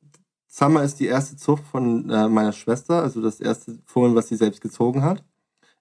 Summer 0.47 0.85
ist 0.85 1.01
die 1.01 1.07
erste 1.07 1.37
Zucht 1.37 1.65
von 1.65 2.09
äh, 2.09 2.29
meiner 2.29 2.53
Schwester, 2.53 3.03
also 3.03 3.21
das 3.21 3.41
erste 3.41 3.79
Fohlen, 3.85 4.15
was 4.15 4.29
sie 4.29 4.37
selbst 4.37 4.61
gezogen 4.61 5.03
hat. 5.03 5.25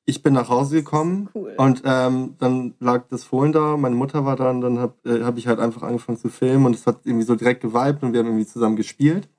Ich 0.06 0.22
bin 0.22 0.34
nach 0.34 0.49
Hause 0.49 0.78
gekommen 0.78 1.30
Cool. 1.34 1.54
und 1.58 1.84
ähm, 1.86 2.36
dann 2.38 2.74
lag 2.80 3.06
das 3.10 3.24
Fohlen 3.24 3.54
da, 3.54 3.78
meine 3.78 3.95
Mutter 3.95 4.26
war 4.26 4.36
da 4.36 4.49
und 4.49 4.60
dann 4.60 4.80
habe 4.80 4.95
äh, 5.06 5.24
hab 5.24 5.38
ich 5.38 5.47
halt 5.47 5.60
einfach 5.60 5.84
angefangen 5.84 6.18
zu 6.18 6.28
filmen 6.28 6.66
und 6.66 6.76
es 6.76 6.86
hat 6.86 7.01
irgendwie 7.06 7.26
so 7.26 7.36
direkt 7.36 7.62
geweibt 7.62 8.04
und 8.04 8.12
wir 8.12 8.20
haben 8.20 8.28
irgendwie 8.28 8.45
zusammen 8.45 8.76
gespielt. 8.76 9.30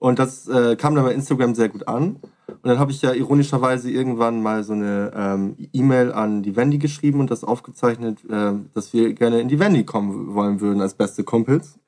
Und 0.00 0.18
das 0.18 0.48
äh, 0.48 0.76
kam 0.76 0.94
dann 0.94 1.04
bei 1.04 1.12
Instagram 1.12 1.54
sehr 1.54 1.68
gut 1.68 1.88
an. 1.88 2.20
Und 2.46 2.64
dann 2.64 2.78
habe 2.78 2.92
ich 2.92 3.02
ja 3.02 3.12
ironischerweise 3.12 3.90
irgendwann 3.90 4.42
mal 4.42 4.62
so 4.62 4.72
eine 4.72 5.12
ähm, 5.14 5.56
E-Mail 5.72 6.12
an 6.12 6.42
die 6.42 6.56
Wendy 6.56 6.78
geschrieben 6.78 7.20
und 7.20 7.30
das 7.30 7.44
aufgezeichnet, 7.44 8.24
äh, 8.28 8.52
dass 8.74 8.92
wir 8.92 9.12
gerne 9.14 9.40
in 9.40 9.48
die 9.48 9.58
Wendy 9.58 9.84
kommen 9.84 10.34
wollen 10.34 10.60
würden 10.60 10.80
als 10.80 10.94
beste 10.94 11.24
Kumpels. 11.24 11.78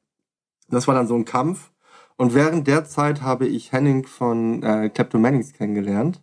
Das 0.68 0.86
war 0.86 0.94
dann 0.94 1.06
so 1.06 1.14
ein 1.14 1.24
Kampf. 1.24 1.70
Und 2.16 2.34
während 2.34 2.66
der 2.66 2.84
Zeit 2.84 3.22
habe 3.22 3.46
ich 3.46 3.72
Henning 3.72 4.06
von 4.06 4.62
äh, 4.62 4.90
Kleptomanics 4.90 5.52
kennengelernt 5.52 6.20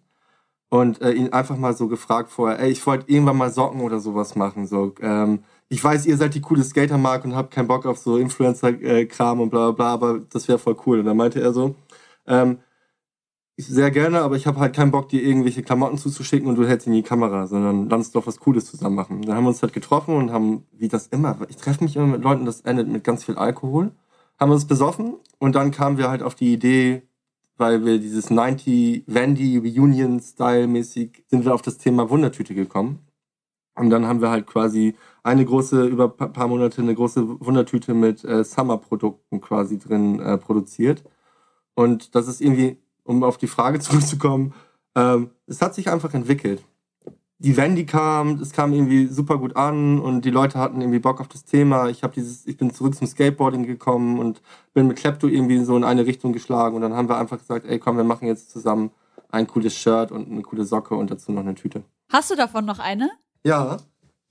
und 0.70 1.02
äh, 1.02 1.12
ihn 1.12 1.34
einfach 1.34 1.58
mal 1.58 1.76
so 1.76 1.88
gefragt 1.88 2.30
vorher, 2.32 2.60
ey, 2.60 2.70
ich 2.72 2.86
wollte 2.86 3.10
irgendwann 3.12 3.38
mal 3.38 3.52
Socken 3.52 3.82
oder 3.82 4.00
sowas 4.00 4.36
machen. 4.36 4.68
So, 4.68 4.94
ähm, 5.02 5.44
ich 5.70 5.84
weiß, 5.84 6.06
ihr 6.06 6.18
seid 6.18 6.34
die 6.36 6.42
coole 6.42 6.64
Skatermarke 6.64 7.28
und 7.28 7.36
habt 7.36 7.52
keinen 7.54 7.68
Bock 7.68 7.86
auf 7.86 7.98
so 7.98 8.18
Influencer-Kram 8.18 9.40
und 9.42 9.50
bla 9.50 9.72
bla 9.72 9.72
bla, 9.72 9.94
aber 9.94 10.20
das 10.20 10.48
wäre 10.48 10.60
voll 10.60 10.78
cool. 10.86 11.00
Und 11.00 11.06
dann 11.06 11.18
meinte 11.18 11.42
er 11.42 11.54
so, 11.54 11.76
ähm, 12.28 12.60
sehr 13.60 13.90
gerne, 13.92 14.22
aber 14.22 14.36
ich 14.36 14.46
habe 14.46 14.60
halt 14.60 14.76
keinen 14.76 14.92
Bock, 14.92 15.10
dir 15.10 15.24
irgendwelche 15.24 15.64
Klamotten 15.64 15.98
zuzuschicken 15.98 16.48
und 16.48 16.56
du 16.56 16.68
hältst 16.68 16.86
in 16.86 16.94
die 16.94 17.02
Kamera, 17.02 17.48
sondern 17.48 17.90
lass 17.90 18.00
uns 18.00 18.12
doch 18.12 18.28
was 18.28 18.40
Cooles 18.40 18.66
zusammen 18.66 18.96
machen. 18.96 19.22
Dann 19.24 19.36
haben 19.36 19.46
wir 19.46 19.50
uns 19.50 19.64
halt 19.64 19.74
getroffen 19.74 20.16
und 20.16 20.32
haben, 20.32 20.66
wie 20.74 20.88
das 20.90 21.08
immer, 21.08 21.40
ich 21.50 21.58
treffe 21.58 21.84
mich 21.84 21.96
immer 21.96 22.06
mit 22.06 22.24
Leuten, 22.24 22.46
das 22.46 22.62
endet 22.62 22.88
mit 22.88 23.04
ganz 23.04 23.24
viel 23.24 23.36
Alkohol, 23.36 23.92
haben 24.40 24.52
uns 24.52 24.66
besoffen 24.68 25.16
und 25.40 25.56
dann 25.56 25.72
kamen 25.72 25.98
wir 25.98 26.10
halt 26.10 26.22
auf 26.22 26.36
die 26.36 26.54
Idee, 26.54 27.07
weil 27.58 27.86
wir 27.86 28.00
dieses 28.00 28.30
90 28.30 29.04
Vandy 29.08 29.58
Reunion 29.58 30.20
Style 30.20 30.68
mäßig 30.68 31.24
sind 31.28 31.46
wir 31.46 31.54
auf 31.54 31.62
das 31.62 31.78
Thema 31.78 32.10
Wundertüte 32.10 32.54
gekommen. 32.56 33.08
Und 33.76 33.90
dann 33.92 34.08
haben 34.08 34.22
wir 34.22 34.32
halt 34.32 34.48
quasi 34.48 34.96
eine 35.24 35.46
große, 35.46 35.86
über 35.86 36.14
ein 36.18 36.34
paar 36.34 36.48
Monate 36.48 36.82
eine 36.82 36.96
große 36.96 37.40
Wundertüte 37.40 37.94
mit 37.94 38.24
äh, 38.24 38.44
Summer-Produkten 38.44 39.40
quasi 39.40 39.78
drin 39.78 40.20
äh, 40.20 40.38
produziert. 40.38 41.04
Und 41.76 42.16
das 42.16 42.28
ist 42.28 42.42
irgendwie, 42.42 42.78
um 43.04 43.24
auf 43.24 43.38
die 43.38 43.48
Frage 43.48 43.80
zurückzukommen, 43.82 44.54
ähm, 44.96 45.30
es 45.46 45.62
hat 45.62 45.76
sich 45.76 45.90
einfach 45.90 46.14
entwickelt. 46.14 46.64
Die 47.40 47.56
Wendy 47.56 47.86
kam, 47.86 48.40
es 48.42 48.52
kam 48.52 48.74
irgendwie 48.74 49.06
super 49.08 49.38
gut 49.38 49.56
an 49.56 50.00
und 50.00 50.26
die 50.26 50.32
Leute 50.32 50.58
hatten 50.58 50.82
irgendwie 50.82 51.00
Bock 51.00 51.22
auf 51.22 51.28
das 51.28 51.46
Thema. 51.46 51.88
Ich 51.88 52.02
habe 52.02 52.14
dieses, 52.16 52.48
ich 52.48 52.58
bin 52.58 52.74
zurück 52.74 52.96
zum 52.96 53.06
Skateboarding 53.06 53.64
gekommen 53.64 54.18
und 54.18 54.42
bin 54.74 54.88
mit 54.88 54.98
Klepto 54.98 55.28
irgendwie 55.28 55.64
so 55.64 55.78
in 55.78 55.84
eine 55.84 56.08
Richtung 56.08 56.34
geschlagen 56.34 56.76
und 56.76 56.82
dann 56.82 56.94
haben 56.94 57.10
wir 57.10 57.18
einfach 57.18 57.38
gesagt, 57.38 57.68
ey 57.68 57.78
komm, 57.78 57.98
wir 57.98 58.04
machen 58.04 58.28
jetzt 58.28 58.50
zusammen 58.50 58.90
ein 59.30 59.46
cooles 59.46 59.76
Shirt 59.76 60.12
und 60.12 60.32
eine 60.32 60.42
coole 60.42 60.66
Socke 60.66 60.96
und 60.96 61.12
dazu 61.12 61.32
noch 61.32 61.42
eine 61.42 61.54
Tüte. 61.54 61.84
Hast 62.12 62.32
du 62.32 62.36
davon 62.36 62.66
noch 62.66 62.80
eine? 62.80 63.12
Ja, 63.46 63.78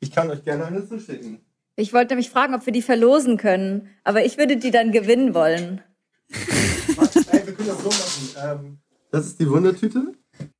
ich 0.01 0.11
kann 0.11 0.29
euch 0.31 0.43
gerne 0.43 0.67
eine 0.67 0.87
zuschicken. 0.87 1.41
Ich 1.77 1.93
wollte 1.93 2.17
mich 2.17 2.31
fragen, 2.31 2.55
ob 2.55 2.67
wir 2.67 2.73
die 2.73 2.83
verlosen 2.83 3.37
können, 3.37 3.89
aber 4.03 4.25
ich 4.25 4.37
würde 4.37 4.57
die 4.57 4.71
dann 4.71 4.91
gewinnen 4.91 5.33
wollen. 5.35 5.81
ey, 6.29 7.47
wir 7.47 7.55
können 7.55 7.69
das 7.69 7.83
so 7.83 7.89
machen. 7.89 8.61
Ähm, 8.65 8.79
das 9.11 9.27
ist 9.27 9.39
die 9.39 9.49
Wundertüte. 9.49 10.13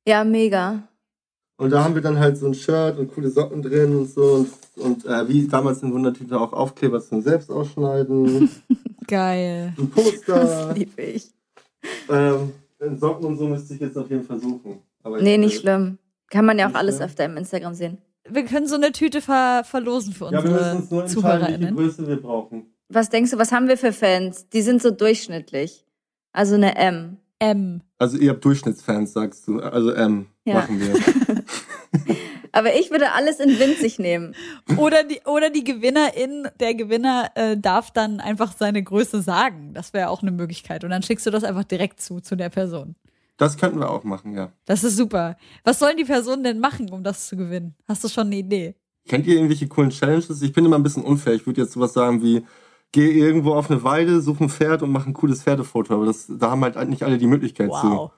Ja, 0.07 0.23
mega. 0.23 0.87
Und 1.57 1.71
da 1.71 1.83
haben 1.83 1.95
wir 1.95 2.01
dann 2.03 2.19
halt 2.19 2.37
so 2.37 2.45
ein 2.45 2.53
Shirt 2.53 2.99
und 2.99 3.13
coole 3.13 3.29
Socken 3.31 3.61
drin 3.63 3.95
und 3.95 4.09
so. 4.09 4.21
Und, 4.21 4.49
und 4.75 5.05
äh, 5.05 5.27
wie 5.27 5.47
damals 5.47 5.81
in 5.81 5.91
Wundertüte 5.91 6.39
auch 6.39 6.53
Aufkleber 6.53 7.01
zum 7.01 7.21
Selbstausschneiden. 7.21 8.49
Geil. 9.07 9.73
Ein 9.77 9.89
Poster. 9.89 10.67
Das 10.67 10.77
liebe 10.77 11.01
ich. 11.01 11.31
Ähm, 12.09 12.51
Socken 12.99 13.25
und 13.25 13.37
so 13.37 13.47
müsste 13.47 13.73
ich 13.73 13.79
jetzt 13.79 13.97
auf 13.97 14.09
jeden 14.09 14.23
Fall 14.23 14.39
suchen. 14.39 14.79
Aber 15.03 15.19
Nee, 15.21 15.37
nicht 15.37 15.59
schlimm. 15.59 15.97
Kann 16.29 16.45
man 16.45 16.59
ja 16.59 16.69
auch 16.69 16.75
alles 16.75 16.97
schlimm. 16.97 17.05
auf 17.07 17.15
deinem 17.15 17.37
Instagram 17.37 17.73
sehen. 17.73 17.97
Wir 18.29 18.43
können 18.45 18.67
so 18.67 18.75
eine 18.75 18.91
Tüte 18.91 19.21
ver 19.21 19.63
verlosen 19.63 20.13
für 20.13 20.25
Ja, 20.31 20.43
wir 20.43 20.51
müssen 20.51 20.77
unsere 20.77 20.77
uns 20.81 20.91
nur 20.91 21.01
entscheiden, 21.03 21.23
welche 21.23 21.45
ZuhörerInnen. 21.55 21.75
Größe 21.75 22.07
wir 22.07 22.21
brauchen. 22.21 22.65
Was 22.89 23.09
denkst 23.09 23.31
du, 23.31 23.37
was 23.37 23.51
haben 23.51 23.67
wir 23.67 23.77
für 23.77 23.93
Fans? 23.93 24.47
Die 24.49 24.61
sind 24.61 24.81
so 24.81 24.91
durchschnittlich. 24.91 25.85
Also 26.33 26.55
eine 26.55 26.75
M. 26.75 27.17
M. 27.39 27.81
Also 27.97 28.17
ihr 28.17 28.31
habt 28.31 28.43
Durchschnittsfans, 28.45 29.13
sagst 29.13 29.47
du. 29.47 29.59
Also 29.59 29.95
ähm, 29.95 30.27
Ja. 30.45 30.55
machen 30.55 30.79
wir. 30.79 30.93
Aber 32.51 32.75
ich 32.75 32.91
würde 32.91 33.11
alles 33.11 33.39
in 33.39 33.59
winzig 33.59 33.99
nehmen. 33.99 34.35
Oder 34.77 35.03
die, 35.03 35.19
oder 35.25 35.49
die 35.49 35.63
Gewinnerin, 35.63 36.47
der 36.59 36.75
Gewinner 36.75 37.31
äh, 37.35 37.57
darf 37.57 37.91
dann 37.91 38.19
einfach 38.19 38.53
seine 38.57 38.81
Größe 38.83 39.21
sagen. 39.21 39.73
Das 39.73 39.93
wäre 39.93 40.09
auch 40.09 40.21
eine 40.21 40.31
Möglichkeit. 40.31 40.83
Und 40.83 40.89
dann 40.89 41.03
schickst 41.03 41.25
du 41.25 41.31
das 41.31 41.43
einfach 41.43 41.65
direkt 41.65 42.01
zu, 42.01 42.19
zu 42.19 42.35
der 42.35 42.49
Person. 42.49 42.95
Das 43.37 43.57
könnten 43.57 43.79
wir 43.79 43.89
auch 43.91 44.03
machen, 44.03 44.33
ja. 44.33 44.51
Das 44.65 44.83
ist 44.83 44.97
super. 44.97 45.37
Was 45.63 45.79
sollen 45.79 45.97
die 45.97 46.05
Personen 46.05 46.43
denn 46.43 46.59
machen, 46.59 46.89
um 46.89 47.03
das 47.03 47.27
zu 47.27 47.37
gewinnen? 47.37 47.75
Hast 47.87 48.03
du 48.03 48.07
schon 48.07 48.27
eine 48.27 48.37
Idee? 48.37 48.75
Kennt 49.07 49.27
ihr 49.27 49.35
irgendwelche 49.35 49.67
coolen 49.67 49.91
Challenges? 49.91 50.41
Ich 50.41 50.53
bin 50.53 50.65
immer 50.65 50.77
ein 50.77 50.83
bisschen 50.83 51.03
unfair. 51.03 51.33
Ich 51.33 51.45
würde 51.45 51.61
jetzt 51.61 51.73
sowas 51.73 51.93
sagen 51.93 52.23
wie, 52.23 52.43
geh 52.91 53.11
irgendwo 53.11 53.53
auf 53.53 53.69
eine 53.69 53.83
Weide, 53.83 54.21
such 54.21 54.39
ein 54.39 54.49
Pferd 54.49 54.81
und 54.81 54.91
mach 54.91 55.05
ein 55.05 55.13
cooles 55.13 55.43
Pferdefoto. 55.43 55.93
Aber 55.93 56.05
das, 56.05 56.25
da 56.27 56.49
haben 56.51 56.63
halt 56.63 56.89
nicht 56.89 57.03
alle 57.03 57.17
die 57.17 57.27
Möglichkeit 57.27 57.71
zu. 57.71 58.11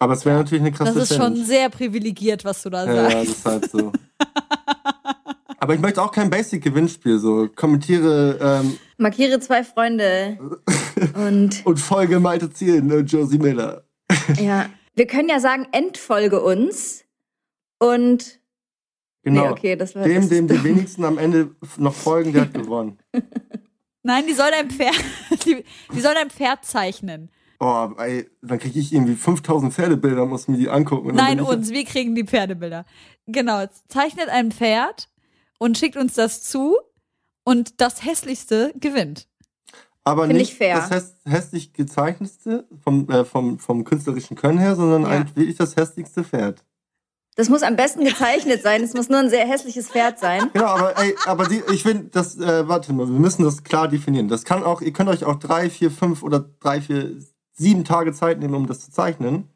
Aber 0.00 0.14
es 0.14 0.24
wäre 0.24 0.38
natürlich 0.38 0.62
eine 0.62 0.72
krasse 0.72 0.94
Das 0.94 1.04
ist 1.10 1.16
Challenge. 1.16 1.36
schon 1.36 1.44
sehr 1.46 1.68
privilegiert, 1.70 2.44
was 2.44 2.62
du 2.62 2.70
da 2.70 2.84
Ja, 2.86 2.94
ja, 2.94 3.10
sagst. 3.10 3.16
das 3.16 3.28
ist 3.28 3.46
halt 3.46 3.70
so. 3.70 3.92
Aber 5.58 5.74
ich 5.74 5.80
möchte 5.80 6.02
auch 6.02 6.10
kein 6.10 6.30
Basic-Gewinnspiel. 6.30 7.18
So 7.18 7.48
kommentiere 7.54 8.38
ähm, 8.40 8.78
Markiere 8.96 9.38
zwei 9.40 9.62
Freunde. 9.62 10.38
Und 11.14 11.64
und 11.64 11.78
folge 11.78 12.18
Malte 12.18 12.50
Ziel, 12.50 12.82
ne, 12.82 12.98
Josie 13.00 13.38
Miller. 13.38 13.84
ja, 14.40 14.66
wir 14.94 15.06
können 15.06 15.28
ja 15.28 15.38
sagen, 15.40 15.66
entfolge 15.72 16.40
uns. 16.42 17.04
Und 17.78 18.40
Genau. 19.22 19.42
Nee, 19.44 19.48
okay, 19.50 19.76
das 19.76 19.94
war 19.94 20.04
dem, 20.04 20.22
das 20.22 20.28
dem 20.30 20.48
die 20.48 20.64
wenigsten 20.64 21.04
am 21.04 21.18
Ende 21.18 21.50
noch 21.76 21.92
folgen, 21.94 22.32
der 22.32 22.42
hat 22.42 22.54
gewonnen. 22.54 22.98
Nein, 24.02 24.24
die 24.26 24.32
soll 24.32 24.50
ein 24.58 24.70
Pferd, 24.70 24.94
die, 25.44 25.62
die 25.94 26.00
soll 26.00 26.14
ein 26.16 26.30
Pferd 26.30 26.64
zeichnen. 26.64 27.30
Oh, 27.62 27.90
ey, 27.98 28.26
dann 28.40 28.58
kriege 28.58 28.78
ich 28.78 28.92
irgendwie 28.92 29.14
5000 29.14 29.72
Pferdebilder, 29.74 30.24
muss 30.24 30.48
mir 30.48 30.56
die 30.56 30.70
angucken. 30.70 31.14
Nein, 31.14 31.40
uns, 31.40 31.70
wir 31.70 31.84
kriegen 31.84 32.14
die 32.14 32.24
Pferdebilder. 32.24 32.86
Genau, 33.26 33.64
zeichnet 33.86 34.30
ein 34.30 34.50
Pferd 34.50 35.10
und 35.58 35.76
schickt 35.76 35.96
uns 35.96 36.14
das 36.14 36.42
zu 36.42 36.76
und 37.44 37.80
das 37.82 38.02
hässlichste 38.04 38.72
gewinnt. 38.80 39.28
Aber 40.04 40.26
Find 40.26 40.38
nicht 40.38 40.58
das 40.58 40.90
häss 40.90 41.16
hässlich 41.26 41.74
gezeichnetste 41.74 42.66
vom, 42.82 43.08
äh, 43.10 43.26
vom, 43.26 43.58
vom 43.58 43.84
künstlerischen 43.84 44.36
Können 44.36 44.58
her, 44.58 44.74
sondern 44.74 45.02
Ja. 45.02 45.08
ein, 45.08 45.36
wirklich 45.36 45.56
das 45.56 45.76
hässlichste 45.76 46.24
Pferd. 46.24 46.64
das 47.36 47.50
muss 47.50 47.62
am 47.62 47.76
besten 47.76 48.04
gezeichnet 48.04 48.62
sein. 48.62 48.82
Es 48.82 48.94
muss 48.94 49.10
nur 49.10 49.18
ein 49.18 49.28
sehr 49.28 49.46
hässliches 49.46 49.88
Pferd 49.90 50.18
sein. 50.18 50.48
Genau, 50.54 50.64
aber 50.66 50.98
ey, 50.98 51.14
aber 51.26 51.46
die, 51.46 51.62
ich 51.72 51.82
finde, 51.82 52.04
das, 52.10 52.38
äh, 52.38 52.66
warte 52.66 52.94
mal, 52.94 53.06
wir 53.06 53.18
müssen 53.20 53.44
das 53.44 53.62
klar 53.62 53.88
definieren. 53.88 54.28
Das 54.28 54.44
kann 54.44 54.62
auch, 54.62 54.80
ihr 54.80 54.92
könnt 54.94 55.10
euch 55.10 55.24
auch 55.24 55.36
drei, 55.36 55.68
vier, 55.68 55.90
fünf 55.90 56.22
oder 56.22 56.40
drei, 56.60 56.80
vier, 56.80 57.16
sieben 57.60 57.84
Tage 57.84 58.12
Zeit 58.12 58.40
nehmen, 58.40 58.54
um 58.54 58.66
das 58.66 58.80
zu 58.84 58.90
zeichnen. 58.90 59.48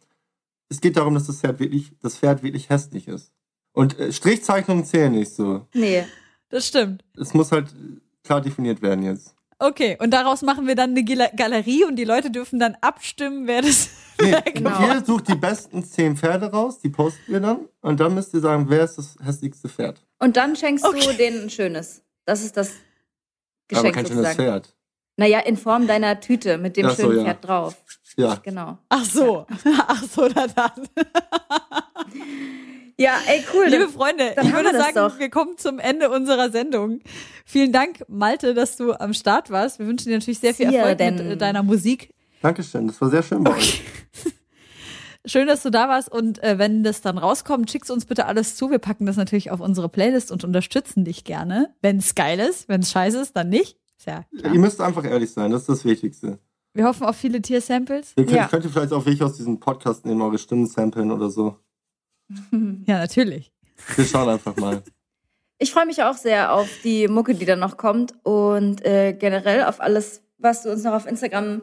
Es 0.69 0.81
geht 0.81 0.97
darum, 0.97 1.15
dass 1.15 1.27
das 1.27 1.41
Pferd 1.41 1.59
wirklich, 1.61 1.93
das 2.03 2.17
Pferd 2.19 2.43
wirklich 2.43 2.69
hässlich 2.69 3.09
ist. 3.09 3.33
Und 3.73 3.99
äh, 3.99 4.13
Strichzeichnungen 4.13 4.85
zählen 4.85 5.13
nicht 5.13 5.33
so. 5.33 5.67
Nee. 5.75 6.05
Das 6.51 6.69
stimmt. 6.69 7.05
Es 7.19 7.35
muss 7.35 7.51
halt 7.51 7.75
klar 8.23 8.41
definiert 8.41 8.81
werden 8.83 9.03
jetzt. 9.05 9.35
Okay, 9.59 9.97
und 10.01 10.11
daraus 10.11 10.43
machen 10.43 10.67
wir 10.67 10.75
dann 10.75 10.91
eine 10.91 11.05
Galerie 11.05 11.85
und 11.85 11.97
die 11.97 12.05
Leute 12.05 12.31
dürfen 12.31 12.59
dann 12.59 12.77
abstimmen, 12.81 13.47
wer 13.47 13.63
das. 13.63 13.89
Nee, 14.21 14.37
Genau. 14.53 14.81
Ihr 14.81 15.05
sucht 15.05 15.27
die 15.27 15.35
besten 15.35 15.83
zehn 15.83 16.17
Pferde 16.17 16.47
raus, 16.53 16.79
die 16.79 16.89
posten 16.89 17.33
wir 17.33 17.41
dann. 17.41 17.69
Und 17.81 17.99
dann 17.99 18.15
müsst 18.15 18.33
ihr 18.33 18.39
sagen, 18.41 18.67
wer 18.69 18.85
ist 18.85 18.97
das 18.97 19.17
hässlichste 19.21 19.69
Pferd. 19.69 20.05
Und 20.21 20.37
dann 20.37 20.55
schenkst 20.55 20.85
Okay. 20.85 21.01
du 21.05 21.13
denen 21.15 21.43
ein 21.43 21.51
schönes. 21.51 22.03
Das 22.25 22.45
ist 22.45 22.57
das 22.57 22.69
Aber 22.69 22.77
Geschenk 23.83 23.95
kein 23.97 24.07
schönes 24.07 24.23
sozusagen. 24.23 24.37
Pferd. 24.37 24.77
Naja, 25.17 25.41
in 25.41 25.57
Form 25.57 25.89
deiner 25.89 26.21
Tüte 26.21 26.59
mit 26.59 26.77
dem 26.77 26.87
Ach 26.87 26.95
so, 26.95 27.03
schönen 27.03 27.19
ja. 27.19 27.25
Pferd 27.25 27.45
drauf. 27.45 27.77
Ja. 28.17 28.37
Genau. 28.43 28.79
Ach 28.89 29.05
so, 29.05 29.47
ach 29.89 30.03
so, 30.05 30.29
na 30.35 30.47
dann. 30.47 30.89
Ja, 32.97 33.19
ey, 33.27 33.45
cool. 33.53 33.67
Liebe 33.67 33.89
Freunde, 33.89 34.35
dann 34.37 34.47
ich 34.47 34.53
würde 34.53 34.71
wir 34.71 34.79
sagen, 34.79 34.95
doch. 34.95 35.19
wir 35.19 35.29
kommen 35.29 35.59
zum 35.59 35.81
Ende 35.81 36.11
unserer 36.11 36.51
Sendung. 36.51 37.01
Vielen 37.45 37.73
Dank, 37.73 38.05
Malte, 38.09 38.55
dass 38.55 38.77
du 38.77 38.93
am 38.93 39.15
Start 39.15 39.51
warst. 39.51 39.81
Wir 39.81 39.89
wünschen 39.89 40.11
dir 40.11 40.19
natürlich 40.19 40.39
sehr 40.39 40.55
viel 40.55 40.73
Erfolg 40.73 40.99
denn. 40.99 41.17
mit 41.17 41.25
äh, 41.25 41.37
deiner 41.37 41.65
Musik. 41.65 42.15
Dankeschön, 42.41 42.87
das 42.87 43.01
war 43.01 43.11
sehr 43.11 43.23
schön 43.23 43.43
bei 43.43 43.53
euch. 43.53 43.83
Schön, 45.27 45.47
dass 45.47 45.62
du 45.62 45.71
da 45.71 45.89
warst 45.89 46.12
und 46.12 46.43
äh, 46.43 46.59
wenn 46.59 46.85
das 46.85 47.01
dann 47.01 47.17
rauskommt, 47.17 47.71
schickst 47.71 47.91
uns 47.91 48.05
bitte 48.05 48.27
alles 48.27 48.57
zu. 48.57 48.71
Wir 48.71 48.79
packen 48.79 49.07
das 49.07 49.17
natürlich 49.17 49.51
auf 49.51 49.61
unsere 49.61 49.89
Playlist 49.89 50.31
und 50.31 50.45
unterstützen 50.45 51.03
dich 51.07 51.25
gerne. 51.25 51.75
Wenn 51.81 51.97
es 51.97 52.15
geil 52.15 52.39
ist, 52.39 52.69
wenn 52.69 52.83
es 52.83 52.91
scheiße 52.91 53.19
ist, 53.21 53.35
dann 53.35 53.49
nicht. 53.49 53.79
Ist 53.97 54.07
ja 54.07 54.25
klar. 54.39 54.53
Ihr 54.53 54.61
müsst 54.61 54.83
einfach 54.83 55.03
ehrlich 55.03 55.33
sein, 55.33 55.51
das 55.51 55.62
ist 55.62 55.71
das 55.71 55.85
Wichtigste. 55.87 56.39
Wir 56.75 56.85
hoffen 56.87 57.07
auf 57.07 57.16
viele 57.16 57.41
Tier-Samples. 57.41 58.12
Ihr 58.16 58.25
könnt, 58.25 58.37
Ja. 58.37 58.49
könnt 58.49 58.64
ihr 58.64 58.70
vielleicht 58.70 58.93
auch 58.93 59.07
welche 59.07 59.25
aus 59.25 59.37
diesem 59.37 59.61
Podcast 59.61 60.05
nehmen, 60.05 60.20
eure 60.22 60.39
Stimmen 60.39 60.66
samplen 60.66 61.11
oder 61.12 61.31
so. 61.31 61.57
Ja, 62.87 62.99
natürlich. 62.99 63.53
Wir 63.97 64.05
schauen 64.05 64.29
einfach 64.29 64.57
mal. 64.57 64.83
ich 65.59 65.72
freue 65.72 65.87
mich 65.87 66.03
auch 66.03 66.16
sehr 66.16 66.53
auf 66.53 66.68
die 66.83 67.07
Mucke, 67.07 67.35
die 67.35 67.45
dann 67.45 67.61
noch 67.61 67.77
kommt 67.77 68.12
und 68.25 68.85
äh, 68.85 69.12
generell 69.12 69.64
auf 69.64 69.81
alles, 69.81 70.22
was 70.39 70.62
du 70.62 70.70
uns 70.72 70.83
noch 70.83 70.93
auf 70.95 71.07
Instagram 71.07 71.62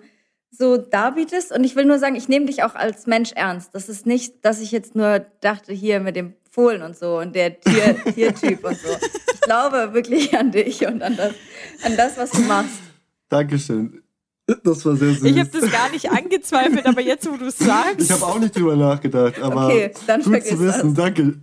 so 0.49 0.77
darbietest. 0.77 1.51
Und 1.51 1.63
ich 1.63 1.75
will 1.75 1.85
nur 1.85 1.99
sagen, 1.99 2.15
ich 2.15 2.29
nehme 2.29 2.45
dich 2.45 2.63
auch 2.63 2.75
als 2.75 3.05
Mensch 3.07 3.31
ernst. 3.33 3.73
Das 3.75 3.89
ist 3.89 4.05
nicht, 4.05 4.45
dass 4.45 4.61
ich 4.61 4.71
jetzt 4.71 4.95
nur 4.95 5.19
dachte, 5.41 5.73
hier 5.73 5.99
mit 5.99 6.15
dem 6.15 6.33
Fohlen 6.49 6.81
und 6.83 6.95
so 6.97 7.17
und 7.19 7.33
der 7.35 7.59
Tier, 7.59 7.95
Tiertyp 8.13 8.63
und 8.63 8.77
so. 8.77 8.89
Ich 9.33 9.41
glaube 9.41 9.93
wirklich 9.93 10.37
an 10.37 10.51
dich 10.51 10.85
und 10.85 11.01
an 11.01 11.17
das, 11.17 11.33
an 11.83 11.97
das, 11.97 12.17
was 12.17 12.31
du 12.31 12.41
machst. 12.41 12.79
Dankeschön. 13.29 14.00
Das 14.63 14.85
war 14.85 14.95
sehr 14.95 15.13
süß. 15.13 15.23
Ich 15.23 15.39
habe 15.39 15.49
das 15.49 15.71
gar 15.71 15.89
nicht 15.89 16.09
angezweifelt, 16.11 16.85
aber 16.85 17.01
jetzt, 17.01 17.29
wo 17.31 17.37
du 17.37 17.45
es 17.45 17.57
sagst. 17.57 18.01
Ich 18.01 18.11
habe 18.11 18.25
auch 18.25 18.39
nicht 18.39 18.55
drüber 18.55 18.75
nachgedacht, 18.75 19.39
aber 19.41 19.67
Okay, 19.67 19.91
dann 20.07 20.21
gut 20.21 20.31
vergiss 20.31 20.49
zu 20.49 20.59
wissen, 20.59 20.93
danke. 20.95 21.23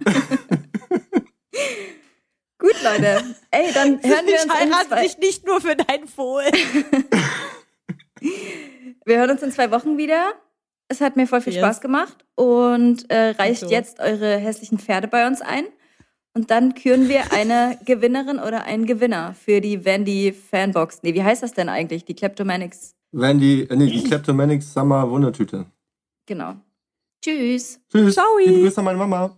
Gut, 2.59 2.75
Leute. 2.83 3.23
Ey, 3.51 3.73
dann 3.73 3.91
hören 4.03 4.27
wir 4.27 4.35
ich 4.35 4.43
uns 4.43 4.45
in 4.45 4.51
heirate 4.53 4.89
zwei, 4.89 5.03
dich 5.03 5.19
nicht 5.19 5.47
nur 5.47 5.61
für 5.61 5.77
dein 5.77 6.07
Fohlen. 6.09 6.53
wir 9.05 9.19
hören 9.19 9.31
uns 9.31 9.43
in 9.43 9.53
zwei 9.53 9.71
Wochen 9.71 9.97
wieder. 9.97 10.33
Es 10.89 11.01
hat 11.01 11.17
mir 11.17 11.27
voll 11.27 11.41
viel 11.41 11.53
Yes. 11.53 11.63
Spaß 11.63 11.81
gemacht 11.81 12.25
und 12.35 13.11
äh, 13.11 13.31
reicht 13.31 13.61
so. 13.61 13.69
jetzt 13.69 14.01
eure 14.01 14.37
hässlichen 14.39 14.79
Pferde 14.79 15.07
bei 15.07 15.27
uns 15.27 15.41
ein. 15.41 15.65
Und 16.35 16.51
dann 16.51 16.75
küren 16.75 17.09
wir 17.09 17.33
eine 17.33 17.79
Gewinnerin 17.85 18.39
oder 18.39 18.65
einen 18.65 18.87
Gewinner 18.87 19.35
für 19.35 19.61
die 19.61 19.85
Vandy 19.85 20.33
Fanbox. 20.33 21.03
Nee, 21.03 21.15
wie 21.15 21.23
heißt 21.23 21.43
das 21.43 21.53
denn 21.53 21.69
eigentlich? 21.69 22.05
Die 22.05 22.15
Kleptomanics. 22.15 22.95
Wendy, 23.13 23.63
äh, 23.63 23.77
nee, 23.77 23.91
die 23.91 24.05
Kleptomanics 24.05 24.73
Summer 24.73 25.09
Wundertüte. 25.11 25.67
Genau. 26.27 26.57
Tschüss. 27.23 27.81
Tschüss. 27.91 28.15
Ciao. 28.15 28.27
Liebe 28.39 28.61
Grüße 28.61 28.79
an 28.79 28.85
meine 28.85 28.99
Mama. 28.99 29.37